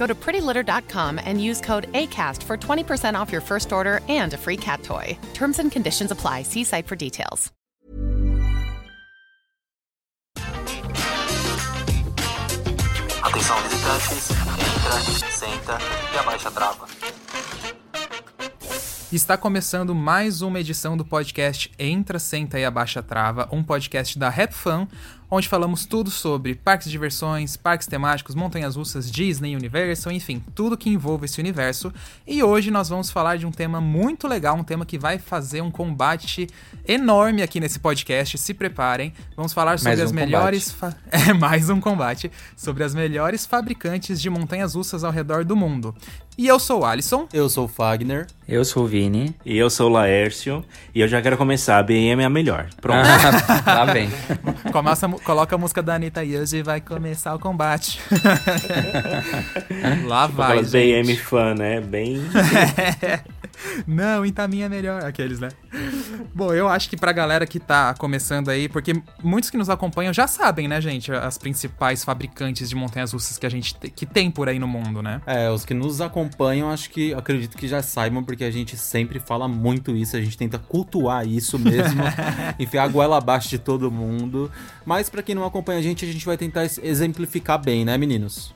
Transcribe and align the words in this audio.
Go 0.00 0.06
to 0.06 0.14
prettylitter.com 0.14 1.20
and 1.22 1.42
use 1.42 1.60
code 1.60 1.92
ACAST 1.92 2.42
for 2.42 2.56
20% 2.56 3.20
off 3.20 3.30
your 3.30 3.42
first 3.42 3.70
order 3.70 4.00
and 4.08 4.32
a 4.32 4.38
free 4.38 4.56
cat 4.56 4.82
toy. 4.82 5.06
Terms 5.34 5.58
and 5.58 5.70
conditions 5.70 6.10
apply. 6.10 6.44
See 6.44 6.64
site 6.64 6.86
for 6.86 6.96
details. 6.96 7.52
Atenção 13.22 13.56
visitantes, 13.62 14.30
entra, 14.30 15.30
senta 15.30 15.78
e 16.14 16.18
abaixa 16.18 16.48
a 16.48 16.52
trava. 16.52 16.86
Está 19.12 19.36
começando 19.36 19.92
mais 19.92 20.40
uma 20.40 20.60
edição 20.60 20.96
do 20.96 21.04
podcast 21.04 21.68
Entra, 21.76 22.20
Senta 22.20 22.60
e 22.60 22.64
Abaixa 22.64 23.00
a 23.00 23.02
Trava, 23.02 23.48
um 23.50 23.60
podcast 23.60 24.16
da 24.16 24.28
Rap 24.28 24.54
Fan, 24.54 24.86
onde 25.30 25.48
falamos 25.48 25.86
tudo 25.86 26.10
sobre 26.10 26.54
parques 26.54 26.86
de 26.86 26.92
diversões, 26.92 27.56
parques 27.56 27.86
temáticos, 27.86 28.34
montanhas 28.34 28.74
russas, 28.76 29.10
Disney, 29.10 29.54
Universal, 29.54 30.12
enfim, 30.12 30.42
tudo 30.54 30.76
que 30.76 30.90
envolve 30.90 31.26
esse 31.26 31.38
universo. 31.40 31.92
E 32.26 32.42
hoje 32.42 32.70
nós 32.70 32.88
vamos 32.88 33.10
falar 33.10 33.38
de 33.38 33.46
um 33.46 33.52
tema 33.52 33.80
muito 33.80 34.26
legal, 34.26 34.56
um 34.56 34.64
tema 34.64 34.84
que 34.84 34.98
vai 34.98 35.18
fazer 35.18 35.60
um 35.60 35.70
combate 35.70 36.48
enorme 36.86 37.42
aqui 37.42 37.60
nesse 37.60 37.78
podcast. 37.78 38.36
Se 38.38 38.52
preparem, 38.54 39.12
vamos 39.36 39.52
falar 39.52 39.78
sobre 39.78 39.90
Mais 39.96 40.00
as 40.00 40.10
um 40.10 40.14
melhores. 40.14 40.70
fa- 40.72 40.94
É 41.10 41.32
mais 41.32 41.70
um 41.70 41.80
combate 41.80 42.30
sobre 42.56 42.82
as 42.82 42.94
melhores 42.94 43.46
fabricantes 43.46 44.20
de 44.20 44.28
montanhas 44.28 44.74
russas 44.74 45.04
ao 45.04 45.12
redor 45.12 45.44
do 45.44 45.54
mundo. 45.56 45.94
E 46.40 46.46
eu 46.46 46.58
sou 46.58 46.80
o 46.80 46.84
Alisson. 46.86 47.28
Eu 47.34 47.50
sou 47.50 47.66
o 47.66 47.68
Fagner. 47.68 48.26
Eu 48.48 48.64
sou 48.64 48.84
o 48.84 48.86
Vini. 48.86 49.36
E 49.44 49.58
eu 49.58 49.68
sou 49.68 49.90
o 49.90 49.92
Laércio 49.92 50.64
e 50.94 51.02
eu 51.02 51.06
já 51.06 51.20
quero 51.20 51.36
começar. 51.36 51.76
A 51.76 51.82
BM 51.82 52.22
é 52.22 52.24
a 52.24 52.30
melhor. 52.30 52.70
Pronto. 52.80 53.06
Ah, 53.66 53.84
lá 53.84 53.92
vem. 53.92 54.08
Começa, 54.72 55.06
coloca 55.06 55.54
a 55.54 55.58
música 55.58 55.82
da 55.82 55.96
Anitta 55.96 56.24
e 56.24 56.38
hoje 56.38 56.62
vai 56.62 56.80
começar 56.80 57.34
o 57.34 57.38
combate. 57.38 58.00
Lá 60.08 60.26
vai, 60.28 60.52
Aquelas 60.52 60.70
gente. 60.70 61.06
BM 61.06 61.16
fã, 61.18 61.54
né? 61.54 61.78
Bem. 61.78 62.22
Não, 63.86 64.24
Itamin 64.24 64.62
é 64.62 64.68
melhor. 64.68 65.04
Aqueles, 65.04 65.38
né? 65.40 65.48
Bom, 66.34 66.52
eu 66.54 66.68
acho 66.68 66.88
que 66.88 66.96
pra 66.96 67.12
galera 67.12 67.46
que 67.46 67.58
tá 67.60 67.94
começando 67.94 68.48
aí, 68.48 68.68
porque 68.68 68.92
muitos 69.22 69.50
que 69.50 69.56
nos 69.56 69.68
acompanham 69.70 70.12
já 70.12 70.26
sabem, 70.26 70.66
né, 70.68 70.80
gente, 70.80 71.12
as 71.12 71.36
principais 71.38 72.04
fabricantes 72.04 72.68
de 72.68 72.74
montanhas 72.74 73.12
russas 73.12 73.38
que 73.38 73.46
a 73.46 73.50
gente 73.50 73.74
te- 73.74 73.90
que 73.90 74.06
tem 74.06 74.30
por 74.30 74.48
aí 74.48 74.58
no 74.58 74.66
mundo, 74.68 75.02
né? 75.02 75.20
É, 75.26 75.50
os 75.50 75.64
que 75.64 75.74
nos 75.74 76.00
acompanham, 76.00 76.70
acho 76.70 76.90
que 76.90 77.12
acredito 77.14 77.56
que 77.56 77.68
já 77.68 77.82
saibam, 77.82 78.22
porque 78.24 78.44
a 78.44 78.50
gente 78.50 78.76
sempre 78.76 79.18
fala 79.20 79.46
muito 79.48 79.96
isso, 79.96 80.16
a 80.16 80.20
gente 80.20 80.36
tenta 80.36 80.58
cultuar 80.58 81.26
isso 81.26 81.58
mesmo, 81.58 82.02
enfiar 82.58 82.84
a 82.84 82.88
goela 82.88 83.18
abaixo 83.18 83.48
de 83.48 83.58
todo 83.58 83.90
mundo. 83.90 84.50
Mas 84.84 85.08
pra 85.10 85.22
quem 85.22 85.34
não 85.34 85.44
acompanha 85.44 85.78
a 85.78 85.82
gente, 85.82 86.04
a 86.04 86.12
gente 86.12 86.24
vai 86.26 86.36
tentar 86.36 86.64
exemplificar 86.82 87.58
bem, 87.62 87.84
né, 87.84 87.96
meninos? 87.98 88.54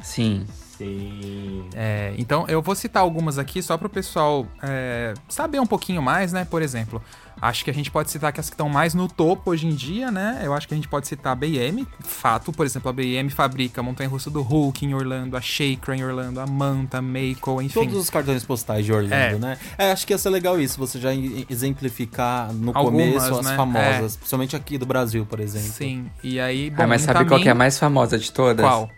Sim. 0.00 0.46
Sim. 0.76 1.64
É, 1.74 2.14
então 2.18 2.46
eu 2.48 2.60
vou 2.62 2.74
citar 2.74 3.02
algumas 3.02 3.38
aqui 3.38 3.62
só 3.62 3.76
pro 3.76 3.88
pessoal 3.88 4.46
é, 4.62 5.14
saber 5.28 5.60
um 5.60 5.66
pouquinho 5.66 6.02
mais, 6.02 6.32
né? 6.32 6.44
Por 6.44 6.62
exemplo, 6.62 7.02
acho 7.40 7.64
que 7.64 7.70
a 7.70 7.74
gente 7.74 7.90
pode 7.90 8.10
citar 8.10 8.32
que 8.32 8.40
as 8.40 8.48
que 8.48 8.54
estão 8.54 8.68
mais 8.68 8.94
no 8.94 9.08
topo 9.08 9.50
hoje 9.50 9.66
em 9.66 9.74
dia, 9.74 10.10
né? 10.10 10.40
Eu 10.42 10.52
acho 10.54 10.66
que 10.68 10.74
a 10.74 10.76
gente 10.76 10.88
pode 10.88 11.06
citar 11.06 11.32
a 11.32 11.36
BM, 11.36 11.86
fato, 12.00 12.52
por 12.52 12.64
exemplo, 12.66 12.88
a 12.88 12.92
BM 12.92 13.28
fabrica 13.30 13.80
a 13.80 13.84
montanha-russa 13.84 14.30
do 14.30 14.42
Hulk 14.42 14.84
em 14.84 14.94
Orlando, 14.94 15.36
a 15.36 15.40
Shaker 15.40 15.94
em 15.94 16.04
Orlando, 16.04 16.40
a 16.40 16.46
Manta, 16.46 16.98
a 16.98 17.02
Mako, 17.02 17.60
enfim. 17.62 17.80
Todos 17.80 17.96
os 17.96 18.10
cartões 18.10 18.44
postais 18.44 18.84
de 18.84 18.92
Orlando, 18.92 19.12
É. 19.14 19.34
né? 19.38 19.58
É, 19.78 19.92
acho 19.92 20.06
que 20.06 20.12
ia 20.12 20.18
ser 20.18 20.30
legal 20.30 20.60
isso, 20.60 20.78
você 20.78 20.98
já 20.98 21.12
em- 21.14 21.46
exemplificar 21.50 22.52
no 22.52 22.72
Algumas, 22.74 23.06
começo 23.24 23.38
as 23.40 23.46
né? 23.46 23.56
famosas, 23.56 24.16
principalmente 24.16 24.56
aqui 24.56 24.78
do 24.78 24.86
Brasil, 24.86 25.26
por 25.26 25.40
exemplo. 25.40 25.68
Sim, 25.68 26.06
e 26.22 26.38
aí, 26.40 26.70
bom, 26.70 26.82
ah, 26.82 26.86
mas 26.86 27.02
sabe 27.02 27.24
qual 27.26 27.40
que 27.40 27.48
é 27.48 27.52
a 27.52 27.54
mais 27.54 27.78
famosa 27.78 28.18
de 28.18 28.30
todas? 28.32 28.64
Qual? 28.64 28.88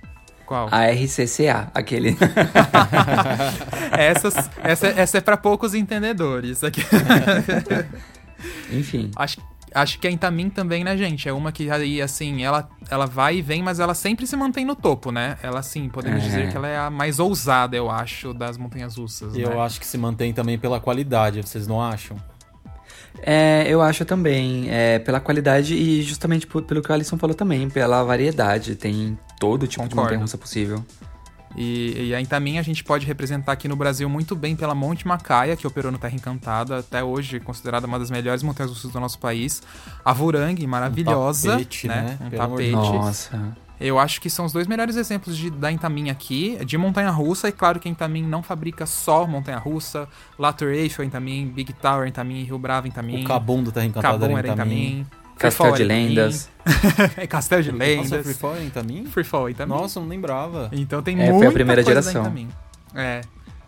Qual? 0.46 0.68
A 0.70 0.86
RCCA, 0.86 1.70
aquele. 1.74 2.16
Essas, 3.92 4.50
essa, 4.62 4.86
essa 4.88 5.18
é 5.18 5.20
pra 5.20 5.36
poucos 5.36 5.74
entendedores. 5.74 6.62
Aqui. 6.62 6.82
Enfim. 8.72 9.10
Acho, 9.16 9.38
acho 9.74 9.98
que 9.98 10.06
a 10.06 10.10
Intamin 10.10 10.50
também, 10.50 10.84
né, 10.84 10.96
gente? 10.96 11.28
É 11.28 11.32
uma 11.32 11.50
que 11.52 11.70
aí, 11.70 12.00
assim, 12.02 12.44
ela, 12.44 12.68
ela 12.90 13.06
vai 13.06 13.36
e 13.36 13.42
vem, 13.42 13.62
mas 13.62 13.80
ela 13.80 13.94
sempre 13.94 14.26
se 14.26 14.36
mantém 14.36 14.64
no 14.64 14.74
topo, 14.76 15.10
né? 15.10 15.36
Ela, 15.42 15.62
sim, 15.62 15.88
podemos 15.88 16.22
É. 16.22 16.26
dizer 16.26 16.50
que 16.50 16.56
ela 16.56 16.68
é 16.68 16.78
a 16.78 16.90
mais 16.90 17.18
ousada, 17.18 17.76
eu 17.76 17.90
acho, 17.90 18.32
das 18.34 18.56
montanhas 18.56 18.96
russas. 18.96 19.34
E 19.34 19.40
eu 19.42 19.50
né? 19.50 19.60
acho 19.60 19.80
que 19.80 19.86
se 19.86 19.96
mantém 19.98 20.32
também 20.32 20.58
pela 20.58 20.78
qualidade, 20.80 21.42
vocês 21.42 21.66
não 21.66 21.80
acham? 21.82 22.16
É, 23.22 23.64
eu 23.66 23.80
acho 23.80 24.04
também, 24.04 24.66
é, 24.70 24.98
pela 24.98 25.18
qualidade 25.18 25.74
e 25.74 26.02
justamente 26.02 26.46
por- 26.46 26.62
pelo 26.62 26.82
que 26.82 26.90
o 26.90 26.92
Alisson 26.94 27.16
falou 27.16 27.34
também, 27.34 27.68
pela 27.70 28.02
variedade. 28.04 28.76
Tem 28.76 29.18
todo 29.38 29.66
tipo 29.66 29.82
de 29.82 29.88
Concordo. 29.90 30.02
montanha-russa 30.02 30.38
possível. 30.38 30.84
E, 31.56 32.08
e 32.08 32.14
a 32.14 32.20
Intamin 32.20 32.58
a 32.58 32.62
gente 32.62 32.84
pode 32.84 33.06
representar 33.06 33.52
aqui 33.52 33.66
no 33.66 33.76
Brasil 33.76 34.08
muito 34.10 34.36
bem 34.36 34.54
pela 34.54 34.74
Monte 34.74 35.06
Macaia, 35.08 35.56
que 35.56 35.66
operou 35.66 35.90
no 35.90 35.96
Terra 35.96 36.14
Encantada, 36.14 36.78
até 36.80 37.02
hoje 37.02 37.40
considerada 37.40 37.86
uma 37.86 37.98
das 37.98 38.10
melhores 38.10 38.42
montanhas 38.42 38.70
russas 38.70 38.90
do 38.92 39.00
nosso 39.00 39.18
país. 39.18 39.62
A 40.04 40.12
Vurang, 40.12 40.66
maravilhosa. 40.66 41.52
tapete, 41.52 41.88
né? 41.88 42.18
Um 42.20 42.42
amor 42.42 42.60
de 42.62 42.70
tapete. 42.72 42.92
Nossa. 42.92 43.56
Eu 43.78 43.98
acho 43.98 44.20
que 44.22 44.30
são 44.30 44.46
os 44.46 44.52
dois 44.52 44.66
melhores 44.66 44.96
exemplos 44.96 45.36
de, 45.36 45.50
da 45.50 45.70
Intamin 45.70 46.08
aqui, 46.08 46.58
de 46.64 46.78
montanha-russa, 46.78 47.48
e 47.48 47.52
claro 47.52 47.78
que 47.78 47.86
a 47.88 47.90
Intamin 47.90 48.22
não 48.22 48.42
fabrica 48.42 48.86
só 48.86 49.26
montanha-russa, 49.26 50.08
Lator 50.38 50.70
Eiffel 50.70 51.04
Intamin, 51.04 51.46
Big 51.48 51.72
Tower 51.74 52.08
Intamin, 52.08 52.42
Rio 52.44 52.58
Bravo 52.58 52.86
Intamin, 52.86 53.24
O 53.24 53.28
Cabum 53.28 53.62
do 53.62 53.70
Terra 53.70 53.86
Encantada 53.86 54.18
Cabum 54.18 54.38
era 54.38 54.48
era 54.48 54.54
Intamin. 54.54 55.00
Intamin, 55.00 55.06
Castelo 55.38 55.76
de. 55.76 55.84
Lendas. 55.84 56.50
é 57.16 57.26
Castelo 57.26 57.62
de 57.62 57.72
Nossa, 57.72 57.84
Lendas, 57.84 58.24
Free 58.24 58.34
Fall 58.34 58.54
era 58.56 58.64
Intamin? 58.64 59.04
Freefall 59.06 59.50
Intamin. 59.50 59.72
Nossa, 59.72 60.00
não 60.00 60.08
lembrava. 60.08 60.68
Então 60.72 61.02
tem 61.02 61.16
É, 61.20 61.26
foi 61.26 61.28
a 61.28 61.32
muita 61.34 61.52
primeira 61.52 61.84
coisa 61.84 62.02
geração. 62.02 62.48
É, 62.94 63.20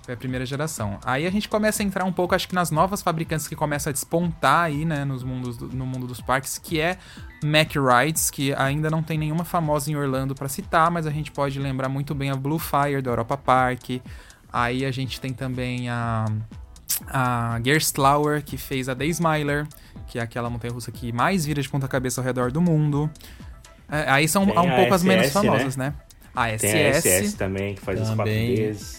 foi 0.03 0.15
a 0.15 0.17
primeira 0.17 0.47
geração. 0.47 0.99
Aí 1.05 1.27
a 1.27 1.31
gente 1.31 1.49
começa 1.49 1.83
a 1.83 1.87
entrar 1.87 2.05
um 2.05 2.13
pouco, 2.13 2.35
acho 2.35 2.49
que 2.49 2.55
nas 2.55 2.71
novas 2.71 3.03
fabricantes 3.03 3.47
que 3.47 3.55
começam 3.55 3.91
a 3.91 3.93
despontar 3.93 4.65
aí, 4.65 4.85
né, 4.87 5.05
nos 5.05 5.23
mundos 5.23 5.57
do- 5.59 5.69
no 5.69 5.85
mundo 5.85 6.07
dos 6.07 6.21
parques, 6.21 6.57
que 6.59 6.81
é 6.81 6.97
Mack 7.45 7.75
Rides, 7.79 8.31
que 8.31 8.55
ainda 8.55 8.89
não 8.91 9.03
tem 9.03 9.19
nenhuma 9.19 9.45
famosa 9.45 9.91
em 9.91 9.97
Orlando 9.97 10.35
pra 10.35 10.49
citar, 10.49 10.91
mas 10.91 11.07
a 11.07 11.11
gente 11.11 11.31
pode 11.31 11.59
lembrar 11.59 11.89
muito 11.91 12.15
bem 12.15 12.31
a 12.31 12.35
Blue 12.35 12.59
Fire 12.59 13.03
da 13.03 13.11
Europa 13.11 13.37
Park. 13.37 14.01
Aí 14.51 14.87
a 14.87 14.91
gente 14.91 15.21
tem 15.21 15.33
também 15.35 15.91
a 15.91 16.25
a 17.07 17.61
Gerstlauer, 17.65 18.43
que 18.43 18.57
fez 18.57 18.89
a 18.89 18.95
Daysmiler, 18.95 19.67
que 20.07 20.19
é 20.19 20.23
aquela 20.23 20.51
montanha-russa 20.51 20.91
que 20.91 21.13
mais 21.13 21.45
vira 21.47 21.63
de 21.63 21.69
ponta 21.69 21.87
cabeça 21.89 22.21
ao 22.21 22.25
redor 22.25 22.51
do 22.51 22.61
mundo. 22.61 23.11
É, 23.91 24.11
aí 24.11 24.29
são 24.29 24.43
um 24.43 24.77
pouco 24.77 24.95
as 24.95 25.03
menos 25.03 25.27
SS, 25.27 25.33
famosas, 25.33 25.77
né? 25.77 25.95
A 26.35 26.47
Tem 26.57 26.87
a 26.87 26.93
SS, 26.95 27.09
SS 27.09 27.37
também, 27.37 27.75
que 27.75 27.81
faz 27.81 28.01
os 28.01 28.09
Também. 28.11 28.55
4Ds. 28.73 28.99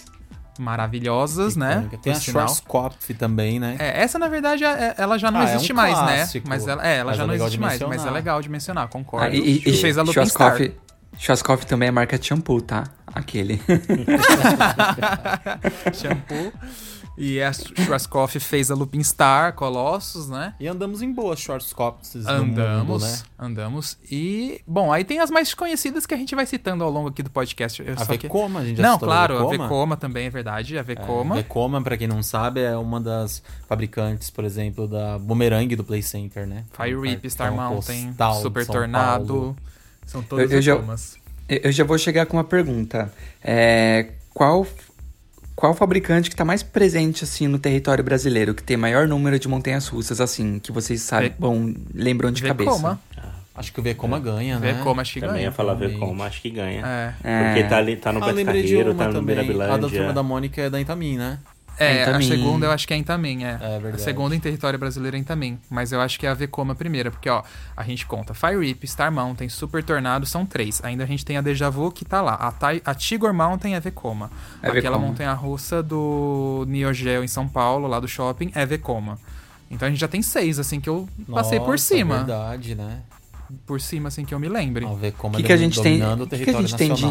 maravilhosas, 0.60 1.56
né? 1.56 1.74
Icônica. 1.74 1.98
Tem 2.00 2.14
a. 2.14 2.20
Schwarzkopf 2.20 3.10
também, 3.18 3.60
né? 3.60 3.78
É, 3.80 4.02
essa, 4.02 4.20
na 4.20 4.28
verdade, 4.28 4.64
é- 4.66 4.94
ela 4.98 5.18
já 5.18 5.32
não 5.32 5.40
Ah, 5.40 5.44
é 5.44 5.54
um 5.54 5.56
existe 5.56 5.74
mais, 5.74 5.98
né? 6.06 6.16
clássico. 6.18 6.50
Mas 6.50 6.68
ela, 6.68 6.86
é, 6.86 6.98
ela 6.98 7.12
Mas 7.12 7.18
já 7.18 7.24
é 7.24 7.28
não 7.28 7.34
existe 7.34 7.60
mais, 7.60 7.80
mas 7.82 8.06
é 8.06 8.12
legal 8.12 8.42
de 8.42 8.50
mencionar, 8.50 8.88
concordo. 8.90 9.28
Ah, 9.28 9.30
e, 9.30 9.64
e, 9.66 9.78
fez 9.78 9.98
a. 9.98 10.06
Schwarzkopf, 10.06 10.72
Schwarzkopf 11.18 11.64
também 11.66 11.88
é 11.88 11.92
marca 11.92 12.20
de 12.20 12.26
shampoo, 12.26 12.62
tá? 12.62 12.84
Aquele. 13.08 13.62
Shampoo. 15.94 16.52
E 17.22 17.42
a 17.42 17.52
Schwarzkopf 17.52 18.40
fez 18.40 18.72
a 18.72 18.76
Lupin 18.76 19.04
Star, 19.04 19.54
Colossus, 19.54 20.30
né? 20.30 20.54
E 20.58 20.66
andamos 20.68 21.02
em 21.02 21.12
boas 21.12 21.38
Schwarzkopfs 21.42 22.16
no 22.16 22.46
mundo, 22.46 22.62
Andamos, 22.62 23.04
né? 23.04 23.20
andamos. 23.38 23.98
E, 24.10 24.62
bom, 24.66 24.92
aí 24.94 25.04
tem 25.04 25.20
as 25.20 25.30
mais 25.30 25.54
conhecidas 25.54 26.06
que 26.06 26.14
a 26.14 26.18
gente 26.18 26.34
vai 26.34 26.46
citando 26.46 26.82
ao 26.82 26.90
longo 26.90 27.10
aqui 27.10 27.22
do 27.22 27.30
podcast. 27.30 27.82
Eu 27.86 27.94
A 27.94 27.98
só 27.98 28.06
que- 28.16 28.20
Vekoma, 28.28 28.62
a 28.62 28.66
gente 28.66 28.78
já 28.78 28.84
Não, 28.84 28.98
claro, 28.98 29.34
a 29.36 29.50
Vekoma. 29.50 29.64
Vekoma 29.66 29.98
também 29.98 30.28
é 30.28 30.30
verdade, 30.30 30.78
a 30.78 30.82
Vekoma. 30.82 31.36
É, 31.36 31.42
Vekoma, 31.44 31.82
pra 31.82 31.98
quem 31.98 32.08
não 32.08 32.24
sabe, 32.24 32.62
é 32.62 32.78
uma 32.78 33.02
das 33.02 33.44
fabricantes, 33.68 34.30
por 34.30 34.46
exemplo, 34.46 34.88
da 34.88 35.20
Boomerang 35.20 35.76
do 35.76 35.84
Play 35.84 36.02
Center, 36.02 36.48
né? 36.48 36.64
Fire 36.72 36.96
Um 36.96 37.02
Rip, 37.02 37.30
Star 37.30 37.50
cartão 37.50 37.72
Mountain, 37.74 38.08
postal 38.08 38.42
Super 38.42 38.66
São 38.66 38.76
Tornado. 38.76 39.28
Paulo. 39.28 39.58
São 40.06 40.24
todas 40.24 40.50
Eu- 40.50 40.58
eu 40.58 40.62
já- 40.62 40.76
Vekomas. 40.76 41.18
Eu 41.50 41.60
eu 41.64 41.72
já 41.74 41.84
vou 41.84 41.98
chegar 41.98 42.26
com 42.28 42.38
uma 42.38 42.44
pergunta. 42.46 43.12
É, 43.44 44.12
qual, 44.34 44.66
qual 45.60 45.74
fabricante 45.74 46.30
que 46.30 46.36
tá 46.38 46.46
mais 46.46 46.64
presente, 46.64 47.26
assim, 47.26 47.46
no 47.46 47.60
território 47.60 48.02
brasileiro? 48.02 48.54
Que 48.54 48.64
tem 48.64 48.78
maior 48.78 49.06
número 49.10 49.38
de 49.38 49.46
montanhas 49.50 49.88
russas, 49.90 50.22
assim, 50.22 50.58
que 50.58 50.72
vocês 50.72 51.02
sabem, 51.02 51.30
Ve- 51.30 51.36
bom, 51.38 51.74
lembram 51.94 52.32
de 52.32 52.42
Vekoma. 52.42 52.98
cabeça? 53.12 53.34
Acho 53.54 53.74
que 53.74 53.80
o 53.82 53.84
Vekoma 53.84 54.18
ganha, 54.22 54.58
né? 54.58 54.72
Vekoma 54.72 55.02
acho 55.02 55.16
que 55.16 55.20
Também 55.20 55.36
ganha. 55.36 55.46
ia 55.48 55.52
falar 55.52 55.76
como, 56.00 56.24
acho 56.24 56.42
que 56.42 56.50
ganha. 56.50 56.82
É. 56.86 57.14
É. 57.26 57.44
Porque 57.44 57.64
tá, 57.66 57.78
ali, 57.78 57.98
tá 57.98 58.14
no 58.14 58.24
Ah, 58.24 58.32
Beto 58.32 58.46
Carreiro, 58.46 58.94
tá 58.96 59.08
no 59.08 59.14
também. 59.16 59.36
A 59.36 59.42
da 59.42 59.44
Mirabilândia. 59.44 59.90
Turma 59.90 60.14
da 60.14 60.24
Mônica 60.24 60.62
é 60.62 60.70
da 60.70 60.80
Intamin, 60.80 61.18
né? 61.18 61.40
É, 61.78 61.98
É, 62.00 62.04
a 62.06 62.22
segunda 62.22 62.66
eu 62.66 62.72
acho 62.72 62.88
que 62.88 62.94
é 62.94 62.98
Intamin, 62.98 63.44
é. 63.46 63.58
É 63.62 63.80
verdade. 63.80 63.96
A 63.96 64.00
segunda 64.00 64.36
em 64.36 64.40
território 64.40 64.78
brasileiro 64.78 65.16
é 65.16 65.20
Intamin. 65.20 65.58
Mas 65.70 65.92
eu 65.92 66.02
acho 66.02 66.20
que 66.20 66.26
é 66.26 66.30
a 66.30 66.34
Vekoma 66.34 66.74
a 66.74 66.76
primeira, 66.76 67.10
porque, 67.12 67.30
ó, 67.30 67.42
a 67.76 67.84
gente 67.84 68.06
conta 68.06 68.34
Fire 68.34 68.60
Rip, 68.60 68.86
Star 68.88 69.12
Mountain, 69.12 69.48
Super 69.50 69.84
Tornado, 69.84 70.26
são 70.26 70.46
três. 70.46 70.82
Ainda 70.84 71.04
a 71.04 71.08
gente 71.08 71.24
tem 71.24 71.38
a 71.38 71.42
Deja 71.42 71.70
Vu, 71.70 71.92
que 71.92 72.04
tá 72.04 72.22
lá. 72.22 72.34
A, 72.34 72.52
Tai- 72.52 72.82
a 72.84 72.94
Tigor 72.94 73.34
Mountain 73.34 73.76
é 73.76 73.80
Vekoma. 73.80 74.30
É 74.62 74.70
Aquela 74.70 74.98
montanha-russa 75.00 75.82
do 75.82 76.66
Neo 76.68 76.94
Geo 76.94 77.24
em 77.24 77.28
São 77.28 77.48
Paulo, 77.48 77.88
lá 77.88 78.00
do 78.00 78.08
shopping, 78.08 78.52
é 78.56 78.66
Vekoma. 78.66 79.18
Então 79.72 79.88
a 79.88 79.92
gente 79.92 80.00
já 80.00 80.08
tem 80.08 80.22
seis, 80.22 80.60
assim, 80.60 80.80
que 80.82 80.90
eu 80.90 81.08
passei 81.32 81.60
por 81.60 81.72
Nossa, 81.72 81.84
cima. 81.84 82.18
verdade, 82.18 82.76
né? 82.76 83.00
Por 83.66 83.80
cima, 83.80 84.10
assim, 84.10 84.26
que 84.26 84.34
eu 84.34 84.40
me 84.40 84.50
lembre. 84.50 84.86
A 84.86 84.94
Vekoma 84.94 85.38
Que 85.38 85.44
que 85.44 85.54
a 85.54 85.58
gente 85.58 85.82
tem- 85.82 85.98
dominando 86.00 86.22
o 86.22 86.28
que 86.28 86.30
que 86.30 86.36
a 86.36 86.46
território 86.54 86.68
gente 86.68 86.78
tem 86.78 86.94
de- 86.94 87.06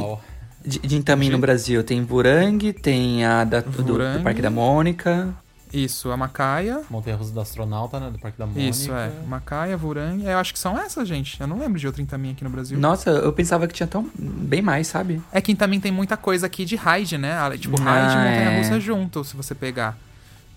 De, 0.68 0.78
de 0.80 0.96
Intamin 0.96 1.30
no 1.30 1.38
Brasil, 1.38 1.82
tem 1.82 2.02
Vurang, 2.04 2.72
tem 2.74 3.24
a 3.24 3.44
da, 3.44 3.60
do, 3.60 3.82
do. 3.82 4.22
Parque 4.22 4.42
da 4.42 4.50
Mônica. 4.50 5.34
Isso, 5.72 6.10
a 6.10 6.16
Macaia. 6.16 6.80
Montanha 6.88 7.14
Russa 7.16 7.30
do 7.32 7.40
Astronauta, 7.40 8.00
né? 8.00 8.10
Do 8.10 8.18
Parque 8.18 8.38
da 8.38 8.46
Mônica. 8.46 8.68
Isso, 8.70 8.90
é. 8.92 9.10
Macaia, 9.26 9.76
Vurang. 9.76 10.24
Eu 10.24 10.38
acho 10.38 10.52
que 10.52 10.58
são 10.58 10.78
essas, 10.78 11.06
gente. 11.06 11.38
Eu 11.40 11.46
não 11.46 11.58
lembro 11.58 11.78
de 11.78 11.86
outra 11.86 12.00
Intamin 12.00 12.32
aqui 12.32 12.42
no 12.42 12.48
Brasil. 12.50 12.78
Nossa, 12.78 13.10
eu 13.10 13.32
pensava 13.34 13.66
que 13.68 13.74
tinha 13.74 13.86
tão 13.86 14.10
bem 14.18 14.62
mais, 14.62 14.86
sabe? 14.86 15.20
É 15.30 15.40
que 15.42 15.54
também 15.54 15.78
tem 15.78 15.92
muita 15.92 16.16
coisa 16.16 16.46
aqui 16.46 16.64
de 16.64 16.74
raid, 16.74 17.18
né? 17.18 17.32
Ah, 17.34 17.56
Tipo, 17.56 17.76
Ah, 17.82 17.84
raid 17.84 18.12
e 18.12 18.16
montanha-russa 18.16 18.76
é. 18.76 18.80
junto, 18.80 19.22
se 19.24 19.36
você 19.36 19.54
pegar. 19.54 19.98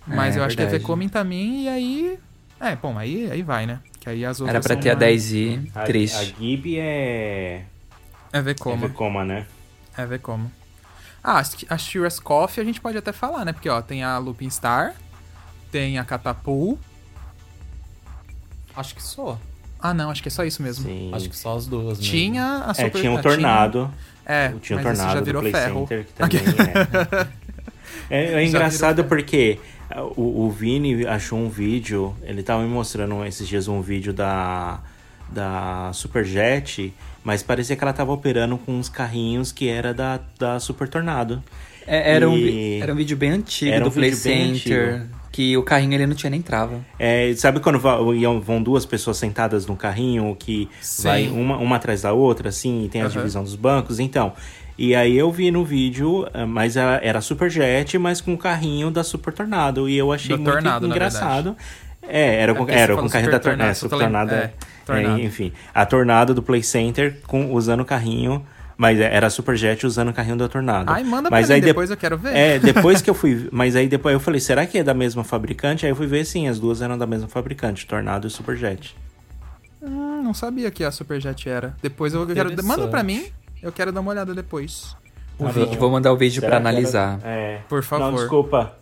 Mas 0.07 0.35
É, 0.35 0.39
eu 0.39 0.43
acho 0.45 0.55
que 0.55 0.61
é 0.61 0.65
verdade. 0.65 0.81
Vekoma 0.83 1.03
Intamin 1.03 1.63
e 1.63 1.67
aí... 1.69 2.19
É, 2.59 2.75
bom, 2.75 2.97
aí, 2.97 3.29
aí 3.29 3.41
vai, 3.43 3.65
né? 3.65 3.79
Que 3.99 4.09
aí 4.09 4.23
as 4.25 4.39
outras 4.39 4.55
Era 4.55 4.63
pra 4.63 4.75
ter 4.81 4.91
a 4.91 4.95
mais- 4.95 5.23
10i, 5.25 5.69
A, 5.75 5.83
triste. 5.83 6.15
a 6.17 6.23
Gibi 6.23 6.77
é. 6.79 7.63
É 8.31 8.37
É 8.37 8.41
Vekoma. 8.41 8.87
Vekoma, 8.87 9.25
né? 9.25 9.45
É 10.01 10.05
Vekoma. 10.05 10.51
Ah, 11.23 11.39
as- 11.39 11.55
a 11.69 11.77
Shiras 11.77 12.19
Coffee 12.19 12.61
a 12.61 12.65
gente 12.65 12.81
pode 12.81 12.97
até 12.97 13.11
falar, 13.11 13.45
né? 13.45 13.53
Porque, 13.53 13.69
ó, 13.69 13.81
tem 13.81 14.03
a 14.03 14.17
Lupin 14.17 14.49
Star, 14.49 14.95
tem 15.71 15.97
a 15.99 16.03
Catapult. 16.03 16.79
Acho 18.75 18.95
que 18.95 19.03
só. 19.03 19.37
Ah, 19.79 19.93
não, 19.93 20.11
acho 20.11 20.21
que 20.21 20.27
é 20.27 20.31
só 20.31 20.43
isso 20.43 20.61
mesmo. 20.61 20.85
Sim. 20.85 21.11
Acho 21.13 21.29
que 21.29 21.35
só 21.35 21.55
as 21.57 21.65
duas 21.67 21.97
mesmo. 21.97 22.03
Tinha 22.03 22.63
a 22.65 22.71
É, 22.71 22.73
Super... 22.73 22.99
tinha 22.99 23.11
o 23.11 23.17
ah, 23.17 23.21
Tornado. 23.21 23.93
É, 24.25 24.49
tinha 24.61 24.77
o 24.77 24.79
esse 24.79 24.87
Tornado 24.89 25.13
já 25.13 25.19
do 25.19 25.25
virou 25.25 25.41
Play 25.41 25.51
ferro. 25.51 25.79
Center, 25.87 26.05
que 26.05 26.13
também 26.13 26.41
é. 26.41 27.41
É, 28.09 28.33
é 28.35 28.45
engraçado 28.45 29.03
porque 29.05 29.59
o, 30.15 30.45
o 30.45 30.51
Vini 30.51 31.05
achou 31.05 31.37
um 31.39 31.49
vídeo, 31.49 32.15
ele 32.23 32.41
tava 32.43 32.61
me 32.61 32.69
mostrando 32.69 33.25
esses 33.25 33.47
dias 33.47 33.67
um 33.67 33.81
vídeo 33.81 34.13
da, 34.13 34.79
da 35.29 35.91
Superjet, 35.93 36.93
mas 37.23 37.43
parecia 37.43 37.75
que 37.75 37.83
ela 37.83 37.93
tava 37.93 38.11
operando 38.11 38.57
com 38.57 38.73
uns 38.73 38.89
carrinhos 38.89 39.51
que 39.51 39.67
era 39.67 39.93
da, 39.93 40.19
da 40.39 40.59
Super 40.59 40.87
Tornado. 40.87 41.41
É, 41.87 42.15
era, 42.15 42.29
um, 42.29 42.37
E- 42.37 42.79
era 42.81 42.93
um 42.93 42.95
vídeo 42.95 43.17
bem 43.17 43.31
antigo 43.31 43.71
Era 43.71 43.83
um 43.83 43.89
do 43.89 43.93
Play 43.93 44.11
vídeo 44.11 44.23
bem 44.23 44.55
Center. 44.55 45.07
Que 45.31 45.55
o 45.55 45.63
carrinho 45.63 45.93
ele 45.93 46.05
não 46.05 46.13
tinha 46.13 46.29
nem 46.29 46.41
trava. 46.41 46.81
É, 46.99 47.33
sabe 47.37 47.61
quando 47.61 47.79
vão 47.79 48.61
duas 48.61 48.85
pessoas 48.85 49.15
sentadas 49.17 49.65
num 49.65 49.77
carrinho 49.77 50.35
que 50.37 50.67
Sim. 50.81 51.03
vai 51.03 51.27
uma, 51.29 51.57
uma 51.57 51.77
atrás 51.77 52.01
da 52.01 52.11
outra, 52.11 52.49
assim, 52.49 52.83
e 52.83 52.89
tem 52.89 53.01
a 53.01 53.05
Aham. 53.05 53.13
divisão 53.13 53.43
dos 53.43 53.55
bancos? 53.55 53.97
Então, 53.99 54.33
e 54.77 54.93
aí 54.93 55.17
eu 55.17 55.31
vi 55.31 55.49
no 55.49 55.63
vídeo, 55.63 56.27
eh, 56.33 56.45
mas 56.45 56.75
era, 56.75 56.99
era 57.01 57.21
Superjet, 57.21 57.97
mas 57.97 58.19
com 58.19 58.33
o 58.33 58.37
carrinho 58.37 58.91
da 58.91 59.05
Super 59.05 59.33
Tornado, 59.33 59.87
e 59.87 59.97
eu 59.97 60.11
achei 60.11 60.35
Do 60.35 60.41
muito 60.41 60.51
Tornado, 60.53 60.85
na 60.87 60.93
engraçado. 60.93 61.55
É, 62.03 62.41
era, 62.41 62.53
com, 62.53 62.59
porque 62.59 62.73
você 62.73 62.79
era 62.79 62.95
com 62.97 63.05
o 63.05 63.09
carrinho 63.09 63.31
Super 63.31 63.39
da 63.39 63.39
Tornado. 63.39 63.75
Super 63.75 63.97
Tornado, 63.99 64.31
lembrando. 64.31 64.43
é, 64.49 64.53
É, 64.81 64.85
Tornado. 64.85 65.19
é, 65.19 65.23
enfim, 65.23 65.51
a 65.73 65.85
Tornado 65.85 66.33
do 66.33 66.41
Play 66.43 66.63
Center 66.63 67.19
com, 67.27 67.51
usando 67.53 67.81
o 67.81 67.85
carrinho, 67.85 68.45
mas 68.77 68.99
era 68.99 69.27
a 69.27 69.29
Superjet 69.29 69.85
usando 69.85 70.09
o 70.09 70.13
carrinho 70.13 70.37
da 70.37 70.47
Tornado. 70.49 70.91
Ai, 70.91 71.03
manda 71.03 71.29
mas 71.29 71.45
pra 71.45 71.47
mim, 71.49 71.53
aí 71.55 71.61
de- 71.61 71.67
depois 71.67 71.89
eu 71.91 71.97
quero 71.97 72.17
ver. 72.17 72.35
É, 72.35 72.57
depois 72.59 73.01
que 73.01 73.09
eu 73.09 73.13
fui. 73.13 73.47
Mas 73.51 73.75
aí 73.75 73.87
depois 73.87 74.13
eu 74.13 74.19
falei, 74.19 74.39
será 74.39 74.65
que 74.65 74.77
é 74.79 74.83
da 74.83 74.93
mesma 74.93 75.23
fabricante? 75.23 75.85
Aí 75.85 75.91
eu 75.91 75.95
fui 75.95 76.07
ver 76.07 76.25
sim, 76.25 76.47
as 76.47 76.59
duas 76.59 76.81
eram 76.81 76.97
da 76.97 77.05
mesma 77.05 77.27
fabricante, 77.27 77.85
Tornado 77.85 78.27
e 78.27 78.29
Superjet. 78.31 78.95
Hum, 79.81 80.21
não 80.23 80.33
sabia 80.33 80.69
que 80.71 80.83
a 80.83 80.91
Superjet 80.91 81.47
era. 81.49 81.75
Depois 81.81 82.13
eu 82.13 82.25
quero... 82.27 82.51
Manda 82.63 82.87
pra 82.87 83.03
mim, 83.03 83.25
eu 83.61 83.71
quero 83.71 83.91
dar 83.91 84.01
uma 84.01 84.11
olhada 84.11 84.33
depois. 84.33 84.95
O 85.39 85.47
vídeo, 85.47 85.79
vou 85.79 85.89
mandar 85.89 86.11
o 86.13 86.17
vídeo 86.17 86.39
pra 86.41 86.49
Será 86.49 86.61
que 86.61 86.67
era- 86.67 86.69
analisar. 86.77 87.19
É. 87.23 87.59
Por 87.67 87.81
favor. 87.83 88.11
Não, 88.11 88.15
desculpa. 88.15 88.73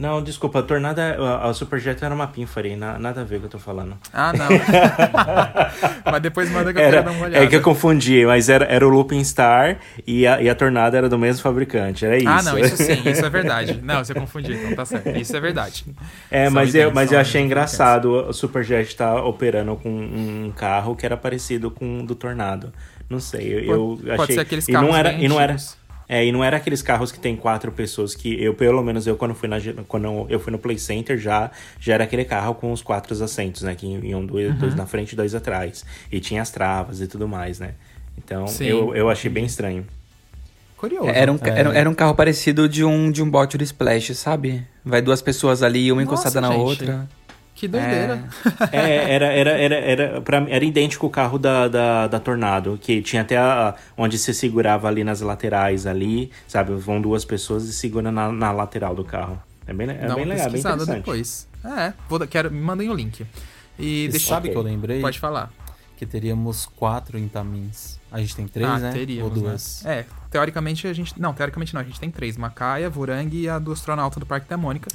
Não, 0.00 0.22
desculpa, 0.22 0.60
a 0.60 0.62
Tornado, 0.62 0.98
é- 0.98 1.14
a, 1.18 1.50
a 1.50 1.52
Superjet 1.52 2.02
era 2.02 2.14
uma 2.14 2.26
Pinfari, 2.26 2.74
na- 2.74 2.98
nada 2.98 3.20
a 3.20 3.24
ver 3.24 3.38
com 3.38 3.46
o 3.46 3.48
que 3.50 3.56
eu 3.56 3.60
tô 3.60 3.64
falando. 3.64 3.98
Ah, 4.14 4.32
não. 4.32 4.48
Mas 6.10 6.22
depois 6.22 6.50
manda 6.50 6.72
que 6.72 6.78
eu 6.78 6.82
Era, 6.82 6.92
quero 7.02 7.04
dar 7.04 7.10
uma 7.12 7.26
olhada. 7.26 7.44
é 7.44 7.46
que 7.46 7.54
eu 7.56 7.60
confundi, 7.60 8.24
mas 8.24 8.48
era, 8.48 8.64
era 8.64 8.86
o 8.86 8.88
Looping 8.90 9.22
Star 9.22 9.78
e 10.06 10.26
a, 10.26 10.40
e 10.40 10.48
a 10.48 10.54
Tornado 10.54 10.96
era 10.96 11.06
do 11.08 11.18
mesmo 11.18 11.42
fabricante, 11.42 12.06
era 12.06 12.16
isso. 12.16 12.28
Ah, 12.28 12.42
não, 12.42 12.58
isso 12.58 12.76
sim, 12.78 13.02
isso 13.10 13.24
é 13.24 13.28
verdade. 13.30 13.78
Não, 13.82 14.02
você 14.02 14.14
confundiu, 14.14 14.56
então 14.56 14.74
tá 14.74 14.84
certo. 14.86 15.08
Isso 15.18 15.36
é 15.36 15.40
verdade. 15.40 15.84
É, 16.30 16.48
mas 16.48 16.74
eu, 16.74 16.90
mas 16.92 17.12
eu 17.12 17.18
achei 17.20 17.42
engraçado 17.42 18.28
o 18.28 18.32
Superjet 18.32 18.88
estar 18.88 19.16
operando 19.24 19.76
com 19.76 19.90
um 19.90 20.50
carro 20.56 20.96
que 20.96 21.04
era 21.04 21.16
parecido 21.16 21.70
com 21.70 22.00
o 22.00 22.06
do 22.06 22.14
Tornado. 22.14 22.72
Não 23.08 23.20
sei, 23.20 23.52
eu, 23.52 23.60
eu 23.64 23.76
Pode- 23.76 24.00
achei... 24.10 24.16
pode 24.16 24.32
ser 24.34 24.40
aqueles 24.40 24.68
e 24.68 24.72
não 24.72 24.80
carros 24.82 24.96
era, 24.96 25.12
e 25.12 25.28
não 25.28 25.40
era 25.40 25.52
antigos. 25.52 25.76
É, 26.12 26.24
e 26.26 26.32
não 26.32 26.42
era 26.42 26.56
aqueles 26.56 26.82
carros 26.82 27.12
que 27.12 27.20
tem 27.20 27.36
quatro 27.36 27.70
pessoas 27.70 28.16
que 28.16 28.42
eu, 28.42 28.52
pelo 28.52 28.82
menos 28.82 29.06
eu 29.06 29.16
quando 29.16 29.32
fui 29.32 29.48
na 29.48 29.58
quando 29.86 30.26
eu 30.28 30.40
fui 30.40 30.50
no 30.50 30.58
Play 30.58 30.76
Center 30.76 31.16
já 31.16 31.52
já 31.78 31.94
era 31.94 32.02
aquele 32.02 32.24
carro 32.24 32.52
com 32.56 32.72
os 32.72 32.82
quatro 32.82 33.14
assentos, 33.22 33.62
né, 33.62 33.76
que 33.76 33.86
iam 33.86 34.26
dois, 34.26 34.48
Uhum. 34.50 34.56
dois 34.58 34.74
na 34.74 34.86
frente 34.86 35.12
e 35.12 35.16
dois 35.16 35.36
atrás. 35.36 35.84
E 36.10 36.18
tinha 36.18 36.42
as 36.42 36.50
travas 36.50 37.00
e 37.00 37.06
tudo 37.06 37.28
mais, 37.28 37.60
né? 37.60 37.74
Então, 38.18 38.46
Sim. 38.48 38.64
eu, 38.64 38.92
eu 38.94 39.08
achei 39.08 39.30
bem 39.30 39.44
estranho. 39.44 39.86
Curioso. 40.76 41.08
Era 41.10 41.30
um, 41.30 41.38
É. 41.42 41.48
era, 41.60 41.78
era 41.78 41.90
um 41.90 41.94
carro 41.94 42.14
parecido 42.14 42.68
de 42.68 42.82
um, 42.84 43.10
de 43.12 43.22
um 43.22 43.30
bote 43.30 43.56
do 43.56 43.62
Splash, 43.62 44.14
sabe? 44.16 44.66
Vai 44.84 45.00
duas 45.02 45.20
pessoas 45.22 45.62
ali, 45.62 45.92
uma 45.92 46.02
Nossa, 46.02 46.12
encostada 46.28 46.40
na 46.40 46.48
gente. 46.52 46.60
outra. 46.60 47.08
Que 47.60 47.68
doideira. 47.68 48.24
É, 48.72 49.14
era, 49.14 49.26
era, 49.26 49.50
era, 49.50 49.74
era, 49.74 50.20
pra, 50.22 50.40
mim, 50.40 50.50
era 50.50 50.64
idêntico 50.64 51.06
o 51.06 51.10
carro 51.10 51.38
da, 51.38 51.68
da, 51.68 52.06
da 52.06 52.18
Tornado, 52.18 52.78
que 52.80 53.02
tinha 53.02 53.20
até 53.20 53.36
a, 53.36 53.74
onde 53.98 54.16
você 54.16 54.32
segurava 54.32 54.88
ali 54.88 55.04
nas 55.04 55.20
laterais 55.20 55.86
ali, 55.86 56.30
sabe? 56.48 56.72
Vão 56.72 57.02
duas 57.02 57.22
pessoas 57.22 57.64
e 57.64 57.72
segura 57.74 58.10
na, 58.10 58.32
na 58.32 58.50
lateral 58.50 58.94
do 58.94 59.04
carro. 59.04 59.38
É 59.66 59.74
bem, 59.74 59.90
é 59.90 59.92
Dá 59.92 60.14
bem 60.14 60.24
uma 60.24 60.30
legal, 60.32 60.36
bem 60.36 60.52
pesquisada 60.52 60.82
interessante. 60.84 60.96
depois. 61.00 61.48
É, 61.62 61.92
vou, 62.08 62.18
quero, 62.26 62.50
me 62.50 62.62
mandem 62.62 62.88
o 62.88 62.94
link. 62.94 63.26
E 63.78 64.08
deixa 64.08 64.28
sabe 64.28 64.48
Ok. 64.48 64.52
que 64.52 64.56
eu 64.56 64.62
lembrei? 64.62 65.02
Pode 65.02 65.18
falar. 65.18 65.52
Que 66.00 66.06
teríamos 66.06 66.64
quatro 66.64 67.18
Intamins. 67.18 68.00
A 68.10 68.20
gente 68.20 68.34
tem 68.34 68.48
três, 68.48 68.66
ah, 68.66 68.78
né? 68.78 68.90
teríamos, 68.90 69.36
Ou 69.36 69.38
duas? 69.38 69.82
né? 69.84 69.98
É, 69.98 70.06
teoricamente 70.30 70.86
a 70.86 70.94
gente... 70.94 71.20
Não, 71.20 71.34
teoricamente 71.34 71.74
não. 71.74 71.82
A 71.82 71.84
gente 71.84 72.00
tem 72.00 72.10
três. 72.10 72.38
Macaia, 72.38 72.88
Vurang 72.88 73.36
e 73.36 73.46
a 73.46 73.58
do 73.58 73.70
astronauta 73.70 74.18
do 74.18 74.24
Parque 74.24 74.48
da 74.48 74.56
Mônica. 74.56 74.88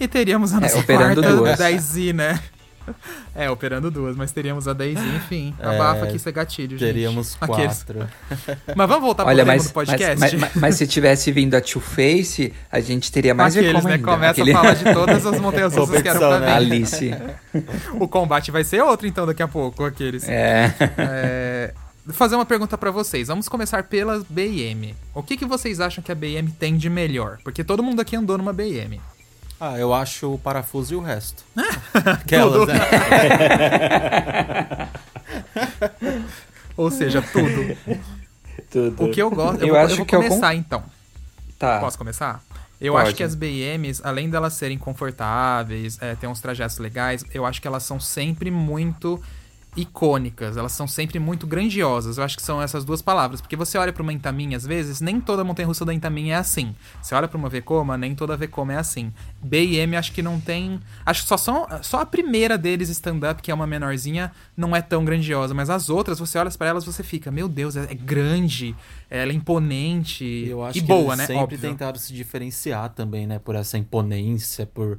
E 0.00 0.08
teríamos 0.08 0.52
a 0.52 0.58
nossa 0.58 0.76
operando 0.80 1.22
quarta 1.22 1.36
duas. 1.36 1.60
10i, 1.60 2.12
né? 2.12 2.42
É, 3.34 3.48
operando 3.50 3.90
duas, 3.90 4.16
mas 4.16 4.32
teríamos 4.32 4.66
a 4.68 4.74
10i, 4.74 5.16
enfim. 5.16 5.54
Abafa 5.60 6.04
aqui 6.04 6.16
isso 6.16 6.28
é 6.28 6.32
gatilho, 6.32 6.76
gente. 6.76 6.80
Teríamos 6.80 7.36
Aqueles. 7.40 7.82
quatro. 7.84 8.08
Mas 8.76 8.88
vamos 8.88 9.02
voltar 9.04 9.24
Olha, 9.24 9.44
pro 9.44 9.44
tema 9.44 9.52
mas, 9.52 9.66
do 9.66 9.72
podcast? 9.72 10.18
mas, 10.20 10.34
mas, 10.34 10.54
mas 10.54 10.74
se 10.76 10.86
tivesse 10.86 11.30
vindo 11.32 11.54
a 11.54 11.60
Two 11.60 11.80
Face, 11.80 12.52
a 12.70 12.80
gente 12.80 13.10
teria 13.10 13.34
mais 13.34 13.56
Aqueles, 13.56 13.84
né? 13.84 13.92
ainda. 13.94 14.04
Começa 14.04 14.30
Aquele- 14.32 14.52
a 14.52 14.56
falar 14.58 14.74
de 14.74 14.92
todas 14.92 15.26
as 15.26 15.40
montanhas 15.40 15.74
russas 15.74 16.02
que 16.02 16.08
eram 16.08 16.20
pra 16.20 16.40
né? 16.40 16.52
Alice. 16.52 17.10
O 17.94 18.06
combate 18.08 18.50
vai 18.50 18.64
ser 18.64 18.82
outro, 18.82 19.06
então, 19.06 19.26
daqui 19.26 19.42
a 19.42 19.48
pouco, 19.48 19.84
aqueles. 19.84 20.28
É. 20.28 20.74
É, 20.96 21.74
fazer 22.12 22.34
uma 22.36 22.46
pergunta 22.46 22.76
para 22.78 22.90
vocês. 22.90 23.28
Vamos 23.28 23.48
começar 23.48 23.82
pela 23.84 24.22
BM. 24.28 24.94
O 25.14 25.22
que, 25.22 25.36
que 25.36 25.44
vocês 25.44 25.80
acham 25.80 26.02
que 26.02 26.12
a 26.12 26.14
BM 26.14 26.50
tem 26.58 26.76
de 26.76 26.88
melhor? 26.88 27.38
Porque 27.42 27.62
todo 27.64 27.82
mundo 27.82 28.00
aqui 28.00 28.16
andou 28.16 28.38
numa 28.38 28.52
BM. 28.52 29.00
Ah, 29.60 29.76
eu 29.78 29.92
acho 29.92 30.34
o 30.34 30.38
parafuso 30.38 30.94
e 30.94 30.96
o 30.96 31.00
resto. 31.00 31.44
Aquelas, 31.94 32.66
né? 32.68 32.74
Ou 36.76 36.90
seja, 36.90 37.20
tudo. 37.22 37.76
Tudo. 38.70 39.04
O 39.04 39.10
que 39.10 39.20
eu 39.20 39.30
gosto. 39.30 39.60
Eu, 39.62 39.68
Eu 39.68 39.74
vou, 39.74 39.82
acho 39.82 39.92
eu 39.92 39.96
vou 39.98 40.06
que 40.06 40.14
eu 40.14 40.20
com- 40.22 40.28
começar 40.28 40.54
então. 40.54 40.82
Tá. 41.58 41.80
Posso 41.80 41.98
começar? 41.98 42.42
Eu 42.80 42.92
Pode. 42.92 43.08
acho 43.08 43.16
que 43.16 43.24
as 43.24 43.34
BMs, 43.34 44.00
além 44.04 44.30
delas 44.30 44.52
serem 44.52 44.78
confortáveis, 44.78 45.98
é, 46.00 46.14
ter 46.14 46.28
uns 46.28 46.40
trajetos 46.40 46.78
legais, 46.78 47.24
eu 47.34 47.44
acho 47.44 47.60
que 47.60 47.66
elas 47.66 47.82
são 47.82 47.98
sempre 47.98 48.50
muito 48.52 49.20
icônicas, 49.76 50.56
elas 50.56 50.72
são 50.72 50.86
sempre 50.88 51.18
muito 51.18 51.46
grandiosas. 51.46 52.18
Eu 52.18 52.24
acho 52.24 52.36
que 52.36 52.42
são 52.42 52.60
essas 52.60 52.84
duas 52.84 53.00
palavras, 53.00 53.40
porque 53.40 53.56
você 53.56 53.78
olha 53.78 53.92
pra 53.92 54.02
uma 54.02 54.12
Intamin, 54.12 54.54
às 54.54 54.66
vezes, 54.66 55.00
nem 55.00 55.20
toda 55.20 55.44
montanha-russa 55.44 55.84
da 55.84 55.94
Intamin 55.94 56.30
é 56.30 56.36
assim. 56.36 56.74
Você 57.00 57.14
olha 57.14 57.28
pra 57.28 57.38
uma 57.38 57.48
Vekoma, 57.48 57.96
nem 57.96 58.14
toda 58.14 58.36
Vekoma 58.36 58.72
é 58.72 58.76
assim. 58.76 59.12
B 59.42 59.64
e 59.64 59.76
M 59.76 59.96
acho 59.96 60.12
que 60.12 60.22
não 60.22 60.40
tem, 60.40 60.80
acho 61.06 61.22
que 61.22 61.28
só 61.28 61.36
são 61.36 61.66
só 61.82 62.00
a 62.00 62.06
primeira 62.06 62.58
deles 62.58 62.88
stand-up, 62.88 63.40
que 63.40 63.50
é 63.50 63.54
uma 63.54 63.66
menorzinha, 63.66 64.32
não 64.56 64.74
é 64.74 64.82
tão 64.82 65.04
grandiosa, 65.04 65.54
mas 65.54 65.70
as 65.70 65.88
outras, 65.88 66.18
você 66.18 66.38
olha 66.38 66.50
pra 66.50 66.68
elas, 66.68 66.84
você 66.84 67.02
fica, 67.02 67.30
meu 67.30 67.48
Deus, 67.48 67.76
é, 67.76 67.84
é 67.84 67.94
grande, 67.94 68.74
ela 69.10 69.30
é 69.30 69.34
imponente 69.34 70.24
Eu 70.48 70.64
acho 70.64 70.78
e 70.78 70.80
boa, 70.80 71.14
eles 71.14 71.18
né? 71.18 71.26
sempre 71.26 71.42
Óbvio. 71.42 71.58
tentaram 71.58 71.98
se 71.98 72.12
diferenciar 72.12 72.90
também, 72.90 73.26
né? 73.26 73.38
Por 73.38 73.54
essa 73.54 73.78
imponência, 73.78 74.66
por 74.66 74.98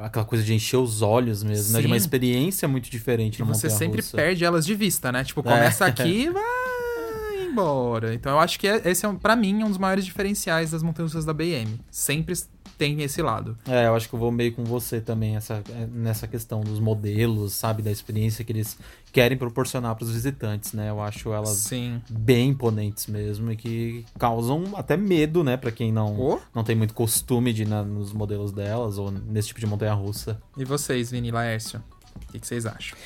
aquela 0.00 0.24
coisa 0.24 0.44
de 0.44 0.54
encher 0.54 0.76
os 0.76 1.02
olhos 1.02 1.42
mesmo, 1.42 1.72
né? 1.72 1.80
De 1.80 1.86
uma 1.86 1.96
experiência 1.96 2.66
muito 2.68 2.90
diferente 2.90 3.40
E 3.40 3.42
você 3.44 3.68
sempre 3.70 4.02
perde 4.02 4.44
elas 4.44 4.64
de 4.66 4.74
vista, 4.74 5.10
né? 5.12 5.24
Tipo, 5.24 5.40
É. 5.40 5.44
começa 5.44 5.84
aqui 5.86 6.24
e 6.24 6.30
vai 6.30 7.44
embora. 7.50 8.14
Então 8.14 8.32
eu 8.32 8.38
acho 8.38 8.58
que 8.58 8.66
é- 8.68 8.82
esse 8.84 9.04
é, 9.06 9.12
pra 9.14 9.34
mim, 9.34 9.62
um 9.64 9.68
dos 9.68 9.78
maiores 9.78 10.04
diferenciais 10.04 10.70
das 10.70 10.82
montanhas 10.82 11.24
da 11.24 11.32
BM. 11.32 11.80
Sempre 11.90 12.34
tem 12.78 13.02
esse 13.02 13.20
lado. 13.20 13.58
É, 13.66 13.86
eu 13.88 13.94
acho 13.96 14.08
que 14.08 14.14
eu 14.14 14.18
vou 14.18 14.30
meio 14.30 14.52
com 14.54 14.64
você 14.64 15.00
também 15.00 15.34
essa, 15.36 15.62
é, 15.70 15.86
nessa 15.92 16.26
questão 16.28 16.60
dos 16.60 16.78
modelos, 16.78 17.52
sabe? 17.52 17.82
Da 17.82 17.90
experiência 17.90 18.44
que 18.44 18.52
eles 18.52 18.78
querem 19.12 19.36
proporcionar 19.36 19.94
para 19.96 20.04
os 20.04 20.10
visitantes, 20.12 20.72
né? 20.72 20.88
Eu 20.90 21.00
acho 21.00 21.32
elas 21.32 21.48
Sim. 21.50 22.00
bem 22.08 22.50
imponentes 22.50 23.06
mesmo 23.08 23.50
e 23.50 23.56
que 23.56 24.04
causam 24.18 24.64
até 24.76 24.96
medo, 24.96 25.42
né? 25.42 25.56
Pra 25.56 25.72
quem 25.72 25.90
não, 25.92 26.18
Oh. 26.18 26.38
não 26.54 26.62
tem 26.62 26.76
muito 26.76 26.94
costume 26.94 27.52
de 27.52 27.62
ir 27.62 27.68
na- 27.68 27.82
nos 27.84 28.12
modelos 28.12 28.52
delas 28.52 28.96
ou 28.98 29.10
nesse 29.10 29.48
tipo 29.48 29.60
de 29.60 29.66
montanha-russa. 29.66 30.40
E 30.56 30.64
vocês, 30.64 31.10
Vini 31.10 31.30
Laércio? 31.30 31.82
O 32.28 32.32
que, 32.32 32.38
que 32.38 32.46
vocês 32.46 32.66
acham? 32.66 32.96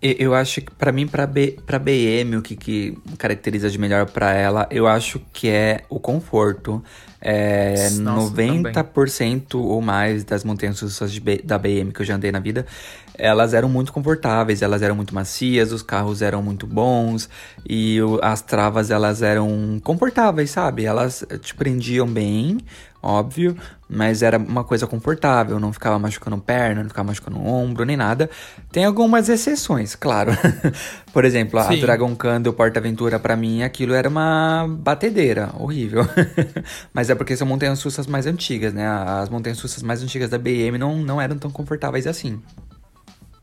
Eu 0.00 0.34
acho 0.34 0.60
que 0.62 0.70
pra 0.72 0.92
mim, 0.92 1.06
pra, 1.06 1.26
B, 1.26 1.58
pra 1.66 1.78
BM, 1.78 2.36
o 2.36 2.42
que, 2.42 2.56
que 2.56 2.96
caracteriza 3.18 3.68
de 3.68 3.78
melhor 3.78 4.06
pra 4.10 4.32
ela, 4.32 4.66
eu 4.70 4.86
acho 4.86 5.20
que 5.32 5.48
é 5.48 5.82
o 5.88 5.98
conforto. 6.00 6.82
É, 7.22 7.90
Nossa, 7.98 8.34
90% 8.34 9.54
ou 9.60 9.82
mais 9.82 10.24
das 10.24 10.42
montanhas 10.42 10.80
russas 10.80 11.18
B- 11.18 11.42
da 11.44 11.58
BM 11.58 11.92
que 11.92 12.00
eu 12.00 12.06
já 12.06 12.14
andei 12.14 12.32
na 12.32 12.40
vida, 12.40 12.64
elas 13.12 13.52
eram 13.52 13.68
muito 13.68 13.92
confortáveis, 13.92 14.62
elas 14.62 14.80
eram 14.80 14.94
muito 14.96 15.14
macias, 15.14 15.70
os 15.70 15.82
carros 15.82 16.22
eram 16.22 16.42
muito 16.42 16.66
bons 16.66 17.28
e 17.68 18.00
o- 18.00 18.18
as 18.22 18.40
travas 18.40 18.90
elas 18.90 19.20
eram 19.20 19.78
confortáveis, 19.84 20.50
sabe? 20.50 20.86
Elas 20.86 21.22
eh, 21.28 21.36
te 21.36 21.54
prendiam 21.54 22.06
bem, 22.06 22.56
óbvio, 23.02 23.56
mas 23.88 24.22
era 24.22 24.38
uma 24.38 24.62
coisa 24.62 24.86
confortável, 24.86 25.58
não 25.58 25.72
ficava 25.72 25.98
machucando 25.98 26.38
perna, 26.38 26.82
não 26.82 26.88
ficava 26.88 27.08
machucando 27.08 27.38
ombro, 27.38 27.84
nem 27.84 27.96
nada. 27.96 28.30
Tem 28.70 28.84
algumas 28.84 29.28
exceções, 29.28 29.94
claro. 29.94 30.32
Por 31.12 31.24
exemplo, 31.24 31.58
a 31.58 31.64
Sim. 31.64 31.80
Dragon 31.80 32.14
Khan 32.14 32.42
do 32.42 32.52
Porta 32.52 32.78
Aventura, 32.78 33.18
pra 33.18 33.36
mim, 33.36 33.62
aquilo 33.62 33.94
era 33.94 34.08
uma 34.08 34.66
batedeira, 34.68 35.50
horrível. 35.58 36.06
mas 36.94 37.10
é 37.10 37.14
porque 37.14 37.36
são 37.36 37.46
montanhas 37.46 37.82
russas 37.82 38.06
mais 38.06 38.26
antigas, 38.26 38.72
né? 38.72 38.86
As 38.86 39.28
montanhas 39.28 39.60
russas 39.60 39.82
mais 39.82 40.02
antigas 40.02 40.30
da 40.30 40.38
BM 40.38 40.78
não, 40.78 40.98
não 40.98 41.20
eram 41.20 41.36
tão 41.36 41.50
confortáveis 41.50 42.06
assim. 42.06 42.40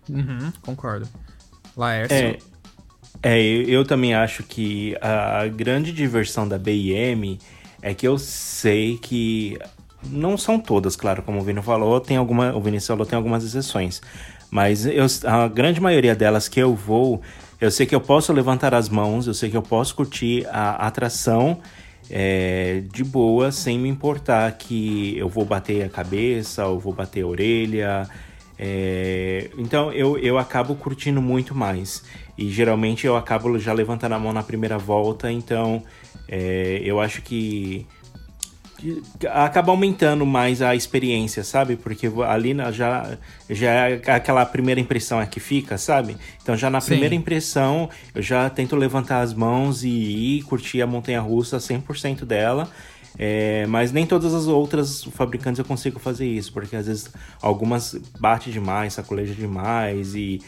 Uhum, 0.10 0.52
concordo. 0.62 1.08
Laércio. 1.76 2.16
É, 2.16 2.38
é, 3.22 3.42
eu, 3.42 3.64
eu 3.64 3.86
também 3.86 4.14
acho 4.14 4.44
que 4.44 4.96
a 5.02 5.48
grande 5.48 5.92
diversão 5.92 6.48
da 6.48 6.58
BIM 6.58 7.38
é 7.82 7.94
que 7.94 8.08
eu 8.08 8.18
sei 8.18 8.98
que 8.98 9.58
não 10.04 10.38
são 10.38 10.60
todas, 10.60 10.96
claro, 10.96 11.22
como 11.24 11.40
o 11.40 11.44
Vini 11.44 11.62
falou, 11.62 12.00
tem 12.00 12.18
alguma, 12.18 12.56
o 12.56 12.62
Vinícius 12.62 12.88
falou, 12.88 13.06
tem 13.06 13.18
algumas 13.18 13.44
exceções, 13.44 14.02
mas 14.50 14.86
eu, 14.86 15.06
a 15.26 15.48
grande 15.48 15.82
maioria 15.82 16.16
delas 16.16 16.48
que 16.48 16.60
eu 16.60 16.76
vou, 16.76 17.22
eu 17.60 17.72
sei 17.72 17.86
que 17.86 17.96
eu 17.96 18.02
posso 18.02 18.32
levantar 18.32 18.74
as 18.74 18.90
mãos, 18.90 19.28
eu 19.28 19.34
sei 19.34 19.50
que 19.50 19.58
eu 19.58 19.62
posso 19.62 19.96
curtir 19.96 20.46
a 20.48 20.88
atração 20.88 21.60
é, 22.10 22.84
de 22.92 23.04
boa, 23.04 23.52
sem 23.52 23.78
me 23.80 23.90
importar 23.90 24.52
que 24.54 25.18
eu 25.18 25.28
vou 25.28 25.44
bater 25.44 25.84
a 25.84 25.90
cabeça 25.90 26.66
ou 26.68 26.80
vou 26.80 26.94
bater 26.94 27.24
a 27.24 27.28
orelha. 27.28 28.08
É, 28.60 29.50
então 29.58 29.92
eu, 29.92 30.18
eu 30.18 30.38
acabo 30.38 30.76
curtindo 30.76 31.22
muito 31.22 31.54
mais. 31.54 32.04
E 32.38 32.50
geralmente 32.50 33.06
eu 33.06 33.16
acabo 33.16 33.58
já 33.58 33.74
levantando 33.74 34.14
a 34.14 34.20
mão 34.20 34.32
na 34.32 34.44
primeira 34.44 34.78
volta, 34.78 35.32
então 35.32 35.84
é, 36.28 36.82
eu 36.84 37.00
acho 37.00 37.22
que 37.22 37.86
acaba 39.32 39.72
aumentando 39.72 40.26
mais 40.26 40.62
a 40.62 40.76
experiência, 40.76 41.44
sabe? 41.44 41.76
Porque 41.76 42.10
ali 42.28 42.56
já, 42.72 43.18
já 43.50 43.72
é 43.72 44.02
aquela 44.12 44.46
primeira 44.46 44.80
impressão 44.80 45.20
é 45.20 45.26
que 45.26 45.40
fica, 45.40 45.78
sabe? 45.78 46.16
Então 46.42 46.56
já 46.56 46.70
na 46.70 46.80
Sim. 46.80 46.90
primeira 46.90 47.16
impressão 47.16 47.90
eu 48.14 48.22
já 48.22 48.50
tento 48.50 48.76
levantar 48.76 49.22
as 49.22 49.34
mãos 49.34 49.84
e 49.84 49.90
ir 49.90 50.44
curtir 50.44 50.82
a 50.82 50.88
montanha 50.88 51.20
russa 51.22 51.58
100% 51.58 52.24
dela. 52.24 52.70
É, 53.20 53.66
mas 53.66 53.92
nem 53.92 54.06
todas 54.06 54.32
as 54.36 54.46
outras 54.46 55.04
fabricantes 55.06 55.58
eu 55.58 55.66
consigo 55.66 56.00
fazer 56.00 56.28
isso, 56.28 56.54
porque 56.54 56.76
às 56.76 56.86
vezes 56.86 57.10
algumas 57.42 57.96
bate 58.20 58.52
demais, 58.52 58.94
sacoleja 58.94 59.34
demais 59.34 60.14
e 60.14 60.40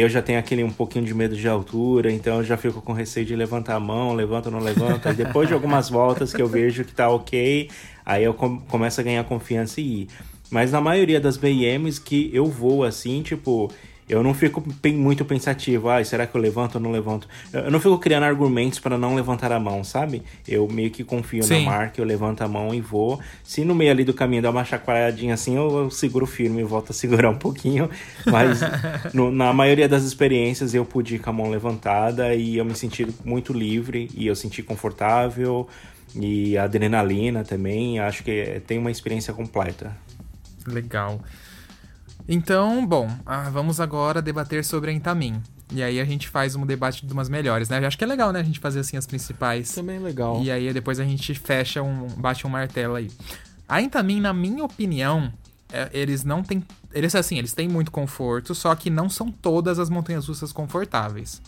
eu 0.00 0.08
já 0.08 0.22
tenho 0.22 0.38
aquele 0.38 0.62
um 0.64 0.70
pouquinho 0.70 1.04
de 1.04 1.12
medo 1.14 1.36
de 1.36 1.46
altura, 1.48 2.10
então 2.10 2.38
eu 2.38 2.44
já 2.44 2.56
fico 2.56 2.80
com 2.80 2.92
receio 2.92 3.26
de 3.26 3.34
levantar 3.36 3.74
a 3.76 3.80
mão, 3.80 4.14
levanto 4.14 4.46
ou 4.46 4.52
não 4.52 4.60
levanto. 4.60 5.06
Aí 5.08 5.14
depois 5.14 5.48
de 5.48 5.54
algumas 5.54 5.88
voltas 5.90 6.32
que 6.32 6.40
eu 6.40 6.46
vejo 6.48 6.84
que 6.84 6.92
tá 6.94 7.08
ok, 7.08 7.68
aí 8.04 8.24
eu 8.24 8.34
com- 8.34 8.58
começo 8.60 9.00
a 9.00 9.04
ganhar 9.04 9.24
confiança 9.24 9.80
e 9.80 10.02
ir. 10.02 10.08
Mas 10.50 10.70
na 10.72 10.80
maioria 10.80 11.20
das 11.20 11.36
BMs 11.36 12.00
que 12.00 12.30
eu 12.32 12.46
vou 12.46 12.84
assim, 12.84 13.22
tipo, 13.22 13.70
eu 14.08 14.22
não 14.22 14.34
fico 14.34 14.62
muito 14.94 15.24
pensativo, 15.24 15.88
ah, 15.88 16.04
será 16.04 16.26
que 16.26 16.34
eu 16.36 16.40
levanto 16.40 16.74
ou 16.74 16.80
não 16.80 16.90
levanto? 16.90 17.28
Eu 17.52 17.70
não 17.70 17.80
fico 17.80 17.98
criando 17.98 18.24
argumentos 18.24 18.78
para 18.78 18.98
não 18.98 19.14
levantar 19.14 19.52
a 19.52 19.60
mão, 19.60 19.82
sabe? 19.84 20.22
Eu 20.46 20.68
meio 20.68 20.90
que 20.90 21.02
confio 21.04 21.42
Sim. 21.42 21.64
na 21.64 21.70
marca, 21.70 22.00
eu 22.00 22.04
levanto 22.04 22.42
a 22.42 22.48
mão 22.48 22.74
e 22.74 22.80
vou. 22.80 23.20
Se 23.44 23.64
no 23.64 23.74
meio 23.74 23.90
ali 23.90 24.04
do 24.04 24.12
caminho 24.12 24.42
dá 24.42 24.50
uma 24.50 24.64
chacoalhadinha 24.64 25.34
assim, 25.34 25.56
eu, 25.56 25.84
eu 25.84 25.90
seguro 25.90 26.26
firme 26.26 26.60
e 26.60 26.64
volto 26.64 26.90
a 26.90 26.92
segurar 26.94 27.30
um 27.30 27.38
pouquinho. 27.38 27.88
Mas 28.26 28.60
no- 29.14 29.30
na 29.30 29.52
maioria 29.52 29.88
das 29.88 30.02
experiências 30.02 30.74
eu 30.74 30.84
pude 30.84 31.14
ir 31.14 31.18
com 31.18 31.30
a 31.30 31.32
mão 31.32 31.50
levantada 31.50 32.34
e 32.34 32.56
eu 32.58 32.64
me 32.64 32.74
senti 32.74 33.06
muito 33.24 33.52
livre 33.52 34.10
e 34.14 34.26
eu 34.26 34.34
senti 34.36 34.62
confortável. 34.62 35.66
E 36.14 36.58
a 36.58 36.64
adrenalina 36.64 37.42
também, 37.44 37.98
acho 37.98 38.22
que 38.22 38.60
tem 38.66 38.76
uma 38.78 38.90
experiência 38.90 39.32
completa. 39.32 39.96
Legal. 40.66 41.20
Então, 42.28 42.86
bom, 42.86 43.10
ah, 43.26 43.50
vamos 43.50 43.80
agora 43.80 44.22
debater 44.22 44.64
sobre 44.64 44.90
a 44.90 44.94
Intamin. 44.94 45.42
E 45.74 45.82
aí 45.82 46.00
a 46.00 46.04
gente 46.04 46.28
faz 46.28 46.54
um 46.54 46.66
debate 46.66 47.06
de 47.06 47.12
umas 47.12 47.28
melhores, 47.28 47.68
né? 47.68 47.78
Eu 47.78 47.86
acho 47.86 47.96
que 47.96 48.04
é 48.04 48.06
legal, 48.06 48.32
né? 48.32 48.40
A 48.40 48.44
gente 48.44 48.60
fazer 48.60 48.80
assim 48.80 48.96
as 48.96 49.06
principais. 49.06 49.72
Também 49.72 49.96
é 49.96 50.00
legal. 50.00 50.42
E 50.42 50.50
aí 50.50 50.72
depois 50.72 51.00
a 51.00 51.04
gente 51.04 51.34
fecha 51.34 51.82
um. 51.82 52.06
bate 52.08 52.46
um 52.46 52.50
martelo 52.50 52.94
aí. 52.94 53.10
A 53.68 53.80
Intamin, 53.80 54.20
na 54.20 54.32
minha 54.32 54.64
opinião, 54.64 55.32
é, 55.72 55.88
eles 55.92 56.24
não 56.24 56.42
têm. 56.42 56.62
Eles 56.92 57.14
assim, 57.14 57.38
eles 57.38 57.54
têm 57.54 57.68
muito 57.68 57.90
conforto, 57.90 58.54
só 58.54 58.74
que 58.74 58.90
não 58.90 59.08
são 59.08 59.30
todas 59.30 59.78
as 59.78 59.88
montanhas 59.88 60.28
russas 60.28 60.52
confortáveis. 60.52 61.40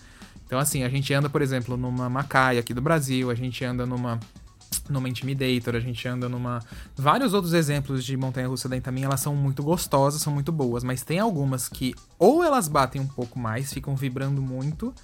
Então, 0.46 0.58
assim, 0.58 0.84
a 0.84 0.88
gente 0.88 1.12
anda, 1.12 1.28
por 1.28 1.42
exemplo, 1.42 1.76
numa 1.76 2.08
Macai 2.08 2.58
aqui 2.58 2.72
do 2.72 2.80
Brasil, 2.80 3.30
a 3.30 3.34
gente 3.34 3.62
anda 3.64 3.84
numa 3.84 4.18
numa 4.88 5.08
Intimidator, 5.08 5.74
a 5.74 5.80
gente 5.80 6.06
anda 6.06 6.28
numa. 6.28 6.60
Vários 6.96 7.34
outros 7.34 7.52
exemplos 7.52 8.04
de 8.04 8.16
montanha 8.16 8.48
russa 8.48 8.68
da 8.68 8.76
Intamin, 8.76 9.04
elas 9.04 9.20
são 9.20 9.34
muito 9.34 9.62
gostosas, 9.62 10.20
são 10.20 10.32
muito 10.32 10.52
boas, 10.52 10.84
mas 10.84 11.02
tem 11.02 11.18
algumas 11.18 11.68
que 11.68 11.94
ou 12.18 12.42
elas 12.42 12.68
batem 12.68 13.00
um 13.00 13.06
pouco 13.06 13.38
mais, 13.38 13.72
ficam 13.72 13.94
vibrando 13.94 14.40
muito, 14.40 14.94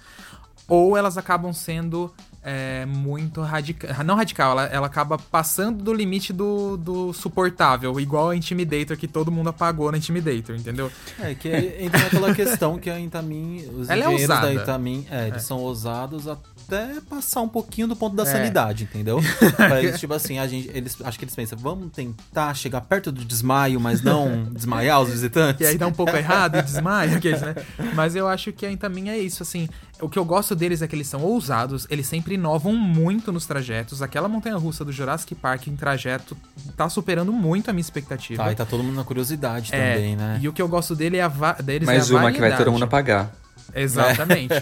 ou 0.67 0.95
elas 0.95 1.17
acabam 1.17 1.51
sendo 1.53 2.13
é, 2.43 2.85
muito 2.85 3.41
radical. 3.41 4.03
Não 4.03 4.15
radical, 4.15 4.51
ela, 4.51 4.65
ela 4.65 4.87
acaba 4.87 5.17
passando 5.17 5.83
do 5.83 5.93
limite 5.93 6.33
do, 6.33 6.77
do 6.77 7.13
suportável, 7.13 7.99
igual 7.99 8.29
a 8.29 8.35
Intimidator 8.35 8.97
que 8.97 9.07
todo 9.07 9.31
mundo 9.31 9.49
apagou 9.49 9.91
na 9.91 9.97
Intimidator, 9.97 10.55
entendeu? 10.55 10.91
É, 11.19 11.35
que 11.35 11.49
entra 11.49 11.99
naquela 11.99 12.33
questão 12.33 12.79
que 12.79 12.89
a 12.89 12.99
Intamin, 12.99 13.67
os 13.75 13.89
Ela 13.89 14.05
é 14.05 14.13
engenheiros 14.13 14.41
da. 14.41 14.53
Intamin, 14.53 15.05
é, 15.09 15.27
eles 15.27 15.43
são 15.43 15.59
ousados 15.59 16.27
até 16.73 17.01
passar 17.01 17.41
um 17.41 17.47
pouquinho 17.49 17.87
do 17.87 17.95
ponto 17.95 18.15
da 18.15 18.23
É. 18.23 18.25
sanidade, 18.25 18.83
entendeu? 18.85 19.19
Pra 19.57 19.81
eles, 19.81 19.99
tipo 19.99 20.13
assim, 20.13 20.39
a 20.39 20.47
gente, 20.47 20.69
eles, 20.73 20.97
acho 21.03 21.19
que 21.19 21.25
eles 21.25 21.35
pensam, 21.35 21.57
vamos 21.57 21.91
tentar 21.91 22.53
chegar 22.53 22.81
perto 22.81 23.11
do 23.11 23.25
desmaio, 23.25 23.79
mas 23.79 24.01
não 24.01 24.43
desmaiar 24.51 25.01
os 25.01 25.09
visitantes. 25.11 25.61
E 25.61 25.65
aí 25.65 25.77
dá 25.77 25.87
um 25.87 25.91
pouco 25.93 26.15
errado 26.15 26.57
e 26.57 26.61
desmaia, 26.61 27.17
aqueles, 27.17 27.41
né? 27.41 27.55
Mas 27.93 28.15
eu 28.15 28.27
acho 28.27 28.51
que 28.53 28.65
a 28.65 28.71
Intamin 28.71 29.09
é 29.09 29.17
isso, 29.19 29.43
assim. 29.43 29.67
o 29.99 30.07
que 30.09 30.17
eu 30.17 30.23
gosto 30.25 30.55
deles 30.55 30.81
é 30.81 30.87
que 30.87 30.95
eles 30.95 31.07
são 31.07 31.21
ousados, 31.21 31.85
eles 31.89 32.07
sempre 32.07 32.35
inovam 32.35 32.73
muito 32.73 33.31
nos 33.31 33.45
trajetos. 33.45 34.01
Aquela 34.01 34.27
montanha 34.27 34.55
russa 34.57 34.85
do 34.85 34.91
Jurassic 34.91 35.35
Park 35.35 35.67
em 35.67 35.75
trajeto 35.75 36.37
tá 36.77 36.87
superando 36.89 37.31
muito 37.33 37.69
a 37.69 37.73
minha 37.73 37.81
expectativa. 37.81 38.43
Tá, 38.43 38.51
e 38.51 38.55
tá 38.55 38.65
todo 38.65 38.81
mundo 38.83 38.95
na 38.95 39.03
curiosidade 39.03 39.73
É, 39.73 39.95
também, 39.95 40.15
né? 40.15 40.39
E 40.41 40.47
o 40.47 40.53
que 40.53 40.61
eu 40.61 40.67
gosto 40.67 40.95
dele 40.95 41.17
é 41.17 41.23
a 41.23 41.27
deles 41.61 41.85
Mais 41.85 42.09
é 42.09 42.13
a 42.13 42.17
uma 42.17 42.31
que 42.31 42.39
vai 42.39 42.49
todo 42.49 42.57
variedade. 42.57 42.69
mundo 42.71 42.83
apagar. 42.83 43.31
Exatamente. 43.73 44.53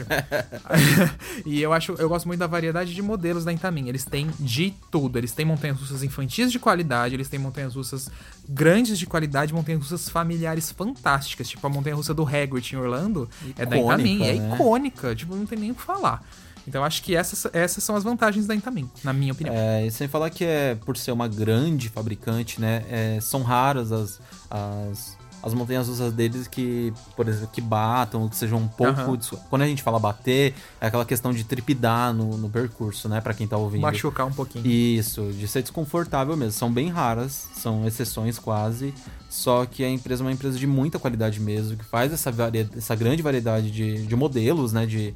e 1.46 1.62
eu 1.62 1.74
acho, 1.74 1.94
eu 1.94 2.10
gosto 2.10 2.28
muito 2.28 2.40
da 2.40 2.48
variedade 2.48 2.94
de 2.94 3.02
modelos 3.02 3.46
da 3.46 3.52
Intamin. 3.52 3.88
Eles 3.88 4.06
têm 4.06 4.30
de 4.40 4.74
tudo. 4.92 5.18
Eles 5.18 5.32
têm 5.32 5.46
montanhas 5.46 5.80
russas 5.80 6.04
infantis 6.04 6.52
de 6.52 6.60
qualidade, 6.60 7.16
eles 7.16 7.30
têm 7.30 7.40
montanhas 7.40 7.76
russas 7.76 8.10
grandes 8.48 8.98
de 8.98 9.06
qualidade, 9.06 9.54
montanhas 9.54 9.82
russas 9.82 10.10
familiares 10.10 10.72
fantásticas. 10.72 11.50
Tipo 11.50 11.66
a 11.68 11.70
montanha 11.70 11.96
russa 11.96 12.14
do 12.14 12.24
Hagrid 12.24 12.74
em 12.74 12.78
Orlando 12.78 13.30
é 13.58 13.66
da 13.66 13.78
Icônica, 13.78 14.10
Intamin, 14.10 14.24
é 14.24 14.34
né? 14.34 14.56
icônica. 14.56 15.16
Tipo, 15.16 15.36
não 15.36 15.46
tem 15.46 15.58
nem 15.58 15.72
o 15.72 15.76
que 15.76 15.82
falar. 15.82 16.24
Então 16.70 16.84
acho 16.84 17.02
que 17.02 17.16
essas, 17.16 17.48
essas 17.52 17.84
são 17.84 17.96
as 17.96 18.04
vantagens 18.04 18.46
da 18.46 18.54
Intamin, 18.54 18.90
na 19.04 19.12
minha 19.12 19.34
opinião. 19.34 19.56
É, 19.56 19.88
e 19.88 19.92
sem 19.92 20.08
falar 20.08 20.30
que 20.30 20.46
é 20.46 20.76
por 20.76 20.96
ser 20.96 21.12
uma 21.12 21.28
grande 21.28 21.90
fabricante, 21.90 22.62
né? 22.62 22.84
é, 22.90 23.20
são 23.20 23.42
raras 23.42 23.92
as, 23.92 24.22
as, 24.50 25.18
as 25.42 25.54
montanhas 25.54 25.88
russas 25.88 26.12
deles 26.14 26.48
que, 26.48 26.94
por 27.16 27.28
exemplo, 27.28 27.50
que 27.54 27.62
batam, 27.62 28.28
que 28.28 28.36
sejam 28.36 28.58
um 28.60 28.68
pouco. 28.68 29.16
Des- 29.18 29.30
Quando 29.50 29.62
a 29.62 29.68
gente 29.68 29.82
fala 29.82 29.98
bater, 30.00 30.54
é 30.82 30.88
aquela 30.88 31.06
questão 31.06 31.32
de 31.34 31.44
tripidar 31.44 32.14
no, 32.14 32.38
no 32.38 32.50
percurso, 32.50 33.08
né? 33.08 33.22
Pra 33.22 33.34
quem 33.34 33.48
tá 33.48 33.56
ouvindo. 33.58 33.82
Machucar 33.82 34.26
um 34.28 34.32
pouquinho. 34.34 34.66
Isso, 34.68 35.32
de 35.32 35.48
ser 35.48 35.62
desconfortável 35.62 36.36
mesmo. 36.36 36.52
São 36.54 36.72
bem 36.72 36.90
raras, 36.90 37.50
são 37.54 37.86
exceções 37.88 38.38
quase. 38.38 38.94
Só 39.30 39.66
que 39.66 39.84
a 39.84 39.90
empresa 39.90 40.24
é 40.24 40.26
uma 40.26 40.32
empresa 40.34 40.58
de 40.58 40.66
muita 40.66 40.98
qualidade 40.98 41.40
mesmo, 41.40 41.78
que 41.78 41.86
faz 41.86 42.12
essa, 42.12 42.32
varia- 42.32 42.68
essa 42.76 42.96
grande 42.96 43.22
variedade 43.22 43.70
de, 43.72 44.06
de 44.06 44.16
modelos, 44.16 44.74
né? 44.74 44.86
De 44.86 45.14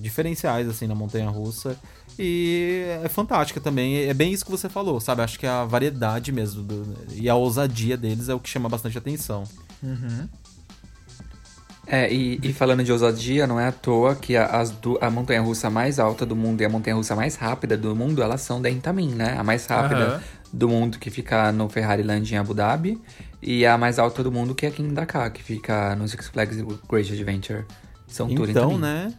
diferenciais, 0.00 0.68
assim, 0.68 0.86
na 0.86 0.94
montanha 0.94 1.28
russa. 1.28 1.76
E 2.18 2.84
é 3.02 3.08
fantástica 3.08 3.60
também. 3.60 3.96
É 4.04 4.12
bem 4.14 4.32
isso 4.32 4.44
que 4.44 4.50
você 4.50 4.68
falou, 4.68 5.00
sabe? 5.00 5.22
Acho 5.22 5.38
que 5.38 5.46
a 5.46 5.64
variedade 5.64 6.30
mesmo 6.30 6.62
do- 6.62 6.96
e 7.14 7.28
a 7.28 7.34
ousadia 7.34 7.96
deles 7.96 8.28
é 8.28 8.34
o 8.34 8.40
que 8.40 8.48
chama 8.48 8.68
bastante 8.68 8.98
atenção. 8.98 9.44
É, 11.86 12.12
e, 12.12 12.38
e 12.42 12.52
falando 12.52 12.84
de 12.84 12.92
ousadia, 12.92 13.46
não 13.46 13.58
é 13.58 13.66
à 13.66 13.72
toa 13.72 14.14
que 14.14 14.36
a, 14.36 14.46
as 14.46 14.70
du- 14.70 14.98
a 15.00 15.10
montanha-russa 15.10 15.68
mais 15.68 15.98
alta 15.98 16.24
do 16.24 16.36
mundo 16.36 16.60
e 16.60 16.64
a 16.64 16.68
montanha-russa 16.68 17.16
mais 17.16 17.34
rápida 17.34 17.76
do 17.76 17.94
mundo, 17.96 18.22
elas 18.22 18.40
são 18.42 18.62
da 18.62 18.70
Intamin, 18.70 19.08
né? 19.14 19.36
A 19.36 19.42
mais 19.42 19.66
rápida 19.66 20.04
Aham. 20.06 20.20
do 20.52 20.68
mundo 20.68 20.98
que 20.98 21.10
fica 21.10 21.50
no 21.50 21.68
Ferrari 21.68 22.02
Land 22.04 22.32
em 22.32 22.38
Abu 22.38 22.54
Dhabi 22.54 23.00
e 23.42 23.66
a 23.66 23.76
mais 23.76 23.98
alta 23.98 24.22
do 24.22 24.30
mundo 24.30 24.54
que 24.54 24.64
é 24.64 24.68
aqui 24.68 24.80
em 24.80 24.94
Dakar, 24.94 25.32
que 25.32 25.42
fica 25.42 25.96
no 25.96 26.06
Six 26.06 26.28
Flags 26.28 26.56
Great 26.88 27.12
Adventure. 27.12 27.64
São 28.06 28.28
tudo 28.28 28.50
Então, 28.50 28.78
né? 28.78 29.12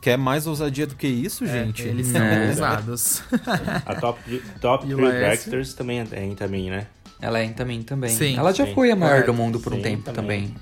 Quer 0.00 0.16
mais 0.16 0.46
ousadia 0.46 0.86
do 0.86 0.94
que 0.94 1.06
isso, 1.08 1.44
É, 1.44 1.48
gente? 1.48 1.82
eles 1.82 2.06
são 2.06 2.20
É. 2.22 2.46
ousados. 2.46 3.22
A 3.84 3.94
Top, 3.96 4.20
top 4.60 4.86
E 4.86 4.94
o 4.94 4.96
Thrill 4.96 5.08
Laércio? 5.08 5.50
Dragsters 5.50 5.74
também 5.74 6.00
é 6.12 6.24
em 6.24 6.34
também, 6.34 6.70
né? 6.70 6.86
Ela 7.20 7.40
é 7.40 7.44
Intamin 7.44 7.82
também. 7.82 8.10
Sim. 8.10 8.36
Ela 8.36 8.52
já 8.54 8.64
Sim. 8.64 8.74
foi 8.74 8.92
a 8.92 8.96
maior 8.96 9.22
É, 9.22 9.22
do 9.24 9.34
mundo 9.34 9.58
por 9.58 9.72
um 9.72 9.76
sim, 9.76 9.82
tempo 9.82 10.04
também. 10.04 10.46
também. 10.48 10.56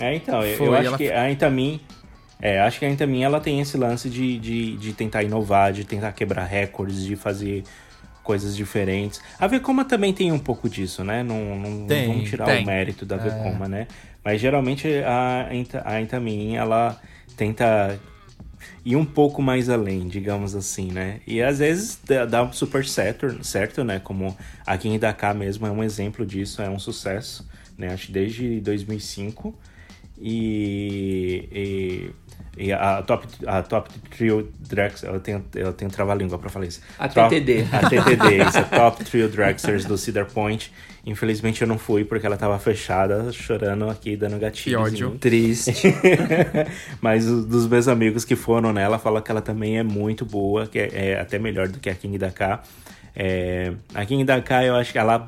É, 0.00 0.16
então, 0.16 0.42
eu, 0.44 0.56
Foi, 0.58 0.66
eu 0.68 0.74
acho 0.74 0.86
ela- 0.88 0.96
que 0.98 1.10
a 1.12 1.30
Intamin. 1.30 1.80
É, 2.40 2.60
acho 2.60 2.80
que 2.80 2.84
a 2.84 2.90
Intamin 2.90 3.22
ela 3.22 3.38
tem 3.40 3.60
esse 3.60 3.76
lance 3.76 4.10
de, 4.10 4.36
de, 4.36 4.76
de 4.76 4.92
tentar 4.92 5.22
inovar, 5.22 5.72
de 5.72 5.84
tentar 5.84 6.10
quebrar 6.10 6.44
recordes, 6.44 7.04
de 7.04 7.14
fazer 7.14 7.62
coisas 8.24 8.56
diferentes. 8.56 9.20
A 9.38 9.46
Vekoma 9.46 9.84
também 9.84 10.12
tem 10.12 10.32
um 10.32 10.40
pouco 10.40 10.68
disso, 10.68 11.04
né? 11.04 11.22
Não, 11.22 11.56
não, 11.56 11.70
não 11.70 11.86
Tem, 11.86 12.08
vamos 12.08 12.28
tirar 12.28 12.46
tem. 12.46 12.64
o 12.64 12.66
mérito 12.66 13.06
da 13.06 13.16
Vekoma, 13.16 13.68
né? 13.68 13.86
Mas 14.24 14.40
geralmente 14.40 14.88
a, 15.04 15.48
a 15.84 16.00
Intamin 16.00 16.56
ela 16.56 17.00
tenta 17.36 17.96
ir 18.84 18.96
um 18.96 19.04
pouco 19.04 19.40
mais 19.40 19.68
além, 19.68 20.08
digamos 20.08 20.54
assim, 20.54 20.90
né? 20.90 21.20
E 21.26 21.40
às 21.40 21.58
vezes 21.58 22.00
dá, 22.28 22.50
super 22.52 22.84
certo, 22.84 23.44
certo, 23.44 23.84
né? 23.84 24.00
Como 24.00 24.36
aqui 24.66 24.88
em 24.88 24.98
Dakar 24.98 25.34
mesmo 25.34 25.66
é 25.66 25.70
um 25.70 25.82
exemplo 25.82 26.26
disso, 26.26 26.60
é 26.60 26.68
um 26.68 26.78
sucesso, 26.78 27.48
né? 27.78 27.92
Acho 27.92 28.10
desde 28.10 28.60
2005 28.60 29.54
e, 30.18 31.48
e, 31.52 32.10
e 32.56 32.72
a 32.72 33.02
Top 33.02 33.26
a 33.46 33.62
Top 33.62 33.88
Trio 34.10 34.50
Drax, 34.68 35.02
eu 35.04 35.18
tenho 35.20 35.44
eu 35.54 35.72
tenho 35.72 35.90
trava-língua 35.90 36.38
para 36.38 36.48
falar 36.50 36.66
isso. 36.66 36.80
A 36.98 37.08
Top- 37.08 37.28
TTD. 37.34 37.64
A 37.72 37.88
TTD, 37.88 38.44
isso, 38.48 38.58
a 38.58 38.62
Top 38.64 39.04
Trio 39.04 39.28
Dragsters 39.28 39.84
do 39.84 39.96
Cedar 39.96 40.26
Point. 40.26 40.70
Infelizmente 41.04 41.62
eu 41.62 41.66
não 41.66 41.78
fui 41.78 42.04
porque 42.04 42.24
ela 42.24 42.36
tava 42.36 42.58
fechada, 42.60 43.32
chorando 43.32 43.88
aqui, 43.90 44.16
dando 44.16 44.38
gatilhos. 44.38 44.80
Que 44.80 44.86
ódio. 45.04 45.16
Triste. 45.18 45.72
Mas 47.00 47.26
os 47.26 47.44
dos 47.46 47.66
meus 47.66 47.88
amigos 47.88 48.24
que 48.24 48.36
foram 48.36 48.72
nela 48.72 48.98
falam 48.98 49.20
que 49.22 49.30
ela 49.30 49.42
também 49.42 49.78
é 49.78 49.82
muito 49.82 50.24
boa, 50.24 50.66
que 50.66 50.78
é, 50.78 50.90
é 51.14 51.20
até 51.20 51.38
melhor 51.38 51.68
do 51.68 51.78
que 51.80 51.90
a 51.90 51.94
King 51.94 52.18
Dakar. 52.18 52.62
É, 53.14 53.72
a 53.94 54.04
King 54.06 54.24
Dakar 54.24 54.64
eu 54.64 54.74
acho 54.74 54.92
que 54.92 54.98
ela. 54.98 55.26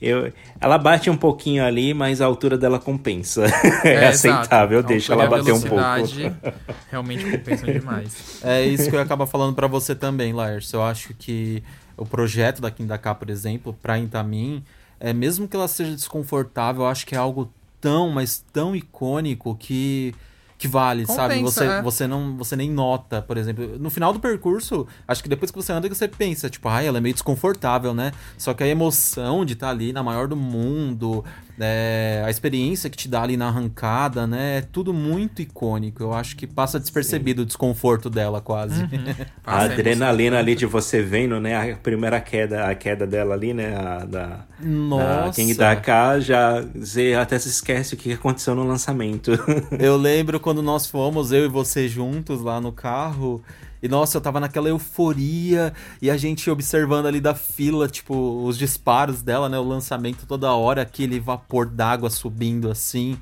Eu, 0.00 0.32
ela 0.60 0.78
bate 0.78 1.10
um 1.10 1.16
pouquinho 1.16 1.64
ali, 1.64 1.92
mas 1.92 2.20
a 2.20 2.26
altura 2.26 2.56
dela 2.56 2.78
compensa. 2.78 3.44
É, 3.84 4.08
exato. 4.08 4.38
aceitável, 4.38 4.78
A 4.78 4.82
deixa 4.82 5.12
ela 5.12 5.24
a 5.24 5.26
bater 5.26 5.52
um 5.52 5.60
pouco. 5.60 5.76
velocidade 5.76 6.36
Realmente 6.90 7.24
compensam 7.30 7.72
demais. 7.72 8.40
É 8.42 8.64
isso 8.64 8.88
que 8.88 8.94
eu 8.94 8.98
ia 9.00 9.04
acabar 9.04 9.26
falando 9.26 9.54
pra 9.54 9.66
você 9.66 9.94
também, 9.94 10.32
Laércio. 10.32 10.76
Eu 10.76 10.82
acho 10.84 11.12
que 11.14 11.62
o 11.96 12.06
projeto 12.06 12.62
da 12.62 12.70
Kindaka, 12.70 13.14
por 13.14 13.28
exemplo, 13.28 13.76
pra 13.82 13.98
Intamin, 13.98 14.62
é, 15.00 15.12
mesmo 15.12 15.48
que 15.48 15.56
ela 15.56 15.68
seja 15.68 15.90
desconfortável, 15.94 16.82
eu 16.82 16.88
acho 16.88 17.04
que 17.06 17.14
é 17.14 17.18
algo 17.18 17.52
tão, 17.80 18.10
mas 18.10 18.44
tão 18.52 18.74
icônico 18.74 19.54
que 19.56 20.14
que 20.58 20.66
vale, 20.66 21.06
sabe? 21.06 21.36
Compensa, 21.36 21.64
Você, 21.64 21.70
é. 21.70 21.82
você 21.82 22.06
não 22.08 22.36
você 22.36 22.56
nem 22.56 22.68
nota, 22.68 23.22
por 23.22 23.38
exemplo. 23.38 23.78
No 23.78 23.88
final 23.88 24.12
do 24.12 24.18
percurso, 24.18 24.86
acho 25.06 25.22
que 25.22 25.28
depois 25.28 25.52
que 25.52 25.56
você 25.56 25.72
anda, 25.72 25.88
que 25.88 25.94
você 25.94 26.08
pensa, 26.08 26.50
tipo, 26.50 26.68
ai, 26.68 26.86
ela 26.86 26.98
é 26.98 27.00
meio 27.00 27.14
desconfortável, 27.14 27.94
né? 27.94 28.10
Só 28.36 28.52
que 28.52 28.64
a 28.64 28.66
emoção 28.66 29.44
de 29.44 29.52
estar 29.52 29.70
ali 29.70 29.92
na 29.92 30.02
maior 30.02 30.26
do 30.26 30.34
mundo, 30.34 31.24
é, 31.60 32.22
a 32.24 32.30
experiência 32.30 32.88
que 32.88 32.96
te 32.96 33.08
dá 33.08 33.22
ali 33.22 33.36
na 33.36 33.48
arrancada, 33.48 34.26
né? 34.26 34.58
É 34.58 34.60
tudo 34.60 34.92
muito 34.92 35.42
icônico. 35.42 36.02
Eu 36.02 36.12
acho 36.12 36.36
que 36.36 36.46
passa 36.46 36.78
despercebido 36.78 37.42
o 37.42 37.46
desconforto 37.46 38.08
dela, 38.08 38.40
quase. 38.40 38.82
A 39.44 39.52
Passa 39.52 39.72
adrenalina 39.72 40.38
ali 40.38 40.54
de 40.54 40.66
você 40.66 41.02
vendo, 41.02 41.40
né? 41.40 41.72
A 41.72 41.76
primeira 41.76 42.20
queda, 42.20 42.66
a 42.66 42.74
queda 42.74 43.06
dela 43.06 43.34
ali, 43.34 43.54
né? 43.54 43.76
A, 43.76 44.04
da, 44.04 44.40
Nossa. 44.60 45.26
da 45.26 45.32
King 45.32 45.54
Dakar, 45.54 46.20
já 46.20 46.60
você 46.60 47.14
até 47.18 47.38
se 47.38 47.48
esquece 47.48 47.94
o 47.94 47.96
que 47.96 48.12
aconteceu 48.12 48.54
no 48.54 48.64
lançamento. 48.64 49.32
Eu 49.78 49.96
lembro 49.96 50.38
quando 50.38 50.62
nós 50.62 50.86
fomos, 50.86 51.32
eu 51.32 51.44
e 51.44 51.48
você 51.48 51.88
juntos 51.88 52.42
lá 52.42 52.60
no 52.60 52.72
carro. 52.72 53.42
E 53.82 53.88
nossa, 53.88 54.16
eu 54.16 54.20
tava 54.20 54.40
naquela 54.40 54.68
euforia 54.68 55.72
e 56.02 56.10
a 56.10 56.16
gente 56.16 56.50
observando 56.50 57.06
ali 57.06 57.20
da 57.20 57.34
fila, 57.34 57.86
tipo, 57.88 58.42
os 58.44 58.58
disparos 58.58 59.22
dela, 59.22 59.48
né? 59.48 59.58
O 59.58 59.62
lançamento 59.62 60.26
toda 60.26 60.52
hora, 60.52 60.82
aquele 60.82 61.20
vapor 61.20 61.66
d'água 61.66 62.10
subindo 62.10 62.70
assim. 62.70 63.16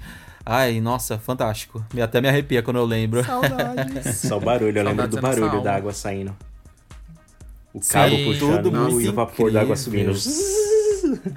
Ai, 0.45 0.81
nossa, 0.81 1.19
fantástico. 1.19 1.85
Me- 1.93 2.01
Até 2.01 2.21
me 2.21 2.29
arrepia 2.29 2.63
quando 2.63 2.77
eu 2.79 2.85
lembro. 2.87 3.23
Saudades. 3.25 4.17
Só 4.27 4.37
o 4.39 4.41
barulho, 4.41 4.79
eu 4.79 4.85
lembro 4.85 5.09
do 5.09 5.21
nossa 5.21 5.41
barulho 5.41 5.63
da 5.63 5.75
água 5.75 5.93
saindo. 5.93 6.35
O 7.75 7.83
Sim, 7.83 7.93
cabo 7.93 8.17
puxando 8.25 8.63
tudo 8.63 8.73
muito 8.73 9.01
e 9.03 9.09
o 9.09 9.13
vapor 9.13 9.53
da 9.53 9.61
água 9.61 9.75
incrível. 9.77 10.15
subindo. 10.15 11.37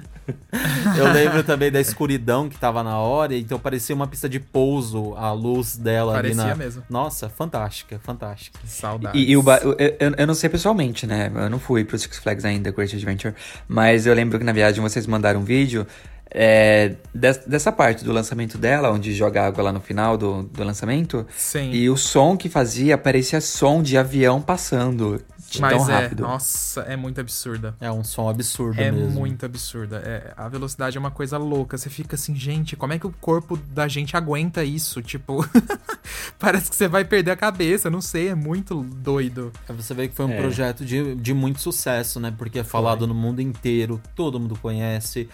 Eu 0.96 1.12
lembro 1.12 1.42
também 1.44 1.70
da 1.70 1.80
escuridão 1.80 2.48
que 2.48 2.56
tava 2.58 2.82
na 2.82 2.98
hora, 2.98 3.36
então 3.36 3.58
parecia 3.58 3.94
uma 3.94 4.06
pista 4.06 4.28
de 4.28 4.40
pouso, 4.40 5.14
a 5.16 5.32
luz 5.32 5.76
dela 5.76 6.12
Parecia 6.14 6.42
ali 6.42 6.50
na. 6.50 6.56
mesmo. 6.56 6.82
Nossa, 6.88 7.28
fantástica, 7.28 8.00
fantástica. 8.02 8.58
Saudades. 8.66 9.20
E, 9.20 9.30
e 9.30 9.36
o 9.36 9.42
ba- 9.42 9.60
eu, 9.62 9.76
eu- 9.78 10.14
eu 10.16 10.26
não 10.26 10.34
sei 10.34 10.48
pessoalmente, 10.48 11.06
né? 11.06 11.30
Eu 11.34 11.50
não 11.50 11.58
fui 11.58 11.84
pro 11.84 11.98
Six 11.98 12.18
Flags 12.18 12.44
ainda, 12.44 12.70
Great 12.70 12.94
Adventure. 12.94 13.34
Mas 13.68 14.06
eu 14.06 14.14
lembro 14.14 14.38
que 14.38 14.44
na 14.44 14.52
viagem 14.52 14.80
vocês 14.82 15.06
mandaram 15.06 15.40
um 15.40 15.44
vídeo 15.44 15.86
é, 16.32 16.94
des- 17.14 17.38
dessa 17.46 17.72
parte 17.72 18.04
do 18.04 18.12
lançamento 18.12 18.56
dela, 18.56 18.90
onde 18.92 19.12
joga 19.12 19.44
água 19.46 19.64
lá 19.64 19.72
no 19.72 19.80
final 19.80 20.16
do, 20.16 20.44
do 20.44 20.62
lançamento. 20.62 21.26
Sim. 21.36 21.72
E 21.72 21.90
o 21.90 21.96
som 21.96 22.36
que 22.36 22.48
fazia 22.48 22.96
parecia 22.96 23.40
som 23.40 23.82
de 23.82 23.98
avião 23.98 24.40
passando. 24.40 25.20
De 25.50 25.60
Mas 25.60 25.76
tão 25.84 25.90
é, 25.90 26.02
rápido. 26.02 26.22
nossa, 26.22 26.82
é 26.82 26.94
muito 26.96 27.20
absurda. 27.20 27.74
É 27.80 27.90
um 27.90 28.04
som 28.04 28.28
absurdo 28.28 28.80
É 28.80 28.92
mesmo. 28.92 29.10
muito 29.10 29.44
absurda. 29.44 29.96
É, 29.96 30.32
a 30.36 30.48
velocidade 30.48 30.96
é 30.96 31.00
uma 31.00 31.10
coisa 31.10 31.36
louca. 31.38 31.76
Você 31.76 31.90
fica 31.90 32.14
assim, 32.14 32.36
gente, 32.36 32.76
como 32.76 32.92
é 32.92 33.00
que 33.00 33.06
o 33.06 33.12
corpo 33.20 33.56
da 33.56 33.88
gente 33.88 34.16
aguenta 34.16 34.62
isso? 34.62 35.02
Tipo, 35.02 35.44
parece 36.38 36.70
que 36.70 36.76
você 36.76 36.86
vai 36.86 37.04
perder 37.04 37.32
a 37.32 37.36
cabeça. 37.36 37.90
Não 37.90 38.00
sei, 38.00 38.28
é 38.28 38.34
muito 38.34 38.82
doido. 38.82 39.52
É, 39.68 39.72
Você 39.72 39.92
vê 39.92 40.06
que 40.06 40.14
foi 40.14 40.26
um 40.26 40.30
É. 40.30 40.36
projeto 40.40 40.84
de, 40.84 41.16
de 41.16 41.34
muito 41.34 41.60
sucesso, 41.60 42.20
né? 42.20 42.32
Porque 42.38 42.60
é 42.60 42.64
falado 42.64 43.04
no 43.06 43.14
mundo 43.14 43.40
inteiro, 43.42 44.00
todo 44.14 44.38
mundo 44.38 44.56
conhece. 44.62 45.28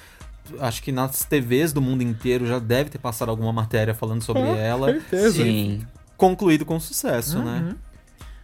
Acho 0.60 0.82
que 0.82 0.92
nas 0.92 1.24
TVs 1.24 1.72
do 1.74 1.82
mundo 1.82 2.02
inteiro 2.02 2.46
já 2.46 2.58
deve 2.58 2.88
ter 2.88 2.98
passado 2.98 3.28
alguma 3.28 3.52
matéria 3.52 3.92
falando 3.92 4.22
sobre 4.22 4.42
ela. 4.42 4.98
Sim. 5.32 5.82
Concluído 6.16 6.64
com 6.64 6.80
sucesso, 6.80 7.38
né? 7.40 7.74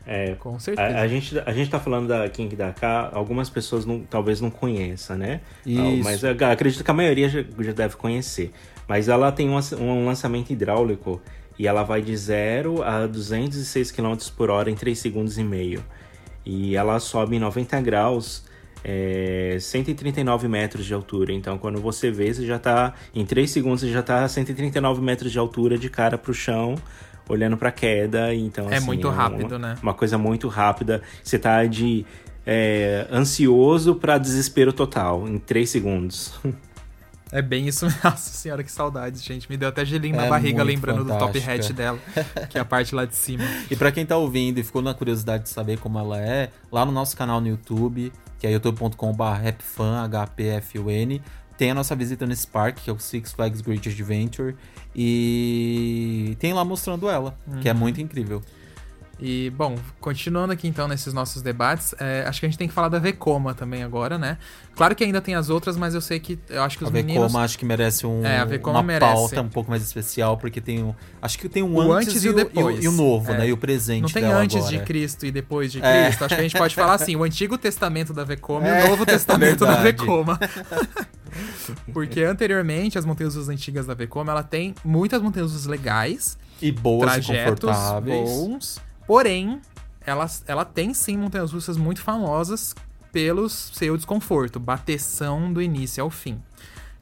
É, 0.07 0.35
Com 0.35 0.59
certeza. 0.59 0.99
a, 0.99 1.01
a 1.03 1.09
gente, 1.09 1.39
a 1.39 1.53
gente 1.53 1.71
tá 1.71 1.79
falando 1.79 2.09
da 2.09 2.29
King 2.29 2.55
Dakar, 2.57 3.11
algumas 3.13 3.49
pessoas 3.49 3.85
não, 3.85 4.01
talvez 4.01 4.41
não 4.41 4.51
conheçam, 4.51 5.17
né? 5.17 5.41
Isso. 5.65 6.03
Mas 6.03 6.23
eu 6.23 6.31
acredito 6.51 6.83
que 6.83 6.91
a 6.91 6.95
maioria 6.95 7.29
já, 7.29 7.45
já 7.61 7.73
deve 7.73 7.97
conhecer. 7.97 8.53
Mas 8.89 9.09
ela 9.09 9.31
tem 9.31 9.49
um, 9.49 9.59
um 9.81 10.07
lançamento 10.07 10.51
hidráulico 10.51 11.21
E 11.59 11.67
ela 11.67 11.83
vai 11.83 12.03
de 12.03 12.17
0 12.17 12.83
a 12.83 13.07
206 13.07 13.93
km 13.93 14.17
por 14.37 14.51
hora 14.51 14.71
em 14.71 14.75
3 14.75 14.99
segundos 14.99 15.39
e 15.39 15.45
meio. 15.45 15.83
E 16.45 16.75
ela 16.77 16.99
sobe 16.99 17.37
em 17.37 17.39
90 17.39 17.81
graus, 17.81 18.45
é, 18.85 19.57
139 19.61 20.49
metros 20.49 20.85
de 20.85 20.93
altura. 20.93 21.33
Então, 21.33 21.57
quando 21.57 21.81
você 21.81 22.11
vê, 22.11 22.35
você 22.35 22.45
já 22.45 22.59
tá. 22.59 22.95
Em 23.15 23.25
3 23.25 23.49
segundos, 23.49 23.81
você 23.81 23.93
já 23.93 24.03
tá 24.03 24.25
a 24.25 24.29
139 24.29 25.01
metros 25.01 25.31
de 25.31 25.39
altura 25.39 25.79
de 25.79 25.89
cara 25.89 26.19
pro 26.19 26.35
chão, 26.35 26.75
olhando 27.33 27.57
pra 27.57 27.73
queda. 27.73 28.35
Então, 28.35 28.71
É 28.71 28.77
assim, 28.77 28.87
muito 28.87 29.09
uma- 29.09 29.15
rápido, 29.17 29.59
né? 29.59 29.77
Uma 29.83 29.95
coisa 29.95 30.17
muito 30.19 30.49
rápida. 30.49 31.03
Você 31.23 31.39
tá 31.39 31.65
de. 31.65 32.05
é, 32.47 33.07
ansioso 33.13 33.95
pra 33.95 34.19
desespero 34.19 34.73
total, 34.73 35.29
em 35.29 35.39
3 35.39 35.69
segundos. 35.71 36.35
É 37.31 37.41
bem 37.41 37.67
isso. 37.69 37.87
Nossa 38.05 38.31
senhora, 38.31 38.63
que 38.63 38.71
saudades, 38.71 39.23
gente. 39.23 39.49
Me 39.49 39.57
deu 39.57 39.69
até 39.69 39.85
gelinho 39.85 40.17
na 40.17 40.27
É 40.27 40.29
barriga 40.29 40.65
muito 40.65 40.75
lembrando 40.77 41.05
do 41.05 41.17
top 41.19 41.41
fantástica. 41.41 41.53
hat 41.55 41.73
dela, 41.73 41.99
que 42.51 42.59
é 42.59 42.61
a 42.61 42.65
parte 42.65 42.95
lá 42.95 43.05
de 43.07 43.15
cima. 43.15 43.45
E 43.71 43.77
pra 43.77 43.91
quem 43.91 44.05
tá 44.05 44.17
ouvindo 44.17 44.59
e 44.59 44.63
ficou 44.65 44.83
na 44.83 44.93
curiosidade 44.93 45.45
de 45.45 45.49
saber 45.51 45.79
como 45.79 45.99
ela 45.99 46.21
é, 46.21 46.51
lá 46.71 46.85
no 46.85 46.93
nosso 46.93 47.17
canal 47.17 47.41
no 47.41 47.47
YouTube, 47.49 48.13
que 48.39 48.47
é 48.47 48.51
H-P-F-U-N, 50.05 51.23
tem 51.57 51.71
a 51.71 51.75
nossa 51.75 51.95
visita 51.95 52.27
nesse 52.27 52.47
parque, 52.47 52.83
que 52.83 52.91
é 52.91 52.93
o 52.93 52.99
Six 52.99 53.33
Flags 53.33 53.61
Great 53.61 53.89
Adventure, 53.89 54.55
e 54.95 56.37
tem 56.39 56.53
lá 56.53 56.65
mostrando 56.65 57.09
ela, 57.09 57.37
que 57.61 57.69
é 57.69 57.75
muito 57.75 58.01
incrível. 58.01 58.43
E, 59.25 59.51
bom, 59.51 59.77
continuando 60.01 60.53
aqui 60.53 60.67
então 60.67 60.89
nesses 60.89 61.15
nossos 61.15 61.43
debates, 61.43 61.95
é, 62.01 62.25
acho 62.27 62.41
que 62.41 62.47
a 62.47 62.49
gente 62.49 62.59
tem 62.59 62.67
que 62.67 62.75
falar 62.75 62.89
da 62.89 62.99
Vekoma 62.99 63.55
também 63.55 63.85
agora, 63.85 64.19
né? 64.19 64.37
Claro 64.75 64.97
que 64.97 65.05
ainda 65.05 65.21
tem 65.21 65.37
as 65.37 65.49
outras, 65.49 65.77
mas 65.77 65.95
eu 65.95 66.01
sei 66.01 66.19
que 66.19 66.37
eu 66.49 66.61
acho 66.61 66.77
que 66.77 66.83
A 66.83 66.89
os 66.89 66.93
meninos. 66.93 67.23
Vekoma 67.23 67.45
acho 67.45 67.57
que 67.57 67.65
merece 67.65 68.05
um, 68.05 68.27
É, 68.27 68.41
a 68.41 68.45
uma 68.71 68.83
merece. 68.83 69.13
pauta 69.15 69.41
um 69.41 69.49
pouco 69.49 69.71
mais 69.71 69.81
especial, 69.81 70.37
porque 70.39 70.61
tem 70.61 70.83
um. 70.83 70.93
Acho 71.21 71.39
que 71.39 71.49
tem 71.49 71.63
um 71.63 71.73
O 71.77 71.93
antes, 71.93 72.09
antes 72.09 72.25
e 72.25 72.29
o 72.31 72.35
depois. 72.35 72.83
E 72.85 72.89
o, 72.89 72.91
novo, 72.93 73.31
É. 73.33 73.39
né? 73.39 73.49
E 73.49 73.53
o 73.53 73.57
presente 73.57 74.03
Não 74.03 74.09
tem 74.09 74.25
antes 74.25 74.57
agora. 74.57 74.77
de 74.79 74.85
Cristo 74.85 75.25
e 75.25 75.31
depois 75.31 75.71
de 75.71 75.81
É. 75.81 76.07
Cristo. 76.07 76.25
Acho 76.25 76.35
que 76.35 76.41
a 76.41 76.45
gente 76.45 76.59
pode 76.59 76.75
falar 76.75 76.95
assim: 76.95 77.15
o 77.15 77.23
Antigo 77.23 77.57
Testamento 77.57 78.13
da 78.13 78.25
Vekoma 78.25 78.67
e 78.67 78.71
É, 78.71 78.85
o 78.87 78.89
Novo 78.89 79.07
Testamento 79.07 79.61
da 79.65 79.77
verdade. 79.79 79.99
Vekoma. 80.05 80.37
Porque 81.95 82.23
anteriormente, 82.25 82.99
as 82.99 83.05
montanhas 83.05 83.37
antigas 83.49 83.87
da 83.87 83.95
Vekoma, 83.95 84.33
ela 84.33 84.43
tem 84.43 84.75
muitas 84.85 85.23
montanhas 85.23 85.65
legais, 85.67 86.37
E 86.61 86.73
boas 86.73 87.03
e 87.03 87.05
trajetos 87.21 87.61
confortáveis. 87.71 88.29
bons. 88.31 88.81
Porém, 89.07 89.61
ela, 90.05 90.27
ela 90.47 90.65
tem 90.65 90.95
sim 90.95 91.17
montanhas 91.17 91.53
russas 91.53 91.77
muito 91.77 92.01
famosas 92.03 92.75
pelo 93.13 93.49
seu 93.49 93.97
desconforto, 93.97 94.59
bateção 94.59 95.53
do 95.53 95.61
início 95.61 96.03
ao 96.03 96.11
fim. 96.11 96.41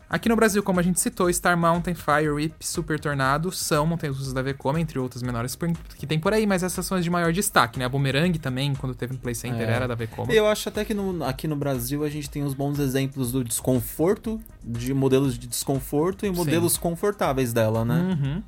Aqui 0.08 0.28
no 0.28 0.34
Brasil, 0.34 0.60
como 0.60 0.80
a 0.80 0.82
gente 0.82 0.98
citou, 0.98 1.32
Star 1.32 1.56
Mountain, 1.56 1.94
Fire 1.94 2.30
Whip, 2.30 2.52
Super 2.66 2.98
Tornado 2.98 3.52
são 3.52 3.86
montanhas 3.86 4.16
russas 4.18 4.32
da 4.32 4.42
Vekoma, 4.42 4.80
entre 4.80 4.98
outras 4.98 5.22
menores 5.22 5.56
que 5.96 6.04
tem 6.04 6.18
por 6.18 6.32
aí, 6.32 6.48
mas 6.48 6.64
essas 6.64 6.84
são 6.84 6.98
as 6.98 7.04
de 7.04 7.10
maior 7.10 7.32
destaque, 7.32 7.78
né? 7.78 7.84
A 7.84 7.88
Boomerang 7.88 8.36
também, 8.40 8.74
quando 8.74 8.92
teve 8.92 9.12
no 9.12 9.20
Play 9.20 9.36
Center, 9.36 9.68
É. 9.68 9.72
era 9.72 9.86
da 9.86 9.94
Vekoma. 9.94 10.32
Eu 10.32 10.48
acho 10.48 10.68
até 10.68 10.84
que 10.84 10.92
no- 10.92 11.22
aqui 11.24 11.46
no 11.46 11.54
Brasil 11.54 12.02
a 12.02 12.10
gente 12.10 12.28
tem 12.28 12.42
uns 12.42 12.54
bons 12.54 12.80
exemplos 12.80 13.30
do 13.30 13.44
desconforto, 13.44 14.40
de 14.64 14.92
modelos 14.92 15.38
de 15.38 15.46
desconforto 15.46 16.26
e 16.26 16.30
modelos 16.32 16.76
confortáveis 16.76 17.52
dela, 17.52 17.84
né? 17.84 18.18
Uhum. 18.20 18.42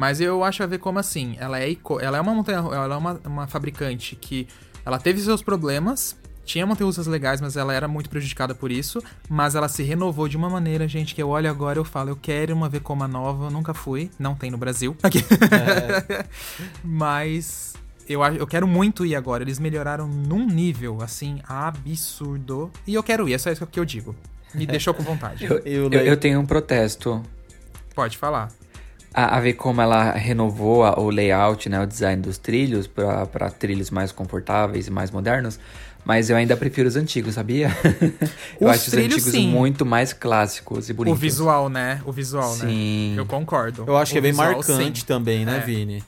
Mas 0.00 0.18
eu 0.18 0.42
acho 0.42 0.62
a 0.62 0.66
ver 0.66 0.78
como 0.78 0.98
assim, 0.98 1.36
ela 1.38 1.60
é, 1.60 1.76
ela 2.00 2.16
é 2.16 2.20
uma 2.22 2.34
montanha, 2.34 2.56
ela 2.56 2.94
é 2.94 2.96
uma, 2.96 3.20
uma 3.22 3.46
fabricante 3.46 4.16
que 4.16 4.48
ela 4.82 4.98
teve 4.98 5.20
seus 5.20 5.42
problemas, 5.42 6.16
tinha 6.42 6.64
montanhas 6.64 7.06
legais, 7.06 7.38
mas 7.38 7.54
ela 7.54 7.74
era 7.74 7.86
muito 7.86 8.08
prejudicada 8.08 8.54
por 8.54 8.72
isso, 8.72 9.02
mas 9.28 9.54
ela 9.54 9.68
se 9.68 9.82
renovou 9.82 10.26
de 10.26 10.38
uma 10.38 10.48
maneira, 10.48 10.88
gente, 10.88 11.14
que 11.14 11.22
eu 11.22 11.28
olho 11.28 11.50
agora 11.50 11.78
e 11.78 11.80
eu 11.80 11.84
falo, 11.84 12.08
eu 12.08 12.16
quero 12.16 12.54
uma 12.54 12.66
Vekoma 12.66 13.06
nova, 13.06 13.44
eu 13.44 13.50
nunca 13.50 13.74
fui, 13.74 14.10
não 14.18 14.34
tem 14.34 14.50
no 14.50 14.56
Brasil. 14.56 14.96
Aqui. 15.02 15.22
mas 16.82 17.74
eu, 18.08 18.24
eu 18.24 18.46
quero 18.46 18.66
muito 18.66 19.04
ir 19.04 19.14
agora, 19.14 19.42
eles 19.42 19.58
melhoraram 19.58 20.08
num 20.08 20.46
nível, 20.46 21.02
assim, 21.02 21.42
absurdo, 21.46 22.70
e 22.86 22.94
eu 22.94 23.02
quero 23.02 23.28
ir, 23.28 23.34
é 23.34 23.38
só 23.38 23.52
isso 23.52 23.66
que 23.66 23.78
eu 23.78 23.84
digo. 23.84 24.16
Me 24.54 24.64
deixou 24.64 24.94
com 24.94 25.02
vontade. 25.02 25.44
Eu, 25.44 25.58
Eu 25.58 25.92
eu, 25.92 26.00
eu 26.00 26.16
tenho 26.16 26.40
um 26.40 26.46
protesto. 26.46 27.22
Pode 27.94 28.16
falar. 28.16 28.48
A, 29.12 29.36
a 29.36 29.40
ver 29.40 29.54
como 29.54 29.80
ela 29.80 30.12
renovou 30.12 30.84
a- 30.84 30.98
o 31.00 31.10
layout, 31.10 31.68
né, 31.68 31.80
o 31.82 31.86
design 31.86 32.22
dos 32.22 32.38
trilhos 32.38 32.86
para 32.86 33.50
trilhos 33.50 33.90
mais 33.90 34.12
confortáveis 34.12 34.86
e 34.86 34.90
mais 34.90 35.10
modernos, 35.10 35.58
mas 36.04 36.30
eu 36.30 36.36
ainda 36.36 36.56
prefiro 36.56 36.88
os 36.88 36.94
antigos, 36.96 37.34
sabia? 37.34 37.68
eu 38.60 38.68
Os 38.68 38.74
acho 38.74 38.84
os 38.84 38.90
trilhos, 38.92 39.14
antigos 39.14 39.32
sim. 39.32 39.48
muito 39.48 39.84
mais 39.84 40.12
clássicos 40.12 40.88
e 40.88 40.92
O 40.92 40.94
bonitos. 40.94 41.20
visual, 41.20 41.68
né? 41.68 42.00
O 42.06 42.12
visual, 42.12 42.52
Sim. 42.54 43.14
né? 43.16 43.20
Eu 43.20 43.26
concordo. 43.26 43.84
Eu 43.86 43.96
acho 43.96 44.12
que 44.12 44.18
O 44.18 44.20
é 44.20 44.22
bem 44.22 44.30
visual, 44.30 44.52
marcante 44.54 45.00
sim. 45.00 45.06
também, 45.06 45.44
né, 45.44 45.56
É. 45.56 45.60
Vini? 45.60 46.04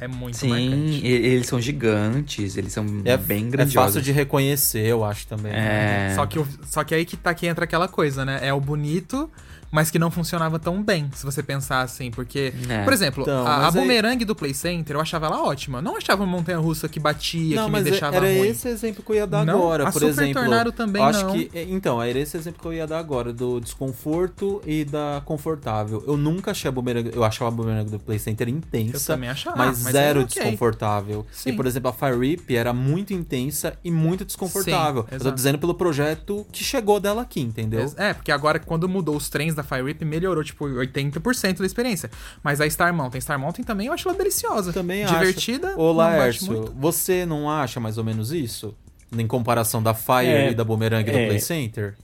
É 0.00 0.06
muito 0.08 0.36
Sim, 0.36 0.48
marcante. 0.48 1.04
e- 1.04 1.26
eles 1.26 1.46
são 1.48 1.60
gigantes, 1.60 2.56
eles 2.56 2.72
são 2.72 2.86
É, 3.04 3.16
bem 3.16 3.46
é 3.46 3.50
grandiosos. 3.50 3.94
fácil 3.94 4.00
de 4.02 4.12
reconhecer, 4.12 4.86
eu 4.86 5.04
acho 5.04 5.26
também. 5.26 5.52
né? 5.52 6.10
É. 6.12 6.14
Só, 6.14 6.24
que, 6.24 6.38
o- 6.38 6.46
só 6.64 6.82
que 6.84 6.94
aí 6.94 7.04
que 7.04 7.16
tá 7.16 7.34
que 7.34 7.46
entra 7.46 7.64
aquela 7.64 7.88
coisa, 7.88 8.24
né? 8.24 8.38
É 8.42 8.54
o 8.54 8.60
bonito, 8.60 9.28
mas 9.70 9.90
que 9.90 9.98
não 9.98 10.10
funcionava 10.10 10.58
tão 10.58 10.82
bem, 10.82 11.10
se 11.14 11.24
você 11.24 11.42
pensar 11.42 11.82
assim. 11.82 12.10
Porque, 12.10 12.52
É. 12.68 12.82
por 12.84 12.92
exemplo, 12.92 13.22
Então, 13.22 13.46
a, 13.46 13.50
a 13.56 13.66
aí- 13.66 13.72
Boomerang 13.72 14.24
do 14.24 14.34
Play 14.34 14.54
Center, 14.54 14.96
eu 14.96 15.00
achava 15.00 15.26
ela 15.26 15.42
ótima. 15.42 15.80
Não 15.82 15.96
achava 15.96 16.22
uma 16.24 16.32
montanha-russa 16.32 16.88
que 16.88 16.98
batia, 16.98 17.56
Não, 17.56 17.64
que 17.66 17.70
me 17.70 17.78
mas 17.78 17.86
é- 17.86 17.90
deixava 17.90 18.16
era 18.16 18.26
ruim. 18.26 18.48
esse 18.48 18.68
exemplo 18.68 19.02
que 19.02 19.10
eu 19.12 19.16
ia 19.16 19.26
dar 19.26 19.44
Não? 19.44 19.54
agora, 19.58 19.84
A 19.88 19.92
por 19.92 20.00
Super 20.00 20.08
exemplo. 20.08 20.34
Tornado 20.42 20.72
também 20.72 21.02
eu 21.02 21.08
acho 21.08 21.24
não. 21.24 21.32
que 21.32 21.50
então, 21.54 22.02
era 22.02 22.18
esse 22.18 22.36
exemplo 22.36 22.60
que 22.60 22.66
eu 22.66 22.72
ia 22.72 22.86
dar 22.86 22.98
agora 22.98 23.32
do 23.32 23.60
desconforto 23.60 24.62
e 24.66 24.84
da 24.84 25.22
confortável. 25.24 26.02
Eu 26.06 26.16
nunca 26.16 26.50
achei 26.52 26.68
a 26.68 26.72
Boomerang, 26.72 27.10
eu 27.14 27.24
achava 27.24 27.48
a 27.48 27.50
Boomerang 27.50 27.90
do 27.90 27.98
Play 27.98 28.18
Center 28.18 28.48
intensa, 28.48 29.12
Eu 29.12 29.16
também 29.16 29.28
achava, 29.28 29.56
mas, 29.56 29.82
mas 29.82 29.92
zero 29.92 30.20
é 30.20 30.24
ok. 30.24 30.42
desconfortável. 30.42 31.26
Sim. 31.32 31.50
E 31.50 31.52
por 31.54 31.66
exemplo, 31.66 31.90
a 31.90 31.92
Fire 31.92 32.14
Whip 32.16 32.54
era 32.56 32.72
muito 32.72 33.12
intensa 33.12 33.74
e 33.84 33.90
muito 33.90 34.24
desconfortável. 34.24 35.02
Sim, 35.08 35.14
eu 35.16 35.20
tô 35.20 35.30
dizendo 35.30 35.58
pelo 35.58 35.74
projeto 35.74 36.46
que 36.52 36.62
chegou 36.64 37.00
dela 37.00 37.22
aqui, 37.22 37.40
entendeu? 37.40 37.92
É, 37.96 38.12
porque 38.14 38.30
agora, 38.32 38.58
quando 38.58 38.88
mudou 38.88 39.16
os 39.16 39.28
trens 39.28 39.54
da 39.58 39.62
Fire 39.62 39.82
Whip, 39.82 40.04
melhorou, 40.04 40.42
tipo, 40.42 40.64
80% 40.66 41.58
da 41.58 41.66
experiência. 41.66 42.10
Mas 42.42 42.60
a 42.60 42.68
Star 42.70 42.94
Mountain, 42.94 43.20
Star 43.20 43.38
Mountain 43.38 43.64
também 43.64 43.86
eu 43.88 43.92
acho 43.92 44.08
ela 44.08 44.16
deliciosa. 44.16 44.72
Também 44.72 45.04
Divertida, 45.04 45.68
acho. 45.68 45.76
Bate 45.76 45.92
Laércio, 45.92 46.74
você 46.76 47.26
não 47.26 47.50
acha 47.50 47.78
mais 47.78 47.98
ou 47.98 48.04
menos 48.04 48.32
isso? 48.32 48.74
Em 49.16 49.26
comparação 49.26 49.82
da 49.82 49.94
Fire 49.94 50.26
É, 50.26 50.50
e 50.50 50.54
da 50.54 50.64
Boomerang 50.64 51.10
do 51.10 51.16
é. 51.16 51.26
Play 51.26 51.40
Center? 51.40 51.94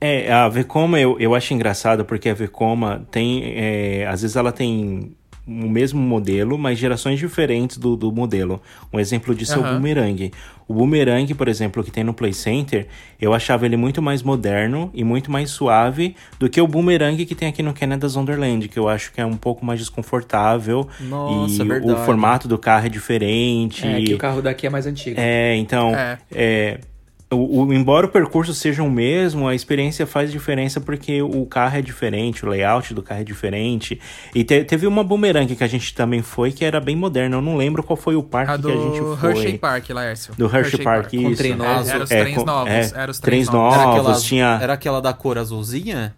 É, 0.00 0.32
a 0.32 0.48
Vekoma 0.48 0.98
eu, 0.98 1.16
eu 1.20 1.32
acho 1.32 1.54
engraçado 1.54 2.04
porque 2.04 2.28
a 2.28 2.34
Vekoma 2.34 3.06
tem. 3.10 3.54
é, 3.56 4.06
às 4.08 4.22
vezes 4.22 4.36
ela 4.36 4.50
tem 4.50 5.14
o 5.46 5.68
mesmo 5.68 6.00
modelo, 6.00 6.56
mas 6.56 6.78
gerações 6.78 7.18
diferentes 7.18 7.76
do, 7.76 7.96
do 7.96 8.12
modelo. 8.12 8.62
Um 8.92 9.00
exemplo 9.00 9.34
disso 9.34 9.54
é 9.54 9.58
o. 9.58 9.62
Boomerang. 9.62 10.30
O 10.68 10.74
Boomerang, 10.74 11.34
por 11.34 11.48
exemplo, 11.48 11.82
que 11.82 11.90
tem 11.90 12.04
no 12.04 12.14
Play 12.14 12.32
Center, 12.32 12.86
eu 13.20 13.34
achava 13.34 13.66
ele 13.66 13.76
muito 13.76 14.00
mais 14.00 14.22
moderno 14.22 14.90
e 14.94 15.02
muito 15.04 15.30
mais 15.30 15.50
suave 15.50 16.14
do 16.38 16.48
que 16.48 16.60
o 16.60 16.66
Boomerang 16.66 17.26
que 17.26 17.34
tem 17.34 17.48
aqui 17.48 17.62
no 17.62 17.74
Canada's 17.74 18.16
Wonderland, 18.16 18.68
que 18.68 18.78
eu 18.78 18.88
acho 18.88 19.12
que 19.12 19.20
é 19.20 19.26
um 19.26 19.36
pouco 19.36 19.64
mais 19.66 19.80
desconfortável. 19.80 20.88
Nossa, 21.00 21.62
e 21.62 21.66
verdade. 21.66 21.92
o 21.92 21.96
formato 22.04 22.46
do 22.46 22.56
carro 22.56 22.86
é 22.86 22.88
diferente. 22.88 23.86
É, 23.86 24.00
que 24.00 24.14
o 24.14 24.18
carro 24.18 24.40
daqui 24.40 24.66
é 24.66 24.70
mais 24.70 24.86
antigo. 24.86 25.18
É, 25.18 25.56
então, 25.56 25.94
É. 25.94 26.18
é, 26.30 26.80
o, 27.32 27.64
o- 27.64 27.72
embora 27.72 28.06
o 28.06 28.08
percurso 28.08 28.52
seja 28.54 28.82
o 28.82 28.90
mesmo, 28.90 29.48
a 29.48 29.54
experiência 29.54 30.06
faz 30.06 30.30
diferença 30.30 30.80
porque 30.80 31.20
o 31.22 31.44
carro 31.46 31.76
é 31.78 31.82
diferente, 31.82 32.44
o 32.44 32.48
layout 32.48 32.92
do 32.94 33.02
carro 33.02 33.20
é 33.20 33.24
diferente. 33.24 34.00
E 34.34 34.44
te- 34.44 34.64
teve 34.64 34.86
uma 34.86 35.02
boomerang 35.02 35.54
que 35.56 35.64
a 35.64 35.66
gente 35.66 35.94
também 35.94 36.22
foi 36.22 36.52
que 36.52 36.64
era 36.64 36.80
bem 36.80 36.94
moderna. 36.94 37.36
Eu 37.36 37.42
não 37.42 37.56
lembro 37.56 37.82
qual 37.82 37.96
foi 37.96 38.14
o 38.16 38.22
parque 38.22 38.52
A 38.52 38.58
que 38.58 38.66
a 38.70 38.76
gente 38.76 39.00
do 39.00 39.16
foi. 39.16 39.30
Hershey 39.30 39.58
Park, 39.58 39.90
Laércio. 39.90 40.34
Do 40.36 40.46
Hershey, 40.56 40.82
Park, 40.84 41.10
Com 41.10 41.16
isso. 41.30 41.36
trem 41.42 41.54
novo. 41.56 41.88
Era 41.90 42.04
os 42.04 42.10
É, 42.10 42.20
trens 42.22 42.36
com- 42.36 42.44
novos. 42.44 42.70
é, 42.72 42.92
era 42.94 43.10
os 43.10 43.18
trens 43.18 43.46
trens 43.46 43.46
novos. 43.50 43.76
novos. 43.76 43.78
Era 43.78 43.90
aquela, 44.00 44.20
tinha- 44.20 44.58
era 44.62 44.72
aquela 44.74 45.00
da 45.00 45.12
cor 45.12 45.38
azulzinha? 45.38 46.14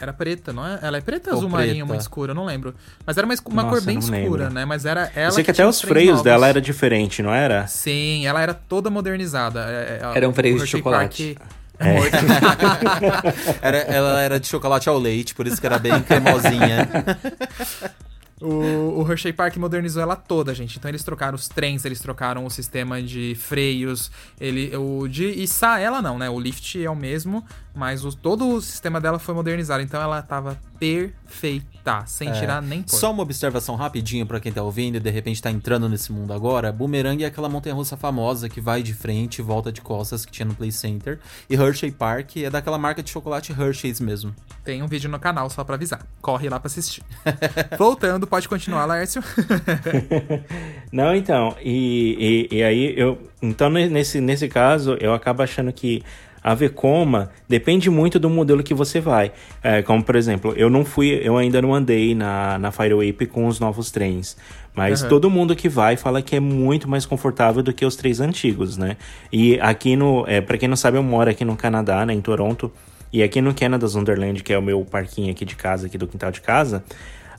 Era 0.00 0.12
preta, 0.12 0.52
não 0.52 0.66
é? 0.66 0.78
Ela 0.82 0.96
é 0.98 1.00
preta 1.00 1.30
ou 1.30 1.36
azul 1.36 1.48
marinho, 1.50 1.72
preta? 1.74 1.86
muito 1.86 2.00
escura, 2.00 2.30
eu 2.30 2.34
não 2.34 2.44
lembro. 2.46 2.74
Mas 3.06 3.16
era 3.18 3.26
uma, 3.26 3.34
uma 3.46 3.62
Nossa, 3.62 3.76
cor 3.76 3.84
bem 3.84 3.98
escura, 3.98 4.18
lembro. 4.20 4.50
né? 4.50 4.64
Mas 4.64 4.86
era 4.86 5.10
ela 5.14 5.28
Eu 5.28 5.32
sei 5.32 5.44
que 5.44 5.50
até 5.50 5.56
tinha 5.58 5.68
os 5.68 5.80
freios 5.80 6.08
novos. 6.10 6.24
dela 6.24 6.48
era 6.48 6.60
diferente, 6.60 7.22
não 7.22 7.34
era? 7.34 7.66
Sim, 7.66 8.26
ela 8.26 8.40
era 8.40 8.54
toda 8.54 8.88
modernizada. 8.88 9.60
É, 9.68 10.00
é, 10.02 10.16
Eram 10.16 10.30
o 10.30 10.32
freios 10.32 10.62
de 10.62 10.66
chocolate. 10.68 11.36
Park- 11.38 11.50
É. 11.82 11.96
Era, 13.66 13.78
ela 13.78 14.20
era 14.20 14.38
de 14.40 14.46
chocolate 14.46 14.86
ao 14.88 14.98
leite, 14.98 15.34
por 15.34 15.46
isso 15.46 15.58
que 15.58 15.66
era 15.66 15.78
bem 15.78 15.98
cremosinha. 16.02 16.86
O, 18.42 19.02
o 19.02 19.06
Hershey 19.10 19.34
Park 19.34 19.58
modernizou 19.58 20.00
ela 20.02 20.16
toda, 20.16 20.54
gente. 20.54 20.78
Então 20.78 20.90
eles 20.90 21.04
trocaram 21.04 21.34
os 21.34 21.46
trens, 21.46 21.84
eles 21.84 22.00
trocaram 22.00 22.46
o 22.46 22.50
sistema 22.50 23.02
de 23.02 23.34
freios, 23.38 24.10
ele, 24.40 24.74
o 24.74 25.06
de 25.06 25.26
içar 25.26 25.78
ela 25.78 26.00
não, 26.00 26.18
né? 26.18 26.30
O 26.30 26.40
lift 26.40 26.82
é 26.82 26.88
o 26.88 26.96
mesmo, 26.96 27.44
Mas 27.74 28.04
o- 28.04 28.14
todo 28.16 28.48
o 28.54 28.60
sistema 28.60 29.00
dela 29.00 29.18
foi 29.18 29.34
modernizado, 29.34 29.82
então 29.82 30.00
ela 30.02 30.20
tava 30.22 30.58
perfeita, 30.78 32.04
sem 32.06 32.28
É. 32.28 32.32
tirar 32.32 32.60
nem 32.60 32.82
pôr. 32.82 32.96
Só 32.96 33.12
uma 33.12 33.22
observação 33.22 33.76
rapidinho 33.76 34.26
pra 34.26 34.40
quem 34.40 34.50
tá 34.52 34.62
ouvindo 34.62 34.96
e 34.96 35.00
de 35.00 35.10
repente 35.10 35.40
tá 35.40 35.50
entrando 35.50 35.88
nesse 35.88 36.10
mundo 36.10 36.32
agora. 36.32 36.72
Boomerang 36.72 37.22
é 37.22 37.26
aquela 37.26 37.48
montanha-russa 37.48 37.96
famosa 37.96 38.48
que 38.48 38.60
vai 38.60 38.82
de 38.82 38.92
frente 38.94 39.38
e 39.38 39.42
volta 39.42 39.70
de 39.70 39.80
costas 39.80 40.24
que 40.26 40.32
tinha 40.32 40.46
no 40.46 40.54
Play 40.54 40.72
Center. 40.72 41.20
E 41.48 41.54
Hershey 41.54 41.90
Park 41.92 42.36
é 42.38 42.50
daquela 42.50 42.78
marca 42.78 43.02
de 43.02 43.10
chocolate 43.10 43.52
Hershey's 43.52 44.00
mesmo. 44.00 44.34
Tem 44.64 44.82
um 44.82 44.86
vídeo 44.88 45.08
no 45.10 45.18
canal 45.18 45.48
só 45.48 45.62
pra 45.62 45.76
avisar. 45.76 46.04
Corre 46.20 46.48
lá 46.48 46.58
pra 46.58 46.66
assistir. 46.66 47.02
Voltando, 47.78 48.26
pode 48.26 48.48
continuar, 48.48 48.84
Laércio. 48.86 49.22
Não, 50.92 51.14
então, 51.14 51.56
e, 51.62 52.48
e, 52.50 52.56
e 52.56 52.62
aí 52.62 52.94
eu. 52.98 53.18
Então, 53.40 53.70
ne- 53.70 53.88
nesse, 53.88 54.20
nesse 54.20 54.48
caso, 54.48 54.96
eu 55.00 55.14
acabo 55.14 55.42
achando 55.42 55.72
que 55.72 56.02
a 56.42 56.54
Vekoma 56.54 57.30
depende 57.48 57.90
muito 57.90 58.18
do 58.18 58.30
modelo 58.30 58.62
que 58.62 58.72
você 58.72 59.00
vai. 59.00 59.32
É, 59.62 59.82
como, 59.82 60.02
por 60.02 60.16
exemplo, 60.16 60.54
eu 60.56 60.70
não 60.70 60.84
fui, 60.84 61.20
eu 61.22 61.36
ainda 61.36 61.60
não 61.60 61.74
andei 61.74 62.14
na, 62.14 62.58
na 62.58 62.72
Firewhip 62.72 63.26
com 63.26 63.46
os 63.46 63.60
novos 63.60 63.90
trens. 63.90 64.36
Mas 64.74 65.02
Aham. 65.02 65.08
todo 65.08 65.30
mundo 65.30 65.54
que 65.54 65.68
vai 65.68 65.96
fala 65.96 66.22
que 66.22 66.36
é 66.36 66.40
muito 66.40 66.88
mais 66.88 67.04
confortável 67.04 67.62
do 67.62 67.72
que 67.72 67.84
os 67.84 67.96
trens 67.96 68.20
antigos, 68.20 68.76
né? 68.76 68.96
E 69.32 69.58
aqui 69.60 69.96
no. 69.96 70.24
É, 70.26 70.40
para 70.40 70.56
quem 70.56 70.68
não 70.68 70.76
sabe, 70.76 70.96
eu 70.96 71.02
moro 71.02 71.28
aqui 71.28 71.44
no 71.44 71.56
Canadá, 71.56 72.06
né, 72.06 72.14
em 72.14 72.20
Toronto. 72.20 72.72
E 73.12 73.22
aqui 73.22 73.40
no 73.40 73.52
Canada's 73.52 73.96
Wonderland, 73.96 74.42
que 74.42 74.52
é 74.52 74.58
o 74.58 74.62
meu 74.62 74.84
parquinho 74.84 75.32
aqui 75.32 75.44
de 75.44 75.56
casa, 75.56 75.88
aqui 75.88 75.98
do 75.98 76.06
quintal 76.06 76.30
de 76.30 76.40
casa, 76.40 76.84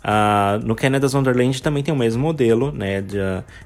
ah, 0.04 0.60
no 0.64 0.76
Canada's 0.76 1.14
Wonderland 1.14 1.62
também 1.62 1.82
tem 1.84 1.94
o 1.94 1.98
mesmo 1.98 2.22
modelo, 2.22 2.72
né, 2.72 3.02
de, 3.02 3.18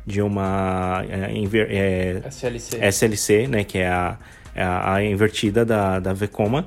de 0.06 0.22
uma 0.22 1.04
é, 1.10 1.32
é, 1.70 2.22
SLC. 2.28 2.86
SLC, 2.86 3.48
né, 3.48 3.64
que 3.64 3.78
é 3.78 3.88
a, 3.88 4.18
a, 4.56 4.94
a 4.96 5.04
invertida 5.04 5.64
da, 5.66 6.00
da 6.00 6.14
Vekoma. 6.14 6.66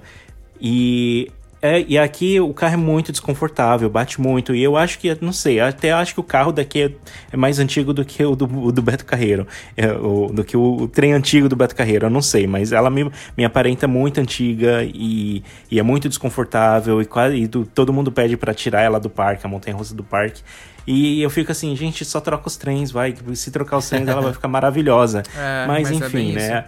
E, 0.61 1.31
é, 1.63 1.85
e 1.89 1.97
aqui 1.99 2.41
o 2.41 2.53
carro 2.55 2.75
é 2.75 2.77
muito 2.77 3.11
desconfortável, 3.13 3.89
bate 3.89 4.21
muito. 4.21 4.55
E 4.55 4.63
eu 4.63 4.77
acho 4.77 4.99
que, 4.99 5.17
não 5.21 5.33
sei, 5.33 5.61
até 5.61 5.93
acho 5.93 6.15
que 6.15 6.21
o 6.21 6.23
carro 6.23 6.53
daqui 6.53 6.83
é, 6.83 6.91
é 7.33 7.37
mais 7.37 7.59
antigo 7.59 7.93
do 7.93 8.05
que 8.05 8.25
o 8.25 8.35
do, 8.37 8.71
do 8.73 8.83
Beto 8.83 9.05
Carreiro. 9.05 9.47
É, 9.77 9.91
o- 9.93 10.31
do 10.33 10.45
que 10.45 10.57
o, 10.57 10.83
o 10.83 10.89
trem 10.89 11.13
antigo 11.13 11.49
do 11.49 11.57
Beto 11.57 11.75
Carreiro, 11.75 12.07
eu 12.07 12.11
não 12.11 12.23
sei. 12.23 12.47
Mas 12.47 12.73
ela 12.73 12.91
me, 12.91 13.11
me 13.37 13.45
aparenta 13.45 13.87
muito 13.89 14.21
antiga 14.21 14.83
e, 14.85 15.43
e 15.71 15.79
é 15.79 15.83
muito 15.83 16.09
desconfortável. 16.09 17.01
E, 17.01 17.05
quase, 17.05 17.37
e 17.37 17.47
do- 17.47 17.65
todo 17.65 17.93
mundo 17.93 18.11
pede 18.13 18.37
para 18.37 18.53
tirar 18.55 18.83
ela 18.83 18.99
do 19.01 19.11
parque, 19.11 19.47
a 19.47 19.49
montanha-russa 19.49 19.95
do 19.95 20.05
parque. 20.05 20.43
E 20.87 21.21
eu 21.21 21.29
fico 21.29 21.53
assim, 21.53 21.77
gente, 21.77 22.03
só 22.05 22.19
troca 22.19 22.49
os 22.49 22.57
trens, 22.57 22.91
vai. 22.91 23.15
Se 23.35 23.51
trocar 23.51 23.77
os 23.77 23.87
trens, 23.89 24.09
ela 24.09 24.23
vai 24.23 24.33
ficar 24.33 24.49
maravilhosa. 24.49 25.23
É, 25.37 25.67
mas, 25.67 25.91
mas 25.91 26.01
é 26.03 26.07
enfim, 26.07 26.17
bem 26.17 26.33
né? 26.33 26.65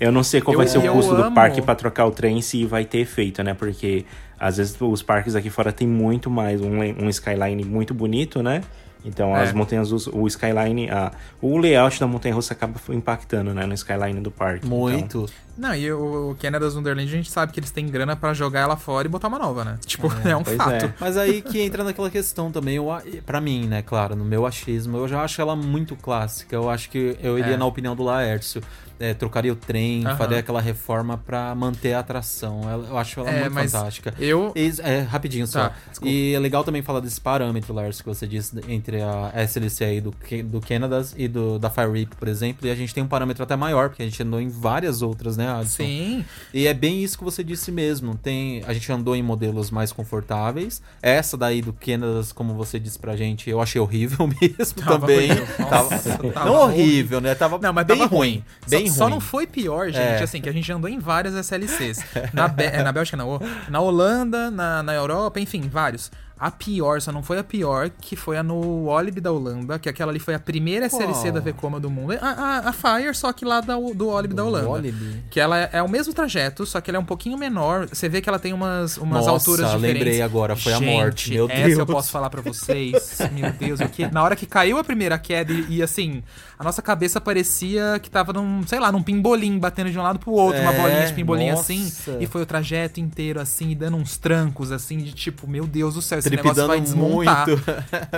Eu 0.00 0.10
não 0.10 0.22
sei 0.22 0.40
qual 0.40 0.54
Eu- 0.54 0.58
vai 0.58 0.66
ser 0.66 0.78
o 0.78 0.92
custo 0.92 1.14
do 1.14 1.30
parque 1.32 1.62
pra 1.62 1.74
trocar 1.74 2.06
o 2.06 2.10
trem 2.10 2.40
se 2.42 2.64
vai 2.64 2.84
ter 2.84 2.98
efeito, 2.98 3.42
né? 3.42 3.54
Porque 3.54 4.04
às 4.38 4.56
vezes 4.56 4.76
os 4.80 5.02
parques 5.02 5.34
aqui 5.36 5.50
fora 5.50 5.72
tem 5.72 5.86
muito 5.86 6.28
mais 6.30 6.60
um, 6.60 6.78
um 6.80 7.08
skyline 7.08 7.64
muito 7.64 7.94
bonito, 7.94 8.42
né? 8.42 8.62
Então 9.04 9.36
É. 9.36 9.42
as 9.42 9.52
montanhas, 9.52 9.90
russas- 9.90 10.12
o 10.14 10.24
skyline, 10.28 10.88
a, 10.88 11.10
o 11.40 11.58
layout 11.58 11.98
da 11.98 12.06
montanha 12.06 12.32
russa 12.34 12.52
acaba 12.54 12.80
impactando, 12.90 13.52
né? 13.52 13.66
No 13.66 13.74
skyline 13.74 14.20
do 14.20 14.30
parque. 14.30 14.64
Então, 14.64 14.78
Muito. 14.78 15.26
Não, 15.58 15.74
e 15.74 15.92
o 15.92 16.30
o 16.30 16.36
Canada's 16.36 16.74
Wonderland 16.76 17.08
a 17.08 17.16
gente 17.16 17.28
sabe 17.30 17.52
que 17.52 17.58
eles 17.58 17.70
têm 17.72 17.86
grana 17.88 18.14
pra 18.14 18.32
jogar 18.32 18.60
ela 18.60 18.76
fora 18.76 19.06
e 19.06 19.10
botar 19.10 19.26
uma 19.28 19.40
nova, 19.40 19.64
né? 19.64 19.76
Tipo, 19.84 20.06
é, 20.24 20.34
um 20.36 20.42
pois 20.44 20.56
fato. 20.56 20.84
é. 20.86 20.94
Mas 21.00 21.16
aí 21.16 21.42
que 21.42 21.60
entra 21.60 21.82
naquela 21.82 22.08
questão 22.10 22.50
também, 22.52 22.76
eu, 22.76 22.90
a- 22.92 23.02
pra 23.26 23.40
mim, 23.40 23.66
né, 23.66 23.82
claro, 23.82 24.14
no 24.14 24.24
meu 24.24 24.46
achismo, 24.46 24.96
eu 24.96 25.08
já 25.08 25.20
acho 25.22 25.40
ela 25.40 25.56
muito 25.56 25.96
clássica. 25.96 26.54
Eu 26.54 26.70
acho 26.70 26.88
que 26.88 27.16
eu 27.20 27.36
iria 27.38 27.54
É. 27.54 27.56
na 27.56 27.66
opinião 27.66 27.94
do 27.96 28.04
Laércio. 28.04 28.62
É, 29.02 29.14
trocaria 29.14 29.52
o 29.52 29.56
trem, 29.56 30.06
Aham. 30.06 30.16
faria 30.16 30.38
aquela 30.38 30.60
reforma 30.60 31.18
pra 31.18 31.52
manter 31.56 31.92
a 31.94 31.98
atração. 31.98 32.60
Eu 32.88 32.96
acho 32.96 33.18
ela 33.20 33.30
É, 33.30 33.48
muito 33.48 33.70
fantástica. 33.70 34.14
eu- 34.18 34.52
E- 34.54 34.72
é, 34.80 35.00
rapidinho 35.00 35.46
só. 35.46 35.70
Tá, 35.70 35.74
e 36.02 36.32
é 36.34 36.38
legal 36.38 36.62
também 36.62 36.82
falar 36.82 37.00
desse 37.00 37.20
parâmetro, 37.20 37.74
Laércio, 37.74 38.04
que 38.04 38.08
você 38.08 38.26
disse 38.26 38.60
entre 38.68 39.02
a 39.02 39.32
SLC 39.34 39.84
aí 39.84 40.00
do, 40.00 40.14
do 40.44 40.60
Canadas 40.60 41.14
e 41.16 41.26
do, 41.26 41.58
da 41.58 41.68
Fire 41.68 41.88
Whip, 41.88 42.14
por 42.16 42.28
exemplo. 42.28 42.66
E 42.66 42.70
a 42.70 42.74
gente 42.76 42.94
tem 42.94 43.02
um 43.02 43.08
parâmetro 43.08 43.42
até 43.42 43.56
maior, 43.56 43.88
porque 43.88 44.02
a 44.02 44.06
gente 44.06 44.22
andou 44.22 44.40
em 44.40 44.48
várias 44.48 45.02
outras, 45.02 45.36
né, 45.36 45.48
Adson? 45.50 45.82
Sim. 45.82 46.24
E 46.54 46.66
é 46.68 46.72
bem 46.74 47.02
isso 47.02 47.18
que 47.18 47.24
você 47.24 47.42
disse 47.42 47.72
mesmo. 47.72 48.14
Tem, 48.14 48.62
a 48.66 48.72
gente 48.72 48.90
andou 48.92 49.16
em 49.16 49.22
modelos 49.22 49.70
mais 49.70 49.90
confortáveis. 49.90 50.80
Essa 51.02 51.36
daí 51.36 51.60
do 51.60 51.72
Canada, 51.72 52.22
como 52.34 52.54
você 52.54 52.78
disse 52.78 52.98
pra 52.98 53.16
gente, 53.16 53.50
eu 53.50 53.60
achei 53.60 53.80
horrível 53.80 54.28
mesmo 54.40 54.82
Tava 54.82 55.00
também. 55.00 55.30
horrível. 55.32 55.46
Tava- 55.68 55.90
Nossa, 55.90 56.18
tava 56.32 56.44
não 56.46 56.54
horrível, 56.54 57.20
né? 57.20 57.34
Tava 57.34 57.58
Não, 57.58 57.72
mas 57.72 57.86
bem 57.86 57.98
tava 57.98 58.08
ruim. 58.14 58.22
ruim. 58.22 58.44
Só, 58.92 59.04
ruim. 59.04 59.14
não 59.14 59.20
foi 59.20 59.46
pior, 59.46 59.86
gente, 59.86 59.98
É. 59.98 60.22
assim, 60.22 60.40
que 60.40 60.48
a 60.48 60.52
gente 60.52 60.70
andou 60.72 60.88
em 60.90 60.98
várias 60.98 61.34
SLCs. 61.34 61.98
Na, 62.32 62.48
Bé- 62.48 62.72
é, 62.76 62.82
na 62.82 62.92
Bélgica, 62.92 63.16
não. 63.16 63.40
Na 63.68 63.80
Holanda, 63.80 64.50
na, 64.50 64.82
na 64.82 64.94
Europa, 64.94 65.40
enfim, 65.40 65.62
vários. 65.68 66.10
A 66.38 66.50
pior, 66.50 67.00
só 67.00 67.12
não 67.12 67.22
foi 67.22 67.38
a 67.38 67.44
pior, 67.44 67.88
que 67.88 68.16
foi 68.16 68.36
a 68.36 68.42
no 68.42 68.86
Olive 68.88 69.20
da 69.20 69.30
Holanda, 69.30 69.78
que 69.78 69.88
aquela 69.88 70.10
ali 70.10 70.18
foi 70.18 70.34
a 70.34 70.40
primeira 70.40 70.86
SLC 70.86 71.30
da 71.30 71.38
Vekoma 71.38 71.78
do 71.78 71.88
mundo. 71.88 72.14
A, 72.20 72.26
a, 72.26 72.68
a 72.70 72.72
Fire, 72.72 73.14
só 73.14 73.32
que 73.32 73.44
lá 73.44 73.60
da, 73.60 73.76
do 73.76 74.08
Olive 74.08 74.34
da 74.34 74.42
Holanda. 74.44 74.68
Walibi? 74.68 75.22
Que 75.30 75.38
ela 75.38 75.56
é, 75.56 75.70
é 75.74 75.82
o 75.84 75.88
mesmo 75.88 76.12
trajeto, 76.12 76.66
só 76.66 76.80
que 76.80 76.90
ela 76.90 76.96
é 76.96 77.00
um 77.00 77.04
pouquinho 77.04 77.38
menor. 77.38 77.86
Você 77.86 78.08
vê 78.08 78.20
que 78.20 78.28
ela 78.28 78.40
tem 78.40 78.52
umas, 78.52 78.96
umas 78.96 79.18
Nossa, 79.24 79.30
alturas 79.30 79.66
diferentes. 79.70 79.94
lembrei 80.02 80.20
agora, 80.20 80.56
foi 80.56 80.72
a 80.72 80.78
Gente, 80.78 80.90
morte, 80.90 81.30
meu 81.30 81.48
essa 81.48 81.68
eu 81.70 81.76
Deus. 81.76 81.90
posso 81.90 82.10
falar 82.10 82.28
pra 82.28 82.40
vocês. 82.42 83.18
meu 83.30 83.52
Deus, 83.52 83.78
o 83.78 83.88
que? 83.88 84.08
Na 84.08 84.24
hora 84.24 84.34
que 84.34 84.44
caiu 84.44 84.78
a 84.78 84.82
primeira 84.82 85.16
queda 85.20 85.52
e, 85.52 85.76
e, 85.76 85.82
assim, 85.82 86.24
a 86.62 86.64
nossa 86.64 86.80
cabeça 86.80 87.20
parecia 87.20 87.98
que 88.00 88.08
tava 88.08 88.32
num, 88.32 88.64
sei 88.66 88.78
lá, 88.78 88.92
num 88.92 89.02
pimbolim, 89.02 89.58
batendo 89.58 89.90
de 89.90 89.98
um 89.98 90.02
lado 90.02 90.18
pro 90.20 90.30
outro, 90.30 90.60
uma 90.60 90.72
É, 90.72 90.80
bolinha 90.80 91.06
de 91.06 91.12
pimbolim 91.12 91.50
nossa. 91.50 91.72
assim. 91.72 91.92
E 92.20 92.26
foi 92.26 92.40
o 92.42 92.46
trajeto 92.46 93.00
inteiro 93.00 93.40
assim, 93.40 93.76
dando 93.76 93.96
uns 93.96 94.16
trancos 94.16 94.70
assim, 94.70 94.98
de 94.98 95.12
tipo, 95.12 95.48
meu 95.48 95.66
Deus 95.66 95.94
do 95.94 96.00
céu, 96.02 96.18
esse 96.20 96.30
negócio 96.30 96.54
Tripidando 96.54 96.68
vai 96.68 96.80
desmontar. 96.80 97.46
muito. 97.48 97.64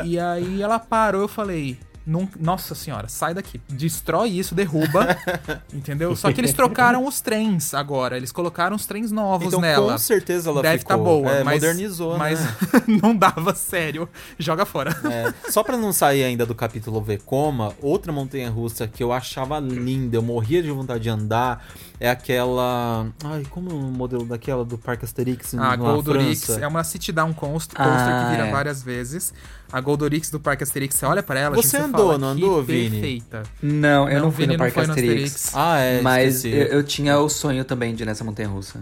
e 0.07 0.19
aí 0.19 0.61
ela 0.63 0.79
parou, 0.79 1.23
eu 1.23 1.29
falei. 1.29 1.79
"Nun- 2.07 2.29
Nossa 2.39 2.75
senhora, 2.75 3.09
sai 3.09 3.33
daqui. 3.35 3.61
Destrói 3.69 4.29
isso, 4.31 4.55
derruba. 4.55 5.17
entendeu? 5.73 6.15
Só 6.15 6.33
que 6.33 6.41
eles 6.41 6.53
trocaram 6.53 7.07
os 7.07 7.21
trens 7.21 7.73
agora. 7.75 8.17
Eles 8.17 8.31
colocaram 8.33 8.77
os 8.77 8.85
trens 8.87 9.11
novos 9.11 9.49
Então, 9.49 9.61
nela. 9.61 9.93
com 9.93 9.99
certeza 9.99 10.51
ela 10.51 10.63
Deve 10.63 10.79
ficou. 10.79 10.97
tá 10.97 11.03
boa, 11.03 11.31
É, 11.31 11.45
mas, 11.45 11.55
modernizou, 11.55 12.19
mas 12.19 12.41
né? 12.41 12.49
não 13.03 13.17
dava 13.17 13.55
sério. 13.55 14.09
Joga 14.39 14.65
fora. 14.67 14.91
É, 15.11 15.51
só 15.51 15.63
pra 15.63 15.77
não 15.77 15.93
sair 15.93 16.25
ainda 16.25 16.45
do 16.45 16.55
capítulo 16.55 17.01
Vekoma, 17.01 17.73
outra 17.81 18.13
montanha 18.13 18.51
russa 18.51 18.87
que 18.87 19.03
eu 19.03 19.13
achava 19.13 19.59
linda, 19.59 20.17
eu 20.17 20.23
morria 20.23 20.63
de 20.63 20.71
vontade 20.71 21.05
de 21.05 21.09
andar, 21.09 21.65
é 21.99 22.11
aquela. 22.11 23.07
Ai, 23.25 23.45
como 23.51 23.71
é 23.71 23.75
o 23.75 23.77
modelo 23.79 24.25
daquela 24.25 24.65
do 24.65 24.77
Parque 24.77 25.05
Asterix 25.05 25.55
A 25.55 25.57
na 25.59 25.77
Goldorix 25.77 26.51
é 26.51 26.67
uma 26.67 26.85
sit 26.85 27.11
down 27.13 27.33
coaster, 27.33 27.77
coaster 27.77 27.95
Ah, 28.15 28.25
que 28.27 28.37
vira 28.37 28.49
é. 28.49 28.51
várias 28.53 28.83
vezes. 28.83 29.33
A 29.73 29.81
Goldorix 29.81 30.31
do 30.31 30.39
Parque 30.39 30.63
Asterix, 30.63 30.95
você 30.95 31.05
olha 31.07 31.23
pra 31.23 31.39
ela, 31.41 31.57
Você 31.57 31.77
gente, 31.79 31.87
andou, 31.87 32.07
fala, 32.07 32.19
não 32.19 32.37
"Que 32.37 32.43
andou, 32.45 32.63
Vini?" 32.63 32.91
Perfeita. 32.91 33.43
Não, 33.63 34.09
eu 34.09 34.17
Não, 34.17 34.25
não, 34.27 34.33
fui 34.33 34.45
Vini 34.47 34.57
no 34.57 34.65
não 34.65 34.71
Parque 34.73 34.91
Asterix. 34.91 35.35
Asterix. 35.35 35.53
Ah, 35.57 35.79
é. 35.79 36.01
Mas 36.01 36.45
eu, 36.45 36.53
eu 36.53 36.83
tinha 36.85 37.19
o 37.19 37.29
sonho 37.29 37.65
também 37.65 37.95
de 37.95 38.03
ir 38.03 38.07
nessa 38.07 38.23
montanha 38.23 38.49
russa. 38.49 38.81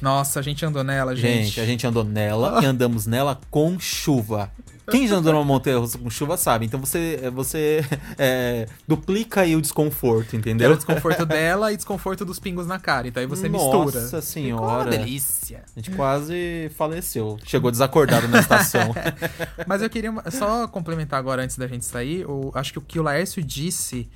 Nossa, 0.00 0.40
a 0.40 0.42
gente 0.42 0.64
andou 0.66 0.82
nela, 0.82 1.14
gente. 1.14 1.44
Gente, 1.44 1.60
a 1.60 1.64
gente 1.66 1.86
andou 1.86 2.02
nela 2.04 2.60
e 2.62 2.66
andamos 2.66 3.06
nela 3.06 3.40
com 3.50 3.78
chuva. 3.78 4.50
Quem 4.90 5.06
já 5.06 5.16
andou 5.16 5.32
numa 5.32 5.44
montanha 5.44 5.78
russa 5.78 5.98
com 5.98 6.10
chuva 6.10 6.36
sabe. 6.36 6.66
Então 6.66 6.80
você, 6.80 7.30
você 7.32 7.84
é, 8.18 8.66
duplica 8.86 9.42
aí 9.42 9.54
o 9.54 9.60
desconforto, 9.60 10.36
entendeu? 10.36 10.66
Era 10.66 10.74
o 10.74 10.76
desconforto 10.76 11.24
dela 11.24 11.72
e 11.72 11.76
desconforto 11.76 12.24
dos 12.24 12.38
pingos 12.38 12.66
na 12.66 12.78
cara. 12.78 13.08
Então 13.08 13.20
aí 13.20 13.26
você 13.26 13.48
mistura. 13.48 14.00
Nossa 14.00 14.20
senhora. 14.20 14.84
uma 14.84 14.84
delícia. 14.84 15.64
A 15.76 15.80
gente 15.80 15.92
quase 15.92 16.70
faleceu. 16.76 17.38
Chegou 17.44 17.70
desacordado 17.70 18.26
na 18.28 18.40
estação. 18.40 18.94
Mas 19.66 19.82
eu 19.82 19.90
queria 19.90 20.12
só 20.30 20.66
complementar 20.66 21.18
agora 21.18 21.42
antes 21.42 21.56
da 21.56 21.66
gente 21.66 21.84
sair. 21.84 22.24
O, 22.28 22.50
acho 22.54 22.72
que 22.72 22.78
o 22.78 22.82
que 22.82 22.98
o 22.98 23.02
Laércio 23.02 23.42
disse 23.42 24.08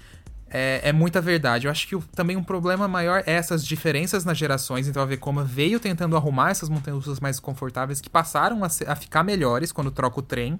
é, 0.48 0.80
é 0.88 0.92
muita 0.92 1.20
verdade. 1.20 1.66
Eu 1.66 1.70
acho 1.70 1.86
que 1.88 1.96
o- 1.96 2.02
também 2.14 2.36
um 2.36 2.42
problema 2.44 2.86
maior 2.86 3.22
é 3.26 3.32
essas 3.32 3.64
diferenças 3.66 4.24
nas 4.24 4.38
gerações. 4.38 4.86
Então 4.86 5.02
a 5.02 5.06
Vekoma 5.06 5.42
veio 5.44 5.80
tentando 5.80 6.16
arrumar 6.16 6.50
essas 6.50 6.68
montanhas 6.68 7.18
mais 7.20 7.40
confortáveis 7.40 8.00
que 8.00 8.08
passaram 8.08 8.62
a, 8.64 8.68
a 8.86 8.96
ficar 8.96 9.22
melhores 9.22 9.72
quando 9.72 9.90
troca 9.90 10.20
o 10.20 10.22
trem 10.22 10.58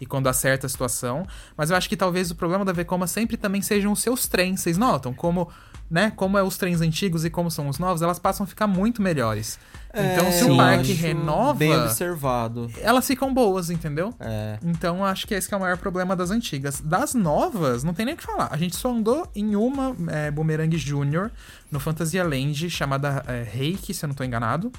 e 0.00 0.06
quando 0.06 0.28
acerta 0.28 0.66
a 0.66 0.68
situação. 0.68 1.26
Mas 1.56 1.70
eu 1.70 1.76
acho 1.76 1.88
que 1.88 1.96
talvez 1.96 2.30
o 2.30 2.34
problema 2.34 2.64
da 2.64 2.72
Vekoma 2.72 3.06
sempre 3.06 3.36
também 3.36 3.62
sejam 3.62 3.92
os 3.92 4.00
seus 4.02 4.26
trens. 4.26 4.60
Vocês 4.60 4.76
notam 4.78 5.12
como, 5.14 5.48
né, 5.90 6.12
como 6.14 6.36
é 6.36 6.42
os 6.42 6.56
trens 6.56 6.80
antigos 6.80 7.24
e 7.24 7.30
como 7.30 7.50
são 7.50 7.68
os 7.68 7.78
novos, 7.78 8.02
elas 8.02 8.18
passam 8.18 8.44
a 8.44 8.46
ficar 8.46 8.66
muito 8.66 9.00
melhores. 9.00 9.58
Então 9.94 10.30
se 10.30 10.46
É, 10.46 10.52
o 10.52 10.56
parque 10.56 10.92
renova, 10.92 11.54
Bem 11.58 11.74
observado. 11.74 12.70
elas 12.82 13.06
ficam 13.06 13.32
boas, 13.32 13.70
entendeu? 13.70 14.12
É. 14.20 14.58
Então 14.62 15.02
acho 15.02 15.26
que 15.26 15.32
esse 15.34 15.48
que 15.48 15.54
é 15.54 15.56
o 15.56 15.60
maior 15.60 15.78
problema 15.78 16.14
das 16.14 16.30
antigas. 16.30 16.80
Das 16.80 17.14
novas, 17.14 17.82
não 17.84 17.94
tem 17.94 18.04
nem 18.04 18.14
o 18.14 18.18
que 18.18 18.22
falar. 18.22 18.48
A 18.52 18.56
gente 18.58 18.76
só 18.76 18.92
andou 18.92 19.26
em 19.34 19.56
uma 19.56 19.96
é, 20.08 20.30
Boomerang 20.30 20.76
Júnior 20.76 21.30
no 21.70 21.80
Fantasia 21.80 22.22
Land, 22.22 22.68
chamada 22.68 23.24
é, 23.26 23.42
Reiki, 23.42 23.94
se 23.94 24.04
eu 24.04 24.08
não 24.08 24.14
tô 24.14 24.22
enganado. 24.24 24.70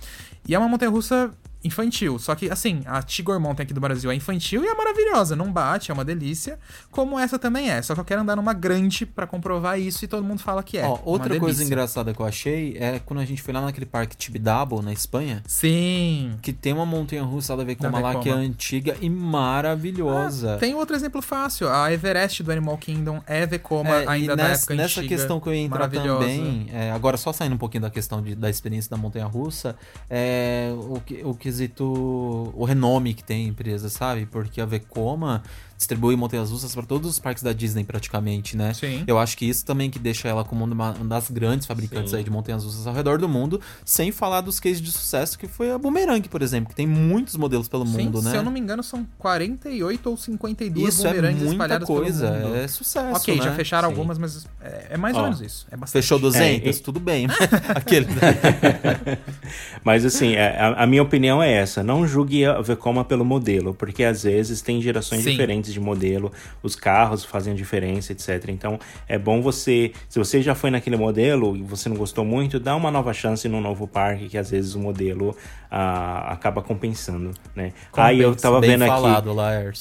E 0.48 0.54
é 0.54 0.60
uma 0.60 0.69
montanha 0.69 0.91
russa 0.91 1.32
infantil. 1.63 2.17
Só 2.19 2.36
que, 2.36 2.50
assim, 2.50 2.82
a 2.86 3.02
Tigor 3.02 3.39
Mountain 3.39 3.63
aqui 3.65 3.74
do 3.74 3.82
Brasil 3.82 4.10
é 4.12 4.15
infantil 4.15 4.63
e 4.63 4.67
é 4.67 4.74
maravilhosa. 4.76 5.36
Não 5.36 5.52
bate, 5.52 5.91
é 5.91 5.93
uma 5.93 6.06
delícia. 6.06 6.58
Como 6.91 7.19
essa 7.19 7.38
também 7.38 7.69
é. 7.69 7.82
Só 7.82 7.93
que 7.93 8.00
eu 8.02 8.06
quero 8.06 8.22
andar 8.22 8.36
numa 8.36 8.54
grande 8.54 9.06
pra 9.06 9.28
comprovar 9.28 9.80
isso 9.80 10.04
e 10.06 10.08
todo 10.08 10.24
mundo 10.24 10.39
fala 10.39 10.63
que 10.63 10.78
é. 10.78 10.86
Ó, 10.86 11.00
outra 11.04 11.34
uma 11.34 11.39
coisa 11.39 11.63
engraçada 11.63 12.13
que 12.13 12.19
eu 12.22 12.26
achei 12.26 12.78
é 12.78 13.00
quando 13.00 13.19
a 13.19 13.26
gente 13.26 13.41
foi 13.41 13.54
lá 13.54 13.62
naquele 13.62 13.86
parque 13.86 14.15
Tibidabo, 14.15 14.82
na 14.82 14.93
Espanha, 14.93 15.43
Sim. 15.45 16.34
que 16.41 16.54
tem 16.54 16.72
uma 16.74 16.86
montanha 16.86 17.24
russa 17.24 17.56
da 17.58 17.63
Vekoma 17.63 18.00
lá 18.00 18.15
que 18.19 18.30
é 18.30 18.34
antiga 18.34 18.95
e 19.02 19.10
maravilhosa. 19.10 20.56
Ah, 20.56 20.58
tem 20.58 20.74
outro 20.74 20.95
exemplo 20.95 21.22
fácil. 21.22 21.69
A 21.69 21.91
Everest 21.91 22.41
do 22.43 22.52
Animal 22.52 22.78
Kingdom 22.78 23.22
é 23.28 23.45
Vekoma 23.45 23.89
É, 23.89 24.08
ainda 24.08 24.36
da 24.36 24.43
nessa, 24.43 24.62
época 24.63 24.76
nessa 24.76 25.00
antiga. 25.02 25.15
questão 25.15 25.39
que 25.39 25.50
eu 25.50 25.54
ia 25.54 25.62
entrar 25.62 25.89
também, 25.89 26.67
é, 26.72 26.91
agora 26.91 27.17
só 27.17 27.32
saindo 27.34 27.56
um 27.56 27.58
pouquinho 27.58 27.82
da 27.82 27.89
questão 27.89 28.22
de- 28.22 28.36
da 28.36 28.50
experiência 28.50 28.89
da 28.89 28.98
montanha 28.98 29.26
russa, 29.26 29.76
é 30.10 30.72
o, 30.76 31.00
que- 31.06 31.22
o 31.24 31.34
quesito, 31.49 32.53
o 32.55 32.63
renome 32.63 33.15
que 33.15 33.23
tem 33.23 33.45
a 33.45 33.49
empresa, 33.49 33.89
sabe? 33.89 34.27
Porque 34.27 34.62
a 34.62 34.65
Vekoma 34.65 35.43
distribui 35.79 36.13
montanhas 36.17 36.51
russas 36.51 36.75
para 36.75 36.83
todos 36.85 37.09
os 37.09 37.19
parques 37.19 37.41
da 37.41 37.53
Disney 37.53 37.85
praticamente, 37.85 38.57
né? 38.57 38.73
Sim. 38.73 39.05
Eu 39.07 39.17
acho 39.17 39.37
que 39.37 39.45
isso 39.45 39.65
também 39.65 39.89
que 39.89 39.97
deixa 39.97 40.27
ela 40.27 40.43
como 40.43 40.65
uma, 40.65 40.91
uma 40.91 41.05
das 41.05 41.29
grandes 41.31 41.65
fabricantes 41.65 42.11
Sim. 42.11 42.17
aí 42.17 42.23
de 42.23 42.29
montanhas 42.29 42.65
russas 42.65 42.85
ao 42.85 42.93
redor 42.93 43.17
do 43.17 43.29
mundo, 43.29 43.61
sem 43.85 44.11
falar 44.11 44.41
dos 44.41 44.59
cases 44.59 44.81
de 44.81 44.91
sucesso 44.91 45.39
que 45.39 45.47
foi 45.47 45.71
a 45.71 45.77
Boomerang, 45.77 46.27
por 46.27 46.41
exemplo, 46.41 46.69
que 46.69 46.75
tem 46.75 46.85
muitos 46.85 47.37
modelos 47.37 47.69
pelo 47.69 47.87
Sim, 47.87 48.03
mundo, 48.03 48.21
né? 48.21 48.31
se 48.31 48.35
eu 48.35 48.43
não 48.43 48.51
me 48.51 48.59
engano, 48.59 48.83
são 48.83 49.07
48 49.17 50.09
ou 50.09 50.17
52 50.17 50.93
Isso 50.93 51.07
é 51.07 51.09
bumerangues 51.11 51.37
muita 51.43 51.53
espalhadas 51.53 51.87
coisa, 51.87 52.29
pelo 52.29 52.43
mundo. 52.49 52.55
é 52.57 52.67
sucesso, 52.67 53.15
Ok, 53.15 53.37
já 53.37 53.49
né? 53.51 53.55
fecharam 53.55 53.87
Sim. 53.87 53.95
algumas, 53.95 54.17
mas 54.17 54.45
é, 54.61 54.87
é 54.91 54.97
mais 54.97 55.15
ou 55.15 55.21
Ó, 55.21 55.23
menos 55.25 55.39
isso. 55.39 55.65
É 55.71 55.77
bastante. 55.77 56.01
Fechou 56.03 56.19
200, 56.19 56.77
É, 56.77 56.81
tudo 56.83 56.99
bem. 56.99 57.25
Aquele. 57.73 58.07
Mas 59.83 60.05
assim, 60.05 60.33
é, 60.35 60.57
a, 60.59 60.83
a 60.83 60.87
minha 60.87 61.01
opinião 61.01 61.41
é 61.41 61.51
essa: 61.51 61.83
não 61.83 62.07
julgue 62.07 62.45
a 62.45 62.59
Vekoma 62.61 63.03
pelo 63.05 63.23
modelo, 63.25 63.73
porque 63.73 64.03
às 64.03 64.23
vezes 64.23 64.61
tem 64.61 64.81
gerações 64.81 65.23
Sim. 65.23 65.37
Diferentes 65.69 65.73
de 65.73 65.79
modelo, 65.79 66.32
os 66.63 66.75
carros 66.75 67.23
fazem 67.23 67.53
diferença, 67.55 68.12
etc. 68.12 68.49
Então 68.49 68.79
é 69.08 69.17
bom 69.17 69.41
você, 69.41 69.91
se 70.08 70.17
você 70.19 70.41
já 70.41 70.53
foi 70.55 70.69
naquele 70.69 70.97
modelo 70.97 71.55
e 71.55 71.62
você 71.62 71.88
não 71.89 71.95
gostou 71.95 72.23
muito, 72.25 72.60
dá 72.60 72.75
uma 72.75 72.91
nova 72.91 73.13
chance 73.13 73.47
num 73.47 73.62
novo 73.62 73.88
parque, 73.88 74.27
que 74.29 74.38
às 74.38 74.49
vezes 74.51 74.75
o 74.75 74.79
modelo 74.79 75.36
ah, 75.71 76.32
acaba 76.34 76.62
compensando, 76.62 77.32
né? 77.55 77.73
Aí 78.08 78.19
eu 78.19 78.36
tava 78.36 78.60
vendo 78.71 78.84
aqui. 78.84 78.91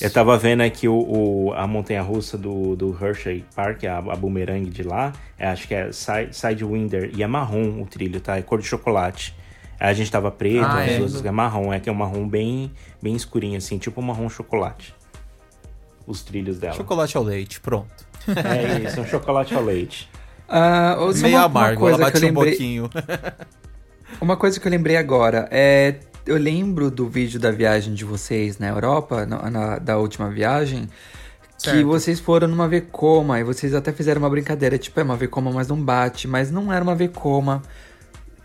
Eu 0.04 0.10
tava 0.12 0.36
vendo 0.38 0.60
aqui 0.62 0.88
o, 0.88 0.94
o- 0.94 1.52
a 1.54 1.66
montanha 1.66 2.02
russa 2.02 2.36
do, 2.36 2.76
do 2.76 2.96
Hershey 3.00 3.44
Park, 3.54 3.84
a, 3.84 3.98
a 3.98 4.16
boomerang 4.16 4.68
de 4.70 4.82
lá. 4.82 5.12
é, 5.38 5.48
acho 5.48 5.66
que 5.66 5.74
é 5.74 5.90
Side- 5.92 6.34
Sidewinder 6.36 7.10
e 7.14 7.22
é 7.22 7.26
marrom 7.26 7.80
o 7.80 7.86
trilho, 7.86 8.20
tá? 8.20 8.36
É 8.36 8.42
cor 8.42 8.60
de 8.60 8.66
chocolate. 8.66 9.34
A 9.80 9.92
gente 9.92 10.10
tava 10.10 10.28
preto, 10.30 10.66
Ah, 10.66 10.82
é? 10.84 10.98
duas 10.98 11.24
é 11.24 11.30
marrom, 11.30 11.72
é 11.72 11.78
que 11.78 11.88
é 11.88 11.92
um 11.92 11.94
marrom 11.94 12.26
bem, 12.28 12.70
bem 13.00 13.14
escurinho, 13.14 13.56
assim, 13.56 13.78
tipo 13.78 14.00
um 14.00 14.04
marrom 14.04 14.28
chocolate. 14.28 14.92
Os 16.08 16.22
trilhos 16.22 16.58
dela. 16.58 16.74
Chocolate 16.74 17.16
ao 17.16 17.22
leite, 17.22 17.60
pronto. 17.60 17.86
É 18.26 18.78
isso, 18.88 19.00
um 19.00 19.06
chocolate 19.06 19.54
ao 19.54 19.62
leite. 19.62 20.08
Só 20.48 21.22
Meio 21.22 21.34
uma, 21.36 21.40
uma 21.40 21.44
amargo, 21.44 21.86
ela 21.88 21.96
coisa 21.98 21.98
que 21.98 22.12
bate 22.12 22.16
eu 22.16 22.22
um 22.22 22.34
lembrei, 22.34 22.50
pouquinho. 22.52 22.90
Uma 24.20 24.36
coisa 24.36 24.58
que 24.58 24.66
eu 24.66 24.70
lembrei 24.70 24.96
agora 24.96 25.46
é. 25.50 25.96
Eu 26.26 26.36
lembro 26.36 26.90
do 26.90 27.06
vídeo 27.08 27.38
da 27.38 27.50
viagem 27.50 27.94
de 27.94 28.04
vocês 28.04 28.58
na 28.58 28.68
Europa, 28.68 29.24
na, 29.24 29.50
na- 29.50 29.78
da 29.78 29.96
última 29.98 30.28
viagem, 30.28 30.88
que 31.58 31.70
Certo. 31.70 31.86
vocês 31.86 32.18
foram 32.20 32.48
numa 32.48 32.66
Vekoma 32.66 33.38
e 33.38 33.44
vocês 33.44 33.74
até 33.74 33.92
fizeram 33.92 34.20
uma 34.20 34.28
brincadeira, 34.30 34.76
tipo, 34.76 34.98
é 34.98 35.02
uma 35.02 35.16
Vekoma, 35.16 35.50
mas 35.52 35.68
não 35.68 35.76
bate, 35.80 36.26
mas 36.26 36.50
não 36.50 36.72
era 36.72 36.82
uma 36.82 36.94
Vekoma 36.94 37.62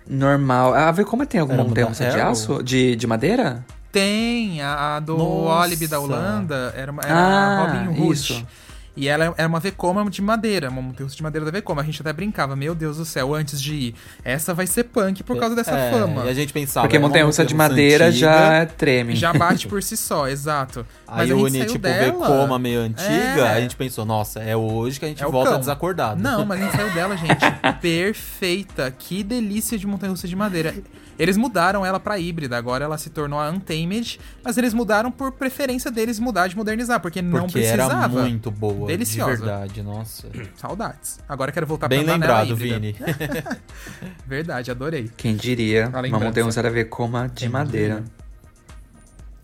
normal. 0.08 0.74
A 0.74 0.92
Vekoma 0.92 1.26
tem 1.26 1.42
alguma 1.42 1.64
uma 1.64 1.84
russa 1.86 2.10
de 2.10 2.20
aço? 2.20 2.62
De, 2.64 2.96
de 2.96 3.08
madeira? 3.08 3.66
Tem, 3.94 4.60
a, 4.62 4.96
a 4.96 5.00
do 5.00 5.16
Nossa. 5.16 5.62
Olive 5.62 5.88
da 5.88 6.00
Holanda, 6.00 6.74
era, 6.76 6.92
uma, 6.92 7.02
era 7.04 7.14
Ah, 7.16 7.60
a 7.60 7.66
Robin 7.86 8.02
Hood. 8.02 8.14
isso. 8.14 8.48
E 8.96 9.08
ela 9.08 9.34
era 9.38 9.48
uma 9.48 9.60
Vekoma 9.60 10.08
de 10.10 10.22
madeira, 10.22 10.70
uma 10.70 10.80
montanha 10.82 11.10
de 11.10 11.24
madeira 11.24 11.44
da 11.46 11.52
Vekoma. 11.52 11.82
A 11.82 11.86
gente 11.86 12.00
até 12.02 12.14
brincava, 12.14 12.56
meu 12.56 12.76
Deus 12.76 12.98
do 12.98 13.06
céu, 13.06 13.34
antes 13.34 13.60
de 13.60 13.74
ir, 13.74 13.96
essa 14.24 14.54
vai 14.54 14.68
ser 14.68 14.84
punk 14.84 15.24
por 15.24 15.36
causa 15.40 15.56
dessa 15.56 15.72
É, 15.72 15.92
fama. 15.92 16.26
E 16.26 16.30
a 16.30 16.34
gente 16.36 16.54
pensava. 16.54 16.86
Porque 16.86 16.98
é 16.98 17.00
uma 17.00 17.08
montanha 17.08 17.26
russa 17.26 17.44
de 17.44 17.56
montanha-russa 17.56 17.74
madeira 17.74 18.06
antiga, 18.10 18.20
já 18.28 18.66
treme. 18.68 19.16
Já 19.16 19.34
bate 19.34 19.68
por 19.68 19.82
si 19.82 19.98
só, 19.98 20.28
exato. 20.28 20.86
Mas 21.08 21.22
Aí 21.22 21.34
une, 21.34 21.66
tipo, 21.66 21.80
dela... 21.80 22.06
Vekoma 22.28 22.60
meio 22.60 22.82
antiga. 22.82 23.08
É. 23.48 23.58
A 23.58 23.62
gente 23.62 23.76
pensou, 23.76 24.06
nossa, 24.06 24.40
é 24.42 24.56
hoje 24.56 25.00
que 25.00 25.06
a 25.06 25.08
gente 25.08 25.24
É 25.24 25.28
volta 25.28 25.52
cão. 25.52 25.60
desacordado. 25.60 26.22
Não, 26.22 26.46
mas 26.46 26.62
a 26.62 26.64
gente 26.66 26.76
saiu 26.76 26.92
dela, 26.94 27.18
gente. 27.18 27.44
Perfeita. 27.82 28.92
Que 28.92 29.24
delícia 29.24 29.76
de 29.78 29.88
montanha-russa 29.88 30.28
de 30.28 30.36
madeira. 30.36 30.74
Eles 31.18 31.38
mudaram 31.38 31.86
ela 31.86 32.00
pra 32.00 32.18
híbrida, 32.18 32.58
agora 32.58 32.84
ela 32.86 32.98
se 32.98 33.10
tornou 33.10 33.40
a 33.40 33.50
Untamed, 33.50 34.20
mas 34.44 34.58
eles 34.58 34.74
mudaram 34.74 35.12
por 35.12 35.32
preferência 35.32 35.92
deles 35.92 36.20
mudar 36.20 36.48
de 36.48 36.56
modernizar, 36.56 37.00
porque, 37.00 37.22
não 37.22 37.42
Porque 37.42 37.60
precisava. 37.60 37.94
era 37.94 38.08
muito 38.08 38.50
boa. 38.50 38.88
Deliciosa. 38.88 39.32
De 39.32 39.38
verdade, 39.42 39.82
nossa. 39.84 40.28
Saudades. 40.58 41.20
Agora 41.30 41.52
quero 41.52 41.68
voltar 41.68 41.88
Bem 41.88 42.04
pra 42.04 42.14
lembrado. 42.14 42.56
Vini. 42.56 42.96
Verdade, 44.28 44.72
adorei. 44.72 45.10
Quem 45.16 45.36
diria, 45.36 45.88
uma 45.90 46.02
lembrança. 46.02 46.26
montanha 46.26 46.46
russa 46.46 46.64
da 46.64 46.70
Vekoma 46.70 47.30
de 47.30 47.48
madeira. 47.50 48.04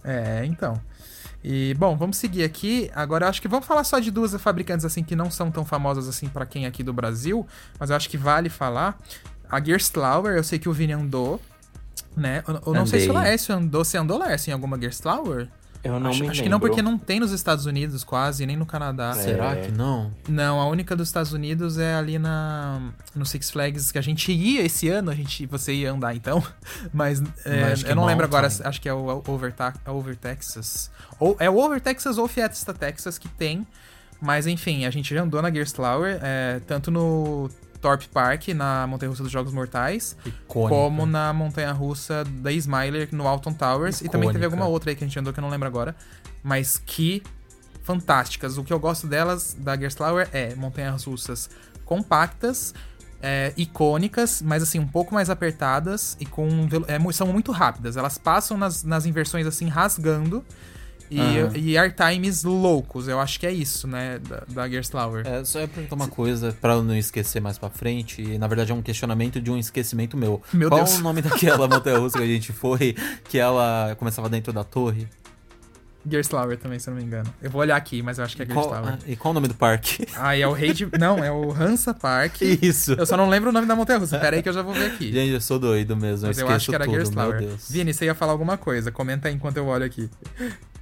É, 0.03 0.43
então. 0.45 0.79
E, 1.43 1.73
bom, 1.75 1.95
vamos 1.95 2.17
seguir 2.17 2.43
aqui. 2.43 2.91
Agora, 2.93 3.25
eu 3.25 3.29
acho 3.29 3.41
que 3.41 3.47
vamos 3.47 3.65
falar 3.65 3.83
só 3.83 3.99
de 3.99 4.11
duas 4.11 4.33
fabricantes, 4.41 4.85
assim, 4.85 5.03
que 5.03 5.15
não 5.15 5.31
são 5.31 5.49
tão 5.49 5.63
famosas, 5.63 6.07
assim, 6.07 6.27
pra 6.27 6.45
quem 6.45 6.65
é 6.65 6.67
aqui 6.67 6.83
do 6.83 6.91
Brasil. 6.91 7.47
Mas 7.79 7.89
eu 7.89 7.95
acho 7.95 8.09
que 8.09 8.17
vale 8.17 8.49
falar. 8.49 8.99
A 9.49 9.63
Gerstlauer, 9.63 10.35
eu 10.35 10.43
sei 10.43 10.59
que 10.59 10.69
o 10.69 10.73
Vini 10.73 10.93
andou, 10.93 11.41
né? 12.15 12.43
Eu, 12.47 12.61
eu 12.67 12.73
não 12.73 12.85
sei 12.85 13.01
se 13.01 13.09
o. 13.09 13.13
Laércio 13.13 13.55
andou. 13.55 13.83
Você 13.83 13.97
andou, 13.97 14.17
Laércio, 14.17 14.49
em 14.49 14.53
alguma 14.53 14.79
Gerstlauer? 14.79 15.47
Eu 15.81 15.97
não 15.97 16.09
acho, 16.09 16.21
me 16.21 16.29
acho 16.29 16.43
que 16.43 16.49
não, 16.49 16.59
porque 16.59 16.81
não 16.81 16.97
tem 16.97 17.21
nos 17.21 17.31
Estados 17.31 17.65
Unidos 17.65 18.03
quase, 18.03 18.45
nem 18.45 18.57
no 18.57 18.65
Canadá. 18.65 19.13
Será 19.13 19.55
que 19.55 19.71
não? 19.71 20.11
Não, 20.27 20.59
a 20.59 20.67
única 20.67 20.93
dos 20.93 21.07
Estados 21.07 21.31
Unidos 21.31 21.77
é 21.77 21.95
ali 21.95 22.19
na 22.19 22.81
no 23.15 23.25
Six 23.25 23.49
Flags 23.49 23.89
que 23.89 23.97
a 23.97 24.01
gente 24.01 24.29
ia 24.33 24.61
esse 24.61 24.89
ano, 24.89 25.09
a 25.09 25.15
gente 25.15 25.45
você 25.45 25.73
ia 25.73 25.91
andar 25.93 26.13
então, 26.13 26.43
mas 26.93 27.21
é, 27.45 27.89
eu 27.89 27.95
não 27.95 28.05
lembro 28.05 28.25
agora, 28.25 28.47
acho 28.47 28.81
que 28.81 28.89
é 28.89 28.93
o 28.93 29.23
Over, 29.25 29.53
Ta- 29.53 29.73
Over 29.87 30.17
Texas. 30.17 30.91
Ou 31.17 31.37
é 31.39 31.49
o 31.49 31.55
Over 31.57 31.79
Texas 31.79 32.17
ou 32.17 32.27
Fiesta 32.27 32.73
Texas 32.73 33.17
que 33.17 33.29
tem, 33.29 33.65
mas 34.19 34.47
enfim, 34.47 34.83
a 34.85 34.89
gente 34.89 35.15
já 35.15 35.21
andou 35.21 35.41
na 35.41 35.49
Gerstlauer, 35.49 36.19
é, 36.21 36.59
tanto 36.67 36.91
no 36.91 37.49
Thorpe 37.81 38.07
Park, 38.09 38.49
na 38.49 38.85
Montanha 38.87 39.09
Russa 39.09 39.23
dos 39.23 39.31
Jogos 39.31 39.53
Mortais, 39.53 40.15
Icônica. 40.25 40.75
como 40.75 41.05
na 41.05 41.31
Montanha 41.33 41.71
Russa 41.71 42.23
da 42.23 42.51
Smiler 42.51 43.09
no 43.11 43.27
Alton 43.27 43.53
Towers. 43.53 44.01
E 44.01 44.09
também 44.09 44.29
teve 44.29 44.39
Icônica. 44.39 44.45
alguma 44.45 44.67
outra 44.67 44.91
aí 44.91 44.95
que 44.95 45.03
a 45.03 45.07
gente 45.07 45.17
andou 45.17 45.33
que 45.33 45.39
eu 45.39 45.41
não 45.41 45.49
lembro 45.49 45.67
agora. 45.67 45.95
Mas 46.43 46.81
que 46.85 47.23
fantásticas. 47.83 48.57
O 48.57 48.63
que 48.63 48.71
eu 48.71 48.79
gosto 48.79 49.07
delas, 49.07 49.55
da 49.57 49.75
Gerstlauer, 49.75 50.29
é 50.31 50.53
montanhas 50.53 51.03
russas 51.05 51.49
compactas, 51.83 52.73
é, 53.19 53.51
icônicas, 53.57 54.43
mas 54.43 54.61
assim, 54.61 54.77
um 54.77 54.87
pouco 54.87 55.13
mais 55.13 55.29
apertadas 55.29 56.15
e 56.19 56.25
com. 56.25 56.47
é 56.87 57.11
são 57.11 57.27
muito 57.27 57.51
rápidas. 57.51 57.97
Elas 57.97 58.17
passam 58.17 58.57
nas, 58.57 58.83
nas 58.83 59.05
inversões 59.07 59.47
assim, 59.47 59.67
rasgando. 59.67 60.45
E, 61.09 61.59
e 61.59 61.77
airtimes 61.77 62.43
loucos, 62.43 63.07
eu 63.07 63.19
acho 63.19 63.39
que 63.39 63.47
é 63.47 63.51
isso, 63.51 63.87
né, 63.87 64.19
da, 64.19 64.43
da 64.47 64.69
Gerstlauer. 64.69 65.25
É, 65.25 65.43
só 65.43 65.59
ia 65.59 65.67
perguntar 65.67 65.95
uma 65.95 66.07
coisa 66.07 66.55
pra 66.61 66.73
eu 66.73 66.83
não 66.83 66.95
esquecer 66.95 67.41
mais 67.41 67.57
pra 67.57 67.69
frente. 67.69 68.21
E, 68.21 68.37
na 68.37 68.47
verdade, 68.47 68.71
é 68.71 68.75
um 68.75 68.81
questionamento 68.81 69.41
de 69.41 69.49
um 69.49 69.57
esquecimento 69.57 70.15
meu. 70.15 70.41
Meu 70.53 70.69
Qual 70.69 70.83
Deus. 70.83 70.99
o 70.99 71.01
nome 71.01 71.21
daquela 71.21 71.67
montanha 71.67 71.97
russa 71.97 72.17
que 72.19 72.23
a 72.23 72.27
gente 72.27 72.53
foi? 72.53 72.95
Que 73.27 73.37
ela 73.39 73.95
começava 73.97 74.29
dentro 74.29 74.53
da 74.53 74.63
torre? 74.63 75.07
Gerstlauer 76.09 76.57
também, 76.57 76.79
se 76.79 76.89
eu 76.89 76.93
não 76.93 77.01
me 77.01 77.05
engano. 77.05 77.31
Eu 77.41 77.49
vou 77.49 77.61
olhar 77.61 77.75
aqui, 77.75 78.01
mas 78.01 78.17
eu 78.17 78.23
acho 78.23 78.35
que 78.35 78.43
é 78.43 78.45
Qual, 78.45 78.69
Gerstlauer. 78.69 78.93
ah, 78.93 78.99
e 79.05 79.15
qual 79.15 79.31
o 79.31 79.33
nome 79.33 79.47
do 79.47 79.53
parque? 79.53 80.07
Ah, 80.15 80.35
é 80.37 80.47
o 80.47 80.53
rei 80.53 80.73
de. 80.73 80.87
Não, 80.97 81.23
é 81.23 81.31
o 81.31 81.51
Hansa 81.51 81.93
Park. 81.93 82.41
Isso. 82.41 82.93
Eu 82.93 83.05
só 83.05 83.15
não 83.17 83.29
lembro 83.29 83.49
o 83.49 83.53
nome 83.53 83.67
da 83.67 83.75
montanha 83.75 83.99
russa. 83.99 84.17
Pera 84.17 84.35
aí 84.35 84.43
que 84.43 84.49
eu 84.49 84.53
já 84.53 84.61
vou 84.61 84.73
ver 84.73 84.87
aqui. 84.87 85.11
Gente, 85.11 85.31
eu 85.31 85.41
sou 85.41 85.59
doido 85.59 85.95
mesmo. 85.95 86.27
Mas 86.27 86.37
eu 86.37 86.47
eu 86.47 86.53
acho 86.53 86.69
que 86.69 86.75
era 86.75 86.85
tudo. 86.85 87.33
Deus. 87.39 87.69
Vini, 87.69 87.93
você 87.93 88.05
ia 88.05 88.15
falar 88.15 88.31
alguma 88.31 88.57
coisa. 88.57 88.91
Comenta 88.91 89.27
aí 89.27 89.33
enquanto 89.35 89.57
eu 89.57 89.65
olho 89.67 89.85
aqui. 89.85 90.09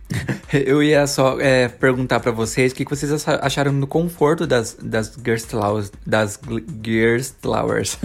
Eu 0.54 0.82
ia 0.82 1.06
só 1.08 1.40
é, 1.40 1.68
perguntar 1.68 2.20
pra 2.22 2.32
vocês 2.32 2.72
o 2.72 2.76
que, 2.76 2.86
que 2.86 2.90
vocês 2.96 3.12
acha- 3.12 3.40
acharam 3.42 3.78
do 3.80 3.86
conforto 3.88 4.48
das, 4.48 4.78
das 4.82 5.14
Gerstlauers. 5.24 5.92
Das 6.06 6.40
Gerstlauers. 6.84 7.98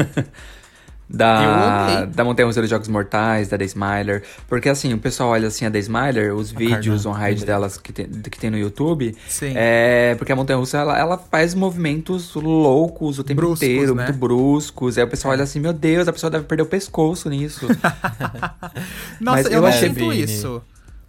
Da, 1.15 2.07
da 2.07 2.25
Montanha 2.25 2.47
Russa 2.47 2.63
dos 2.63 2.71
Jogos 2.71 2.89
Mortais, 2.89 3.49
da 3.49 3.59
The 3.59 3.67
Smiler. 3.67 4.23
Porque 4.49 4.67
assim, 4.71 4.95
o 4.95 4.99
pessoal 4.99 5.29
olha 5.31 5.49
assim 5.49 5.67
a 5.67 5.71
The 5.71 5.79
Smiler, 5.81 6.35
os 6.35 6.51
vídeos 6.51 7.03
Carnan, 7.05 7.11
on-ride 7.21 7.45
delas 7.45 7.77
que 7.77 7.93
tem, 7.93 8.07
que 8.09 8.39
tem 8.39 8.49
no 8.51 8.57
YouTube. 8.57 9.15
Sim. 9.29 9.53
É, 9.55 10.15
porque 10.17 10.33
a 10.33 10.37
Montanha 10.37 10.59
Russa 10.59 10.79
ela, 10.79 10.99
ela 10.99 11.19
faz 11.19 11.55
movimentos 11.55 12.35
loucos 12.35 13.19
o 13.19 13.25
tempo 13.25 13.43
Bruscos, 13.43 13.63
inteiro, 13.69 13.95
né? 13.95 14.05
muito 14.07 14.17
bruscos. 14.19 14.97
Aí 14.97 15.05
o 15.05 15.09
pessoal 15.09 15.33
olha 15.35 15.45
assim, 15.45 15.61
meu 15.61 15.75
Deus, 15.75 16.09
a 16.09 16.13
pessoa 16.15 16.31
deve 16.31 16.45
perder 16.47 16.63
o 16.63 16.67
pescoço 16.67 17.29
nisso. 17.29 17.67
Nossa, 19.21 19.37
Mas 19.43 19.47
eu, 19.47 19.53
eu 19.53 19.61
não 19.61 19.69
achei- 19.69 19.89
sinto 19.91 20.13
isso. 20.15 20.63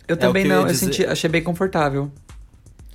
Eu 0.07 0.13
É, 0.15 0.17
também 0.17 0.45
não, 0.45 0.61
eu 0.61 0.65
dizer- 0.67 0.85
senti, 0.85 1.05
achei 1.05 1.29
bem 1.29 1.43
confortável. 1.43 2.11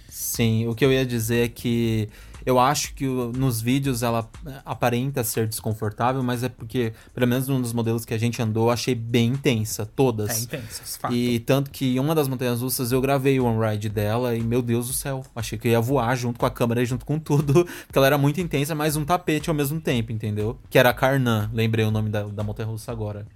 Sim, 0.09 0.67
o 0.69 0.75
que 0.75 0.85
eu 0.85 0.93
ia 0.93 1.05
dizer 1.07 1.45
é 1.45 1.49
que 1.49 2.09
Eu 2.47 2.59
acho 2.59 2.95
que 2.95 3.05
nos 3.05 3.61
vídeos 3.61 4.03
ela 4.03 4.27
é, 4.47 4.63
aparenta 4.65 5.23
ser 5.23 5.47
desconfortável, 5.47 6.23
mas 6.23 6.43
é 6.43 6.49
porque, 6.49 6.95
pelo 7.13 7.27
menos 7.27 7.47
num 7.47 7.61
dos 7.61 7.75
modelos 7.75 8.07
que 8.07 8.15
a 8.15 8.19
gente 8.19 8.41
andou, 8.41 8.69
eu 8.69 8.71
achei 8.71 8.95
bem 8.95 9.33
intensa, 9.33 9.85
todas. 9.85 10.31
É 10.31 10.41
intenso, 10.45 10.83
fato. 10.99 11.13
E 11.13 11.41
tanto 11.41 11.71
que 11.71 11.97
em 11.97 11.99
uma 11.99 12.15
das 12.15 12.27
montanhas 12.27 12.63
russas 12.63 12.91
eu 12.91 13.03
gravei 13.03 13.39
o 13.39 13.45
on-ride 13.45 13.91
dela 13.91 14.35
e, 14.35 14.41
meu 14.41 14.63
Deus 14.63 14.87
do 14.87 14.95
céu, 14.95 15.23
achei 15.37 15.59
que 15.59 15.69
eu 15.69 15.73
ia 15.73 15.81
voar 15.81 16.17
junto 16.17 16.39
com 16.39 16.47
a 16.47 16.51
câmera 16.51 16.81
e 16.81 16.87
junto 16.87 17.05
com 17.05 17.19
tudo, 17.19 17.67
porque 17.87 17.99
ela 17.99 18.07
era 18.07 18.17
muito 18.17 18.41
intensa, 18.41 18.75
mas 18.75 18.97
um 18.97 19.05
tapete 19.05 19.51
ao 19.51 19.55
mesmo 19.55 19.79
tempo, 19.79 20.11
entendeu? 20.11 20.57
Que 20.71 20.79
era 20.79 20.89
a 20.89 20.95
Karnan, 20.95 21.51
lembrei 21.53 21.85
o 21.85 21.91
nome 21.91 22.09
da, 22.09 22.23
da 22.23 22.43
montanha 22.43 22.69
russa 22.69 22.91
agora. 22.91 23.27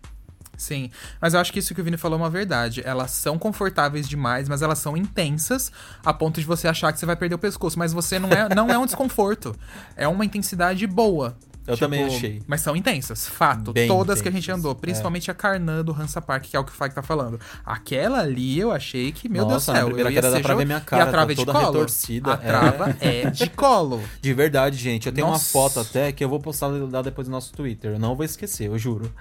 Sim, 0.62 0.90
mas 1.20 1.34
eu 1.34 1.40
acho 1.40 1.52
que 1.52 1.58
isso 1.58 1.74
que 1.74 1.80
o 1.80 1.84
Vini 1.84 1.96
falou 1.96 2.16
é 2.16 2.22
uma 2.22 2.30
verdade. 2.30 2.82
Elas 2.84 3.10
são 3.10 3.36
confortáveis 3.36 4.08
demais, 4.08 4.48
mas 4.48 4.62
elas 4.62 4.78
são 4.78 4.96
intensas 4.96 5.72
a 6.04 6.14
ponto 6.14 6.38
de 6.40 6.46
você 6.46 6.68
achar 6.68 6.92
que 6.92 7.00
você 7.00 7.04
vai 7.06 7.16
perder 7.16 7.34
o 7.34 7.38
pescoço. 7.38 7.76
Mas 7.76 7.92
você 7.92 8.16
não 8.20 8.28
é, 8.28 8.54
não 8.54 8.68
é 8.70 8.78
um 8.78 8.86
desconforto. 8.86 9.56
É 9.96 10.06
uma 10.06 10.24
intensidade 10.24 10.86
boa. 10.86 11.36
Eu 11.66 11.76
também 11.76 12.02
achei. 12.04 12.42
Mas 12.46 12.60
são 12.60 12.74
intensas, 12.74 13.28
fato. 13.28 13.72
Bem 13.72 13.86
Todas 13.86 14.20
que 14.20 14.28
a 14.28 14.32
gente 14.32 14.42
intensas, 14.44 14.58
andou, 14.64 14.74
principalmente 14.74 15.30
a 15.30 15.34
Karnan 15.34 15.84
do 15.84 15.92
Hansa 15.92 16.20
Park, 16.20 16.44
que 16.44 16.56
é 16.56 16.60
o 16.60 16.64
que 16.64 16.72
o 16.72 16.74
Fag 16.74 16.92
tá 16.92 17.02
falando. 17.02 17.38
Aquela 17.64 18.20
ali 18.20 18.58
eu 18.58 18.72
achei 18.72 19.12
que, 19.12 19.28
meu 19.28 19.44
Nossa, 19.44 19.54
Deus 19.54 19.66
do 19.66 19.72
céu, 19.72 19.86
primeira 19.86 20.08
eu 20.08 20.12
ia 20.12 20.20
queda 20.20 20.30
dá 20.30 20.36
ser 20.38 20.42
pra 20.42 20.54
ver 20.56 20.64
minha 20.66 20.78
E 20.78 20.80
cara, 20.80 21.04
a 21.04 21.06
trava 21.06 21.26
tá 21.26 21.32
é 21.32 21.36
de 21.36 21.44
toda 21.44 21.52
colo. 21.52 21.72
retorcida, 21.72 22.30
A 22.30 22.34
é. 22.34 22.36
trava 22.36 22.96
é 23.00 23.30
de 23.30 23.50
colo. 23.50 24.02
De 24.20 24.34
verdade, 24.34 24.76
gente. 24.76 25.06
Eu 25.06 25.12
tenho 25.12 25.28
Nossa. 25.28 25.56
uma 25.56 25.68
foto 25.68 25.78
até 25.80 26.10
que 26.10 26.24
eu 26.24 26.28
vou 26.28 26.40
postar 26.40 26.66
lá 26.66 27.00
depois 27.00 27.28
no 27.28 27.32
nosso 27.32 27.52
Twitter. 27.52 27.92
Eu 27.92 27.98
não 27.98 28.16
vou 28.16 28.24
esquecer, 28.24 28.66
eu 28.66 28.76
juro. 28.76 29.12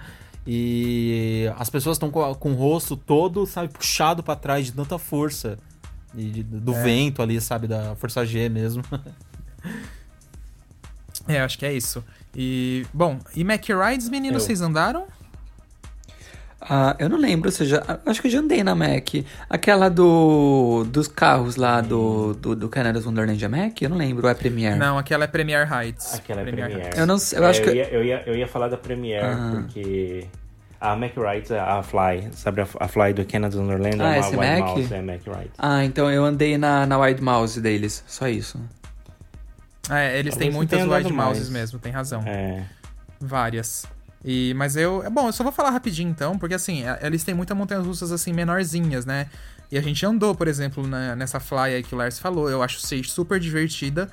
E 0.46 1.50
as 1.58 1.70
pessoas 1.70 1.96
estão 1.96 2.10
com, 2.10 2.34
com 2.34 2.52
o 2.52 2.54
rosto 2.54 2.96
todo, 2.96 3.46
sabe, 3.46 3.68
puxado 3.72 4.22
pra 4.22 4.34
trás 4.34 4.66
de 4.66 4.72
tanta 4.72 4.98
força. 4.98 5.56
E 6.14 6.24
de- 6.30 6.42
do 6.42 6.74
É. 6.74 6.82
vento 6.82 7.22
ali, 7.22 7.40
sabe, 7.40 7.66
da 7.68 7.94
força 7.96 8.24
G 8.26 8.48
mesmo. 8.48 8.82
É, 11.28 11.40
acho 11.40 11.56
que 11.58 11.64
é 11.64 11.72
isso. 11.72 12.04
E, 12.34 12.84
bom, 12.92 13.18
e 13.36 13.44
Mac 13.44 13.64
Rides, 13.68 14.08
meninos, 14.08 14.42
Eu. 14.42 14.46
vocês 14.46 14.60
andaram? 14.60 15.06
Ah, 16.64 16.94
eu 16.98 17.08
não 17.08 17.18
lembro, 17.18 17.48
ou 17.48 17.52
seja, 17.52 17.82
acho 18.06 18.20
que 18.20 18.28
eu 18.28 18.30
já 18.30 18.38
andei 18.38 18.62
na 18.62 18.72
Mac. 18.74 19.08
Aquela 19.50 19.88
do 19.88 20.84
dos 20.84 21.08
carros 21.08 21.56
lá 21.56 21.80
do, 21.80 22.34
do, 22.34 22.54
do 22.54 22.68
Canada's 22.68 23.04
Wonderland 23.04 23.44
é 23.44 23.48
Mac? 23.48 23.82
Eu 23.82 23.90
não 23.90 23.96
lembro, 23.96 24.24
ou 24.26 24.30
é 24.30 24.34
Premiere? 24.34 24.78
Não, 24.78 24.96
aquela 24.96 25.24
é 25.24 25.26
Premier 25.26 25.68
Heights. 25.72 26.14
Aquela 26.14 26.40
é 26.42 26.44
Premier 26.44 26.70
Premiere. 26.70 26.96
Eu 26.96 27.04
não 27.06 27.18
sei, 27.18 27.38
eu 27.40 27.44
É, 27.44 27.50
acho 27.50 27.62
que- 27.62 27.70
ia, 27.72 27.88
eu, 27.90 28.04
ia, 28.04 28.22
eu 28.26 28.36
ia 28.36 28.46
falar 28.46 28.68
da 28.68 28.76
Premiere, 28.76 29.24
Ah. 29.26 29.50
porque 29.56 30.26
a 30.80 30.94
Mac 30.94 31.16
Wright, 31.16 31.52
a 31.52 31.82
Fly, 31.82 32.28
sabe 32.32 32.60
a, 32.60 32.88
Fly 32.88 33.12
do 33.12 33.24
Canada 33.24 33.56
Wonderland? 33.58 34.00
Ah, 34.00 34.14
é 34.14 34.18
essa 34.20 34.28
é 34.36 34.38
Wide 34.38 34.60
Mac? 34.60 34.68
Mouse, 34.76 34.94
é 34.94 35.02
Mac 35.02 35.20
Wright. 35.26 35.50
Ah, 35.58 35.84
então 35.84 36.10
eu 36.10 36.24
andei 36.24 36.56
na, 36.56 36.86
na 36.86 36.96
Wide 36.98 37.20
Mouse 37.22 37.60
deles, 37.60 38.04
só 38.06 38.28
isso. 38.28 38.60
É, 39.90 40.16
eles 40.16 40.34
Talvez 40.34 40.36
têm 40.36 40.50
muitas 40.52 40.80
wide 40.82 41.12
mouses 41.12 41.48
mais. 41.48 41.50
mesmo, 41.50 41.78
tem 41.80 41.90
razão. 41.90 42.22
É. 42.24 42.62
Várias. 43.20 43.84
E, 44.24 44.54
mas 44.54 44.76
eu. 44.76 45.02
é 45.02 45.10
Bom, 45.10 45.26
eu 45.26 45.32
só 45.32 45.42
vou 45.42 45.52
falar 45.52 45.70
rapidinho 45.70 46.08
então, 46.10 46.38
porque 46.38 46.54
assim, 46.54 46.84
é- 46.84 47.00
eles 47.02 47.24
têm 47.24 47.34
muitas 47.34 47.56
montanhas 47.56 47.84
russas 47.84 48.12
assim 48.12 48.32
menorzinhas, 48.32 49.04
né? 49.04 49.26
E 49.70 49.76
a 49.78 49.82
gente 49.82 50.04
andou, 50.04 50.34
por 50.34 50.46
exemplo, 50.48 50.86
na- 50.86 51.16
nessa 51.16 51.40
Fly 51.40 51.74
aí 51.74 51.82
que 51.82 51.94
o 51.94 51.98
Lars 51.98 52.18
falou. 52.18 52.48
Eu 52.50 52.62
acho 52.62 52.80
ser 52.80 53.04
super 53.04 53.40
divertida. 53.40 54.10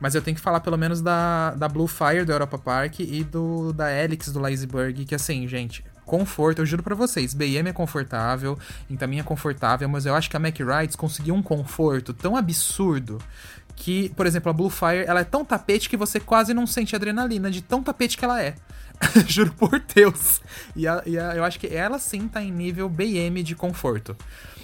Mas 0.00 0.14
eu 0.14 0.22
tenho 0.22 0.36
que 0.36 0.40
falar 0.40 0.60
pelo 0.60 0.76
menos 0.78 1.00
da, 1.02 1.50
da 1.56 1.66
Blue 1.68 1.88
Fire 1.88 2.24
do 2.24 2.30
Europa 2.30 2.56
Park 2.56 3.00
e 3.00 3.24
do 3.24 3.72
da 3.72 3.90
Helix 3.92 4.28
do 4.28 4.38
Lazyburg, 4.38 5.04
que 5.04 5.12
assim, 5.12 5.48
gente, 5.48 5.84
conforto, 6.06 6.60
eu 6.60 6.66
juro 6.66 6.84
pra 6.84 6.94
vocês, 6.94 7.34
BM 7.34 7.68
é 7.68 7.72
confortável, 7.72 8.56
Intamin 8.88 9.18
é 9.18 9.22
confortável, 9.24 9.88
mas 9.88 10.06
eu 10.06 10.14
acho 10.14 10.30
que 10.30 10.36
a 10.36 10.38
Mac 10.38 10.56
Rides 10.56 10.94
conseguiu 10.94 11.34
um 11.34 11.42
conforto 11.42 12.14
tão 12.14 12.36
absurdo 12.36 13.18
que, 13.74 14.08
por 14.10 14.24
exemplo, 14.24 14.50
a 14.50 14.52
Blue 14.52 14.70
Fire, 14.70 15.04
ela 15.04 15.18
é 15.18 15.24
tão 15.24 15.44
tapete 15.44 15.88
que 15.88 15.96
você 15.96 16.20
quase 16.20 16.54
não 16.54 16.64
sente 16.64 16.94
adrenalina 16.94 17.50
de 17.50 17.60
tão 17.60 17.82
tapete 17.82 18.16
que 18.16 18.24
ela 18.24 18.40
é. 18.40 18.54
Juro 19.26 19.52
por 19.52 19.80
Deus. 19.94 20.40
E, 20.74 20.86
a- 20.86 21.02
e 21.06 21.18
a- 21.18 21.34
eu 21.36 21.44
acho 21.44 21.58
que 21.58 21.66
ela 21.66 21.98
sim 21.98 22.26
tá 22.28 22.42
em 22.42 22.50
nível 22.50 22.88
BM 22.88 23.42
de 23.42 23.54
conforto. 23.54 24.16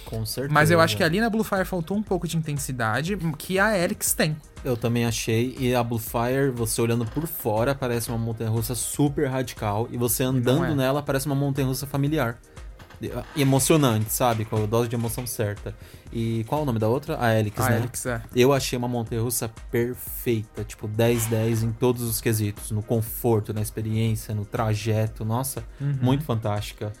Com 0.05 0.23
certeza. 0.25 0.53
Mas 0.53 0.69
eu 0.69 0.79
acho 0.79 0.95
que 0.95 1.03
ali 1.03 1.19
na 1.19 1.29
Blue 1.29 1.43
Fire 1.43 1.65
faltou 1.65 1.97
um 1.97 2.03
pouco 2.03 2.27
de 2.27 2.37
intensidade 2.37 3.17
que 3.39 3.57
a 3.57 3.75
Helix 3.77 4.13
tem. 4.13 4.37
Eu 4.63 4.77
também 4.77 5.05
achei. 5.05 5.55
E 5.59 5.73
a 5.73 5.83
Blue 5.83 5.97
Fire, 5.99 6.51
você 6.53 6.79
olhando 6.79 7.05
por 7.05 7.25
fora, 7.25 7.73
parece 7.73 8.09
uma 8.09 8.17
montanha 8.17 8.49
russa 8.49 8.75
super 8.75 9.27
radical. 9.27 9.87
E 9.91 9.97
você 9.97 10.23
andando 10.23 10.65
é. 10.65 10.75
nela, 10.75 11.01
parece 11.01 11.25
uma 11.25 11.35
montanha 11.35 11.67
russa 11.67 11.87
familiar. 11.87 12.37
Emocionante, 13.35 14.11
sabe? 14.11 14.45
Com 14.45 14.63
a 14.63 14.65
dose 14.65 14.87
de 14.89 14.95
emoção 14.95 15.25
certa. 15.27 15.75
E 16.11 16.43
qual 16.47 16.61
é 16.61 16.63
o 16.63 16.65
nome 16.65 16.79
da 16.79 16.87
outra? 16.87 17.17
A 17.19 17.37
Helix, 17.37 17.59
A 17.59 17.69
né? 17.69 17.77
Helix, 17.77 18.05
é. 18.05 18.21
Eu 18.35 18.53
achei 18.53 18.77
uma 18.77 18.87
montanha 18.87 19.21
russa 19.21 19.49
perfeita. 19.71 20.63
Tipo, 20.63 20.87
10-10 20.87 21.63
em 21.63 21.71
todos 21.71 22.01
os 22.03 22.21
quesitos. 22.21 22.71
No 22.71 22.81
conforto, 22.81 23.53
na 23.53 23.61
experiência, 23.61 24.33
no 24.33 24.45
trajeto. 24.45 25.23
Nossa, 25.25 25.63
Uhum. 25.79 25.97
muito 26.01 26.23
fantástica. 26.23 26.93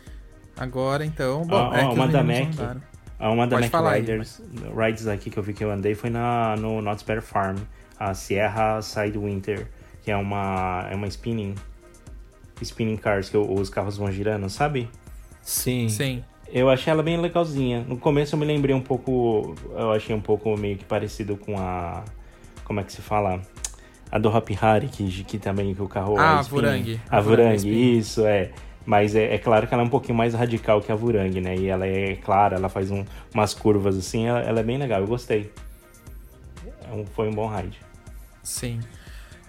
Agora, 0.57 1.05
então... 1.05 1.45
Bom, 1.45 1.71
Ah, 1.71 1.77
é 1.77 1.81
ah, 1.83 1.87
que 1.89 1.93
uma 1.95 2.07
da 2.07 2.23
Mac. 2.23 2.81
Ah, 3.19 3.29
Uma 3.31 3.47
da 3.47 3.55
Pode 3.55 3.63
Mac 3.67 3.71
falar 3.71 3.91
aí, 3.93 4.01
Riders, 4.01 4.41
Rides 4.75 5.07
aqui 5.07 5.29
que 5.29 5.37
eu 5.37 5.43
vi 5.43 5.53
que 5.53 5.63
eu 5.63 5.71
andei 5.71 5.95
foi 5.95 6.09
na, 6.09 6.55
no 6.57 6.81
Knott's 6.81 7.03
Better 7.03 7.21
Farm, 7.23 7.57
a 7.97 8.13
Sierra 8.13 8.81
Sidewinter, 8.81 9.67
que 10.03 10.11
é 10.11 10.17
uma, 10.17 10.85
é 10.91 10.95
uma 10.95 11.07
spinning, 11.07 11.55
spinning 12.61 12.97
cars, 12.97 13.29
que 13.29 13.37
os 13.37 13.69
carros 13.69 13.97
vão 13.97 14.11
girando, 14.11 14.49
sabe? 14.49 14.89
Sim. 15.45 15.87
Sim. 15.89 16.23
Eu 16.51 16.69
achei 16.69 16.91
ela 16.91 17.03
bem 17.03 17.17
legalzinha. 17.21 17.85
No 17.87 17.97
começo 17.97 18.35
eu 18.35 18.39
me 18.39 18.45
lembrei 18.45 18.75
um 18.75 18.81
pouco, 18.81 19.55
eu 19.71 19.91
achei 19.91 20.15
um 20.15 20.19
pouco 20.21 20.57
meio 20.57 20.75
que 20.77 20.83
parecido 20.83 21.37
com 21.37 21.57
a, 21.59 22.03
como 22.63 22.79
é 22.79 22.83
que 22.83 22.91
se 22.91 23.01
fala? 23.01 23.39
A 24.11 24.17
do 24.17 24.29
Hop 24.29 24.49
Hari, 24.59 24.87
que, 24.87 25.23
que 25.23 25.37
também 25.37 25.73
que 25.75 25.81
o 25.81 25.87
carro 25.87 26.17
Ah, 26.17 26.39
a. 26.39 26.41
Vurangue. 26.41 26.99
A 27.09 27.19
Vurangue 27.21 27.97
isso, 27.97 28.25
é. 28.25 28.51
Mas 28.85 29.15
é, 29.15 29.33
é 29.33 29.37
claro 29.37 29.67
que 29.67 29.73
ela 29.73 29.83
é 29.83 29.85
um 29.85 29.89
pouquinho 29.89 30.15
mais 30.17 30.33
radical 30.33 30.81
que 30.81 30.91
a 30.91 30.95
Vurangue, 30.95 31.41
né? 31.41 31.55
E 31.55 31.67
ela 31.67 31.85
é 31.87 32.15
clara, 32.15 32.55
ela 32.55 32.69
faz 32.69 32.91
um- 32.91 33.03
umas 33.33 33.53
curvas 33.53 33.97
assim, 33.97 34.27
ela, 34.27 34.39
ela 34.41 34.59
é 34.59 34.63
bem 34.63 34.77
legal, 34.77 35.01
eu 35.01 35.07
gostei. 35.07 35.51
É 36.89 36.93
um- 36.93 37.05
foi 37.05 37.27
um 37.27 37.33
bom 37.33 37.47
ride. 37.47 37.79
Sim. 38.43 38.79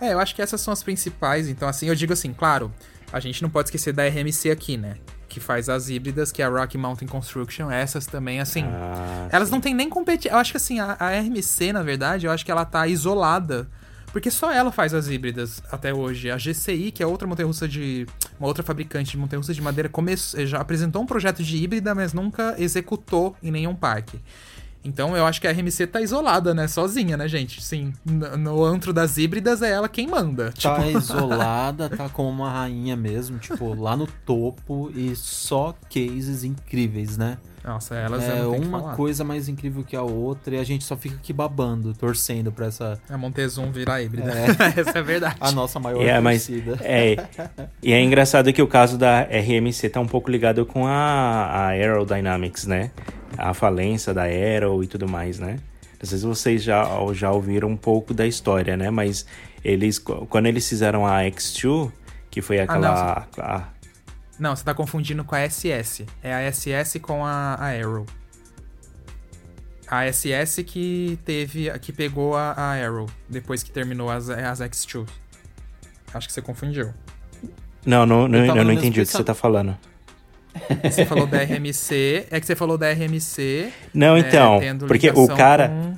É, 0.00 0.12
eu 0.14 0.18
acho 0.18 0.34
que 0.34 0.40
essas 0.42 0.60
são 0.60 0.72
as 0.72 0.82
principais. 0.82 1.48
Então, 1.48 1.68
assim, 1.68 1.86
eu 1.88 1.94
digo 1.94 2.12
assim, 2.14 2.32
claro, 2.32 2.72
a 3.12 3.20
gente 3.20 3.42
não 3.42 3.50
pode 3.50 3.68
esquecer 3.68 3.92
da 3.92 4.04
RMC 4.06 4.50
aqui, 4.50 4.76
né? 4.76 4.96
Que 5.36 5.40
faz 5.40 5.68
as 5.68 5.90
híbridas, 5.90 6.32
que 6.32 6.40
é 6.40 6.46
a 6.46 6.48
Rocky 6.48 6.78
Mountain 6.78 7.06
Construction. 7.06 7.70
Essas 7.70 8.06
também, 8.06 8.40
assim. 8.40 8.64
Ah, 8.64 9.28
elas 9.30 9.48
sim. 9.48 9.54
não 9.54 9.60
têm 9.60 9.74
nem 9.74 9.86
competição. 9.86 10.32
Eu 10.32 10.38
acho 10.38 10.50
que, 10.52 10.56
assim, 10.56 10.80
a, 10.80 10.96
a 10.98 11.10
RMC, 11.10 11.74
na 11.74 11.82
verdade, 11.82 12.24
eu 12.24 12.32
acho 12.32 12.42
que 12.42 12.50
ela 12.50 12.64
tá 12.64 12.86
isolada. 12.86 13.68
Porque 14.10 14.30
só 14.30 14.50
ela 14.50 14.72
faz 14.72 14.94
as 14.94 15.08
híbridas 15.10 15.62
até 15.70 15.92
hoje. 15.92 16.30
A 16.30 16.38
GCI, 16.38 16.90
que 16.90 17.02
é 17.02 17.06
outra 17.06 17.28
montanha-russa 17.28 17.68
de. 17.68 18.06
Uma 18.40 18.48
outra 18.48 18.62
fabricante 18.62 19.10
de 19.10 19.18
montanha-russa 19.18 19.52
de 19.52 19.60
madeira, 19.60 19.90
come- 19.90 20.16
já 20.16 20.58
apresentou 20.58 21.02
um 21.02 21.06
projeto 21.06 21.42
de 21.42 21.54
híbrida, 21.62 21.94
mas 21.94 22.14
nunca 22.14 22.54
executou 22.58 23.36
em 23.42 23.50
nenhum 23.50 23.74
parque. 23.74 24.18
Então 24.86 25.16
eu 25.16 25.26
acho 25.26 25.40
que 25.40 25.48
a 25.48 25.50
RMC 25.52 25.86
tá 25.88 26.00
isolada, 26.00 26.54
né? 26.54 26.68
Sozinha, 26.68 27.16
né, 27.16 27.26
gente? 27.26 27.62
Sim. 27.62 27.92
No, 28.04 28.64
antro 28.64 28.92
das 28.92 29.18
híbridas 29.18 29.60
é 29.62 29.72
ela 29.72 29.88
quem 29.88 30.06
manda. 30.06 30.52
Tá 30.52 30.76
Tipo, 30.76 30.90
isolada, 30.96 31.88
tá 31.88 32.08
como 32.08 32.28
uma 32.28 32.50
rainha 32.50 32.96
mesmo, 32.96 33.38
tipo, 33.38 33.74
lá 33.74 33.96
no 33.96 34.06
topo 34.06 34.90
e 34.94 35.16
só 35.16 35.74
cases 35.92 36.44
incríveis, 36.44 37.16
né? 37.16 37.36
Nossa, 37.66 37.96
elas 37.96 38.22
é 38.28 38.44
uma 38.46 38.80
falar. 38.80 38.94
coisa 38.96 39.24
mais 39.24 39.48
incrível 39.48 39.82
que 39.82 39.96
a 39.96 40.02
outra 40.02 40.54
e 40.54 40.58
a 40.58 40.62
gente 40.64 40.84
só 40.84 40.96
fica 40.96 41.16
aqui 41.16 41.32
babando, 41.32 41.92
torcendo 41.94 42.52
pra 42.52 42.66
essa 42.66 42.98
A 43.10 43.18
Montezum 43.18 43.72
virar 43.72 44.00
híbrida. 44.00 44.30
É. 44.32 44.46
Essa 44.80 44.98
é 45.00 45.02
verdade. 45.02 45.34
a 45.40 45.50
nossa 45.50 45.80
maior 45.80 46.00
É, 46.00 46.20
mas 46.20 46.46
torcida. 46.46 46.78
é, 46.82 47.16
e 47.82 47.92
é 47.92 48.00
engraçado 48.00 48.52
que 48.52 48.62
o 48.62 48.68
caso 48.68 48.96
da 48.96 49.22
RMC 49.22 49.88
tá 49.90 49.98
um 50.00 50.06
pouco 50.06 50.30
ligado 50.30 50.64
com 50.64 50.86
a, 50.86 50.92
a 50.92 51.66
Aerodynamics, 51.68 52.66
né? 52.66 52.92
A 53.36 53.52
falência 53.52 54.14
da 54.14 54.22
Aero 54.22 54.82
e 54.84 54.86
tudo 54.86 55.08
mais, 55.08 55.38
né? 55.40 55.58
Não 56.00 56.08
sei 56.08 56.18
se 56.18 56.24
vocês 56.26 56.62
já, 56.62 56.86
já 57.14 57.32
ouviram 57.32 57.68
um 57.68 57.76
pouco 57.76 58.14
da 58.14 58.26
história, 58.26 58.76
né? 58.76 58.90
Mas 58.90 59.26
eles, 59.64 59.98
quando 59.98 60.46
eles 60.46 60.68
fizeram 60.68 61.04
a 61.06 61.22
X2, 61.22 61.90
que 62.30 62.40
foi 62.40 62.60
aquela... 62.60 63.26
a- 63.38 63.68
Não, 64.38 64.54
você 64.54 64.64
tá 64.64 64.74
confundindo 64.74 65.24
com 65.24 65.34
a 65.34 65.48
SS. 65.48 66.04
É 66.22 66.32
a 66.34 66.52
SS 66.52 66.98
com 67.00 67.24
a, 67.24 67.54
a 67.54 67.68
Arrow. 67.70 68.04
A 69.88 70.04
SS 70.12 70.64
que 70.64 71.18
teve. 71.24 71.70
que 71.78 71.92
pegou 71.92 72.36
a, 72.36 72.52
a 72.52 72.72
Arrow 72.84 73.06
depois 73.28 73.62
que 73.62 73.70
terminou 73.70 74.10
as, 74.10 74.28
as 74.28 74.60
X2. 74.60 75.06
Acho 76.12 76.26
que 76.26 76.32
você 76.32 76.42
confundiu. 76.42 76.92
não, 77.84 78.04
não, 78.04 78.26
não, 78.28 78.38
Eu 78.38 78.56
eu, 78.56 78.64
não 78.64 78.72
entendi 78.72 79.00
o 79.00 79.06
que 79.06 79.12
você 79.12 79.22
tá 79.24 79.34
falando. 79.34 79.76
Você 80.82 81.04
falou 81.04 81.26
da 81.26 81.38
RMC. 81.42 82.26
É 82.30 82.40
que 82.40 82.46
você 82.46 82.56
falou 82.56 82.76
da 82.78 82.90
RMC. 82.90 83.70
Não, 83.94 84.16
é, 84.16 84.20
então, 84.20 84.58
tendo 84.58 84.86
porque 84.86 85.10
o 85.10 85.28
cara... 85.28 85.68
com- 85.68 85.94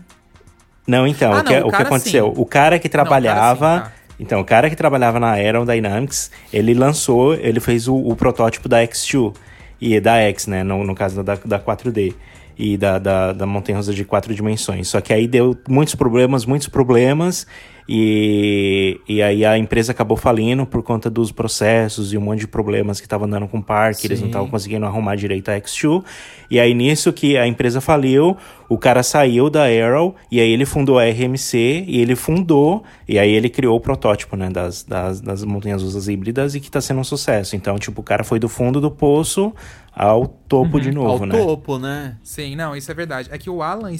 Não, 0.86 1.06
então, 1.06 1.32
Ah, 1.32 1.40
o, 1.40 1.44
que, 1.44 1.52
não, 1.54 1.60
o 1.60 1.68
o 1.68 1.70
que 1.70 1.76
cara 1.76 1.84
aconteceu? 1.84 2.26
sim. 2.34 2.40
O 2.42 2.44
cara 2.44 2.78
que 2.78 2.88
Não, 2.88 2.90
o 2.90 2.92
cara 2.92 3.04
trabalhava. 3.04 3.76
sim, 3.78 3.84
tá. 3.84 3.92
Então, 4.18 4.40
o 4.40 4.44
cara 4.44 4.68
que 4.68 4.76
trabalhava 4.76 5.20
na 5.20 5.32
Aerodynamics, 5.32 6.30
ele 6.52 6.74
lançou, 6.74 7.34
ele 7.34 7.60
fez 7.60 7.86
o, 7.86 7.94
o 7.94 8.16
protótipo 8.16 8.68
da 8.68 8.82
X2 8.84 9.34
e 9.80 10.00
da 10.00 10.16
X, 10.16 10.46
né? 10.46 10.64
No, 10.64 10.84
no 10.84 10.94
caso 10.94 11.22
da, 11.22 11.36
da 11.36 11.58
4D. 11.58 12.14
E 12.58 12.76
da, 12.76 12.98
da, 12.98 13.32
da 13.32 13.46
montanha-russa 13.46 13.94
de 13.94 14.04
quatro 14.04 14.34
dimensões. 14.34 14.88
Só 14.88 15.00
que 15.00 15.12
aí 15.12 15.28
deu 15.28 15.56
muitos 15.68 15.94
problemas, 15.94 16.44
muitos 16.44 16.68
problemas, 16.68 17.46
e, 17.90 19.00
e 19.08 19.22
aí 19.22 19.46
a 19.46 19.56
empresa 19.56 19.92
acabou 19.92 20.14
falindo 20.14 20.66
por 20.66 20.82
conta 20.82 21.08
dos 21.08 21.32
processos 21.32 22.12
e 22.12 22.18
um 22.18 22.20
monte 22.20 22.40
de 22.40 22.46
problemas 22.46 23.00
que 23.00 23.06
estavam 23.06 23.26
dando 23.26 23.48
com 23.48 23.58
o 23.58 23.62
parque, 23.62 24.06
eles 24.06 24.20
não 24.20 24.26
Sim. 24.26 24.30
estavam 24.30 24.48
conseguindo 24.50 24.84
arrumar 24.84 25.16
direito 25.16 25.48
a 25.48 25.58
X2. 25.58 26.04
E 26.50 26.60
aí 26.60 26.74
nisso 26.74 27.10
que 27.14 27.38
a 27.38 27.46
empresa 27.46 27.80
faliu, 27.80 28.36
o 28.68 28.76
cara 28.76 29.02
saiu 29.02 29.48
da 29.48 29.64
Arrow 29.64 30.14
e 30.30 30.38
aí 30.38 30.50
ele 30.50 30.66
fundou 30.66 30.98
a 30.98 31.04
RMC 31.04 31.84
e 31.86 31.98
ele 31.98 32.14
fundou 32.14 32.84
e 33.08 33.18
aí 33.18 33.30
ele 33.30 33.48
criou 33.48 33.74
o 33.74 33.80
protótipo, 33.80 34.36
né, 34.36 34.50
das, 34.50 34.82
das, 34.82 35.22
das 35.22 35.42
montanhas 35.42 35.82
russas 35.82 36.08
híbridas 36.08 36.54
e 36.54 36.60
que 36.60 36.70
tá 36.70 36.82
sendo 36.82 37.00
um 37.00 37.04
sucesso. 37.04 37.56
Então, 37.56 37.78
tipo, 37.78 38.02
o 38.02 38.04
cara 38.04 38.22
foi 38.22 38.38
do 38.38 38.50
fundo 38.50 38.82
do 38.82 38.90
poço 38.90 39.54
ao 39.98 40.28
topo 40.28 40.80
de 40.80 40.92
novo, 40.92 41.24
Ao 41.24 41.26
né? 41.26 41.36
topo, 41.36 41.76
né? 41.78 42.16
Sim, 42.22 42.54
não, 42.54 42.76
isso 42.76 42.88
é 42.88 42.94
verdade. 42.94 43.28
É 43.32 43.36
que 43.36 43.50
o 43.50 43.62
Alan, 43.62 43.90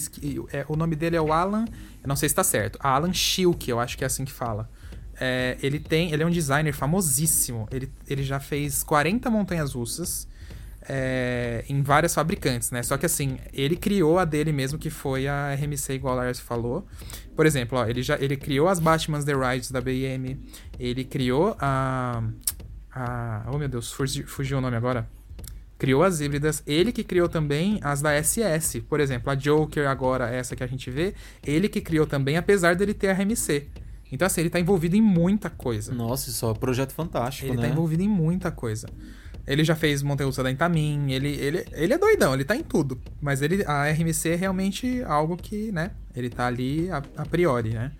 é, 0.53 0.65
o 0.69 0.77
nome 0.77 0.95
dele 0.95 1.17
é 1.17 1.21
o 1.21 1.33
Alan, 1.33 1.65
eu 2.01 2.07
não 2.07 2.15
sei 2.15 2.29
se 2.29 2.35
tá 2.37 2.45
certo, 2.45 2.79
Alan 2.81 3.13
Schilke, 3.13 3.69
eu 3.71 3.81
acho 3.81 3.99
que 3.99 4.05
é 4.05 4.07
assim 4.07 4.25
que 4.25 4.31
fala. 4.31 4.71
É, 5.21 5.59
ele 5.61 5.81
tem, 5.81 6.13
ele 6.13 6.23
é 6.23 6.27
um 6.27 6.31
designer 6.31 6.73
famosíssimo. 6.73 7.67
Ele, 7.73 7.91
ele 8.09 8.23
já 8.23 8.39
fez 8.39 8.85
40 8.85 9.29
montanhas 9.29 9.73
russas 9.75 10.29
é, 10.89 11.65
em 11.69 11.83
várias 11.83 12.15
fabricantes, 12.15 12.71
né? 12.71 12.85
Só 12.85 12.97
que 12.97 13.05
assim, 13.05 13.37
ele 13.53 13.77
criou 13.77 14.21
a 14.21 14.25
dele 14.25 14.53
mesmo, 14.53 14.79
que 14.79 14.91
foi 14.91 15.27
a 15.27 15.53
RMC, 15.53 15.95
igual 15.95 16.15
o 16.15 16.19
Lars 16.19 16.39
falou. 16.39 16.87
Por 17.35 17.45
exemplo, 17.45 17.77
ó, 17.77 17.85
ele 17.87 18.05
já 18.05 18.17
ele 18.21 18.37
criou 18.37 18.69
as 18.69 18.79
Batman's 18.79 19.25
The 19.25 19.35
Rides 19.35 19.73
da 19.73 19.81
BM, 19.81 20.39
ele 20.79 21.05
criou 21.05 21.57
a, 21.59 22.23
a 22.93 23.51
oh 23.53 23.59
meu 23.59 23.69
Deus, 23.69 23.91
fugi- 23.91 24.23
fugiu 24.23 24.59
o 24.59 24.61
nome 24.61 24.77
agora 24.77 25.09
criou 25.79 26.03
as 26.03 26.21
híbridas, 26.21 26.63
ele 26.67 26.91
que 26.93 27.05
criou 27.05 27.29
também 27.29 27.79
as 27.83 28.03
da 28.03 28.11
SS. 28.21 28.81
Por 28.83 28.99
exemplo, 29.01 29.31
a 29.31 29.35
Joker 29.35 29.87
agora, 29.89 30.29
essa 30.29 30.57
que 30.57 30.65
a 30.65 30.67
gente 30.67 30.91
vê, 30.91 31.15
ele 31.47 31.69
que 31.69 31.81
criou 31.81 32.07
também, 32.07 32.37
apesar 32.37 32.75
dele 32.75 32.93
ter 32.93 33.09
a 33.09 33.13
RMC. 33.15 33.67
Então, 34.11 34.27
assim, 34.27 34.41
ele 34.41 34.51
tá 34.51 34.59
envolvido 34.59 34.97
em 34.97 35.03
muita 35.03 35.49
coisa. 35.51 35.93
Nossa, 35.95 36.31
isso 36.31 36.45
é 36.47 36.49
um 36.51 36.55
projeto 36.55 36.93
fantástico, 36.93 37.47
Ele 37.49 37.57
né? 37.57 37.63
tá 37.63 37.69
envolvido 37.69 38.03
em 38.03 38.09
muita 38.09 38.51
coisa. 38.51 38.89
Ele 39.47 39.63
já 39.65 39.75
fez 39.77 40.03
montanha-russa 40.03 40.43
da 40.43 40.51
Intamin, 40.51 41.11
ele, 41.13 41.29
ele, 41.29 41.65
ele 41.73 41.93
é 41.95 41.99
doidão, 41.99 42.35
ele 42.35 42.45
tá 42.45 42.57
em 42.57 42.63
tudo. 42.63 42.99
Mas 43.21 43.41
ele, 43.43 43.65
a 43.67 43.85
RMC 43.91 44.31
é 44.31 44.35
realmente 44.35 45.03
algo 45.05 45.37
que, 45.37 45.71
né, 45.73 45.91
ele 46.17 46.29
tá 46.31 46.47
ali 46.47 46.91
a, 46.91 47.03
a 47.17 47.25
priori, 47.27 47.71
né? 47.71 47.93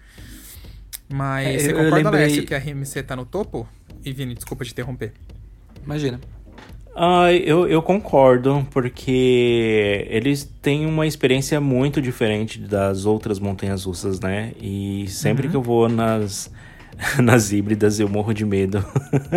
Mas 1.09 1.47
É, 1.47 1.59
você 1.59 1.73
eu 1.73 1.77
concorda, 1.77 1.97
lembrei- 2.11 2.27
Lécio, 2.27 2.45
que 2.47 2.55
a 2.55 2.59
RMC 2.59 3.03
tá 3.03 3.17
no 3.17 3.25
topo? 3.25 3.67
E 4.05 4.13
Vini, 4.13 4.35
desculpa 4.35 4.65
te 4.65 4.73
interromper. 4.73 5.13
Imagina. 5.85 6.21
Ah, 7.01 7.33
eu, 7.33 7.69
eu 7.69 7.81
concordo, 7.81 8.67
porque 8.73 10.05
eles 10.11 10.43
têm 10.61 10.85
uma 10.85 11.07
experiência 11.07 11.61
muito 11.61 12.03
diferente 12.03 12.59
das 12.59 13.05
outras 13.07 13.39
montanhas 13.39 13.85
russas, 13.85 14.19
né? 14.19 14.53
E 14.61 15.07
sempre 15.07 15.49
que 15.49 15.55
eu 15.55 15.63
vou 15.63 15.89
nas, 15.89 16.53
nas 17.23 17.53
híbridas 17.53 18.01
eu 18.01 18.09
morro 18.09 18.33
de 18.33 18.45
medo. 18.45 18.85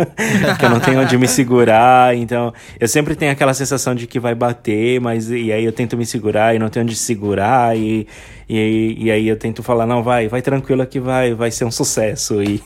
que 0.58 0.64
eu 0.64 0.70
não 0.70 0.80
tenho 0.80 1.00
onde 1.00 1.16
me 1.16 1.28
segurar, 1.28 2.16
então 2.16 2.52
eu 2.78 2.88
sempre 2.88 3.14
tenho 3.14 3.30
aquela 3.30 3.54
sensação 3.54 3.94
de 3.94 4.06
que 4.06 4.18
vai 4.18 4.34
bater, 4.34 5.00
mas 5.00 5.30
e 5.30 5.52
aí 5.52 5.64
eu 5.64 5.72
tento 5.72 5.96
me 5.96 6.04
segurar 6.04 6.54
e 6.54 6.58
não 6.58 6.68
tenho 6.68 6.84
onde 6.84 6.96
segurar, 6.96 7.76
e, 7.76 8.06
e, 8.48 8.96
e 8.98 9.10
aí 9.10 9.28
eu 9.28 9.36
tento 9.36 9.62
falar, 9.62 9.86
não, 9.86 10.02
vai, 10.02 10.28
vai 10.28 10.42
tranquilo 10.42 10.84
que 10.86 10.98
vai, 10.98 11.34
vai 11.34 11.50
ser 11.50 11.64
um 11.64 11.70
sucesso. 11.70 12.42
E, 12.42 12.62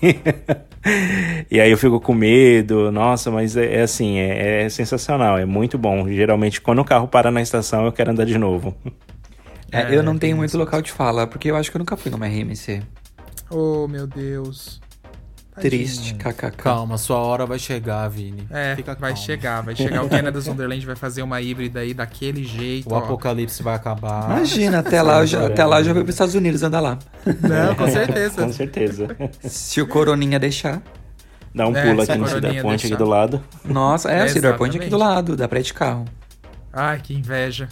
e 1.50 1.60
aí 1.60 1.70
eu 1.70 1.78
fico 1.78 2.00
com 2.00 2.14
medo, 2.14 2.90
nossa, 2.90 3.30
mas 3.30 3.56
é, 3.56 3.76
é 3.76 3.82
assim, 3.82 4.18
é, 4.18 4.64
é 4.64 4.68
sensacional, 4.68 5.38
é 5.38 5.44
muito 5.44 5.76
bom. 5.76 6.08
Geralmente 6.08 6.60
quando 6.60 6.80
o 6.80 6.84
carro 6.84 7.06
para 7.06 7.30
na 7.30 7.42
estação 7.42 7.84
eu 7.84 7.92
quero 7.92 8.10
andar 8.10 8.24
de 8.24 8.38
novo. 8.38 8.74
É, 9.70 9.82
É, 9.82 9.94
eu 9.94 10.02
não 10.02 10.12
tem 10.12 10.30
tenho 10.30 10.36
muito 10.38 10.50
isso. 10.50 10.58
local 10.58 10.80
de 10.80 10.90
fala, 10.90 11.26
porque 11.26 11.50
eu 11.50 11.56
acho 11.56 11.70
que 11.70 11.76
eu 11.76 11.80
nunca 11.80 11.96
fui 11.96 12.10
numa 12.10 12.26
RMC. 12.26 12.82
Oh, 13.50 13.86
meu 13.86 14.06
Deus. 14.06 14.80
Triste, 15.60 16.14
kkk. 16.14 16.50
Calma, 16.56 16.98
sua 16.98 17.16
hora 17.18 17.46
vai 17.46 17.58
chegar, 17.58 18.06
Vini. 18.08 18.46
É, 18.50 18.76
Fica 18.76 18.94
vai 18.94 19.12
calmo. 19.12 19.16
chegar, 19.26 19.62
vai 19.62 19.74
chegar. 19.74 20.04
O 20.04 20.08
Canada 20.08 20.38
Wonderland 20.46 20.84
vai 20.84 20.96
fazer 20.96 21.22
uma 21.22 21.40
híbrida 21.40 21.80
aí 21.80 21.94
daquele 21.94 22.44
jeito. 22.44 22.90
O 22.90 22.94
ó. 22.94 22.98
apocalipse 22.98 23.62
vai 23.62 23.74
acabar. 23.74 24.30
Imagina, 24.36 24.80
até 24.80 25.00
lá, 25.00 25.20
eu 25.20 25.26
já, 25.26 25.46
até 25.46 25.64
lá 25.64 25.80
eu 25.80 25.84
já 25.84 25.92
vou 25.92 26.02
pros 26.02 26.14
Estados 26.14 26.34
Unidos 26.34 26.62
andar 26.62 26.80
lá. 26.80 26.98
Não, 27.40 27.74
com 27.74 27.88
certeza. 27.88 28.42
Com 28.46 28.52
certeza. 28.52 29.08
Se 29.42 29.80
o 29.80 29.86
Coroninha 29.86 30.38
deixar. 30.38 30.82
Dá 31.54 31.66
um 31.66 31.74
É, 31.74 31.86
pulo 31.88 32.02
aqui 32.02 32.16
no 32.18 32.28
Cedar 32.28 32.62
Point 32.62 32.86
aqui 32.86 32.96
do 32.96 33.06
lado. 33.06 33.42
Nossa, 33.64 34.10
é, 34.10 34.24
o 34.24 34.28
Cedar 34.28 34.56
Point 34.58 34.76
aqui 34.76 34.88
do 34.90 34.98
lado, 34.98 35.36
dá 35.36 35.48
pra 35.48 35.58
ir 35.58 35.62
de 35.62 35.72
carro. 35.72 36.04
Ai, 36.72 37.00
que 37.02 37.14
inveja. 37.14 37.68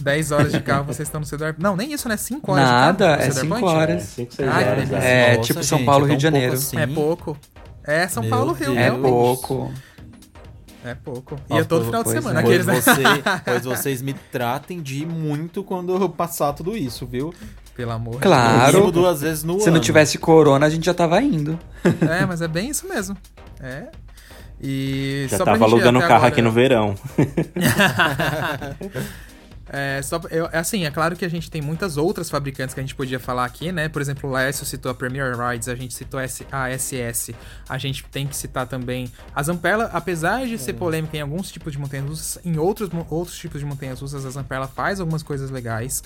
10 0.00 0.32
horas 0.32 0.52
de 0.52 0.60
carro, 0.60 0.84
vocês 0.92 1.08
estão 1.08 1.20
no 1.20 1.26
Cedar 1.26 1.54
Não, 1.58 1.76
nem 1.76 1.92
isso, 1.92 2.08
né? 2.08 2.16
5 2.16 2.52
horas 2.52 2.64
Nada, 2.64 2.92
de 2.92 3.10
carro. 3.10 3.20
é 3.22 3.24
Cedar 3.30 3.40
5 3.42 3.48
Point? 3.60 3.76
horas. 3.76 4.02
5, 4.04 4.34
6 4.34 4.48
Ai, 4.48 4.64
que 4.64 4.70
horas. 4.70 4.88
né? 4.90 4.98
É, 5.02 5.36
Nossa, 5.36 5.46
tipo 5.46 5.64
São 5.64 5.78
gente, 5.78 5.86
Paulo, 5.86 6.04
é 6.04 6.08
Rio 6.08 6.16
de 6.16 6.22
Janeiro. 6.22 6.52
assim. 6.54 6.76
É 6.78 6.86
pouco. 6.86 7.36
É 7.84 8.08
São 8.08 8.22
Meu 8.22 8.30
Paulo, 8.30 8.52
Rio, 8.52 8.66
Deus. 8.74 8.78
É 8.78 8.90
pouco. 8.90 9.72
É 10.84 10.94
pouco. 10.94 11.34
E 11.34 11.50
Nossa, 11.50 11.62
é 11.62 11.64
todo 11.64 11.84
final 11.86 12.02
de 12.04 12.10
pois 12.10 12.22
semana. 12.22 12.40
é. 12.40 12.42
Aqueles, 12.44 12.64
Pois, 12.66 12.86
né? 12.86 12.94
você, 12.94 13.02
pois 13.44 13.64
vocês 13.64 14.00
me 14.02 14.12
tratem 14.14 14.80
de 14.80 15.02
ir 15.02 15.06
muito 15.06 15.62
quando 15.64 15.94
eu 15.94 16.08
passar 16.08 16.52
tudo 16.52 16.76
isso, 16.76 17.04
viu? 17.06 17.34
Pelo 17.76 17.90
amor 17.92 18.14
de 18.14 18.20
Claro. 18.20 18.66
No 18.72 18.72
mínimo 18.78 18.92
duas 18.92 19.20
vezes 19.20 19.42
no 19.44 19.58
Se 19.60 19.66
ano. 19.68 19.74
não 19.76 19.80
tivesse 19.80 20.16
corona, 20.18 20.66
a 20.66 20.70
gente 20.70 20.86
já 20.86 20.94
tava 20.94 21.20
indo. 21.20 21.58
Deus. 21.84 22.10
É, 22.10 22.24
mas 22.26 22.40
é 22.42 22.48
bem 22.48 22.70
isso 22.70 22.86
mesmo. 22.88 23.16
É. 23.60 23.88
E 24.60 25.26
Já 25.30 25.38
só 25.38 25.44
pra 25.44 25.52
tava 25.54 25.64
gente 25.66 25.74
alugando 25.74 25.98
o 25.98 26.02
carro 26.02 26.14
agora- 26.14 26.28
aqui 26.28 26.42
no 26.42 26.50
verão. 26.52 26.94
É, 29.70 30.00
só, 30.02 30.20
eu, 30.30 30.48
assim, 30.52 30.84
é 30.84 30.90
claro 30.90 31.14
que 31.14 31.24
a 31.24 31.28
gente 31.28 31.50
tem 31.50 31.60
muitas 31.60 31.96
outras 31.96 32.30
fabricantes 32.30 32.74
que 32.74 32.80
a 32.80 32.82
gente 32.82 32.94
podia 32.94 33.20
falar 33.20 33.44
aqui, 33.44 33.70
né? 33.70 33.88
Por 33.88 34.00
exemplo, 34.00 34.28
o 34.28 34.32
Laércio 34.32 34.64
citou 34.64 34.90
a 34.90 34.94
Premier 34.94 35.34
Rides, 35.36 35.68
a 35.68 35.74
gente 35.74 35.94
citou 35.94 36.18
a 36.18 36.26
SS, 36.78 37.34
a 37.68 37.78
gente 37.78 38.04
tem 38.04 38.26
que 38.26 38.36
citar 38.36 38.66
também 38.66 39.10
a 39.34 39.42
Zamperla, 39.42 39.90
apesar 39.92 40.46
de 40.46 40.58
ser 40.58 40.74
polêmica 40.74 41.16
em 41.16 41.20
alguns 41.20 41.50
tipos 41.50 41.72
de 41.72 41.78
montanhas 41.78 42.06
russas, 42.06 42.38
em 42.44 42.56
outros, 42.56 42.88
outros 43.10 43.36
tipos 43.36 43.60
de 43.60 43.66
montanhas 43.66 44.00
russas, 44.00 44.24
a 44.24 44.30
Zamperla 44.30 44.68
faz 44.68 45.00
algumas 45.00 45.22
coisas 45.22 45.50
legais. 45.50 46.02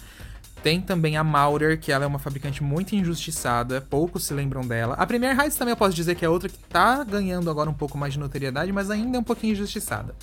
Tem 0.62 0.80
também 0.80 1.16
a 1.16 1.24
Maurer, 1.24 1.78
que 1.78 1.90
ela 1.90 2.04
é 2.04 2.06
uma 2.06 2.20
fabricante 2.20 2.62
muito 2.62 2.94
injustiçada, 2.94 3.80
poucos 3.80 4.24
se 4.24 4.32
lembram 4.32 4.60
dela. 4.62 4.94
A 4.94 5.04
Premier 5.04 5.36
Rides 5.36 5.56
também 5.56 5.72
eu 5.72 5.76
posso 5.76 5.92
dizer 5.94 6.14
que 6.14 6.24
é 6.24 6.28
outra 6.28 6.48
que 6.48 6.56
tá 6.56 7.02
ganhando 7.02 7.50
agora 7.50 7.68
um 7.68 7.74
pouco 7.74 7.98
mais 7.98 8.12
de 8.12 8.20
notoriedade, 8.20 8.70
mas 8.72 8.88
ainda 8.88 9.16
é 9.16 9.20
um 9.20 9.24
pouquinho 9.24 9.52
injustiçada. 9.54 10.14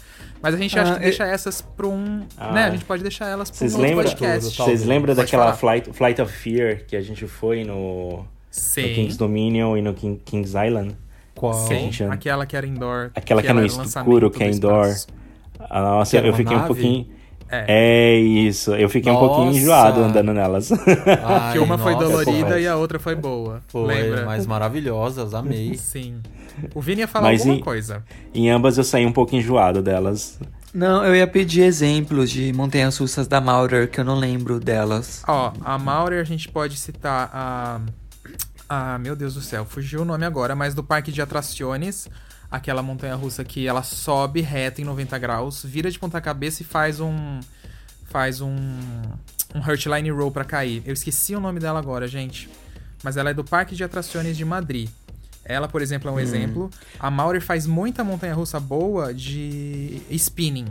Mas 0.42 0.54
a 0.56 0.58
gente 0.58 0.80
acha 0.80 0.92
Ah, 0.92 0.96
que 0.96 1.00
eu- 1.02 1.04
deixa 1.10 1.26
essas 1.26 1.62
pra 1.62 1.88
um. 1.88 2.26
Ah. 2.38 2.54
né? 2.54 2.64
A 2.66 2.70
gente 2.72 2.86
pode 2.86 3.04
deixar 3.04 3.26
elas 3.28 3.50
pra 3.50 3.58
Vocês 3.60 3.74
um 3.74 3.78
outro 3.80 3.90
lembram, 3.98 4.10
podcast. 4.12 4.58
Vocês 4.58 4.86
lembram 4.86 5.14
daquela 5.14 5.52
flight, 5.54 5.92
flight 5.92 6.22
of 6.22 6.32
Fear 6.32 6.86
que 6.88 6.96
a 6.96 7.02
gente 7.02 7.28
foi 7.28 7.66
no, 7.66 8.20
no 8.20 8.26
Sim. 8.50 8.94
King's 8.94 9.18
Dominion 9.18 9.76
e 9.76 9.82
no 9.82 9.94
King, 9.94 10.22
King's 10.24 10.52
Island? 10.54 10.96
Qual? 11.36 11.54
Sim. 11.54 11.90
Aquela 12.10 12.46
que 12.46 12.56
era 12.56 12.66
indoor. 12.66 13.12
Aquela 13.14 13.42
que 13.42 13.48
é 13.50 13.54
no 13.54 13.60
ela 13.60 13.68
era 13.68 13.68
escuro, 13.68 13.84
lançamento 14.28 14.32
que 14.32 14.44
é 14.44 14.50
do 14.50 14.56
indoor. 14.56 14.96
Ah, 15.70 15.82
Nossa, 15.82 16.22
Que 16.22 16.26
eu 16.28 16.34
fiquei 16.34 16.56
um 16.56 16.60
nave? 16.60 16.68
pouquinho. 16.74 17.19
É. 17.52 17.66
É 17.68 18.16
isso, 18.20 18.76
eu 18.76 18.88
fiquei 18.90 19.12
um 19.12 19.18
pouquinho 19.18 19.46
Nossa. 19.48 19.58
enjoado 19.60 20.02
andando 20.02 20.34
nelas. 20.34 20.70
Ai, 21.26 21.54
Que 21.54 21.60
uma 21.60 21.78
foi 21.78 21.94
nossa, 21.94 22.06
dolorida 22.06 22.60
e 22.60 22.68
a 22.68 22.76
outra 22.76 23.00
foi 23.00 23.16
boa. 23.16 23.62
Foi, 23.68 23.88
Lembra? 23.88 24.26
mas 24.26 24.46
maravilhosas, 24.46 25.34
amei. 25.36 25.76
Sim. 25.76 26.22
O 26.76 26.82
Vini 26.82 27.02
ia 27.02 27.08
falar 27.08 27.30
Mas 27.30 27.42
alguma 27.42 27.58
em- 27.58 27.62
coisa. 27.64 28.04
em 28.34 28.50
ambas 28.50 28.78
eu 28.78 28.84
saí 28.84 29.06
um 29.06 29.12
pouco 29.12 29.36
enjoado 29.36 29.82
delas. 29.82 30.40
Não, 30.74 31.04
eu 31.04 31.16
ia 31.16 31.26
pedir 31.26 31.62
exemplos 31.64 32.30
de 32.30 32.54
montanhas 32.54 32.96
russas 32.98 33.28
da 33.28 33.42
Maurer, 33.42 33.90
que 33.90 34.00
eu 34.00 34.06
não 34.06 34.16
lembro 34.20 34.60
delas. 34.60 35.24
Ó, 35.28 35.52
a 35.66 35.80
Maurer 35.80 36.22
a 36.22 36.24
gente 36.24 36.48
pode 36.50 36.78
citar 36.78 37.32
a. 37.34 37.80
Ah, 38.72 39.00
meu 39.00 39.16
Deus 39.16 39.34
do 39.34 39.42
céu, 39.42 39.66
fugiu 39.66 40.02
o 40.04 40.06
nome 40.06 40.24
agora, 40.26 40.56
mas 40.56 40.76
do 40.76 40.84
parque 40.84 41.12
de 41.12 41.20
atrações, 41.24 42.08
aquela 42.50 42.82
montanha 42.82 43.16
russa 43.16 43.44
que 43.44 43.68
ela 43.68 43.84
sobe 43.84 44.42
reto 44.42 44.82
em 44.82 44.84
90 44.84 45.18
graus, 45.18 45.64
vira 45.64 45.92
de 45.92 46.00
ponta 46.00 46.20
cabeça 46.20 46.62
e 46.62 46.66
faz 46.66 47.00
um. 47.00 47.40
Faz 48.06 48.42
um. 48.42 48.56
Um 49.54 49.60
Hurtline 49.60 50.12
Roll 50.12 50.32
pra 50.32 50.44
cair. 50.44 50.84
Eu 50.86 50.94
esqueci 50.94 51.36
o 51.36 51.40
nome 51.40 51.60
dela 51.60 51.80
agora, 51.80 52.08
gente. 52.08 52.48
Mas 53.04 53.18
ela 53.18 53.32
é 53.32 53.34
do 53.34 53.44
Parque 53.44 53.76
de 53.76 53.84
Atrações 53.84 54.38
de 54.38 54.46
Madrid. 54.46 54.90
Ela, 55.44 55.68
por 55.68 55.82
exemplo, 55.82 56.10
é 56.10 56.14
um 56.14 56.20
exemplo. 56.20 56.70
A 57.00 57.10
Maurer 57.10 57.42
faz 57.42 57.66
muita 57.66 58.04
montanha 58.04 58.36
russa 58.36 58.60
boa 58.60 59.12
de 59.12 60.04
spinning. 60.12 60.68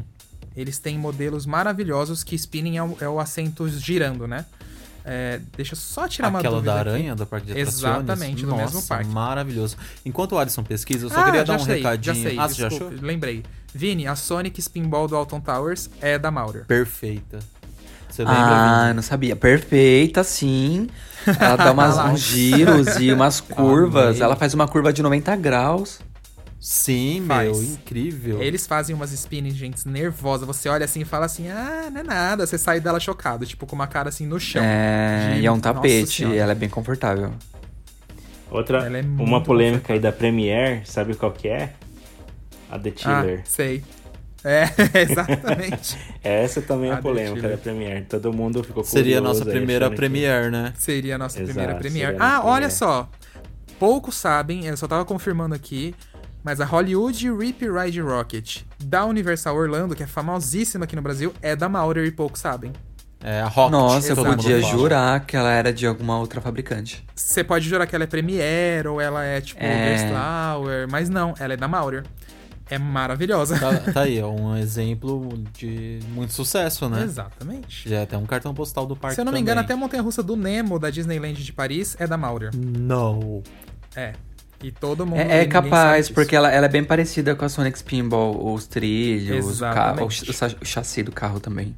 Eles 0.55 0.79
têm 0.79 0.97
modelos 0.97 1.47
maravilhosos 1.47 2.23
que 2.23 2.37
spinning 2.37 2.77
é 2.77 2.83
o, 2.83 2.97
é 3.01 3.09
o 3.09 3.19
assento 3.19 3.69
girando, 3.69 4.29
né? 4.29 4.47
É, 5.11 5.41
deixa 5.57 5.73
eu 5.73 5.79
só 5.79 6.07
tirar 6.07 6.29
uma 6.29 6.39
Aquela 6.41 6.57
dúvida 6.57 6.75
da 6.75 6.81
aqui. 6.83 6.89
aranha 6.91 7.15
do 7.15 7.25
parque 7.27 7.47
de 7.47 7.53
atrações. 7.53 7.79
Exatamente, 7.79 8.43
do 8.45 8.51
Nossa, 8.51 8.65
mesmo 8.65 8.83
parque. 8.83 9.11
maravilhoso. 9.11 9.77
Enquanto 10.05 10.33
o 10.33 10.39
Alisson 10.39 10.63
pesquisa, 10.63 11.07
eu 11.07 11.11
só 11.11 11.21
Ah, 11.21 11.25
queria 11.25 11.45
dar 11.45 11.57
um 11.57 11.59
sei, 11.61 11.77
recadinho. 11.77 12.15
Já 12.15 12.23
sei, 12.23 12.39
ah, 12.39 12.49
você 12.49 12.55
já 12.63 12.69
desculpa, 12.69 12.95
achou? 12.95 13.07
lembrei. 13.07 13.43
Vini, 13.75 14.07
a 14.07 14.15
Sonic 14.15 14.61
Spinball 14.61 15.09
do 15.09 15.17
Alton 15.17 15.41
Towers 15.41 15.89
é 16.01 16.19
da 16.19 16.31
Maurer. 16.31 16.65
Perfeita. 16.67 17.39
Você 18.11 18.23
lembra, 18.23 18.39
Ah, 18.41 18.83
Vini? 18.85 18.95
não 18.95 19.03
sabia. 19.03 19.35
Perfeita, 19.37 20.23
sim. 20.25 20.89
Ela 21.39 21.57
dá 21.57 21.71
umas, 21.73 21.97
uns 21.99 22.21
giros 22.21 22.97
e 22.99 23.13
umas 23.13 23.41
curvas. 23.43 24.09
Amei. 24.17 24.23
Ela 24.23 24.37
faz 24.37 24.53
uma 24.55 24.67
curva 24.69 24.93
de 24.93 25.03
90 25.03 25.35
graus. 25.37 26.01
Sim, 26.61 27.25
Faz. 27.27 27.51
meu, 27.57 27.63
incrível. 27.63 28.43
Eles 28.43 28.67
fazem 28.67 28.95
umas 28.95 29.13
spinning, 29.13 29.53
gente, 29.53 29.87
nervosa. 29.89 30.45
Você 30.45 30.69
olha 30.69 30.85
assim 30.85 31.03
e 31.03 31.05
fala 31.05 31.27
assim, 31.27 31.49
ah, 31.49 31.89
não 31.93 32.01
é 32.01 32.03
nada. 32.05 32.47
Você 32.47 32.59
sai 32.59 32.81
dela 32.81 32.99
chocado, 32.99 33.47
tipo, 33.47 33.65
com 33.67 33.77
uma 33.77 33.87
cara 33.87 34.09
assim 34.09 34.27
no 34.27 34.41
chão. 34.41 34.63
É, 34.65 35.35
De- 35.35 35.41
e 35.43 35.47
é 35.47 35.53
um 35.53 35.61
tapete, 35.61 36.25
e 36.25 36.37
ela 36.37 36.53
é 36.53 36.55
bem 36.57 36.69
confortável. 36.69 37.33
Outra, 38.51 38.89
é 38.89 39.03
uma 39.03 39.43
polêmica 39.43 39.93
aí 39.93 40.01
da 40.01 40.11
Premiere, 40.11 40.83
sabe 40.85 41.15
qual 41.15 41.31
que 41.33 41.49
é? 41.49 41.75
A 42.71 42.79
The 42.79 42.93
Ah, 43.05 43.21
Tiller. 43.23 43.43
sei. 43.45 43.85
É, 44.43 44.65
exatamente. 45.03 45.97
Essa 46.25 46.63
também 46.63 46.91
é 46.91 46.95
A 46.95 46.97
polêmica 46.99 47.49
da 47.49 47.57
Premiere. 47.59 48.05
Todo 48.07 48.33
mundo 48.33 48.63
ficou 48.65 48.83
Seria 48.85 49.19
a 49.19 49.21
nossa 49.21 49.45
aí, 49.45 49.51
primeira 49.51 49.87
achando 49.87 49.95
que- 49.95 50.01
Premiere, 50.01 50.51
né? 50.51 50.73
Seria 50.77 51.15
a 51.17 51.19
nossa 51.19 51.39
Exato, 51.39 51.53
primeira 51.55 51.79
Premiere. 51.79 52.17
Ah, 52.19 52.41
olha 52.45 52.69
Premiere. 52.69 52.73
só. 52.73 53.09
Poucos 53.79 54.17
sabem, 54.17 54.67
eu 54.67 54.77
só 54.77 54.89
tava 54.89 55.05
confirmando 55.05 55.55
aqui, 55.55 55.95
mas 56.49 56.63
a 56.63 56.65
Hollywood 56.65 57.31
Rip 57.31 57.63
Ride 57.69 58.01
Rocket 58.01 58.63
da 58.83 59.05
Universal 59.05 59.55
Orlando, 59.55 59.95
que 59.95 60.03
é 60.03 60.07
famosíssima 60.07 60.87
aqui 60.87 60.97
no 60.97 61.03
Brasil, 61.03 61.31
é 61.43 61.55
da 61.55 61.69
Maurer 61.69 62.07
e 62.07 62.11
poucos 62.11 62.41
sabem. 62.41 62.73
É, 63.23 63.43
a 63.43 63.49
Rocket. 63.49 63.71
Nossa, 63.71 64.13
eu 64.13 64.17
podia 64.17 64.63
jurar 64.63 65.27
que 65.27 65.37
ela 65.37 65.53
era 65.53 65.71
de 65.71 65.87
alguma 65.87 66.19
outra 66.19 66.41
fabricante. 66.41 67.05
Você 67.15 67.45
pode 67.45 67.69
jurar 67.69 67.87
que 67.87 67.95
ela 67.95 68.05
é 68.05 68.07
Premiere 68.07 68.89
ou 68.89 68.99
ela 68.99 69.23
é 69.23 69.43
tipo 69.43 69.63
É. 69.63 69.99
Gerstlauer, 69.99 70.89
mas 70.91 71.11
não, 71.11 71.35
ela 71.39 71.53
é 71.53 71.57
da 71.59 71.69
Maurer. 71.69 72.03
É 72.71 72.79
maravilhosa. 72.79 73.59
Tá, 73.59 73.93
tá 73.93 74.01
aí, 74.05 74.19
é 74.19 74.25
um 74.25 74.57
exemplo 74.57 75.29
de 75.53 75.99
muito 76.15 76.33
sucesso, 76.33 76.89
né? 76.89 77.03
Exatamente. 77.03 77.87
Já 77.87 77.97
é 77.97 78.03
até 78.05 78.17
um 78.17 78.25
cartão 78.25 78.55
postal 78.55 78.87
do 78.87 78.97
parque 78.97 79.17
Se 79.17 79.21
eu 79.21 79.25
não 79.27 79.33
me 79.33 79.39
engano, 79.41 79.61
até 79.61 79.75
a 79.75 79.77
também. 79.77 79.83
montanha-russa 79.83 80.23
do 80.23 80.35
Nemo 80.35 80.79
da 80.79 80.89
Disneyland 80.89 81.45
de 81.45 81.53
Paris 81.53 81.95
é 81.99 82.07
da 82.07 82.17
Maurer. 82.17 82.53
Não. 82.57 83.43
É. 83.95 84.15
E 84.63 84.73
todo 84.73 85.07
mundo. 85.07 85.21
É, 85.21 85.43
é 85.43 85.47
capaz, 85.47 86.09
porque 86.11 86.35
ela, 86.35 86.51
ela 86.51 86.67
é 86.67 86.69
bem 86.69 86.83
parecida 86.83 87.35
com 87.37 87.45
a 87.45 87.49
Sonic 87.49 87.79
Spinball, 87.79 88.53
os 88.53 88.67
trilhos, 88.67 89.59
o, 89.59 89.61
ca- 89.61 89.69
Exatamente. 89.95 90.31
o 90.31 90.33
ch- 90.33 90.57
o 90.61 90.65
chassi 90.65 91.03
do 91.03 91.13
carro 91.13 91.39
também. 91.39 91.75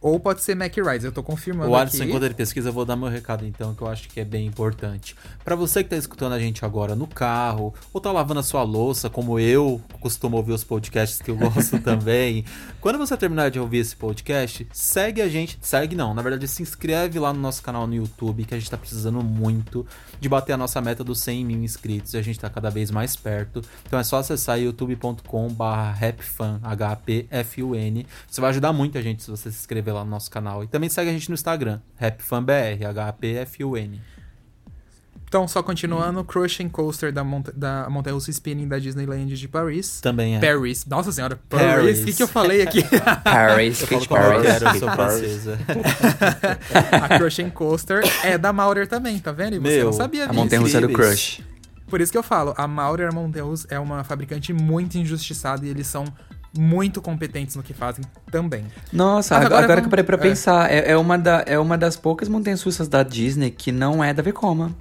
Ou 0.00 0.18
pode 0.18 0.40
ser 0.40 0.54
Mack 0.54 0.80
Rides, 0.80 1.04
eu 1.04 1.12
tô 1.12 1.22
confirmando 1.22 1.70
O 1.70 1.76
Alisson, 1.76 1.98
aqui. 1.98 2.06
enquanto 2.06 2.22
ele 2.24 2.32
pesquisa, 2.34 2.70
eu 2.70 2.72
vou 2.72 2.86
dar 2.86 2.96
meu 2.96 3.08
recado 3.08 3.44
então, 3.44 3.74
que 3.74 3.82
eu 3.82 3.88
acho 3.88 4.08
que 4.08 4.18
é 4.18 4.24
bem 4.24 4.46
importante. 4.46 5.14
Pra 5.44 5.54
você 5.54 5.84
que 5.84 5.90
tá 5.90 5.96
escutando 5.96 6.32
a 6.32 6.38
gente 6.38 6.64
agora 6.64 6.94
no 6.94 7.06
carro, 7.06 7.74
ou 7.92 8.00
tá 8.00 8.10
lavando 8.10 8.40
a 8.40 8.42
sua 8.42 8.62
louça, 8.62 9.10
como 9.10 9.38
eu 9.38 9.78
costumo 10.00 10.38
ouvir 10.38 10.52
os 10.52 10.64
podcasts 10.64 11.20
que 11.20 11.30
eu 11.30 11.36
gosto 11.36 11.78
também. 11.84 12.46
Quando 12.80 12.96
você 12.96 13.14
terminar 13.14 13.50
de 13.50 13.60
ouvir 13.60 13.78
esse 13.78 13.94
podcast, 13.94 14.66
segue 14.72 15.20
a 15.20 15.28
gente. 15.28 15.58
Segue 15.60 15.94
não, 15.94 16.14
na 16.14 16.22
verdade, 16.22 16.48
se 16.48 16.62
inscreve 16.62 17.18
lá 17.18 17.30
no 17.32 17.40
nosso 17.40 17.62
canal 17.62 17.86
no 17.86 17.94
YouTube, 17.94 18.44
que 18.46 18.54
a 18.54 18.58
gente 18.58 18.70
tá 18.70 18.78
precisando 18.78 19.22
muito 19.22 19.86
de 20.18 20.30
bater 20.30 20.54
a 20.54 20.56
nossa 20.56 20.80
meta 20.80 21.04
dos 21.04 21.20
100 21.20 21.44
mil 21.44 21.62
inscritos. 21.62 22.14
E 22.14 22.16
a 22.16 22.22
gente 22.22 22.40
tá 22.40 22.48
cada 22.48 22.70
vez 22.70 22.90
mais 22.90 23.16
perto. 23.16 23.60
Então 23.86 23.98
é 23.98 24.02
só 24.02 24.16
acessar 24.16 24.58
youtube.com/barra 24.58 25.92
rapfun, 25.92 26.58
H-A-P-F-U-N. 26.62 28.06
Você 28.26 28.40
vai 28.40 28.48
ajudar 28.50 28.72
muito 28.72 28.96
a 28.96 29.02
gente 29.02 29.22
se 29.22 29.30
você 29.30 29.50
se 29.50 29.58
inscrever 29.58 29.89
lá 29.92 30.04
no 30.04 30.10
nosso 30.10 30.30
canal. 30.30 30.62
E 30.64 30.66
também 30.66 30.88
segue 30.88 31.10
a 31.10 31.12
gente 31.12 31.28
no 31.28 31.34
Instagram, 31.34 31.80
rapfunbr, 31.96 32.52
H-A-P-F-U-N. 32.88 34.00
Então, 35.28 35.46
só 35.46 35.62
continuando, 35.62 36.24
Crushing 36.24 36.68
Coaster 36.68 37.12
da, 37.12 37.22
monta 37.22 37.52
da 37.52 37.88
Montanha 37.88 38.14
Russa 38.14 38.32
Spinning 38.32 38.66
da 38.66 38.80
Disneyland 38.80 39.32
de 39.36 39.46
Paris. 39.46 40.00
Também 40.00 40.36
é. 40.36 40.40
Paris. 40.40 40.84
Nossa 40.86 41.12
senhora, 41.12 41.38
Paris. 41.48 41.66
Paris. 41.68 42.02
O 42.02 42.04
que, 42.06 42.12
que 42.14 42.22
eu 42.24 42.26
falei 42.26 42.62
aqui? 42.62 42.82
Paris, 43.22 43.80
Eu 43.80 43.86
falo 43.86 44.00
Kate 44.00 44.08
como 44.08 44.20
eu 44.20 44.30
Paris. 44.32 44.46
quero, 44.46 44.64
eu 44.66 44.74
sou 44.80 44.88
Paris. 44.88 45.20
francesa. 45.20 45.58
a 47.04 47.18
Crushing 47.18 47.50
Coaster 47.50 48.02
é 48.24 48.36
da 48.36 48.52
Maurer 48.52 48.88
também, 48.88 49.20
tá 49.20 49.30
vendo? 49.30 49.54
E 49.54 49.58
você 49.60 49.76
Meu, 49.76 49.84
não 49.86 49.92
sabia 49.92 50.24
A 50.24 50.26
disso. 50.26 50.40
montanha 50.40 50.60
russa 50.62 50.80
do 50.80 50.90
Incríveis. 50.90 51.36
Crush. 51.36 51.44
Por 51.86 52.00
isso 52.00 52.10
que 52.10 52.18
eu 52.18 52.22
falo, 52.24 52.52
a 52.56 52.66
Maurer 52.68 53.12
Montanha 53.14 53.44
Russa 53.44 53.66
é 53.70 53.78
uma 53.78 54.02
fabricante 54.04 54.52
muito 54.52 54.96
injustiçada 54.98 55.64
e 55.66 55.68
eles 55.68 55.86
são 55.88 56.04
muito 56.56 57.00
competentes 57.00 57.54
no 57.56 57.62
que 57.62 57.72
fazem 57.72 58.04
também. 58.30 58.64
Nossa, 58.92 59.34
Mas 59.36 59.44
agora, 59.46 59.46
agora 59.46 59.64
agora 59.64 59.80
que 59.80 59.86
eu 59.86 59.90
parei 59.90 60.04
pra 60.04 60.16
vamos- 60.16 60.26
é. 60.26 60.30
pensar, 60.30 60.70
é, 60.72 60.90
é 60.92 60.96
uma 60.96 61.16
da, 61.16 61.44
é 61.46 61.58
uma 61.58 61.78
das 61.78 61.96
poucas 61.96 62.28
montanhas 62.28 62.62
russas 62.62 62.88
da 62.88 63.02
Disney 63.02 63.50
que 63.50 63.70
não 63.70 64.02
é 64.02 64.12
da 64.12 64.22
Vekoma. 64.22 64.74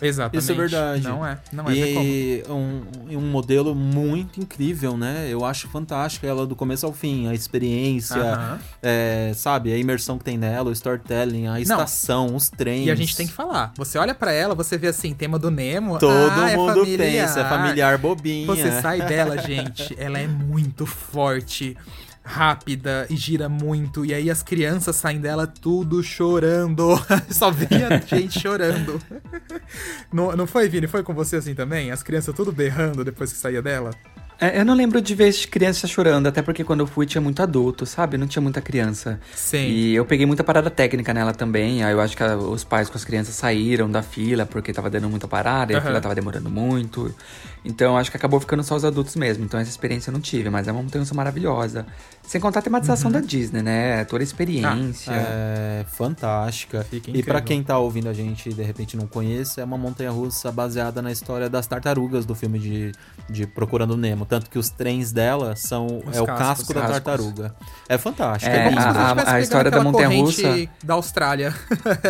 Exatamente. 0.00 0.42
Isso 0.42 0.52
é 0.52 0.54
verdade. 0.54 1.02
Não 1.02 1.26
é, 1.26 1.38
não 1.52 1.68
é. 1.68 1.74
E 1.74 2.44
um, 2.48 2.82
um 3.16 3.30
modelo 3.30 3.74
muito 3.74 4.40
incrível, 4.40 4.96
né? 4.96 5.26
Eu 5.28 5.44
acho 5.44 5.68
fantástico 5.68 6.26
ela 6.26 6.46
do 6.46 6.54
começo 6.54 6.86
ao 6.86 6.92
fim, 6.92 7.28
a 7.28 7.34
experiência, 7.34 8.16
Aham. 8.16 8.58
é, 8.82 9.32
sabe, 9.34 9.72
a 9.72 9.76
imersão 9.76 10.18
que 10.18 10.24
tem 10.24 10.38
nela, 10.38 10.70
o 10.70 10.72
storytelling, 10.72 11.48
a 11.48 11.60
estação, 11.60 12.34
os 12.34 12.48
trens. 12.48 12.86
E 12.86 12.90
a 12.90 12.94
gente 12.94 13.16
tem 13.16 13.26
que 13.26 13.32
falar. 13.32 13.72
Você 13.76 13.98
olha 13.98 14.14
pra 14.14 14.32
ela, 14.32 14.54
você 14.54 14.78
vê 14.78 14.88
assim, 14.88 15.12
tema 15.14 15.38
do 15.38 15.50
Nemo. 15.50 15.98
Todo 15.98 16.12
ah, 16.12 16.50
é 16.50 16.56
mundo 16.56 16.74
familiar. 16.74 16.98
pensa, 16.98 17.40
é 17.40 17.48
familiar 17.48 17.98
bobinha. 17.98 18.46
Você 18.46 18.80
sai 18.80 19.02
dela, 19.02 19.38
gente, 19.38 19.94
ela 19.98 20.18
é 20.18 20.26
muito 20.26 20.86
forte, 20.86 21.76
rápida 22.28 23.06
e 23.08 23.16
gira 23.16 23.48
muito. 23.48 24.04
E 24.04 24.12
aí 24.12 24.30
as 24.30 24.42
crianças 24.42 24.96
saem 24.96 25.18
dela 25.20 25.46
tudo 25.46 26.02
chorando. 26.02 26.94
Só 27.30 27.50
via 27.50 28.02
gente 28.06 28.38
chorando. 28.38 29.00
Não, 30.12 30.34
não 30.36 30.46
foi, 30.46 30.68
Vini? 30.68 30.86
Foi 30.86 31.02
com 31.02 31.12
você 31.14 31.36
assim 31.36 31.54
também? 31.54 31.90
As 31.90 32.02
crianças 32.02 32.34
tudo 32.34 32.50
berrando 32.52 33.04
depois 33.04 33.32
que 33.32 33.38
saía 33.38 33.60
dela? 33.60 33.90
É, 34.40 34.60
eu 34.60 34.64
não 34.64 34.74
lembro 34.74 35.00
de 35.00 35.14
ver 35.16 35.34
crianças 35.48 35.90
chorando, 35.90 36.28
até 36.28 36.40
porque 36.40 36.62
quando 36.62 36.80
eu 36.80 36.86
fui 36.86 37.04
tinha 37.06 37.20
muito 37.20 37.42
adulto, 37.42 37.84
sabe? 37.84 38.16
Não 38.16 38.26
tinha 38.26 38.40
muita 38.40 38.60
criança. 38.60 39.18
Sim. 39.34 39.66
E 39.68 39.94
eu 39.96 40.04
peguei 40.04 40.24
muita 40.26 40.44
parada 40.44 40.70
técnica 40.70 41.12
nela 41.12 41.34
também. 41.34 41.82
Aí 41.82 41.92
eu 41.92 42.00
acho 42.00 42.16
que 42.16 42.22
a- 42.22 42.36
os 42.36 42.62
pais 42.62 42.88
com 42.88 42.96
as 42.96 43.04
crianças 43.04 43.34
saíram 43.34 43.90
da 43.90 44.00
fila 44.00 44.46
porque 44.46 44.72
tava 44.72 44.88
dando 44.88 45.10
muita 45.10 45.26
parada 45.26 45.72
e 45.72 45.76
a 45.76 45.80
fila 45.82 46.00
tava 46.00 46.14
demorando 46.14 46.48
muito. 46.48 47.12
Então 47.68 47.98
acho 47.98 48.10
que 48.10 48.16
acabou 48.16 48.40
ficando 48.40 48.62
só 48.64 48.74
os 48.74 48.84
adultos 48.84 49.14
mesmo. 49.14 49.44
Então 49.44 49.60
essa 49.60 49.68
experiência 49.70 50.08
eu 50.08 50.12
não 50.14 50.20
tive, 50.20 50.48
mas 50.48 50.66
é 50.66 50.72
uma 50.72 50.82
montanha 50.82 51.04
maravilhosa. 51.14 51.86
Sem 52.26 52.40
contar 52.40 52.60
a 52.60 52.62
tematização 52.62 53.10
da 53.10 53.20
Disney, 53.20 53.62
né? 53.62 54.04
Toda 54.06 54.22
a 54.22 54.24
experiência. 54.24 55.12
É 55.12 55.84
fantástica. 55.86 56.82
Fica 56.84 57.10
e 57.10 57.22
pra 57.22 57.38
incrível. 57.38 57.42
quem 57.42 57.62
tá 57.62 57.78
ouvindo 57.78 58.08
a 58.08 58.12
gente 58.14 58.48
e 58.48 58.52
de 58.54 58.62
repente 58.62 58.96
não 58.96 59.06
conhece, 59.06 59.60
é 59.60 59.64
uma 59.64 59.76
montanha 59.78 60.10
russa 60.10 60.50
baseada 60.50 61.00
na 61.02 61.12
história 61.12 61.48
das 61.50 61.66
tartarugas 61.66 62.24
do 62.24 62.34
filme 62.34 62.58
de, 62.58 62.92
de 63.28 63.46
Procurando 63.46 63.96
Nemo. 63.96 64.24
Tanto 64.26 64.48
que 64.50 64.58
os 64.58 64.70
trens 64.70 65.12
dela 65.12 65.54
são 65.56 66.02
Os 66.06 66.16
é 66.16 66.22
o 66.22 66.26
cascos. 66.26 66.46
casco 66.46 66.74
da 66.74 66.80
Cascos. 66.80 67.00
tartaruga. 67.00 67.54
É 67.88 67.98
fantástico. 67.98 68.50
É, 68.54 68.56
É, 68.68 68.78
a- 68.78 69.10
a 69.10 69.14
pegando 69.14 69.38
história 69.40 69.70
da 69.70 69.82
montanha-russa- 69.82 70.42
corrente 70.42 70.70
Da 70.82 70.94
Austrália. 70.94 71.54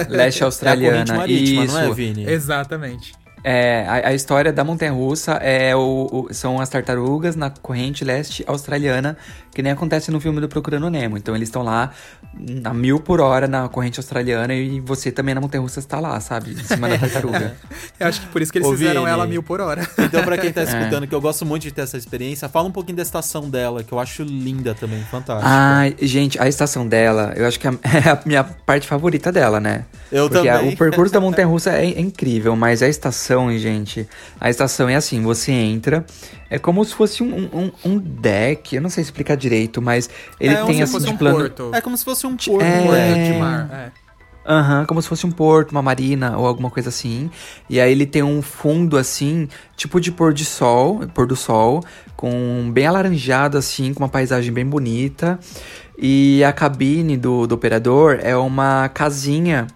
Leste 0.08 0.38
É 0.42 0.44
a 0.44 0.46
australiana. 0.46 0.96
corrente 0.98 1.12
marítima, 1.12 1.64
Isso. 1.64 1.74
não 1.74 1.80
é, 1.82 1.90
Vini? 1.94 2.24
Exatamente. 2.30 3.12
É, 3.50 3.86
a, 3.88 4.08
a 4.08 4.14
história 4.14 4.52
da 4.52 4.62
montanha 4.62 4.92
russa 4.92 5.32
é 5.34 5.74
o, 5.74 6.26
o- 6.28 6.34
são 6.34 6.60
as 6.60 6.68
tartarugas 6.68 7.34
na 7.34 7.48
corrente 7.48 8.04
leste 8.04 8.44
australiana, 8.46 9.16
que 9.54 9.62
nem 9.62 9.72
acontece 9.72 10.10
no 10.10 10.20
filme 10.20 10.38
do 10.38 10.48
Procurando 10.48 10.90
Nemo. 10.90 11.16
Então 11.16 11.34
eles 11.34 11.48
estão 11.48 11.62
lá 11.62 11.90
a 12.64 12.74
mil 12.74 13.00
por 13.00 13.20
hora 13.20 13.48
na 13.48 13.66
corrente 13.68 13.98
australiana 13.98 14.52
e 14.54 14.80
você 14.80 15.10
também 15.10 15.34
na 15.34 15.40
montanha 15.40 15.62
russa 15.62 15.80
está 15.80 15.98
lá, 15.98 16.20
sabe? 16.20 16.50
Em 16.52 16.62
cima 16.62 16.88
da 16.90 16.98
tartaruga. 16.98 17.56
Eu 17.98 18.06
acho 18.06 18.20
que 18.20 18.26
por 18.26 18.42
isso 18.42 18.52
que 18.52 18.58
eles 18.58 18.68
Ô, 18.68 18.72
fizeram 18.72 19.00
Vini. 19.02 19.12
ela 19.12 19.26
mil 19.26 19.42
por 19.42 19.60
hora. 19.62 19.80
Então, 19.98 20.22
pra 20.24 20.36
quem 20.36 20.52
tá 20.52 20.60
É. 20.62 20.64
escutando, 20.64 21.06
que 21.06 21.14
eu 21.14 21.20
gosto 21.20 21.46
muito 21.46 21.62
de 21.62 21.72
ter 21.72 21.80
essa 21.82 21.96
experiência, 21.96 22.48
fala 22.50 22.68
um 22.68 22.72
pouquinho 22.72 22.96
da 22.96 23.02
estação 23.02 23.48
dela, 23.48 23.82
que 23.82 23.92
eu 23.92 23.98
acho 23.98 24.22
linda 24.24 24.74
também, 24.74 25.00
fantástica. 25.10 25.48
Ai, 25.50 25.96
gente, 26.02 26.38
a 26.40 26.46
estação 26.46 26.86
dela, 26.86 27.32
eu 27.34 27.46
acho 27.46 27.58
que 27.58 27.66
é 27.66 27.70
a 27.70 28.20
minha 28.26 28.44
parte 28.44 28.86
favorita 28.86 29.32
dela, 29.32 29.58
né? 29.58 29.84
Eu 30.12 30.28
Porque 30.28 30.48
a- 30.48 30.58
também. 30.58 30.74
o 30.74 30.76
percurso 30.76 31.12
da 31.14 31.20
montanha 31.20 31.46
russa 31.46 31.70
é, 31.70 31.86
é 31.86 32.00
incrível, 32.00 32.54
mas 32.56 32.82
a 32.82 32.88
estação, 32.88 33.37
gente, 33.58 34.08
a 34.40 34.50
estação 34.50 34.88
é 34.88 34.96
assim, 34.96 35.22
você 35.22 35.52
entra, 35.52 36.04
é 36.50 36.58
como 36.58 36.84
se 36.84 36.94
fosse 36.94 37.22
um, 37.22 37.48
um, 37.52 37.70
um 37.84 37.98
deck, 37.98 38.74
eu 38.74 38.82
não 38.82 38.90
sei 38.90 39.02
explicar 39.02 39.36
direito, 39.36 39.80
mas 39.80 40.08
ele 40.40 40.54
É, 40.54 40.64
tem 40.64 40.82
assim 40.82 40.98
de 40.98 41.10
um 41.10 41.16
plano. 41.16 41.38
porto. 41.38 41.70
É 41.74 41.80
como 41.80 41.96
se 41.96 42.04
fosse 42.04 42.26
um 42.26 42.36
porto. 42.36 42.64
É. 42.64 42.82
Porto 42.82 43.32
de 43.32 43.38
mar. 43.38 43.70
É. 43.72 44.08
Aham, 44.50 44.86
como 44.86 45.02
se 45.02 45.08
fosse 45.08 45.26
um 45.26 45.30
porto, 45.30 45.72
uma 45.72 45.82
marina 45.82 46.38
ou 46.38 46.46
alguma 46.46 46.70
coisa 46.70 46.88
assim. 46.88 47.30
E 47.68 47.78
aí 47.78 47.92
ele 47.92 48.06
tem 48.06 48.22
um 48.22 48.40
fundo 48.40 48.96
assim, 48.96 49.46
tipo 49.76 50.00
de 50.00 50.10
pôr 50.10 50.32
de 50.32 50.44
sol, 50.46 51.00
pôr 51.12 51.26
do 51.26 51.36
sol, 51.36 51.84
com 52.16 52.70
bem 52.72 52.86
alaranjado 52.86 53.58
assim, 53.58 53.92
com 53.92 54.02
uma 54.02 54.08
paisagem 54.08 54.50
bem 54.50 54.64
bonita. 54.64 55.38
E 55.98 56.42
a 56.44 56.52
cabine 56.52 57.16
do, 57.18 57.46
do 57.46 57.54
operador 57.56 58.20
é 58.22 58.34
uma 58.36 58.88
casinha. 58.88 59.66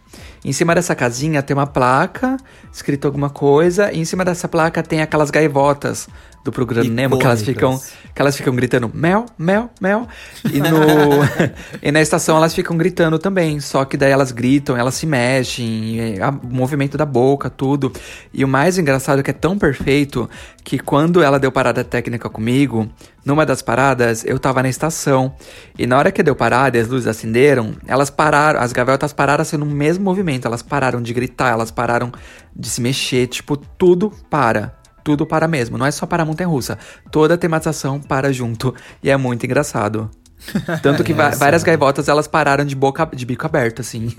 Em 0.44 0.52
cima 0.52 0.74
dessa 0.74 0.94
casinha 0.94 1.40
tem 1.40 1.54
uma 1.54 1.66
placa, 1.66 2.36
escrito 2.72 3.06
alguma 3.06 3.30
coisa, 3.30 3.92
e 3.92 4.00
em 4.00 4.04
cima 4.04 4.24
dessa 4.24 4.48
placa 4.48 4.82
tem 4.82 5.00
aquelas 5.00 5.30
gaivotas 5.30 6.08
do 6.44 6.50
programa 6.50 6.88
Nemo 6.90 7.18
que 7.18 7.24
elas 7.24 7.42
ficam 7.42 7.80
que 8.14 8.20
elas 8.20 8.36
ficam 8.36 8.54
gritando 8.54 8.90
mel, 8.92 9.26
mel, 9.38 9.70
mel. 9.80 10.06
E, 10.52 10.58
no, 10.58 10.68
e 11.82 11.90
na 11.90 12.02
estação 12.02 12.36
elas 12.36 12.54
ficam 12.54 12.76
gritando 12.76 13.18
também. 13.18 13.58
Só 13.60 13.84
que 13.84 13.96
daí 13.96 14.10
elas 14.10 14.32
gritam, 14.32 14.76
elas 14.76 14.94
se 14.94 15.06
mexem, 15.06 16.18
o 16.42 16.46
movimento 16.46 16.98
da 16.98 17.06
boca, 17.06 17.48
tudo. 17.48 17.92
E 18.32 18.44
o 18.44 18.48
mais 18.48 18.76
engraçado 18.76 19.20
é 19.20 19.22
que 19.22 19.30
é 19.30 19.34
tão 19.34 19.58
perfeito 19.58 20.28
que 20.62 20.78
quando 20.78 21.22
ela 21.22 21.38
deu 21.38 21.50
parada 21.50 21.82
técnica 21.82 22.28
comigo, 22.28 22.88
numa 23.24 23.46
das 23.46 23.62
paradas, 23.62 24.24
eu 24.24 24.38
tava 24.38 24.62
na 24.62 24.68
estação. 24.68 25.34
E 25.78 25.86
na 25.86 25.96
hora 25.96 26.12
que 26.12 26.22
deu 26.22 26.36
parada 26.36 26.76
e 26.76 26.80
as 26.80 26.88
luzes 26.88 27.06
acenderam, 27.06 27.74
elas 27.86 28.10
pararam, 28.10 28.60
as 28.60 28.72
gaviotas 28.72 29.12
pararam 29.12 29.42
assim 29.42 29.56
no 29.56 29.66
mesmo 29.66 30.04
movimento. 30.04 30.46
Elas 30.46 30.62
pararam 30.62 31.00
de 31.00 31.14
gritar, 31.14 31.50
elas 31.50 31.70
pararam 31.70 32.12
de 32.54 32.68
se 32.68 32.80
mexer, 32.80 33.26
tipo, 33.28 33.56
tudo 33.56 34.12
para. 34.28 34.81
Tudo 35.04 35.26
para 35.26 35.46
mesmo. 35.48 35.76
Não 35.78 35.86
é 35.86 35.90
só 35.90 36.06
para 36.06 36.22
a 36.22 36.26
montanha 36.26 36.48
russa. 36.48 36.78
Toda 37.10 37.34
a 37.34 37.38
tematização 37.38 38.00
para 38.00 38.32
junto. 38.32 38.74
E 39.02 39.10
é 39.10 39.16
muito 39.16 39.44
engraçado. 39.44 40.10
Tanto 40.82 41.04
que 41.04 41.12
É, 41.14 41.30
várias 41.36 41.62
gaivotas 41.62 42.08
elas 42.08 42.26
pararam 42.26 42.64
de 42.64 42.74
boca 42.74 43.08
de 43.14 43.24
bico 43.24 43.46
aberto, 43.46 43.80
assim. 43.80 44.12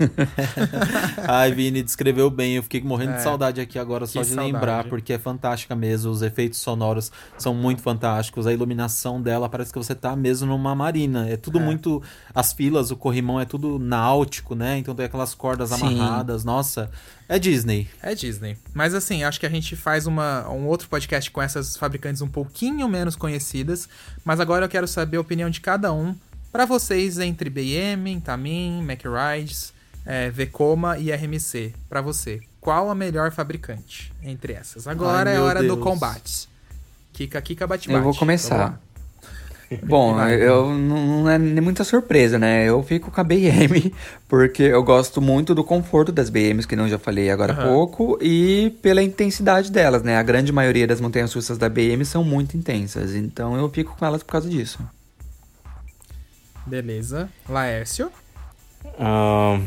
Ai, 1.28 1.52
Vini, 1.52 1.82
descreveu 1.82 2.30
bem. 2.30 2.54
Eu 2.56 2.62
fiquei 2.62 2.80
morrendo 2.80 3.12
É. 3.12 3.16
de 3.16 3.22
saudade 3.22 3.60
aqui 3.60 3.78
agora 3.78 4.06
só 4.06 4.20
Que 4.20 4.26
de 4.28 4.34
saudade. 4.34 4.52
lembrar, 4.52 4.84
porque 4.84 5.12
é 5.12 5.18
fantástica 5.18 5.74
mesmo. 5.74 6.10
Os 6.10 6.22
efeitos 6.22 6.60
sonoros 6.60 7.10
são 7.36 7.54
muito 7.54 7.82
fantásticos. 7.82 8.46
A 8.46 8.52
iluminação 8.52 9.20
dela 9.20 9.48
parece 9.48 9.72
que 9.72 9.78
você 9.78 9.94
tá 9.94 10.14
mesmo 10.16 10.46
numa 10.48 10.74
marina. 10.74 11.28
É 11.28 11.36
tudo 11.36 11.58
É. 11.58 11.62
muito. 11.62 12.02
As 12.34 12.52
filas, 12.52 12.90
o 12.90 12.96
corrimão 12.96 13.40
é 13.40 13.44
tudo 13.44 13.78
náutico, 13.78 14.54
né? 14.54 14.78
Então 14.78 14.94
tem 14.94 15.06
aquelas 15.06 15.34
cordas 15.34 15.70
Sim. 15.70 15.98
amarradas. 16.00 16.44
Nossa, 16.44 16.90
é 17.34 17.38
Disney. 17.38 17.88
É 18.00 18.14
Disney. 18.14 18.56
Mas 18.72 18.94
assim, 18.94 19.24
acho 19.24 19.40
que 19.40 19.46
a 19.46 19.50
gente 19.50 19.74
faz 19.74 20.06
uma, 20.06 20.48
um 20.48 20.66
outro 20.66 20.88
podcast 20.88 21.30
com 21.30 21.42
essas 21.42 21.76
fabricantes 21.76 22.22
um 22.22 22.28
pouquinho 22.28 22.88
menos 22.88 23.16
conhecidas. 23.16 23.88
Mas 24.24 24.38
agora 24.38 24.66
eu 24.66 24.68
quero 24.68 24.86
saber 24.86 25.16
a 25.16 25.20
opinião 25.20 25.50
de 25.50 25.60
cada 25.60 25.92
um. 25.92 26.14
Pra 26.52 26.64
vocês, 26.64 27.18
entre 27.18 27.50
BM, 27.50 28.20
Tamin, 28.20 28.82
MacRides, 28.82 29.72
é, 30.06 30.30
Vekoma 30.30 30.96
e 30.96 31.10
RMC. 31.10 31.74
Pra 31.88 32.00
você, 32.00 32.40
qual 32.60 32.88
a 32.88 32.94
melhor 32.94 33.32
fabricante 33.32 34.12
entre 34.22 34.52
essas? 34.52 34.86
Agora 34.86 35.30
Ai, 35.30 35.36
é 35.36 35.40
hora 35.40 35.60
do 35.60 35.74
Deus. 35.74 35.82
combate. 35.82 36.48
Kika, 37.12 37.42
Kika, 37.42 37.66
bate, 37.66 37.88
bate. 37.88 37.98
Eu 37.98 38.02
vou 38.04 38.14
começar. 38.14 38.80
Bom, 39.82 40.20
eu 40.28 40.70
não 40.74 41.22
não 41.22 41.30
é 41.30 41.38
nem 41.38 41.60
muita 41.60 41.84
surpresa, 41.84 42.38
né? 42.38 42.68
Eu 42.68 42.82
fico 42.82 43.10
com 43.10 43.20
a 43.20 43.24
BM, 43.24 43.92
porque 44.28 44.62
eu 44.62 44.82
gosto 44.82 45.20
muito 45.20 45.54
do 45.54 45.64
conforto 45.64 46.12
das 46.12 46.30
BMs, 46.30 46.66
que 46.66 46.76
não 46.76 46.88
já 46.88 46.98
falei 46.98 47.30
agora 47.30 47.52
há 47.52 47.56
Aham. 47.56 47.68
pouco, 47.68 48.18
e 48.20 48.76
pela 48.82 49.02
intensidade 49.02 49.70
delas, 49.70 50.02
né? 50.02 50.16
A 50.16 50.22
grande 50.22 50.52
maioria 50.52 50.86
das 50.86 51.00
montanhas 51.00 51.32
russas 51.32 51.58
da 51.58 51.68
BM 51.68 52.04
são 52.04 52.22
muito 52.22 52.56
intensas, 52.56 53.14
então 53.14 53.56
eu 53.56 53.68
fico 53.70 53.96
com 53.96 54.04
elas 54.04 54.22
por 54.22 54.32
causa 54.32 54.48
disso. 54.48 54.78
Beleza. 56.66 57.28
Laércio. 57.48 58.10
Ahn, 58.98 59.62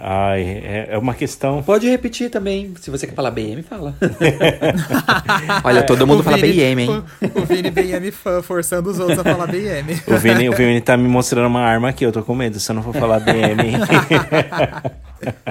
ai, 0.00 0.42
é, 0.42 0.88
é 0.90 0.98
uma 0.98 1.14
questão. 1.14 1.62
Pode 1.62 1.88
repetir 1.88 2.30
também, 2.30 2.72
se 2.80 2.90
você 2.90 3.06
quer 3.06 3.14
falar 3.14 3.30
BM, 3.30 3.62
fala. 3.62 3.94
Olha, 5.64 5.82
todo 5.82 6.06
mundo 6.06 6.20
O 6.20 6.22
fala 6.22 6.36
Vini- 6.36 6.52
BM, 6.74 6.82
hein? 6.82 7.04
O, 7.34 7.40
o 7.40 7.44
Vini 7.44 7.70
BM 7.70 8.10
fã 8.10 8.42
forçando 8.42 8.90
os 8.90 8.98
outros 8.98 9.18
a 9.18 9.24
falar 9.24 9.46
BM. 9.46 10.00
O 10.06 10.16
Vini, 10.18 10.48
o 10.48 10.52
Vini 10.52 10.80
tá 10.80 10.96
me 10.96 11.08
mostrando 11.08 11.46
uma 11.46 11.60
arma 11.62 11.88
aqui, 11.88 12.04
eu 12.04 12.12
tô 12.12 12.22
com 12.22 12.34
medo, 12.34 12.58
se 12.60 12.70
eu 12.70 12.74
não 12.74 12.82
for 12.82 12.94
falar 12.94 13.20
BM. 13.20 13.78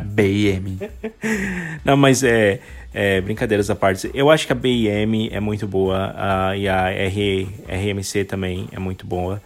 BM. 0.03 0.77
Não, 1.83 1.97
mas 1.97 2.23
é, 2.23 2.59
é, 2.93 3.19
brincadeiras 3.21 3.69
à 3.69 3.75
parte. 3.75 4.09
Eu 4.13 4.29
acho 4.29 4.45
que 4.45 4.53
a 4.53 4.55
BIM 4.55 5.29
é 5.31 5.39
muito 5.39 5.67
boa 5.67 6.13
ah, 6.15 6.55
e 6.55 6.67
a 6.67 6.89
R, 6.91 7.47
RMC 7.67 8.23
também 8.25 8.67
é 8.71 8.79
muito 8.79 9.05
boa. 9.05 9.41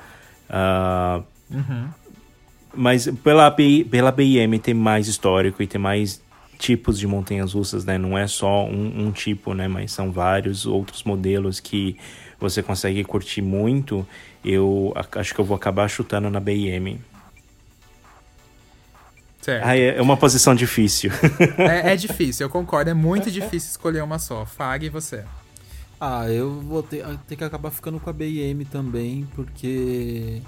Ah, 0.49 1.21
Mas 2.74 3.07
pela, 3.24 3.49
BI, 3.49 3.84
pela 3.86 4.11
BIM 4.11 4.57
tem 4.59 4.74
mais 4.74 5.07
histórico 5.07 5.61
e 5.61 5.67
tem 5.67 5.80
mais 5.80 6.22
tipos 6.57 6.97
de 6.97 7.07
montanhas 7.07 7.53
russas, 7.53 7.84
né? 7.84 7.97
Não 7.97 8.17
é 8.17 8.28
só 8.28 8.65
um, 8.65 9.07
um 9.07 9.11
tipo, 9.11 9.53
né? 9.53 9.67
Mas 9.67 9.91
são 9.91 10.11
vários 10.11 10.65
outros 10.65 11.03
modelos 11.03 11.59
que 11.59 11.97
você 12.39 12.61
consegue 12.63 13.03
curtir 13.03 13.41
muito. 13.41 14.07
Eu 14.43 14.93
acho 15.15 15.34
que 15.34 15.41
eu 15.41 15.45
vou 15.45 15.55
acabar 15.55 15.88
chutando 15.88 16.30
na 16.30 16.39
BIM. 16.39 16.99
Certo. 19.41 19.65
Ah, 19.65 19.76
é 19.76 19.99
uma 19.99 20.15
posição 20.15 20.53
difícil. 20.53 21.11
É, 21.57 21.93
é 21.93 21.95
difícil, 21.95 22.45
eu 22.45 22.49
concordo. 22.49 22.91
É 22.91 22.93
muito 22.93 23.32
difícil 23.32 23.72
escolher 23.72 24.03
uma 24.03 24.19
só. 24.19 24.45
Fag 24.45 24.86
e 24.86 24.89
você. 24.89 25.26
Ah, 25.99 26.28
eu 26.30 26.61
vou 26.61 26.82
ter, 26.82 27.05
ter 27.28 27.36
que 27.36 27.43
acabar 27.43 27.69
ficando 27.72 27.99
com 27.99 28.09
a 28.09 28.13
BM 28.13 28.65
também, 28.65 29.28
porque 29.36 30.41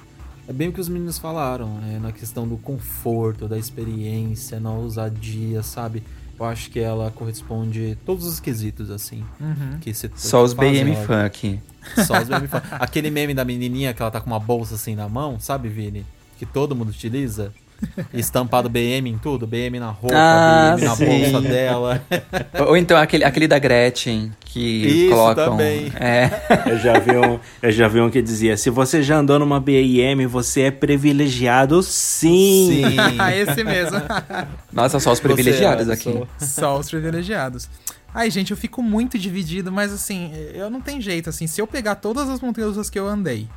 é 0.48 0.54
bem 0.54 0.70
o 0.70 0.74
que 0.74 0.82
os 0.82 0.90
meninos 0.90 1.18
falaram, 1.18 1.80
é 1.90 2.00
na 2.00 2.12
questão 2.12 2.48
do 2.48 2.58
conforto, 2.58 3.48
da 3.48 3.58
experiência, 3.58 4.60
na 4.60 4.72
ousadia, 4.72 5.64
sabe? 5.64 6.04
Eu 6.38 6.46
acho 6.46 6.70
que 6.70 6.80
ela 6.80 7.12
corresponde 7.12 7.98
a 8.02 8.06
todos 8.06 8.26
os 8.26 8.40
quesitos, 8.40 8.90
assim. 8.90 9.24
Uhum. 9.40 9.80
Que 9.80 9.94
se, 9.94 10.12
Só 10.16 10.44
os 10.44 10.54
BM 10.54 10.96
aqui. 11.26 11.60
Só 12.06 12.22
os 12.22 12.28
BM 12.28 12.48
fã. 12.48 12.62
Aquele 12.72 13.10
meme 13.10 13.34
da 13.34 13.46
menininha 13.46 13.94
que 13.94 14.02
ela 14.02 14.12
tá 14.12 14.20
com 14.20 14.28
uma 14.28 14.40
bolsa 14.40 14.76
assim 14.76 14.96
na 14.96 15.08
mão, 15.08 15.40
sabe, 15.40 15.70
Vini? 15.70 16.06
Que 16.38 16.46
todo 16.46 16.76
mundo 16.76 16.90
utiliza. 16.90 17.54
Estampado 18.14 18.70
BM 18.70 19.10
em 19.10 19.18
tudo, 19.18 19.46
BM 19.48 19.80
na 19.80 19.90
roupa, 19.90 20.16
Ah, 20.16 20.76
BM 20.76 20.86
na 20.86 20.96
sim. 20.96 21.06
bolsa 21.06 21.42
dela. 21.42 22.04
Ou 22.68 22.78
então 22.78 22.98
aquele, 22.98 23.24
aquele 23.24 23.48
da 23.48 23.60
Gretchen, 23.60 24.32
que 24.42 24.60
Isso 24.60 25.10
colocam... 25.16 25.52
também. 25.52 25.92
É, 26.00 26.30
Eu 26.70 26.78
já 26.80 27.00
vi 27.00 27.18
um, 27.18 27.40
eu 27.62 27.72
já 27.72 27.88
vi 27.88 28.00
um 28.02 28.10
que 28.10 28.22
dizia: 28.22 28.56
se 28.58 28.70
você 28.70 29.02
já 29.04 29.18
andou 29.18 29.38
numa 29.40 29.60
BIM, 29.60 30.26
você 30.28 30.62
é 30.64 30.72
privilegiado 30.72 31.82
sim. 31.84 32.84
Ah, 33.20 33.36
Esse 33.36 33.64
mesmo. 33.64 34.02
nossa, 34.72 35.00
só 35.00 35.12
os 35.12 35.20
Você, 35.20 35.24
privilegiados 35.28 35.90
aqui. 35.90 36.24
Só 36.40 36.78
os 36.78 36.90
privilegiados. 36.90 37.70
Ai, 38.14 38.30
gente, 38.30 38.52
eu 38.52 38.58
fico 38.58 38.84
muito 38.84 39.18
dividido, 39.18 39.72
mas 39.72 39.92
assim, 39.92 40.32
eu 40.54 40.70
não 40.70 40.80
tenho 40.80 41.02
jeito, 41.02 41.30
assim, 41.32 41.48
se 41.48 41.60
eu 41.60 41.66
pegar 41.66 41.96
todas 41.96 42.30
as 42.30 42.40
montanhas 42.42 42.88
que 42.90 43.00
eu 43.00 43.08
andei 43.08 43.48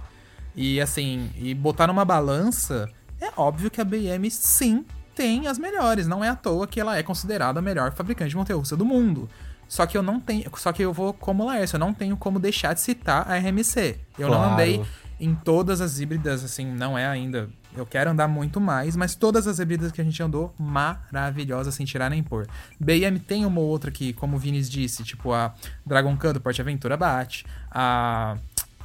e 0.57 0.81
assim, 0.81 1.29
e 1.39 1.53
botar 1.53 1.87
numa 1.87 2.07
balança, 2.07 2.89
é 3.21 3.31
óbvio 3.37 3.71
que 3.71 3.81
a 3.81 3.85
BM 3.85 4.31
sim 4.31 4.85
tem 5.14 5.47
as 5.47 5.59
melhores, 5.59 6.07
não 6.07 6.23
é 6.23 6.29
à 6.29 6.37
toa 6.37 6.67
que 6.67 6.79
ela 6.81 6.97
é 6.99 7.03
considerada 7.03 7.59
a 7.59 7.62
melhor 7.62 7.93
fabricante 7.93 8.31
de 8.31 8.37
montanha 8.37 8.59
russa 8.59 8.77
do 8.77 8.85
mundo. 8.85 9.29
Só 9.69 9.85
que 9.87 9.97
eu 9.97 10.03
não 10.03 10.21
tenho, 10.21 10.45
só 10.57 10.73
que 10.73 10.83
eu 10.83 10.93
vou 10.93 11.12
como 11.12 11.45
Laércio, 11.47 11.77
eu 11.77 11.81
não 11.81 11.93
tenho 11.93 12.17
como 12.17 12.39
deixar 12.39 12.73
de 12.75 12.81
citar 12.81 13.29
a 13.29 13.37
RMC. 13.37 13.99
Eu 14.19 14.29
não 14.29 14.37
Claro. 14.37 14.53
andei 14.53 14.85
em 15.19 15.35
todas 15.35 15.81
as 15.81 15.99
híbridas, 15.99 16.45
assim, 16.45 16.67
não 16.67 16.97
é 16.97 17.07
ainda. 17.07 17.49
Eu 17.75 17.85
quero 17.87 18.11
andar 18.11 18.29
muito 18.29 18.61
mais, 18.61 18.95
mas 18.95 19.14
todas 19.14 19.47
as 19.47 19.59
híbridas 19.59 19.91
que 19.91 20.01
a 20.01 20.05
gente 20.05 20.23
andou, 20.23 20.55
maravilhosas, 20.59 21.75
sem 21.75 21.85
tirar 21.87 22.11
nem 22.11 22.23
pôr. 22.23 22.47
BM 22.79 23.19
tem 23.19 23.45
uma 23.45 23.61
ou 23.61 23.67
outra 23.67 23.91
que, 23.91 24.12
como 24.12 24.37
o 24.37 24.39
Vinícius 24.39 24.71
disse, 24.71 25.03
tipo 25.05 25.33
a 25.33 25.53
Dragon 25.85 26.17
Khan 26.17 26.35
do 26.35 26.41
Porte 26.41 26.61
Aventura 26.61 26.97
bate, 26.97 27.45
a, 27.71 28.37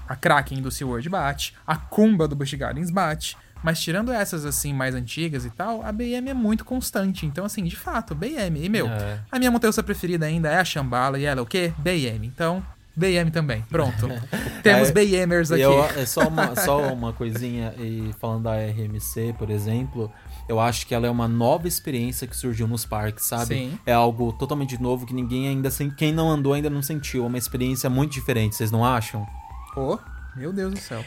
a 0.07 0.15
Kraken 0.15 0.61
do 0.61 0.71
SeaWorld 0.71 1.07
bate, 1.09 1.53
a 1.67 1.75
Kumba 1.75 2.27
do 2.27 2.35
Busch 2.35 2.53
Gardens 2.55 2.89
bate. 2.89 3.37
Mas 3.63 3.79
tirando 3.79 4.11
essas, 4.11 4.45
assim, 4.45 4.73
mais 4.73 4.95
antigas 4.95 5.45
e 5.45 5.49
tal, 5.49 5.83
a 5.83 5.91
BM 5.91 6.29
é 6.29 6.33
muito 6.33 6.65
constante. 6.65 7.25
Então, 7.25 7.45
assim, 7.45 7.63
de 7.63 7.75
fato, 7.75 8.15
BM. 8.15 8.63
E, 8.63 8.69
meu, 8.69 8.87
É. 8.87 9.19
a 9.31 9.37
minha 9.37 9.51
montanha 9.51 9.71
preferida 9.83 10.25
ainda 10.25 10.49
é 10.49 10.57
a 10.59 10.65
Shambhala 10.65 11.19
e 11.19 11.25
ela 11.25 11.39
é 11.39 11.43
o 11.43 11.45
quê? 11.45 11.71
BM. 11.77 12.25
Então, 12.25 12.63
BM 12.95 13.31
também. 13.31 13.61
Pronto. 13.69 14.09
Temos 14.63 14.89
É, 14.89 14.91
BMers 14.91 15.51
aqui. 15.51 15.61
Eu, 15.61 15.83
é 15.85 16.05
só 16.05 16.27
uma, 16.27 16.55
só 16.55 16.93
uma 16.93 17.13
coisinha, 17.13 17.73
e 17.77 18.11
falando 18.19 18.43
da 18.43 18.55
RMC, 18.55 19.33
por 19.37 19.49
exemplo, 19.49 20.11
eu 20.47 20.59
acho 20.59 20.85
que 20.85 20.93
ela 20.93 21.07
é 21.07 21.09
uma 21.09 21.27
nova 21.27 21.67
experiência 21.67 22.27
que 22.27 22.35
surgiu 22.35 22.67
nos 22.67 22.85
parques, 22.85 23.25
sabe? 23.25 23.55
Sim. 23.55 23.79
É 23.85 23.93
algo 23.93 24.33
totalmente 24.33 24.79
novo 24.81 25.05
que 25.05 25.13
ninguém 25.13 25.47
ainda 25.47 25.69
quem 25.95 26.11
não 26.11 26.29
andou 26.29 26.53
ainda 26.53 26.69
não 26.69 26.81
sentiu, 26.81 27.23
é 27.23 27.27
uma 27.27 27.37
experiência 27.37 27.89
muito 27.89 28.11
diferente, 28.11 28.55
vocês 28.55 28.71
não 28.71 28.85
acham? 28.85 29.25
Pô, 29.73 29.97
meu 30.35 30.51
Deus 30.51 30.73
do 30.73 30.79
céu. 30.79 31.03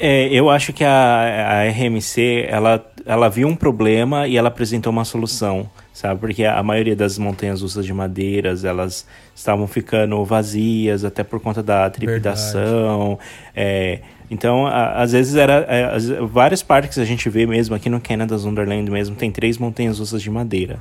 É, 0.00 0.28
eu 0.32 0.48
acho 0.48 0.72
que 0.72 0.84
a, 0.84 1.60
a 1.60 1.64
RMC, 1.70 2.46
ela, 2.48 2.84
ela 3.04 3.28
viu 3.28 3.48
um 3.48 3.56
problema 3.56 4.28
e 4.28 4.36
ela 4.36 4.46
apresentou 4.48 4.92
uma 4.92 5.04
solução, 5.04 5.68
sabe? 5.92 6.20
Porque 6.20 6.44
a, 6.44 6.56
a 6.58 6.62
maioria 6.62 6.94
das 6.94 7.18
montanhas 7.18 7.62
russas 7.62 7.84
de 7.84 7.92
madeiras, 7.92 8.64
elas 8.64 9.04
estavam 9.34 9.66
ficando 9.66 10.24
vazias, 10.24 11.04
até 11.04 11.24
por 11.24 11.40
conta 11.40 11.62
da 11.64 11.90
trepidação. 11.90 13.18
É, 13.56 13.98
então, 14.30 14.66
a- 14.68 15.02
às 15.02 15.10
vezes 15.12 15.34
era... 15.34 15.64
é, 15.68 15.84
as- 15.96 16.08
vários 16.08 16.62
parques 16.62 16.96
a 16.98 17.04
gente 17.04 17.28
vê 17.28 17.44
mesmo, 17.44 17.74
aqui 17.74 17.88
no 17.90 18.00
Canada's 18.00 18.44
Wonderland 18.44 18.88
mesmo, 18.90 19.16
tem 19.16 19.32
três 19.32 19.58
montanhas 19.58 19.98
russas 19.98 20.22
de 20.22 20.30
madeira. 20.30 20.78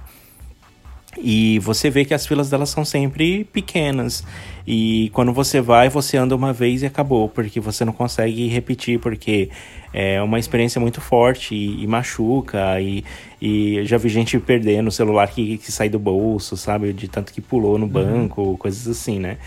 E 1.19 1.59
você 1.59 1.89
vê 1.89 2.05
que 2.05 2.13
as 2.13 2.25
filas 2.25 2.49
delas 2.49 2.69
são 2.69 2.85
sempre 2.85 3.43
pequenas. 3.45 4.23
E 4.65 5.09
quando 5.13 5.33
você 5.33 5.61
vai, 5.61 5.89
você 5.89 6.17
anda 6.17 6.35
uma 6.35 6.53
vez 6.53 6.83
e 6.83 6.85
acabou, 6.85 7.29
porque 7.29 7.59
você 7.59 7.85
não 7.85 7.93
consegue 7.93 8.47
repetir, 8.47 8.99
porque 8.99 9.49
é 9.93 10.21
uma 10.21 10.37
experiência 10.37 10.79
muito 10.79 11.01
forte 11.01 11.55
e, 11.55 11.83
e 11.83 11.87
machuca. 11.87 12.79
E, 12.81 13.03
e 13.41 13.85
já 13.85 13.97
vi 13.97 14.09
gente 14.09 14.37
perdendo 14.39 14.87
o 14.87 14.91
celular 14.91 15.27
que, 15.27 15.57
que 15.57 15.71
sai 15.71 15.89
do 15.89 15.97
bolso, 15.97 16.55
sabe? 16.57 16.93
De 16.93 17.07
tanto 17.07 17.33
que 17.33 17.41
pulou 17.41 17.77
no 17.77 17.87
banco, 17.87 18.57
coisas 18.57 18.87
assim, 18.87 19.19
né? 19.19 19.37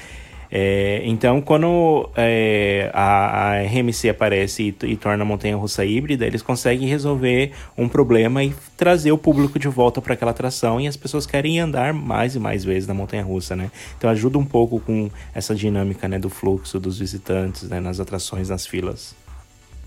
É, 0.53 1.03
então, 1.05 1.41
quando 1.41 2.11
é, 2.17 2.91
a, 2.93 3.53
a 3.53 3.63
RMC 3.63 4.09
aparece 4.09 4.75
e, 4.83 4.87
e 4.87 4.97
torna 4.97 5.23
a 5.23 5.27
montanha 5.27 5.57
russa 5.57 5.85
híbrida, 5.85 6.27
eles 6.27 6.43
conseguem 6.43 6.89
resolver 6.89 7.53
um 7.79 7.89
problema 7.89 8.43
e 8.43 8.53
trazer 8.77 9.13
o 9.13 9.19
público 9.19 9.59
de 9.59 9.69
volta 9.69 10.03
para 10.03 10.15
aquela 10.15 10.33
atração 10.33 10.81
e 10.81 10.89
as 10.89 10.97
pessoas 10.97 11.25
querem 11.25 11.61
andar 11.61 11.95
mais 11.95 12.35
e 12.35 12.41
mais 12.41 12.65
vezes 12.65 12.89
na 12.89 12.95
montanha 12.95 13.23
russa, 13.23 13.55
né? 13.55 13.71
Então 13.97 14.11
ajuda 14.11 14.39
um 14.39 14.45
pouco 14.45 14.81
com 14.81 15.09
essa 15.33 15.55
dinâmica, 15.55 16.09
né, 16.09 16.19
do 16.19 16.29
fluxo 16.29 16.81
dos 16.81 16.99
visitantes, 16.99 17.69
né, 17.69 17.79
nas 17.79 18.01
atrações, 18.01 18.49
nas 18.49 18.67
filas. 18.67 19.15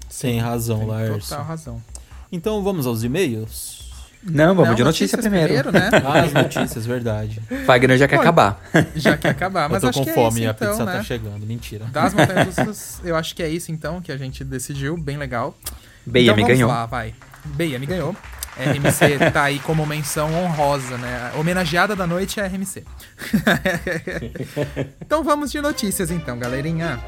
Sem 0.10 0.40
razão, 0.40 0.80
Tem 0.80 0.88
Laércio. 0.88 1.30
total 1.30 1.44
razão. 1.44 1.82
Então 2.32 2.64
vamos 2.64 2.88
aos 2.88 3.04
e-mails? 3.04 3.73
Não, 4.26 4.56
vamos 4.56 4.70
Não, 4.70 4.76
de 4.76 4.84
notícia, 4.84 5.18
notícias 5.18 5.22
primeiro. 5.22 5.72
né? 5.72 5.90
Ah, 6.06 6.22
as 6.22 6.34
notícias, 6.34 6.86
verdade. 6.86 7.42
Wagner 7.66 7.98
já 7.98 8.08
quer 8.08 8.16
Bom, 8.16 8.22
acabar. 8.22 8.62
Já 8.96 9.18
quer 9.18 9.30
acabar, 9.30 9.70
mas 9.70 9.84
eu 9.84 9.90
acho 9.90 10.00
tô 10.00 10.06
que 10.06 10.14
com 10.14 10.20
é 10.20 10.24
fome 10.24 10.40
isso, 10.40 10.44
e 10.44 10.48
a 10.48 10.52
então, 10.52 10.70
pizza 10.70 10.86
né? 10.86 10.92
tá 10.94 11.04
chegando. 11.04 11.46
Mentira. 11.46 11.86
Das 11.92 12.14
montanhas 12.14 12.48
russas, 12.58 13.02
eu 13.04 13.16
acho 13.16 13.36
que 13.36 13.44
é 13.44 13.50
isso 13.50 13.72
então 13.72 14.02
que 14.02 14.12
a 14.12 14.18
gente 14.18 14.44
decidiu, 14.44 14.96
bem 14.98 15.18
legal. 15.18 15.58
Beia 16.06 16.24
então, 16.26 16.36
me 16.36 16.42
vamos 16.44 16.56
ganhou. 16.58 16.70
lá, 16.70 16.86
vai. 16.86 17.14
Beia 17.46 17.78
me 17.80 17.86
ganhou. 17.86 18.16
RMC 18.58 19.32
tá 19.32 19.44
aí 19.44 19.60
como 19.60 19.86
menção 19.86 20.34
honrosa, 20.34 20.98
né? 20.98 21.32
A 21.34 21.38
Homenageada 21.40 21.96
da 21.96 22.06
noite 22.06 22.40
é 22.40 22.44
a 22.44 22.48
RMC. 22.48 22.84
então 25.02 25.24
vamos 25.24 25.52
de 25.52 25.62
notícias 25.62 26.12
então, 26.12 26.38
galerinha. 26.38 27.00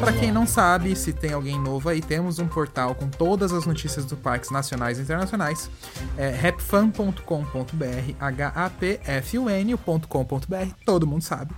Pra 0.00 0.12
quem 0.12 0.32
não 0.32 0.46
sabe, 0.46 0.96
se 0.96 1.12
tem 1.12 1.32
alguém 1.32 1.60
novo 1.60 1.88
aí, 1.88 2.00
temos 2.00 2.38
um 2.38 2.46
portal 2.46 2.94
com 2.94 3.08
todas 3.08 3.52
as 3.52 3.66
notícias 3.66 4.04
do 4.04 4.16
parques 4.16 4.50
nacionais 4.50 4.98
e 4.98 5.02
internacionais. 5.02 5.70
É 6.16 6.30
rapfan.com.br, 6.30 7.22
H-A-P-F-U-N.com.br, 8.18 8.96
todo 10.84 11.06
mundo 11.06 11.22
sabe. 11.22 11.54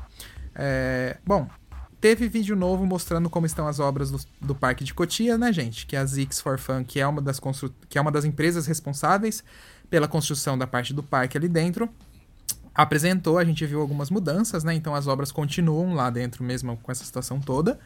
É, 0.55 1.16
bom, 1.24 1.49
teve 2.05 2.29
vídeo 2.29 2.55
novo 2.55 2.85
mostrando 2.85 3.31
como 3.31 3.47
estão 3.47 3.67
as 3.67 3.81
obras 3.81 4.11
do, 4.11 4.21
do 4.39 4.55
Parque 4.55 4.85
de 4.85 4.93
Cotia, 4.93 5.39
né, 5.39 5.51
gente? 5.51 5.87
Que 5.87 5.97
é 5.97 6.01
a 6.01 6.05
Zix 6.05 6.39
for 6.39 6.59
Fun, 6.59 6.85
que 6.85 7.01
é, 7.01 7.07
uma 7.07 7.23
das 7.23 7.41
constru... 7.41 7.73
que 7.89 7.97
é 7.97 8.01
uma 8.01 8.13
das 8.13 8.27
empresas 8.27 8.67
responsáveis 8.67 9.43
pela 9.89 10.07
construção 10.07 10.59
da 10.59 10.67
parte 10.67 10.93
do 10.93 11.03
parque 11.03 11.39
ali 11.39 11.49
dentro, 11.49 11.89
apresentou, 12.75 13.39
a 13.39 13.45
gente 13.45 13.65
viu 13.65 13.81
algumas 13.81 14.11
mudanças, 14.11 14.63
né? 14.63 14.75
Então 14.75 14.95
as 14.95 15.07
obras 15.07 15.33
continuam 15.33 15.95
lá 15.95 16.11
dentro 16.11 16.45
mesmo 16.45 16.77
com 16.77 16.93
essa 16.93 17.07
situação 17.07 17.41
toda. 17.41 17.81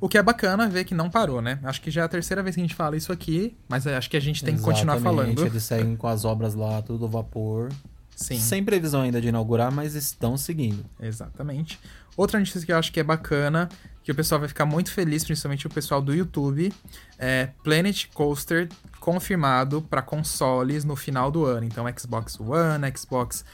O 0.00 0.08
que 0.08 0.18
é 0.18 0.22
bacana 0.22 0.68
ver 0.68 0.84
que 0.84 0.94
não 0.94 1.10
parou, 1.10 1.42
né? 1.42 1.58
Acho 1.64 1.80
que 1.80 1.90
já 1.90 2.02
é 2.02 2.04
a 2.04 2.08
terceira 2.08 2.44
vez 2.44 2.54
que 2.54 2.60
a 2.60 2.64
gente 2.64 2.76
fala 2.76 2.96
isso 2.96 3.10
aqui, 3.10 3.56
mas 3.68 3.88
acho 3.88 4.08
que 4.08 4.16
a 4.16 4.20
gente 4.20 4.44
tem 4.44 4.54
que 4.54 4.62
continuar 4.62 4.98
Exatamente, 4.98 5.34
falando. 5.34 5.46
Eles 5.46 5.64
seguem 5.64 5.96
com 5.96 6.06
as 6.06 6.24
obras 6.24 6.54
lá, 6.54 6.80
tudo 6.80 7.08
vapor. 7.08 7.70
Sim. 8.14 8.38
Sem 8.38 8.64
previsão 8.64 9.02
ainda 9.02 9.20
de 9.20 9.28
inaugurar, 9.28 9.72
mas 9.72 9.94
estão 9.94 10.36
seguindo. 10.36 10.84
Exatamente. 11.00 11.78
Outra 12.16 12.38
notícia 12.38 12.64
que 12.64 12.72
eu 12.72 12.78
acho 12.78 12.92
que 12.92 13.00
é 13.00 13.02
bacana, 13.02 13.68
que 14.02 14.12
o 14.12 14.14
pessoal 14.14 14.38
vai 14.38 14.48
ficar 14.48 14.64
muito 14.64 14.92
feliz, 14.92 15.24
principalmente 15.24 15.66
o 15.66 15.70
pessoal 15.70 16.00
do 16.00 16.14
YouTube, 16.14 16.72
é 17.18 17.48
Planet 17.64 18.06
Coaster 18.14 18.68
confirmado 19.00 19.82
para 19.82 20.00
consoles 20.00 20.84
no 20.84 20.94
final 20.94 21.30
do 21.30 21.44
ano. 21.44 21.66
Então, 21.66 21.84
Xbox 21.98 22.38
One, 22.38 22.92
Xbox 22.96 23.44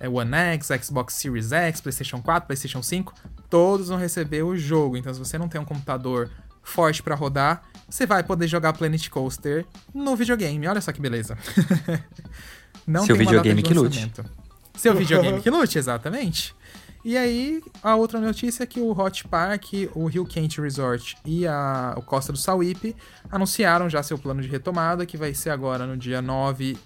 é, 0.00 0.08
One 0.08 0.34
X, 0.34 0.68
Xbox 0.82 1.14
Series 1.14 1.52
X, 1.52 1.80
PlayStation 1.80 2.20
4, 2.20 2.46
PlayStation 2.46 2.82
5, 2.82 3.14
todos 3.48 3.88
vão 3.88 3.98
receber 3.98 4.42
o 4.42 4.56
jogo. 4.56 4.96
Então, 4.96 5.12
se 5.14 5.18
você 5.18 5.38
não 5.38 5.48
tem 5.48 5.60
um 5.60 5.64
computador 5.64 6.30
forte 6.62 7.02
para 7.02 7.14
rodar, 7.14 7.62
você 7.88 8.04
vai 8.04 8.22
poder 8.22 8.46
jogar 8.46 8.72
Planet 8.74 9.08
Coaster 9.08 9.64
no 9.94 10.14
videogame. 10.14 10.66
Olha 10.66 10.80
só 10.80 10.92
que 10.92 11.00
beleza. 11.00 11.36
não 12.88 13.04
Seu 13.04 13.16
videogame 13.16 13.62
de 13.62 13.68
que 13.68 13.74
lute. 13.74 14.12
Seu 14.74 14.94
videogame 14.94 15.40
que 15.40 15.50
lute, 15.50 15.78
exatamente. 15.78 16.54
E 17.04 17.16
aí, 17.16 17.62
a 17.82 17.94
outra 17.94 18.20
notícia 18.20 18.64
é 18.64 18.66
que 18.66 18.80
o 18.80 18.90
Hot 18.90 19.26
Park, 19.28 19.64
o 19.94 20.06
Rio 20.06 20.24
Quente 20.24 20.60
Resort 20.60 21.16
e 21.24 21.46
a, 21.46 21.94
o 21.96 22.02
Costa 22.02 22.32
do 22.32 22.38
Sauípe 22.38 22.94
anunciaram 23.30 23.88
já 23.88 24.02
seu 24.02 24.18
plano 24.18 24.42
de 24.42 24.48
retomada, 24.48 25.06
que 25.06 25.16
vai 25.16 25.32
ser 25.32 25.50
agora 25.50 25.86
no 25.86 25.96
dia 25.96 26.20
9, 26.20 26.76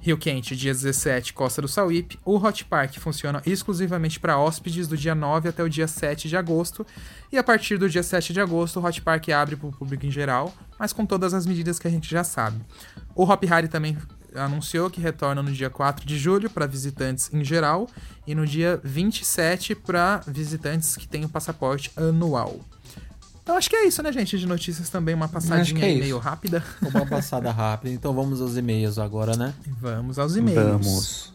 Rio 0.00 0.18
Quente, 0.18 0.56
dia 0.56 0.72
17, 0.72 1.32
Costa 1.32 1.62
do 1.62 1.68
Sauípe. 1.68 2.18
O 2.24 2.36
Hot 2.36 2.64
Park 2.64 2.98
funciona 2.98 3.42
exclusivamente 3.46 4.18
para 4.18 4.38
hóspedes 4.38 4.88
do 4.88 4.96
dia 4.96 5.14
9 5.14 5.48
até 5.48 5.62
o 5.62 5.68
dia 5.68 5.86
7 5.86 6.28
de 6.28 6.36
agosto. 6.36 6.86
E 7.30 7.38
a 7.38 7.42
partir 7.42 7.78
do 7.78 7.88
dia 7.88 8.02
7 8.02 8.32
de 8.32 8.40
agosto, 8.40 8.80
o 8.80 8.84
Hot 8.84 9.00
Park 9.02 9.28
abre 9.28 9.56
para 9.56 9.68
o 9.68 9.72
público 9.72 10.04
em 10.04 10.10
geral, 10.10 10.52
mas 10.78 10.92
com 10.92 11.06
todas 11.06 11.32
as 11.32 11.46
medidas 11.46 11.78
que 11.78 11.86
a 11.86 11.90
gente 11.90 12.10
já 12.10 12.24
sabe. 12.24 12.60
O 13.14 13.24
Hop 13.24 13.44
Hari 13.50 13.68
também 13.68 13.96
anunciou 14.34 14.88
que 14.90 15.00
retorna 15.00 15.42
no 15.42 15.50
dia 15.52 15.70
4 15.70 16.06
de 16.06 16.18
julho 16.18 16.48
para 16.50 16.66
visitantes 16.66 17.30
em 17.32 17.44
geral 17.44 17.88
e 18.26 18.34
no 18.34 18.46
dia 18.46 18.80
27 18.84 19.74
para 19.74 20.20
visitantes 20.26 20.96
que 20.96 21.06
têm 21.08 21.24
o 21.24 21.28
passaporte 21.28 21.90
anual. 21.96 22.60
Então 23.42 23.56
acho 23.56 23.68
que 23.70 23.76
é 23.76 23.86
isso, 23.86 24.02
né, 24.02 24.12
gente? 24.12 24.38
De 24.38 24.46
notícias 24.46 24.88
também, 24.90 25.14
uma 25.14 25.26
passadinha 25.28 25.80
que 25.80 25.84
é 25.86 25.94
meio 25.96 26.18
rápida. 26.18 26.62
Uma 26.82 27.04
passada 27.08 27.50
rápida. 27.50 27.92
Então 27.94 28.12
vamos 28.14 28.40
aos 28.40 28.56
e-mails 28.56 28.98
agora, 28.98 29.36
né? 29.36 29.54
Vamos 29.80 30.18
aos 30.18 30.36
e-mails. 30.36 30.62
Vamos. 30.64 31.32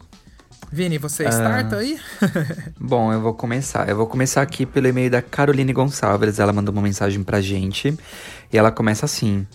Vini, 0.72 0.98
você 0.98 1.26
Ah. 1.26 1.30
starta 1.30 1.76
aí? 1.76 1.98
Bom, 2.80 3.12
eu 3.12 3.20
vou 3.20 3.34
começar. 3.34 3.88
Eu 3.88 3.96
vou 3.96 4.06
começar 4.06 4.42
aqui 4.42 4.64
pelo 4.66 4.86
e-mail 4.88 5.10
da 5.10 5.20
Caroline 5.22 5.72
Gonçalves. 5.72 6.38
Ela 6.38 6.52
mandou 6.52 6.72
uma 6.72 6.82
mensagem 6.82 7.22
pra 7.22 7.40
gente. 7.40 7.96
E 8.52 8.56
ela 8.58 8.72
começa 8.72 9.04
assim. 9.04 9.46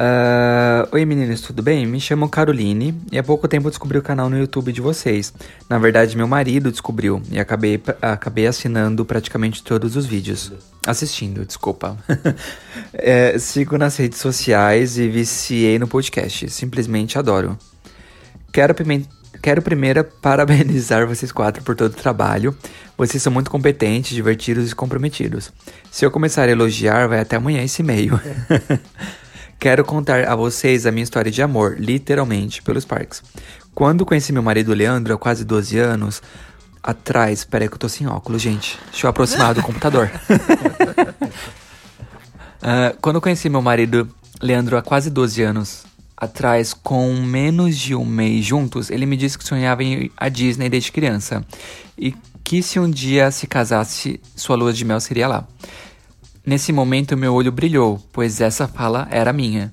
Ah, 0.00 0.86
Oi 0.92 1.04
meninos, 1.04 1.40
tudo 1.40 1.60
bem? 1.60 1.84
Me 1.84 2.00
chamo 2.00 2.28
Caroline 2.28 2.94
e 3.10 3.18
há 3.18 3.22
pouco 3.24 3.48
tempo 3.48 3.68
descobri 3.68 3.98
o 3.98 4.02
canal 4.02 4.30
no 4.30 4.38
YouTube 4.38 4.72
de 4.72 4.80
vocês. 4.80 5.34
Na 5.68 5.76
verdade, 5.76 6.16
meu 6.16 6.28
marido 6.28 6.70
descobriu 6.70 7.20
e 7.32 7.40
acabei, 7.40 7.82
acabei 8.00 8.46
assinando 8.46 9.04
praticamente 9.04 9.60
todos 9.60 9.96
os 9.96 10.06
vídeos. 10.06 10.52
Assistindo, 10.86 11.44
desculpa. 11.44 11.96
É, 12.92 13.38
sigo 13.38 13.76
nas 13.76 13.96
redes 13.96 14.18
sociais 14.18 14.98
e 14.98 15.08
viciei 15.08 15.78
no 15.78 15.86
podcast. 15.86 16.48
Simplesmente 16.48 17.18
adoro. 17.18 17.58
Quero, 18.52 18.74
Quero 19.42 19.62
primeiro 19.62 20.04
parabenizar 20.22 21.06
vocês 21.06 21.30
quatro 21.30 21.62
por 21.62 21.76
todo 21.76 21.92
o 21.92 21.96
trabalho. 21.96 22.56
Vocês 22.96 23.22
são 23.22 23.32
muito 23.32 23.50
competentes, 23.50 24.14
divertidos 24.14 24.70
e 24.70 24.74
comprometidos. 24.74 25.52
Se 25.90 26.04
eu 26.04 26.10
começar 26.10 26.44
a 26.44 26.50
elogiar, 26.50 27.08
vai 27.08 27.20
até 27.20 27.36
amanhã 27.36 27.62
esse 27.62 27.82
e-mail. 27.82 28.18
Quero 29.58 29.84
contar 29.84 30.28
a 30.28 30.36
vocês 30.36 30.86
a 30.86 30.92
minha 30.92 31.02
história 31.02 31.32
de 31.32 31.42
amor, 31.42 31.76
literalmente, 31.78 32.62
pelos 32.62 32.84
parques. 32.84 33.22
Quando 33.74 34.06
conheci 34.06 34.32
meu 34.32 34.42
marido 34.42 34.72
Leandro, 34.72 35.14
há 35.14 35.18
quase 35.18 35.44
12 35.44 35.78
anos 35.78 36.22
atrás. 36.82 37.44
Peraí 37.44 37.68
que 37.68 37.74
eu 37.74 37.78
tô 37.78 37.88
sem 37.88 38.06
óculos, 38.06 38.40
gente. 38.40 38.78
Deixa 38.90 39.06
eu 39.06 39.10
aproximar 39.10 39.54
do 39.54 39.62
computador. 39.62 40.10
Ah, 42.60 42.92
quando 43.00 43.20
conheci 43.20 43.48
meu 43.48 43.62
marido 43.62 44.08
Leandro 44.42 44.76
há 44.76 44.82
quase 44.82 45.10
12 45.10 45.40
anos 45.42 45.86
atrás, 46.16 46.74
com 46.74 47.14
menos 47.14 47.78
de 47.78 47.94
um 47.94 48.04
mês 48.04 48.44
juntos, 48.44 48.90
ele 48.90 49.06
me 49.06 49.16
disse 49.16 49.38
que 49.38 49.44
sonhava 49.44 49.84
em 49.84 49.92
ir 49.92 50.12
à 50.16 50.28
Disney 50.28 50.68
desde 50.68 50.90
criança 50.90 51.44
e 51.96 52.12
que 52.42 52.60
se 52.60 52.80
um 52.80 52.90
dia 52.90 53.30
se 53.30 53.46
casasse, 53.46 54.20
sua 54.34 54.56
lua 54.56 54.72
de 54.72 54.84
mel 54.84 54.98
seria 54.98 55.28
lá. 55.28 55.46
Nesse 56.48 56.72
momento, 56.72 57.14
meu 57.14 57.34
olho 57.34 57.52
brilhou, 57.52 58.02
pois 58.10 58.40
essa 58.40 58.66
fala 58.66 59.06
era 59.10 59.34
minha. 59.34 59.70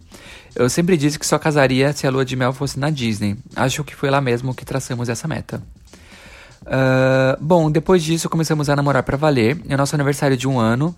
Eu 0.54 0.70
sempre 0.70 0.98
disse 0.98 1.18
que 1.18 1.26
só 1.26 1.40
casaria 1.40 1.94
se 1.94 2.06
a 2.06 2.10
lua 2.10 2.26
de 2.26 2.36
mel 2.36 2.52
fosse 2.52 2.78
na 2.78 2.90
Disney. 2.90 3.38
Acho 3.56 3.82
que 3.82 3.96
foi 3.96 4.10
lá 4.10 4.20
mesmo 4.20 4.54
que 4.54 4.66
traçamos 4.66 5.08
essa 5.08 5.26
meta. 5.26 5.64
Ah, 6.66 7.38
bom, 7.40 7.72
depois 7.72 8.04
disso 8.04 8.28
começamos 8.28 8.70
a 8.70 8.76
namorar 8.76 9.04
pra 9.04 9.16
valer. 9.16 9.58
É 9.70 9.78
nosso 9.78 9.96
aniversário 9.96 10.36
de 10.36 10.50
um 10.50 10.60
ano 10.60 10.94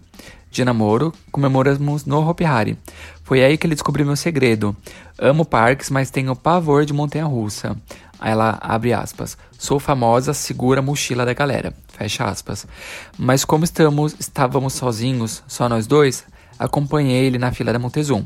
de 0.49 0.65
namoro, 0.65 1.13
comemoramos 1.31 2.05
no 2.05 2.27
Hopi 2.27 2.43
Hari. 2.43 2.75
Foi 3.23 3.43
aí 3.43 3.55
que 3.55 3.67
ele 3.67 3.75
descobriu 3.75 4.03
meu 4.03 4.15
segredo. 4.15 4.75
Amo 5.19 5.45
parques, 5.45 5.91
mas 5.91 6.09
tenho 6.09 6.35
pavor 6.35 6.85
de 6.85 6.93
montanha-russa. 6.93 7.77
Aí 8.19 8.31
ela 8.31 8.57
abre 8.61 8.93
aspas. 8.93 9.37
Sou 9.57 9.79
famosa, 9.79 10.33
segura 10.33 10.79
a 10.79 10.83
mochila 10.83 11.25
da 11.25 11.33
galera. 11.33 11.73
Fecha 11.89 12.25
aspas. 12.25 12.67
Mas 13.17 13.45
como 13.45 13.63
estamos, 13.63 14.15
estávamos 14.19 14.73
sozinhos, 14.73 15.43
só 15.47 15.67
nós 15.69 15.87
dois, 15.87 16.25
acompanhei 16.57 17.25
ele 17.25 17.37
na 17.37 17.51
fila 17.51 17.73
da 17.73 17.79
Montezum. 17.79 18.25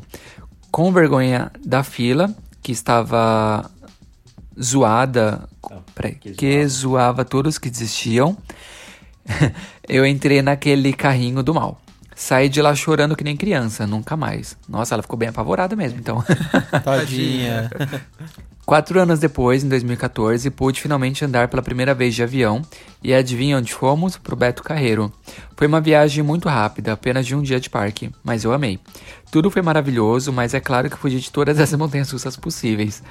Com 0.72 0.92
vergonha 0.92 1.52
da 1.66 1.84
fila, 1.84 2.34
que 2.62 2.72
estava 2.72 3.70
zoada, 4.62 5.48
peraí, 5.94 6.16
que 6.16 6.66
zoava 6.68 7.26
todos 7.26 7.58
que 7.58 7.70
desistiam, 7.70 8.38
eu 9.88 10.06
entrei 10.06 10.42
naquele 10.42 10.94
carrinho 10.94 11.44
do 11.44 11.54
mal. 11.54 11.80
Saí 12.16 12.50
de 12.50 12.62
lá 12.62 12.76
chorando 12.76 13.16
que 13.16 13.24
nem 13.24 13.36
criança, 13.36 13.88
nunca 13.88 14.16
mais. 14.16 14.56
Nossa, 14.70 14.94
ela 14.94 15.02
ficou 15.02 15.18
bem 15.18 15.30
apavorada 15.30 15.76
mesmo, 15.76 16.00
então. 16.00 16.24
Tadinha. 16.84 17.70
Quatro 18.72 19.02
anos 19.02 19.20
depois, 19.20 19.66
em 19.66 19.68
2014, 19.68 20.50
pude 20.50 20.80
finalmente 20.80 21.26
andar 21.26 21.50
pela 21.50 21.62
primeira 21.62 21.94
vez 21.94 22.16
de 22.16 22.24
avião 22.24 22.62
e 23.04 23.14
adivinha 23.14 23.58
onde 23.58 23.74
fomos? 23.74 24.16
Pro 24.16 24.34
Beto 24.34 24.64
Carreiro. 24.64 25.12
Foi 25.58 25.68
uma 25.68 25.82
viagem 25.82 26.24
muito 26.24 26.48
rápida, 26.48 26.94
apenas 26.94 27.28
de 27.28 27.36
um 27.36 27.42
dia 27.42 27.60
de 27.60 27.70
parque, 27.70 28.10
mas 28.24 28.46
eu 28.46 28.54
amei. 28.54 28.80
Tudo 29.30 29.52
foi 29.52 29.62
maravilhoso, 29.62 30.32
mas 30.32 30.54
é 30.54 30.62
claro 30.62 30.90
que 30.90 30.96
fugi 30.96 31.20
de 31.20 31.30
todas 31.30 31.60
as 31.60 31.74
montanhas 31.76 32.10
russas 32.12 32.38
possíveis. 32.38 33.04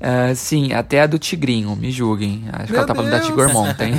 Ah, 0.00 0.34
sim, 0.34 0.72
até 0.72 1.02
a 1.02 1.06
do 1.06 1.18
Tigrinho, 1.18 1.76
me 1.76 1.90
julguem. 1.90 2.44
Acho 2.50 2.68
que 2.68 2.72
Meu 2.72 2.78
ela 2.78 2.86
tá 2.86 2.94
falando 2.94 3.10
da 3.10 3.18
Deus! 3.18 3.28
Tigor 3.28 3.52
Mountain. 3.52 3.92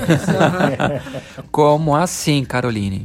Como 1.53 1.95
assim, 1.95 2.43
Caroline? 2.43 3.03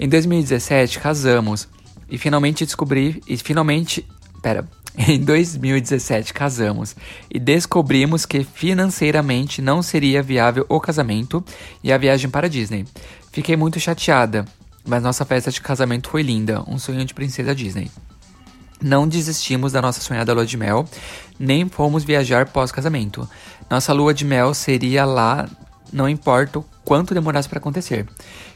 Em 0.00 0.08
2017, 0.08 0.98
casamos 0.98 1.68
e 2.10 2.18
finalmente 2.18 2.66
descobri. 2.66 3.22
E 3.24 3.36
finalmente. 3.36 4.04
Pera. 4.42 4.66
Em 4.98 5.20
2017, 5.20 6.34
casamos 6.34 6.96
e 7.30 7.38
descobrimos 7.38 8.26
que 8.26 8.42
financeiramente 8.44 9.62
não 9.62 9.82
seria 9.82 10.22
viável 10.22 10.66
o 10.68 10.80
casamento 10.80 11.44
e 11.82 11.92
a 11.92 11.98
viagem 11.98 12.28
para 12.28 12.48
Disney. 12.48 12.84
Fiquei 13.32 13.56
muito 13.56 13.78
chateada, 13.78 14.44
mas 14.84 15.02
nossa 15.02 15.24
festa 15.24 15.50
de 15.50 15.60
casamento 15.60 16.08
foi 16.08 16.22
linda 16.22 16.64
um 16.66 16.78
sonho 16.78 17.04
de 17.04 17.14
princesa 17.14 17.54
Disney. 17.54 17.90
Não 18.82 19.06
desistimos 19.06 19.72
da 19.72 19.82
nossa 19.82 20.00
sonhada 20.00 20.32
lua 20.32 20.46
de 20.46 20.56
mel, 20.56 20.86
nem 21.38 21.68
fomos 21.68 22.02
viajar 22.02 22.46
pós-casamento. 22.46 23.28
Nossa 23.68 23.92
lua 23.92 24.14
de 24.14 24.24
mel 24.24 24.54
seria 24.54 25.04
lá, 25.04 25.48
não 25.92 26.08
importa 26.08 26.58
o 26.58 26.64
quanto 26.84 27.14
demorasse 27.14 27.48
para 27.48 27.58
acontecer. 27.58 28.06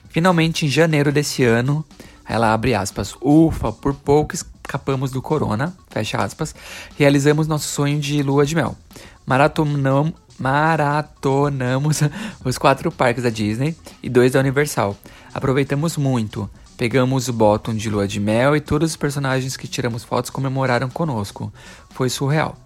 Finalmente, 0.09 0.64
em 0.64 0.68
janeiro 0.68 1.12
desse 1.12 1.45
ano, 1.45 1.85
ela 2.26 2.55
abre 2.55 2.74
aspas, 2.74 3.14
ufa, 3.20 3.70
por 3.70 3.95
pouco 3.95 4.35
escapamos 4.74 5.12
do 5.12 5.22
corona, 5.22 5.72
fecha 5.88 6.18
aspas, 6.18 6.54
realizamos 6.98 7.46
nosso 7.46 7.68
sonho 7.68 8.00
de 8.00 8.22
lua 8.22 8.44
de 8.44 8.56
mel. 8.56 8.76
Maratonam, 9.24 10.12
maratonamos 10.38 12.00
os 12.44 12.58
quatro 12.58 12.90
parques 12.90 13.22
da 13.22 13.30
Disney 13.30 13.76
e 14.02 14.08
dois 14.08 14.32
da 14.32 14.40
Universal. 14.40 14.96
Aproveitamos 15.32 15.96
muito. 15.96 16.50
Pegamos 16.76 17.28
o 17.28 17.32
bottom 17.32 17.72
de 17.72 17.88
lua 17.88 18.08
de 18.08 18.18
mel 18.18 18.56
e 18.56 18.60
todos 18.60 18.90
os 18.90 18.96
personagens 18.96 19.56
que 19.56 19.68
tiramos 19.68 20.02
fotos 20.02 20.28
comemoraram 20.28 20.90
conosco. 20.90 21.52
Foi 21.90 22.10
surreal. 22.10 22.56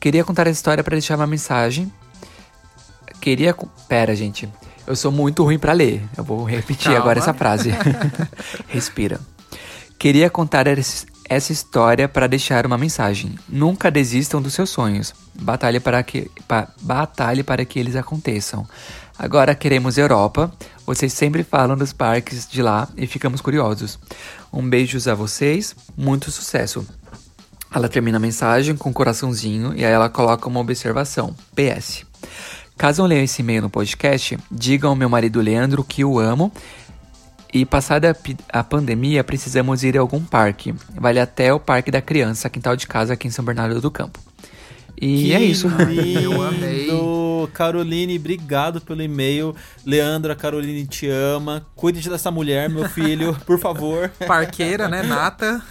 Queria 0.00 0.24
contar 0.24 0.48
essa 0.48 0.58
história 0.58 0.82
para 0.82 0.96
deixar 0.96 1.14
uma 1.14 1.26
mensagem. 1.26 1.90
Queria. 3.20 3.54
Pera, 3.88 4.16
gente. 4.16 4.48
Eu 4.84 4.96
sou 4.96 5.12
muito 5.12 5.44
ruim 5.44 5.60
para 5.60 5.72
ler. 5.72 6.02
Eu 6.16 6.24
vou 6.24 6.42
repetir 6.42 6.86
Calma. 6.86 6.98
agora 6.98 7.20
essa 7.20 7.32
frase. 7.32 7.70
Respira. 8.66 9.20
Queria 10.02 10.28
contar 10.28 10.66
essa 10.66 11.06
história 11.36 12.08
para 12.08 12.26
deixar 12.26 12.66
uma 12.66 12.76
mensagem. 12.76 13.34
Nunca 13.48 13.90
desistam 13.90 14.42
dos 14.42 14.54
seus 14.54 14.70
sonhos. 14.70 15.14
Batalhe 15.34 15.80
para 15.80 16.02
que, 16.02 16.30
pa, 16.46 16.68
batalhe 16.80 17.42
para 17.42 17.64
que 17.64 17.78
eles 17.78 17.96
aconteçam. 17.96 18.66
Agora 19.18 19.54
queremos 19.54 19.98
Europa. 19.98 20.52
Vocês 20.84 21.12
sempre 21.12 21.42
falam 21.42 21.76
dos 21.76 21.92
parques 21.92 22.48
de 22.48 22.60
lá 22.60 22.88
e 22.96 23.06
ficamos 23.06 23.40
curiosos. 23.40 23.98
Um 24.52 24.68
beijos 24.68 25.08
a 25.08 25.14
vocês, 25.14 25.74
muito 25.96 26.30
sucesso. 26.30 26.86
Ela 27.74 27.88
termina 27.88 28.18
a 28.18 28.20
mensagem 28.20 28.76
com 28.76 28.90
um 28.90 28.92
coraçãozinho 28.92 29.72
e 29.74 29.84
aí 29.84 29.92
ela 29.92 30.10
coloca 30.10 30.48
uma 30.48 30.60
observação. 30.60 31.34
PS. 31.54 32.04
Caso 32.76 33.02
eu 33.02 33.06
leia 33.06 33.22
esse 33.22 33.42
e-mail 33.42 33.62
no 33.62 33.70
podcast, 33.70 34.36
digam 34.50 34.90
ao 34.90 34.96
meu 34.96 35.08
marido 35.08 35.40
Leandro 35.40 35.84
que 35.84 36.04
o 36.04 36.18
amo 36.18 36.52
e 37.52 37.66
passada 37.66 38.16
a 38.48 38.64
pandemia, 38.64 39.22
precisamos 39.22 39.84
ir 39.84 39.96
a 39.96 40.00
algum 40.00 40.20
parque. 40.20 40.74
Vale 40.94 41.20
até 41.20 41.52
o 41.52 41.60
Parque 41.60 41.90
da 41.90 42.00
Criança, 42.00 42.48
quintal 42.48 42.74
de 42.76 42.86
casa 42.86 43.12
aqui 43.12 43.28
em 43.28 43.30
São 43.30 43.44
Bernardo 43.44 43.80
do 43.80 43.90
Campo. 43.90 44.18
E 44.96 45.24
que 45.24 45.32
é 45.34 45.42
isso. 45.42 45.68
Lindo. 45.68 46.20
Eu 46.20 46.42
amei. 46.42 46.88
Caroline, 47.46 48.16
obrigado 48.18 48.80
pelo 48.80 49.02
e-mail. 49.02 49.54
Leandra, 49.86 50.34
Caroline 50.34 50.86
te 50.86 51.08
ama. 51.08 51.64
Cuide 51.76 52.08
dessa 52.08 52.30
mulher, 52.30 52.68
meu 52.68 52.88
filho, 52.88 53.36
por 53.46 53.58
favor. 53.58 54.10
Parqueira, 54.26 54.88
né? 54.88 55.02
Nata. 55.02 55.62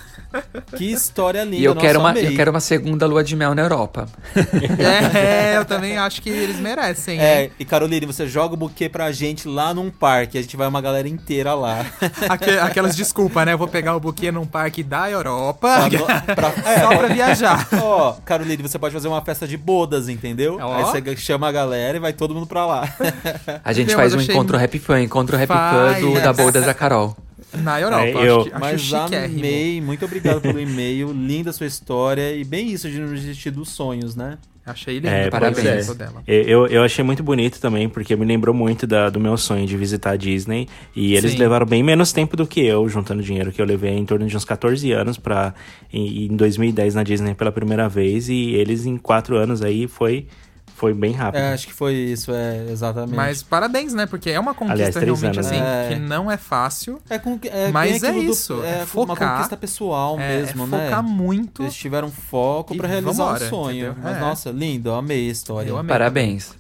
Que 0.78 0.86
história 0.90 1.44
linda. 1.44 1.58
E 1.58 1.64
eu 1.66 1.76
Nossa, 1.76 1.86
quero, 1.88 2.00
uma, 2.00 2.12
amei. 2.12 2.26
eu 2.28 2.36
quero 2.36 2.52
uma 2.52 2.62
segunda 2.62 3.06
lua 3.06 3.22
de 3.22 3.36
mel 3.36 3.54
na 3.54 3.64
Europa. 3.64 4.08
É, 4.34 5.58
eu 5.58 5.66
também 5.66 5.98
acho 5.98 6.22
que 6.22 6.30
eles 6.30 6.58
merecem. 6.58 7.20
É, 7.20 7.44
hein? 7.44 7.52
e 7.60 7.66
Caroline, 7.66 8.06
você 8.06 8.26
joga 8.28 8.54
o 8.54 8.58
buquê 8.58 8.88
pra 8.88 9.12
gente 9.12 9.48
lá 9.48 9.74
num 9.74 9.90
parque. 9.90 10.38
A 10.38 10.42
gente 10.42 10.56
vai 10.56 10.68
uma 10.68 10.80
galera 10.82 11.08
inteira 11.08 11.54
lá. 11.54 11.86
Aque- 12.30 12.50
Aquelas 12.60 12.96
desculpas, 12.96 13.46
né? 13.46 13.54
Eu 13.54 13.58
vou 13.58 13.68
pegar 13.68 13.94
o 13.96 14.00
buquê 14.00 14.32
num 14.32 14.46
parque 14.46 14.84
da 14.84 15.10
Europa 15.10 15.90
Pra- 15.96 16.52
pra- 16.52 16.52
só 16.80 16.98
pra 16.98 17.08
viajar. 17.10 17.68
Ó, 17.82 18.14
Caroline, 18.26 18.62
você 18.64 18.80
pode 18.80 18.94
fazer 18.94 19.08
uma 19.10 19.22
festa 19.22 19.46
de 19.48 19.58
bodas, 19.58 20.08
entendeu? 20.08 20.58
Ó. 20.62 20.76
Aí 20.76 20.84
você 20.84 21.16
chama 21.18 21.50
a 21.50 21.52
galera 21.62 21.98
e 21.98 22.00
vai 22.00 22.14
todo 22.14 22.34
mundo 22.34 22.46
pra 22.48 22.66
lá. 22.66 22.94
A 23.64 23.74
gente 23.74 23.88
Meu, 23.88 23.98
faz 23.98 24.14
um 24.14 24.18
achei 24.20 24.34
encontro 24.34 24.58
Happy 24.58 24.80
Fun, 24.80 24.98
encontro 24.98 25.38
Faz. 25.48 26.00
Fun 26.00 26.14
do, 26.14 26.22
da 26.22 26.34
Bodas 26.34 26.66
da 26.66 26.74
Carol. 26.74 27.16
Na 27.54 27.80
Europa, 27.82 28.04
É, 28.06 28.12
acho, 28.14 28.20
eu- 28.22 28.44
que- 28.46 28.50
acho 28.52 28.60
Mas 28.60 28.82
chiquérrimo. 28.82 29.40
amei, 29.40 29.82
muito 29.82 30.06
obrigado 30.06 30.40
pelo 30.42 30.60
e-mail. 30.60 31.12
Linda 31.12 31.50
a 31.50 31.54
sua 31.54 31.68
história 31.68 32.34
e 32.36 32.44
bem 32.46 32.72
isso 32.72 32.90
de 32.90 32.98
não 33.00 33.14
desistir 33.14 33.52
dos 33.52 33.70
sonhos, 33.70 34.16
né? 34.16 34.38
Achei 34.66 34.96
lindo 35.00 35.08
É, 35.08 35.28
parabéns. 35.30 35.56
projeto 35.66 35.94
dela. 35.96 36.24
Eu, 36.28 36.68
eu 36.68 36.84
achei 36.84 37.04
muito 37.04 37.22
bonito 37.24 37.60
também, 37.60 37.90
porque 37.90 38.16
me 38.16 38.24
lembrou 38.24 38.54
muito 38.56 38.86
da- 38.88 39.10
do 39.10 39.20
meu 39.20 39.36
sonho 39.36 39.66
de 39.66 39.76
visitar 39.76 40.12
a 40.12 40.16
Disney. 40.16 40.68
E 40.96 41.16
eles 41.16 41.32
Sim. 41.32 41.40
levaram 41.40 41.66
bem 41.66 41.82
menos 41.84 42.14
tempo 42.14 42.38
do 42.38 42.46
que 42.48 42.62
eu, 42.66 42.88
juntando 42.88 43.22
dinheiro, 43.24 43.52
que 43.52 43.60
eu 43.62 43.66
levei 43.66 43.98
em 43.98 44.06
torno 44.06 44.26
de 44.28 44.38
uns 44.38 44.46
14 44.46 44.90
anos 44.94 45.18
pra 45.18 45.54
ir 45.92 46.32
em 46.32 46.36
2010 46.38 46.94
na 46.96 47.04
Disney 47.04 47.34
pela 47.34 47.52
primeira 47.52 47.90
vez. 47.90 48.30
E 48.30 48.52
eles 48.54 48.86
em 48.86 48.98
4 48.98 49.36
anos 49.36 49.62
aí 49.64 49.88
foi, 49.88 50.28
foi 50.82 50.96
bem 50.96 51.12
rápido. 51.12 51.40
É, 51.42 51.54
acho 51.54 51.68
que 51.68 51.74
foi 51.74 51.94
isso, 51.94 52.32
é, 52.34 52.66
exatamente. 52.72 53.16
Mas 53.16 53.44
parabéns, 53.44 53.94
né? 53.94 54.08
Porque 54.08 54.32
é 54.32 54.40
uma 54.40 54.56
conquista 54.56 54.74
Aliás, 54.74 54.96
realmente 54.96 55.26
anos, 55.26 55.38
assim, 55.38 55.60
né? 55.60 55.90
que 55.90 55.96
não 56.00 56.32
é 56.32 56.38
fácil. 56.38 57.00
é, 57.08 57.20
com, 57.20 57.38
é 57.44 57.70
Mas 57.70 58.02
é 58.02 58.12
do- 58.12 58.18
isso, 58.18 58.64
é 58.64 58.72
é 58.72 58.78
uma 58.80 58.86
focar. 58.88 59.34
conquista 59.36 59.56
pessoal 59.56 60.20
É, 60.20 60.38
mesmo, 60.40 60.64
é 60.64 60.68
né? 60.68 60.86
focar 60.86 61.04
muito. 61.04 61.62
Eles 61.62 61.76
tiveram 61.76 62.10
foco 62.10 62.76
pra 62.76 62.88
realizar 62.88 63.12
vambora, 63.26 63.46
o 63.46 63.50
sonho. 63.50 63.86
entendeu? 63.92 63.96
Mas 64.04 64.18
É. 64.18 64.20
nossa, 64.20 64.50
lindo, 64.50 64.90
eu 64.90 64.96
amei 64.96 65.28
a 65.30 65.32
história. 65.32 65.70
Eu 65.70 65.78
amei. 65.78 65.90
Parabéns. 65.90 66.56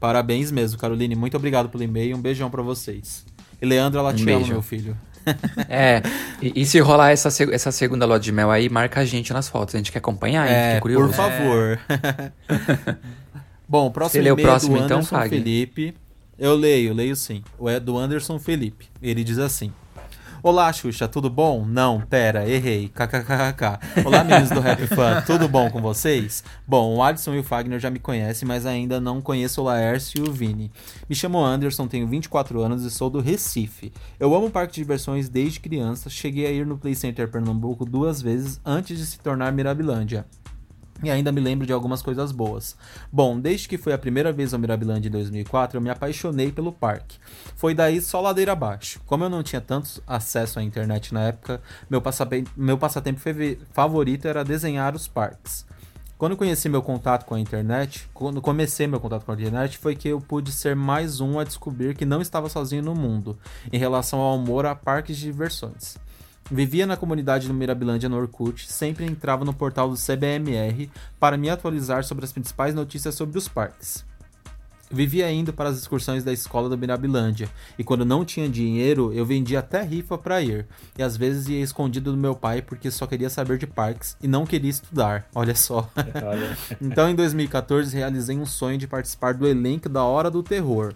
Parabéns 0.00 0.50
mesmo, 0.50 0.78
Caroline. 0.80 1.14
Muito 1.14 1.36
obrigado 1.36 1.68
pelo 1.68 1.84
e-mail. 1.84 2.16
Um 2.16 2.20
beijão 2.22 2.50
pra 2.50 2.62
vocês. 2.62 3.24
E 3.60 3.66
Leandro, 3.66 4.00
ela 4.00 4.10
Um 4.10 4.14
te 4.14 4.22
ama, 4.22 4.38
beijo. 4.38 4.52
meu 4.52 4.62
filho. 4.62 4.96
É, 5.68 6.02
e, 6.42 6.62
e 6.62 6.66
se 6.66 6.80
rolar 6.80 7.10
essa, 7.12 7.28
essa 7.52 7.70
segunda 7.70 8.04
lua 8.04 8.18
de 8.18 8.32
mel 8.32 8.50
aí, 8.50 8.68
marca 8.68 8.98
a 9.00 9.04
gente 9.04 9.32
nas 9.32 9.48
fotos. 9.48 9.72
A 9.74 9.78
gente 9.78 9.92
quer 9.92 9.98
acompanhar, 9.98 10.48
hein? 10.48 10.52
É, 10.52 10.66
Fiquei 10.74 10.80
curioso. 10.80 11.08
por 11.08 11.14
favor. 11.14 11.78
Bom, 13.72 13.86
o 13.86 13.90
próximo 13.90 14.22
Você 14.22 14.28
lê 14.28 14.30
o 14.30 14.36
próximo, 14.36 14.76
é 14.76 14.80
do 14.80 14.84
então, 14.84 14.98
Anderson? 14.98 15.28
Felipe. 15.30 15.94
Eu 16.38 16.54
leio, 16.54 16.92
leio 16.92 17.16
sim. 17.16 17.42
O 17.58 17.70
é 17.70 17.80
do 17.80 17.96
Anderson 17.96 18.38
Felipe. 18.38 18.86
Ele 19.00 19.24
diz 19.24 19.38
assim: 19.38 19.72
Olá, 20.42 20.70
Xuxa, 20.70 21.08
tudo 21.08 21.30
bom? 21.30 21.64
Não, 21.64 21.98
pera, 22.02 22.46
errei. 22.46 22.88
KKKK. 22.88 24.04
Olá, 24.04 24.24
meninos 24.28 24.50
do 24.50 24.60
Rap 24.60 24.86
Fan, 24.88 25.22
tudo 25.22 25.48
bom 25.48 25.70
com 25.70 25.80
vocês? 25.80 26.44
Bom, 26.66 26.96
o 26.96 27.02
Alisson 27.02 27.32
e 27.32 27.38
o 27.38 27.42
Fagner 27.42 27.80
já 27.80 27.88
me 27.88 27.98
conhecem, 27.98 28.46
mas 28.46 28.66
ainda 28.66 29.00
não 29.00 29.22
conheço 29.22 29.62
o 29.62 29.64
Laércio 29.64 30.22
e 30.22 30.28
o 30.28 30.30
Vini. 30.30 30.70
Me 31.08 31.14
chamo 31.14 31.42
Anderson, 31.42 31.88
tenho 31.88 32.06
24 32.06 32.60
anos 32.60 32.84
e 32.84 32.90
sou 32.90 33.08
do 33.08 33.20
Recife. 33.20 33.90
Eu 34.20 34.34
amo 34.34 34.50
parque 34.50 34.74
de 34.74 34.82
diversões 34.82 35.30
desde 35.30 35.60
criança. 35.60 36.10
Cheguei 36.10 36.44
a 36.44 36.50
ir 36.50 36.66
no 36.66 36.76
Play 36.76 36.94
Center 36.94 37.26
Pernambuco 37.26 37.86
duas 37.86 38.20
vezes 38.20 38.60
antes 38.66 38.98
de 38.98 39.06
se 39.06 39.18
tornar 39.18 39.50
Mirabilândia. 39.50 40.26
E 41.02 41.10
ainda 41.10 41.32
me 41.32 41.40
lembro 41.40 41.66
de 41.66 41.72
algumas 41.72 42.00
coisas 42.00 42.30
boas. 42.30 42.76
Bom, 43.10 43.38
desde 43.40 43.68
que 43.68 43.76
foi 43.76 43.92
a 43.92 43.98
primeira 43.98 44.32
vez 44.32 44.54
ao 44.54 44.60
Mirabilândia 44.60 45.08
em 45.08 45.12
2004, 45.12 45.76
eu 45.76 45.80
me 45.80 45.90
apaixonei 45.90 46.52
pelo 46.52 46.72
parque. 46.72 47.18
Foi 47.56 47.74
daí 47.74 48.00
só 48.00 48.20
ladeira 48.20 48.52
abaixo. 48.52 49.00
Como 49.06 49.24
eu 49.24 49.30
não 49.30 49.42
tinha 49.42 49.60
tanto 49.60 50.02
acesso 50.06 50.58
à 50.58 50.62
internet 50.62 51.12
na 51.12 51.22
época, 51.22 51.60
meu, 51.90 52.00
passape- 52.00 52.44
meu 52.56 52.78
passatempo 52.78 53.20
favorito 53.72 54.26
era 54.28 54.44
desenhar 54.44 54.94
os 54.94 55.08
parques. 55.08 55.66
Quando 56.16 56.36
conheci 56.36 56.68
meu 56.68 56.82
contato 56.82 57.24
com 57.24 57.34
a 57.34 57.40
internet, 57.40 58.08
quando 58.14 58.40
comecei 58.40 58.86
meu 58.86 59.00
contato 59.00 59.24
com 59.24 59.32
a 59.32 59.34
internet, 59.34 59.76
foi 59.76 59.96
que 59.96 60.06
eu 60.06 60.20
pude 60.20 60.52
ser 60.52 60.76
mais 60.76 61.20
um 61.20 61.36
a 61.40 61.42
descobrir 61.42 61.96
que 61.96 62.04
não 62.04 62.20
estava 62.22 62.48
sozinho 62.48 62.80
no 62.84 62.94
mundo, 62.94 63.36
em 63.72 63.76
relação 63.76 64.20
ao 64.20 64.34
amor 64.38 64.64
a 64.64 64.72
parques 64.76 65.16
de 65.16 65.24
diversões. 65.24 65.96
Vivia 66.50 66.86
na 66.86 66.96
comunidade 66.96 67.48
do 67.48 67.54
Mirabilândia 67.54 68.08
no 68.08 68.16
Orkut, 68.16 68.70
sempre 68.70 69.06
entrava 69.06 69.44
no 69.44 69.54
portal 69.54 69.88
do 69.88 69.96
CBMR 69.96 70.90
para 71.18 71.36
me 71.36 71.48
atualizar 71.48 72.04
sobre 72.04 72.24
as 72.24 72.32
principais 72.32 72.74
notícias 72.74 73.14
sobre 73.14 73.38
os 73.38 73.48
parques. 73.48 74.04
Vivia 74.92 75.32
indo 75.32 75.54
para 75.54 75.70
as 75.70 75.78
excursões 75.78 76.22
da 76.22 76.30
escola 76.34 76.68
do 76.68 76.76
Mirabilândia, 76.76 77.48
e 77.78 77.82
quando 77.82 78.04
não 78.04 78.26
tinha 78.26 78.46
dinheiro, 78.46 79.10
eu 79.14 79.24
vendia 79.24 79.60
até 79.60 79.80
rifa 79.80 80.18
para 80.18 80.42
ir, 80.42 80.66
e 80.98 81.02
às 81.02 81.16
vezes 81.16 81.48
ia 81.48 81.62
escondido 81.62 82.12
do 82.12 82.18
meu 82.18 82.34
pai 82.34 82.60
porque 82.60 82.90
só 82.90 83.06
queria 83.06 83.30
saber 83.30 83.56
de 83.56 83.66
parques 83.66 84.18
e 84.22 84.28
não 84.28 84.44
queria 84.44 84.68
estudar, 84.68 85.26
olha 85.34 85.54
só. 85.54 85.90
então 86.78 87.08
em 87.08 87.14
2014 87.14 87.96
realizei 87.96 88.36
um 88.36 88.44
sonho 88.44 88.76
de 88.76 88.86
participar 88.86 89.32
do 89.32 89.48
elenco 89.48 89.88
da 89.88 90.04
Hora 90.04 90.30
do 90.30 90.42
Terror. 90.42 90.92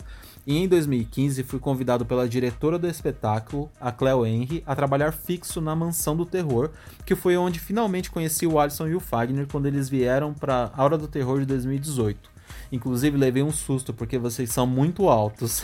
E 0.46 0.56
em 0.56 0.68
2015 0.68 1.42
fui 1.42 1.58
convidado 1.58 2.06
pela 2.06 2.28
diretora 2.28 2.78
do 2.78 2.86
espetáculo, 2.86 3.68
a 3.80 3.90
Cleo 3.90 4.24
Henry, 4.24 4.62
a 4.64 4.76
trabalhar 4.76 5.10
fixo 5.10 5.60
na 5.60 5.74
Mansão 5.74 6.16
do 6.16 6.24
Terror, 6.24 6.70
que 7.04 7.16
foi 7.16 7.36
onde 7.36 7.58
finalmente 7.58 8.12
conheci 8.12 8.46
o 8.46 8.60
Alisson 8.60 8.86
e 8.86 8.94
o 8.94 9.00
Fagner 9.00 9.48
quando 9.50 9.66
eles 9.66 9.88
vieram 9.88 10.32
para 10.32 10.70
a 10.72 10.84
Hora 10.84 10.96
do 10.96 11.08
Terror 11.08 11.40
de 11.40 11.46
2018. 11.46 12.30
Inclusive 12.70 13.18
levei 13.18 13.42
um 13.42 13.52
susto 13.52 13.92
porque 13.92 14.18
vocês 14.18 14.50
são 14.50 14.68
muito 14.68 15.08
altos. 15.08 15.62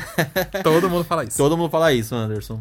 Todo 0.64 0.90
mundo 0.90 1.04
fala 1.04 1.24
isso. 1.24 1.36
Todo 1.38 1.56
mundo 1.56 1.70
fala 1.70 1.92
isso, 1.92 2.14
Anderson. 2.14 2.60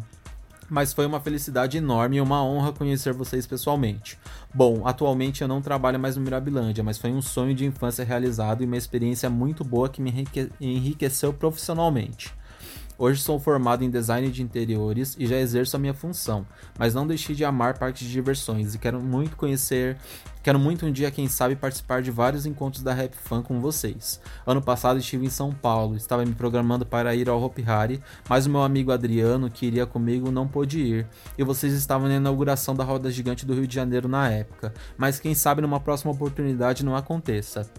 Mas 0.72 0.94
foi 0.94 1.04
uma 1.04 1.20
felicidade 1.20 1.76
enorme 1.76 2.16
e 2.16 2.20
uma 2.22 2.42
honra 2.42 2.72
conhecer 2.72 3.12
vocês 3.12 3.46
pessoalmente. 3.46 4.18
Bom, 4.54 4.88
atualmente 4.88 5.42
eu 5.42 5.48
não 5.48 5.60
trabalho 5.60 6.00
mais 6.00 6.16
no 6.16 6.22
Mirabilândia, 6.22 6.82
mas 6.82 6.96
foi 6.96 7.12
um 7.12 7.20
sonho 7.20 7.54
de 7.54 7.66
infância 7.66 8.02
realizado 8.02 8.62
e 8.62 8.66
uma 8.66 8.78
experiência 8.78 9.28
muito 9.28 9.62
boa 9.62 9.90
que 9.90 10.00
me 10.00 10.08
enrique- 10.08 10.50
enriqueceu 10.58 11.30
profissionalmente. 11.30 12.32
Hoje 13.02 13.20
sou 13.20 13.36
formado 13.40 13.82
em 13.82 13.90
design 13.90 14.30
de 14.30 14.44
interiores 14.44 15.16
e 15.18 15.26
já 15.26 15.36
exerço 15.36 15.74
a 15.74 15.78
minha 15.80 15.92
função, 15.92 16.46
mas 16.78 16.94
não 16.94 17.04
deixei 17.04 17.34
de 17.34 17.44
amar 17.44 17.76
parques 17.76 18.06
de 18.06 18.12
diversões 18.12 18.76
e 18.76 18.78
quero 18.78 19.02
muito 19.02 19.36
conhecer 19.36 19.98
Quero 20.40 20.58
muito 20.58 20.86
um 20.86 20.92
dia, 20.92 21.10
quem 21.10 21.28
sabe, 21.28 21.56
participar 21.56 22.02
de 22.02 22.12
vários 22.12 22.46
encontros 22.46 22.82
da 22.82 22.92
Rap 22.92 23.14
Fan 23.14 23.42
com 23.42 23.60
vocês. 23.60 24.20
Ano 24.44 24.60
passado 24.60 24.98
estive 24.98 25.26
em 25.26 25.30
São 25.30 25.52
Paulo, 25.52 25.96
estava 25.96 26.24
me 26.24 26.34
programando 26.34 26.84
para 26.84 27.14
ir 27.14 27.28
ao 27.28 27.40
Hopi 27.40 27.64
Hari, 27.64 28.00
mas 28.28 28.46
o 28.46 28.50
meu 28.50 28.62
amigo 28.62 28.90
Adriano, 28.90 29.48
que 29.48 29.66
iria 29.66 29.86
comigo, 29.86 30.32
não 30.32 30.48
pôde 30.48 30.80
ir. 30.80 31.06
E 31.38 31.44
vocês 31.44 31.72
estavam 31.72 32.08
na 32.08 32.16
inauguração 32.16 32.74
da 32.74 32.82
Roda 32.82 33.10
Gigante 33.10 33.46
do 33.46 33.54
Rio 33.54 33.68
de 33.68 33.74
Janeiro 33.74 34.08
na 34.08 34.28
época. 34.30 34.74
Mas 34.96 35.20
quem 35.20 35.32
sabe 35.32 35.62
numa 35.62 35.78
próxima 35.78 36.12
oportunidade 36.12 36.84
não 36.84 36.96
aconteça. 36.96 37.70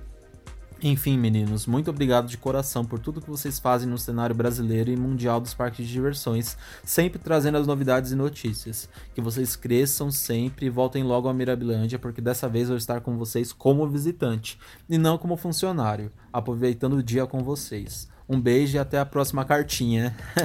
Enfim, 0.85 1.17
meninos, 1.17 1.65
muito 1.65 1.89
obrigado 1.89 2.27
de 2.27 2.37
coração 2.37 2.83
por 2.83 2.99
tudo 2.99 3.21
que 3.21 3.29
vocês 3.29 3.57
fazem 3.57 3.87
no 3.87 3.97
cenário 3.97 4.35
brasileiro 4.35 4.91
e 4.91 4.97
mundial 4.97 5.39
dos 5.39 5.53
parques 5.53 5.87
de 5.87 5.93
diversões, 5.93 6.57
sempre 6.83 7.17
trazendo 7.17 7.57
as 7.57 7.65
novidades 7.65 8.11
e 8.11 8.15
notícias. 8.17 8.89
Que 9.15 9.21
vocês 9.21 9.55
cresçam 9.55 10.11
sempre 10.11 10.65
e 10.65 10.69
voltem 10.69 11.01
logo 11.01 11.29
à 11.29 11.33
Mirabilândia, 11.33 11.97
porque 11.97 12.19
dessa 12.19 12.49
vez 12.49 12.67
vou 12.67 12.75
estar 12.75 12.99
com 12.99 13.17
vocês 13.17 13.53
como 13.53 13.87
visitante 13.87 14.59
e 14.89 14.97
não 14.97 15.17
como 15.17 15.37
funcionário, 15.37 16.11
aproveitando 16.33 16.97
o 16.97 17.03
dia 17.03 17.25
com 17.25 17.41
vocês. 17.41 18.11
Um 18.33 18.41
beijo 18.41 18.75
e 18.75 18.79
até 18.79 18.99
a 18.99 19.05
próxima 19.05 19.45
cartinha. 19.45 20.15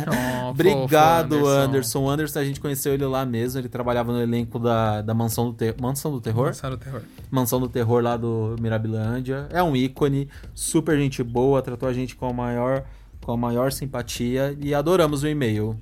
Oh, 0.48 0.50
Obrigado, 0.50 1.36
fofo, 1.36 1.46
Anderson. 1.46 1.60
Anderson. 1.68 2.10
Anderson, 2.10 2.38
a 2.38 2.44
gente 2.44 2.60
conheceu 2.60 2.94
ele 2.94 3.04
lá 3.04 3.26
mesmo. 3.26 3.60
Ele 3.60 3.68
trabalhava 3.68 4.12
no 4.12 4.20
elenco 4.20 4.58
da, 4.58 5.02
da 5.02 5.12
Mansão 5.12 5.46
do 5.46 5.52
Terror. 5.52 5.76
Mansão 5.80 6.10
do 6.10 6.20
Terror? 6.20 6.46
Mansão 6.46 6.70
do 6.70 6.78
Terror. 6.78 7.02
Mansão 7.30 7.60
do 7.60 7.68
Terror 7.68 8.02
lá 8.02 8.16
do 8.16 8.56
Mirabilândia. 8.58 9.46
É 9.50 9.62
um 9.62 9.76
ícone, 9.76 10.28
super 10.54 10.96
gente 10.96 11.22
boa, 11.22 11.60
tratou 11.60 11.88
a 11.88 11.92
gente 11.92 12.16
com 12.16 12.26
a 12.26 12.32
maior, 12.32 12.84
com 13.22 13.32
a 13.32 13.36
maior 13.36 13.70
simpatia 13.72 14.56
e 14.60 14.74
adoramos 14.74 15.22
o 15.22 15.28
e-mail. 15.28 15.78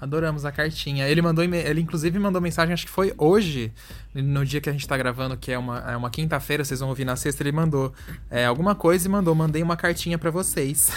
Adoramos 0.00 0.44
a 0.44 0.52
cartinha. 0.52 1.08
Ele 1.08 1.20
mandou 1.20 1.44
ele 1.44 1.80
inclusive 1.80 2.16
mandou 2.20 2.40
mensagem, 2.40 2.72
acho 2.72 2.86
que 2.86 2.92
foi 2.92 3.12
hoje, 3.18 3.72
no 4.14 4.46
dia 4.46 4.60
que 4.60 4.70
a 4.70 4.72
gente 4.72 4.86
tá 4.86 4.96
gravando, 4.96 5.36
que 5.36 5.50
é 5.50 5.58
uma, 5.58 5.80
é 5.90 5.96
uma 5.96 6.08
quinta-feira, 6.08 6.64
vocês 6.64 6.78
vão 6.78 6.88
ouvir 6.88 7.04
na 7.04 7.16
sexta, 7.16 7.42
ele 7.42 7.50
mandou 7.50 7.92
é, 8.30 8.46
alguma 8.46 8.76
coisa 8.76 9.08
e 9.08 9.10
mandou, 9.10 9.34
mandei 9.34 9.60
uma 9.60 9.76
cartinha 9.76 10.16
pra 10.16 10.30
vocês. 10.30 10.88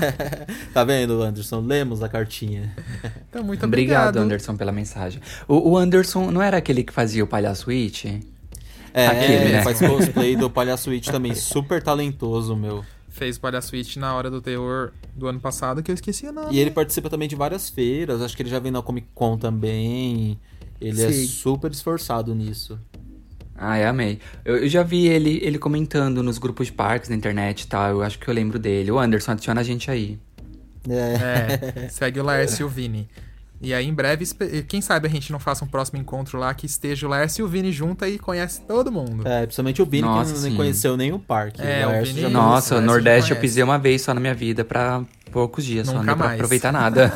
tá 0.72 0.82
vendo, 0.82 1.22
Anderson? 1.22 1.60
Lemos 1.60 2.02
a 2.02 2.08
cartinha. 2.08 2.74
então, 3.28 3.44
muito 3.44 3.66
Obrigado, 3.66 4.08
obrigado. 4.08 4.24
Anderson, 4.24 4.56
pela 4.56 4.72
mensagem. 4.72 5.20
O, 5.46 5.72
o 5.72 5.76
Anderson 5.76 6.30
não 6.30 6.40
era 6.40 6.56
aquele 6.56 6.82
que 6.82 6.92
fazia 6.92 7.22
o 7.22 7.26
Palhaço 7.26 7.68
It? 7.70 8.32
É, 8.94 9.06
Aquele, 9.06 9.34
ele 9.34 9.52
né? 9.52 9.62
faz 9.62 9.78
cosplay 9.78 10.36
do 10.36 10.48
Palhaço 10.50 10.90
It 10.90 11.10
também, 11.10 11.34
super 11.34 11.82
talentoso, 11.82 12.56
meu. 12.56 12.84
Fez 13.12 13.36
Palhaço 13.36 13.76
It 13.76 13.98
na 13.98 14.14
hora 14.14 14.30
do 14.30 14.40
terror 14.40 14.90
do 15.14 15.28
ano 15.28 15.38
passado, 15.38 15.82
que 15.82 15.90
eu 15.90 15.94
esqueci 15.94 16.26
o 16.26 16.32
nome. 16.32 16.54
E 16.54 16.58
ele 16.58 16.70
participa 16.70 17.10
também 17.10 17.28
de 17.28 17.36
várias 17.36 17.68
feiras, 17.68 18.22
acho 18.22 18.34
que 18.34 18.42
ele 18.42 18.48
já 18.48 18.58
vem 18.58 18.72
na 18.72 18.80
Comic 18.82 19.06
Con 19.14 19.36
também. 19.36 20.40
Ele 20.80 21.00
é 21.00 21.12
Sim. 21.12 21.26
super 21.26 21.70
esforçado 21.70 22.34
nisso. 22.34 22.78
Ai, 23.54 23.84
amei. 23.84 24.18
Eu, 24.44 24.56
eu 24.56 24.68
já 24.68 24.82
vi 24.82 25.06
ele, 25.06 25.38
ele 25.42 25.58
comentando 25.58 26.22
nos 26.22 26.38
grupos 26.38 26.66
de 26.66 26.72
parques 26.72 27.10
na 27.10 27.14
internet 27.14 27.62
e 27.62 27.66
tal. 27.68 27.90
Eu 27.90 28.02
acho 28.02 28.18
que 28.18 28.26
eu 28.26 28.34
lembro 28.34 28.58
dele. 28.58 28.90
O 28.90 28.98
Anderson, 28.98 29.32
adiciona 29.32 29.60
a 29.60 29.64
gente 29.64 29.90
aí. 29.90 30.18
É. 30.88 31.84
É, 31.84 31.88
segue 31.88 32.18
o 32.18 32.24
Laércio 32.24 32.62
e 32.62 32.64
o 32.64 32.68
Vini. 32.68 33.08
E 33.62 33.72
aí, 33.72 33.86
em 33.86 33.94
breve, 33.94 34.26
quem 34.66 34.80
sabe 34.80 35.06
a 35.06 35.10
gente 35.10 35.30
não 35.30 35.38
faça 35.38 35.64
um 35.64 35.68
próximo 35.68 35.98
encontro 36.00 36.36
lá 36.38 36.52
que 36.52 36.66
esteja 36.66 37.06
o 37.06 37.10
Laércio 37.10 37.42
e 37.42 37.44
o 37.44 37.48
Vini 37.48 37.70
junto 37.70 38.04
e 38.04 38.18
conhece 38.18 38.60
todo 38.62 38.90
mundo. 38.90 39.26
É, 39.26 39.42
principalmente 39.42 39.80
o 39.80 39.86
Vini, 39.86 40.02
Nossa, 40.02 40.34
que 40.34 40.40
nem 40.40 40.50
sim. 40.50 40.56
conheceu 40.56 40.96
nem 40.96 41.12
o 41.12 41.18
parque. 41.18 41.62
É, 41.62 41.86
o 41.86 41.90
Laércio 41.90 42.06
Vini- 42.14 42.20
já 42.22 42.28
Isso, 42.28 42.36
Nossa, 42.36 42.76
o 42.76 42.80
Nordeste 42.80 43.30
eu 43.30 43.36
pisei 43.36 43.62
uma 43.62 43.78
vez 43.78 44.02
só 44.02 44.12
na 44.12 44.20
minha 44.20 44.34
vida 44.34 44.64
pra 44.64 45.02
poucos 45.30 45.64
dias, 45.64 45.86
só 45.86 45.92
Nunca 45.92 46.04
não 46.06 46.12
deu 46.12 46.16
pra 46.16 46.26
mais. 46.26 46.40
aproveitar 46.40 46.72
nada. 46.72 47.12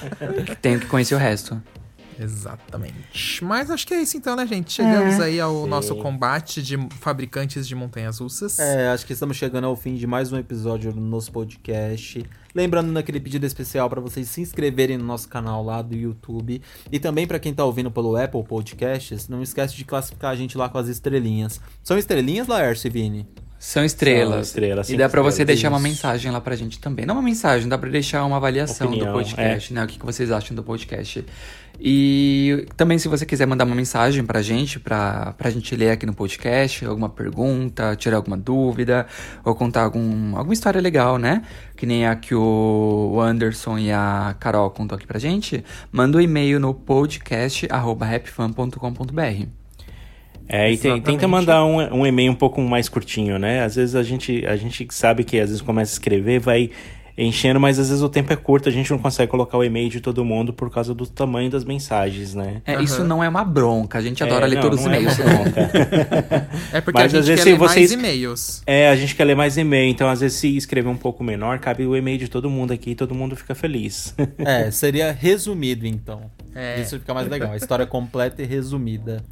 Tenho 0.62 0.80
que 0.80 0.86
conhecer 0.86 1.14
o 1.14 1.18
resto. 1.18 1.60
Exatamente. 2.22 3.44
Mas 3.44 3.70
acho 3.70 3.86
que 3.86 3.94
é 3.94 4.02
isso 4.02 4.16
então, 4.16 4.36
né, 4.36 4.46
gente? 4.46 4.72
Chegamos 4.72 5.18
É. 5.18 5.24
aí 5.24 5.40
ao 5.40 5.66
nosso 5.66 5.94
combate 5.96 6.62
de 6.62 6.76
fabricantes 7.00 7.66
de 7.66 7.74
montanhas 7.74 8.18
russas. 8.18 8.58
É, 8.58 8.88
acho 8.90 9.04
que 9.06 9.12
estamos 9.12 9.36
chegando 9.36 9.64
ao 9.66 9.76
fim 9.76 9.94
de 9.94 10.06
mais 10.06 10.32
um 10.32 10.38
episódio 10.38 10.92
do 10.92 11.00
nosso 11.00 11.32
podcast. 11.32 12.24
Lembrando 12.54 12.92
naquele 12.92 13.18
pedido 13.18 13.46
especial 13.46 13.88
para 13.88 14.00
vocês 14.00 14.28
se 14.28 14.40
inscreverem 14.42 14.98
no 14.98 15.04
nosso 15.04 15.28
canal 15.28 15.64
lá 15.64 15.80
do 15.80 15.94
YouTube 15.94 16.60
e 16.90 16.98
também 16.98 17.26
para 17.26 17.38
quem 17.38 17.54
tá 17.54 17.64
ouvindo 17.64 17.90
pelo 17.90 18.14
Apple 18.16 18.44
Podcasts, 18.44 19.26
não 19.28 19.42
esquece 19.42 19.74
de 19.74 19.84
classificar 19.84 20.30
a 20.32 20.36
gente 20.36 20.58
lá 20.58 20.68
com 20.68 20.76
as 20.78 20.88
estrelinhas. 20.88 21.60
São 21.82 21.96
estrelinhas, 21.96 22.46
Laércio 22.46 22.88
e 22.88 22.90
Vini? 22.90 23.26
São 23.62 23.84
estrelas. 23.84 24.32
São 24.32 24.40
estrelas, 24.40 24.90
e 24.90 24.96
dá 24.96 25.08
pra 25.08 25.22
você 25.22 25.44
deixar 25.44 25.68
uma 25.68 25.78
mensagem 25.78 26.32
lá 26.32 26.40
pra 26.40 26.56
gente 26.56 26.80
também. 26.80 27.06
Não 27.06 27.14
uma 27.14 27.22
mensagem, 27.22 27.68
dá 27.68 27.78
pra 27.78 27.88
deixar 27.88 28.24
uma 28.24 28.36
avaliação 28.36 28.88
Opinião, 28.88 29.06
do 29.06 29.12
podcast, 29.12 29.72
né? 29.72 29.84
O 29.84 29.86
que, 29.86 30.00
que 30.00 30.04
vocês 30.04 30.32
acham 30.32 30.56
do 30.56 30.64
podcast. 30.64 31.24
E 31.80 32.66
também, 32.76 32.98
se 32.98 33.06
você 33.06 33.24
quiser 33.24 33.46
mandar 33.46 33.64
uma 33.64 33.76
mensagem 33.76 34.24
pra 34.24 34.42
gente, 34.42 34.80
pra, 34.80 35.32
pra 35.38 35.48
gente 35.48 35.76
ler 35.76 35.92
aqui 35.92 36.04
no 36.04 36.12
podcast, 36.12 36.84
alguma 36.84 37.08
pergunta, 37.08 37.94
tirar 37.94 38.16
alguma 38.16 38.36
dúvida, 38.36 39.06
ou 39.44 39.54
contar 39.54 39.84
algum, 39.84 40.36
alguma 40.36 40.54
história 40.54 40.80
legal, 40.80 41.16
né? 41.16 41.42
Que 41.76 41.86
nem 41.86 42.04
a 42.04 42.16
que 42.16 42.34
o 42.34 43.20
Anderson 43.20 43.78
e 43.78 43.92
a 43.92 44.34
Carol 44.40 44.70
contou 44.70 44.96
aqui 44.96 45.06
pra 45.06 45.20
gente, 45.20 45.64
manda 45.92 46.18
um 46.18 46.20
e-mail 46.20 46.58
no 46.58 46.74
podcast.rapfan.com.br. 46.74 49.61
É, 50.48 50.70
e 50.70 50.74
Exatamente. 50.74 51.04
tenta 51.04 51.26
mandar 51.28 51.64
um, 51.64 52.00
um 52.00 52.06
e-mail 52.06 52.30
um 52.32 52.34
pouco 52.34 52.60
mais 52.60 52.88
curtinho, 52.88 53.38
né? 53.38 53.62
Às 53.64 53.76
vezes 53.76 53.94
a 53.94 54.02
gente, 54.02 54.44
a 54.46 54.56
gente 54.56 54.86
sabe 54.90 55.24
que 55.24 55.38
às 55.38 55.48
vezes 55.48 55.62
começa 55.62 55.92
a 55.92 55.94
escrever, 55.94 56.40
vai 56.40 56.70
enchendo, 57.16 57.60
mas 57.60 57.78
às 57.78 57.88
vezes 57.90 58.02
o 58.02 58.08
tempo 58.08 58.32
é 58.32 58.36
curto, 58.36 58.70
a 58.70 58.72
gente 58.72 58.90
não 58.90 58.98
consegue 58.98 59.30
colocar 59.30 59.58
o 59.58 59.62
e-mail 59.62 59.90
de 59.90 60.00
todo 60.00 60.24
mundo 60.24 60.50
por 60.50 60.70
causa 60.70 60.94
do 60.94 61.06
tamanho 61.06 61.50
das 61.50 61.62
mensagens, 61.62 62.34
né? 62.34 62.62
É, 62.66 62.82
Isso 62.82 63.04
não 63.04 63.22
é 63.22 63.28
uma 63.28 63.44
bronca, 63.44 63.98
a 63.98 64.02
gente 64.02 64.22
adora 64.24 64.46
É, 64.46 64.48
ler 64.48 64.54
não, 64.56 64.62
todos 64.62 64.80
os 64.80 64.86
é 64.86 64.88
e-mails. 64.88 65.18
uma 65.18 65.24
bronca. 65.26 65.70
É 66.72 66.80
porque 66.80 66.98
Mas 67.02 67.14
a 67.14 67.18
às 67.18 67.26
gente 67.26 67.34
vezes 67.36 67.44
quer 67.44 67.50
se 67.50 67.52
ler 67.52 67.58
mais 67.58 67.72
vocês- 67.72 67.92
e-mails. 67.92 68.62
É, 68.66 68.88
a 68.88 68.96
gente 68.96 69.14
quer 69.14 69.24
ler 69.24 69.36
mais 69.36 69.58
e-mail, 69.58 69.90
então 69.90 70.08
às 70.08 70.20
vezes 70.20 70.38
se 70.38 70.56
escrever 70.56 70.88
um 70.88 70.96
pouco 70.96 71.22
menor, 71.22 71.58
cabe 71.58 71.86
o 71.86 71.94
e-mail 71.94 72.16
de 72.18 72.28
todo 72.28 72.48
mundo 72.48 72.72
aqui 72.72 72.90
e 72.92 72.94
todo 72.94 73.14
mundo 73.14 73.36
fica 73.36 73.54
feliz. 73.54 74.14
É, 74.38 74.70
seria 74.70 75.12
resumido 75.12 75.86
então. 75.86 76.22
É. 76.54 76.80
Isso 76.80 76.98
fica 76.98 77.12
mais 77.12 77.28
legal. 77.28 77.52
A 77.52 77.56
história 77.56 77.84
completa 77.86 78.42
e 78.42 78.46
resumida. 78.46 79.22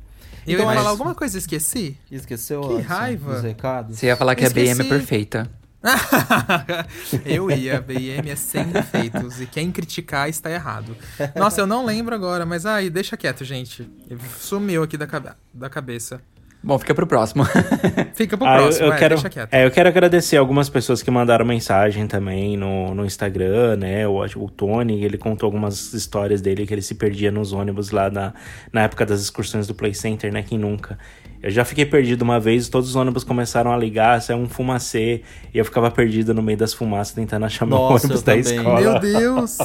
Eu 0.53 0.59
Então 0.61 0.67
ia 0.67 0.73
é 0.73 0.75
falar 0.77 0.81
isso. 0.81 0.89
alguma 0.91 1.15
coisa 1.15 1.37
e 1.37 1.41
esqueci? 1.41 1.97
Esqueceu 2.11 2.61
Que 2.63 2.81
raiva. 2.83 3.37
os 3.37 3.43
recados? 3.43 3.99
Você 3.99 4.07
ia 4.07 4.17
falar 4.17 4.35
que 4.35 4.45
a 4.45 4.51
BM 4.51 4.69
é 4.69 4.71
Esqueci. 4.73 4.89
perfeita. 4.89 5.51
eu 7.25 7.51
ia, 7.51 7.79
a 7.79 7.81
BM 7.81 8.29
é 8.31 8.37
sem 8.37 8.65
defeitos. 8.67 9.41
E 9.41 9.47
quem 9.47 9.71
criticar 9.73 10.29
está 10.29 10.51
errado. 10.51 10.97
Nossa, 11.37 11.61
eu 11.61 11.67
não 11.67 11.85
lembro 11.85 12.15
agora, 12.15 12.45
mas 12.45 12.67
ai, 12.67 12.91
deixa 12.91 13.17
quieto, 13.17 13.45
gente. 13.45 13.91
Sumiu 14.39 14.83
aqui 14.83 14.97
da, 14.97 15.07
cabe- 15.07 15.31
da 15.55 15.71
cabeça. 15.71 16.21
Bom, 16.63 16.79
fica 16.79 16.95
pro 16.95 17.07
próximo. 17.07 17.43
Fica 18.15 18.37
pro 18.37 18.47
Ah, 18.47 18.57
eu- 18.57 18.63
próximo, 18.65 18.87
eu, 18.89 18.93
é, 18.93 18.99
quero, 18.99 19.15
deixa 19.15 19.31
quieto. 19.31 19.49
é, 19.55 19.65
eu 19.65 19.71
quero 19.71 19.89
agradecer 19.89 20.37
algumas 20.37 20.69
pessoas 20.69 21.03
que 21.03 21.11
mandaram 21.11 21.43
mensagem 21.47 22.07
também 22.07 22.55
no, 22.55 22.95
no 22.95 23.07
Instagram, 23.07 23.77
né? 23.77 24.07
O, 24.07 24.19
o 24.37 24.51
Tony, 24.51 25.03
ele 25.03 25.17
contou 25.17 25.47
algumas 25.47 25.95
histórias 25.95 26.43
dele 26.43 26.67
que 26.67 26.75
ele 26.75 26.83
se 26.83 26.95
perdia 26.97 27.31
nos 27.31 27.55
ônibus 27.55 27.91
lá 27.91 28.11
na, 28.11 28.35
na 28.71 28.83
época 28.83 29.07
das 29.07 29.23
excursões 29.23 29.67
do 29.67 29.75
Play 29.75 29.95
Center, 29.95 30.31
né? 30.31 30.43
Quem 30.43 30.59
nunca? 30.59 30.99
Eu 31.43 31.51
já 31.51 31.65
fiquei 31.65 31.87
perdido 31.87 32.21
uma 32.21 32.39
vez, 32.39 32.69
todos 32.69 32.91
os 32.91 32.97
ônibus 32.97 33.25
começaram 33.25 33.73
a 33.73 33.77
ligar, 33.79 34.21
saiu 34.21 34.39
um 34.39 34.47
fumacê, 34.47 35.23
e 35.55 35.59
eu 35.59 35.65
ficava 35.65 35.91
perdido 35.91 36.35
no 36.35 36.43
meio 36.43 36.59
das 36.59 36.75
fumaças 36.75 37.15
tentando 37.15 37.47
achar 37.47 37.65
meu 37.65 37.79
Nossa, 37.79 38.07
ônibus 38.07 38.21
eu 38.21 38.27
da 38.27 38.37
escola. 38.37 38.81
Meu 38.81 38.99
Deus! 39.01 39.57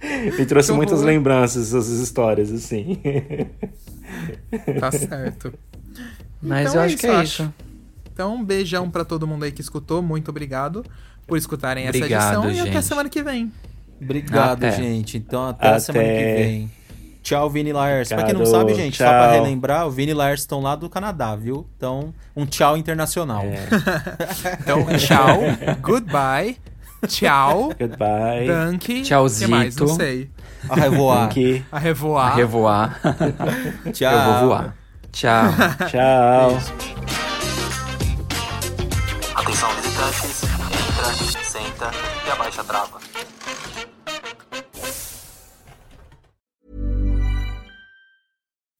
Me 0.38 0.44
trouxe 0.44 0.72
muitas 0.72 1.00
lembranças, 1.02 1.68
essas 1.74 1.88
histórias, 2.00 2.52
assim. 2.52 2.98
Tá 4.78 4.90
certo. 4.92 5.52
Mas 6.42 6.62
Então 6.68 6.74
eu 6.76 6.80
é 6.82 6.84
acho 6.86 6.94
isso, 6.94 7.00
que 7.00 7.06
é 7.06 7.14
acho. 7.16 7.42
isso. 7.42 7.54
Então, 8.12 8.34
um 8.34 8.44
beijão 8.44 8.90
pra 8.90 9.04
todo 9.04 9.26
mundo 9.26 9.44
aí 9.44 9.52
que 9.52 9.60
escutou. 9.60 10.02
Muito 10.02 10.28
obrigado 10.30 10.84
por 11.26 11.38
escutarem 11.38 11.86
essa 11.86 11.96
Obrigado, 11.96 12.44
edição. 12.44 12.50
E 12.50 12.60
até 12.60 12.72
gente. 12.72 12.84
semana 12.84 13.08
que 13.08 13.22
vem. 13.22 13.52
Obrigado, 14.02 14.64
Até. 14.64 14.72
gente. 14.76 15.16
Então 15.18 15.48
até, 15.48 15.66
a 15.66 15.70
Até. 15.72 15.80
semana 15.80 16.08
que 16.08 16.34
vem. 16.36 16.70
Tchau, 17.22 17.50
Vini 17.50 17.70
Laércio. 17.72 18.16
Pra 18.16 18.24
quem 18.24 18.34
não 18.34 18.46
sabe, 18.46 18.74
gente, 18.74 18.96
só 18.96 19.04
pra 19.04 19.24
tchau. 19.24 19.32
relembrar, 19.32 19.86
o 19.86 19.90
Vini 19.90 20.14
Laércio 20.14 20.44
estão 20.44 20.60
lá 20.62 20.74
do 20.74 20.88
Canadá, 20.88 21.36
viu? 21.36 21.66
Então, 21.76 22.14
um 22.34 22.46
tchau 22.46 22.76
internacional. 22.78 23.42
É. 23.44 23.58
Então, 24.60 24.86
tchau. 24.98 25.38
goodbye. 25.82 26.56
Tchau. 27.06 27.72
Goodbye. 27.78 28.46
Danke. 28.46 29.02
Tchauzito. 29.02 29.44
que 29.46 29.50
mais? 29.50 29.76
Não 29.76 29.88
sei. 29.88 30.30
A 30.68 30.74
revoar. 30.74 31.24
Aqui. 31.24 31.64
A 31.70 31.78
revoar. 31.78 32.36
Revoar. 32.36 33.00
Tchau. 33.92 34.12
Eu 34.12 34.32
vou 34.40 34.48
voar. 34.48 34.79
Tchau. 35.12 35.50
Tchau. 35.88 36.58
Atenção 39.34 39.70
visitantes, 39.76 40.42
entra, 40.44 41.44
senta 41.44 41.90
e 42.26 42.30
abaixa 42.30 42.60
a 42.60 42.64
trava. 42.64 43.00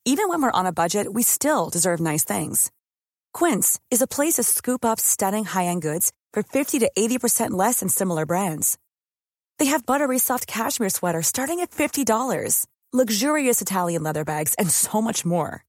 Even 0.07 0.29
when 0.29 0.43
we're 0.43 0.51
on 0.51 0.67
a 0.67 0.73
budget, 0.73 1.13
we 1.13 1.23
still 1.23 1.71
deserve 1.71 2.01
nice 2.01 2.25
things. 2.25 2.71
Quince 3.33 3.79
is 3.91 4.03
a 4.03 4.07
place 4.09 4.35
to 4.35 4.43
scoop 4.43 4.85
up 4.85 4.99
stunning 4.99 5.45
high-end 5.45 5.83
goods 5.83 6.11
for 6.33 6.43
50 6.43 6.81
to 6.81 6.91
80% 6.99 7.51
less 7.53 7.81
than 7.81 7.89
similar 7.89 8.27
brands. 8.27 8.77
They 9.59 9.67
have 9.67 9.87
buttery 9.87 10.19
soft 10.19 10.47
cashmere 10.47 10.89
sweaters 10.89 11.27
starting 11.27 11.61
at 11.61 11.71
$50, 11.71 12.67
luxurious 12.93 13.63
Italian 13.63 14.03
leather 14.03 14.25
bags, 14.25 14.55
and 14.55 14.69
so 14.71 15.01
much 15.01 15.25
more. 15.25 15.65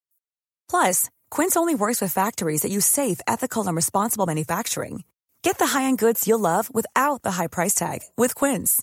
Plus, 0.72 1.10
Quince 1.30 1.58
only 1.58 1.76
works 1.76 2.00
with 2.02 2.14
factories 2.14 2.62
that 2.62 2.72
use 2.72 2.86
safe, 2.86 3.20
ethical, 3.28 3.68
and 3.68 3.76
responsible 3.76 4.26
manufacturing. 4.26 5.04
Get 5.42 5.58
the 5.60 5.68
high-end 5.68 5.98
goods 5.98 6.26
you'll 6.26 6.40
love 6.40 6.74
without 6.74 7.24
the 7.24 7.32
high 7.32 7.48
price 7.48 7.76
tag 7.76 8.00
with 8.16 8.36
Quince. 8.36 8.82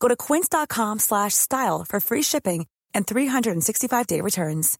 Go 0.00 0.08
to 0.08 0.16
quince.com/style 0.16 1.84
for 1.88 2.00
free 2.00 2.22
shipping 2.22 2.66
and 2.92 3.06
365-day 3.06 4.20
returns. 4.22 4.76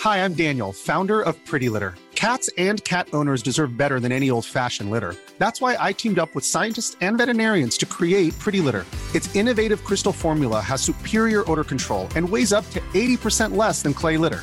Hi, 0.00 0.24
I'm 0.24 0.32
Daniel, 0.32 0.72
founder 0.72 1.20
of 1.20 1.36
Pretty 1.44 1.68
Litter. 1.68 1.94
Cats 2.14 2.48
and 2.56 2.82
cat 2.84 3.08
owners 3.12 3.42
deserve 3.42 3.76
better 3.76 4.00
than 4.00 4.12
any 4.12 4.30
old-fashioned 4.30 4.90
litter. 4.90 5.14
That's 5.36 5.60
why 5.60 5.76
I 5.78 5.92
teamed 5.92 6.18
up 6.18 6.34
with 6.34 6.46
scientists 6.46 6.96
and 7.02 7.18
veterinarians 7.18 7.76
to 7.76 7.84
create 7.84 8.32
Pretty 8.38 8.62
Litter. 8.62 8.86
Its 9.14 9.34
innovative 9.36 9.84
crystal 9.84 10.12
formula 10.12 10.60
has 10.62 10.80
superior 10.80 11.44
odor 11.50 11.64
control 11.64 12.08
and 12.16 12.26
weighs 12.26 12.54
up 12.54 12.64
to 12.70 12.80
80% 12.94 13.54
less 13.54 13.82
than 13.82 13.92
clay 13.92 14.16
litter. 14.16 14.42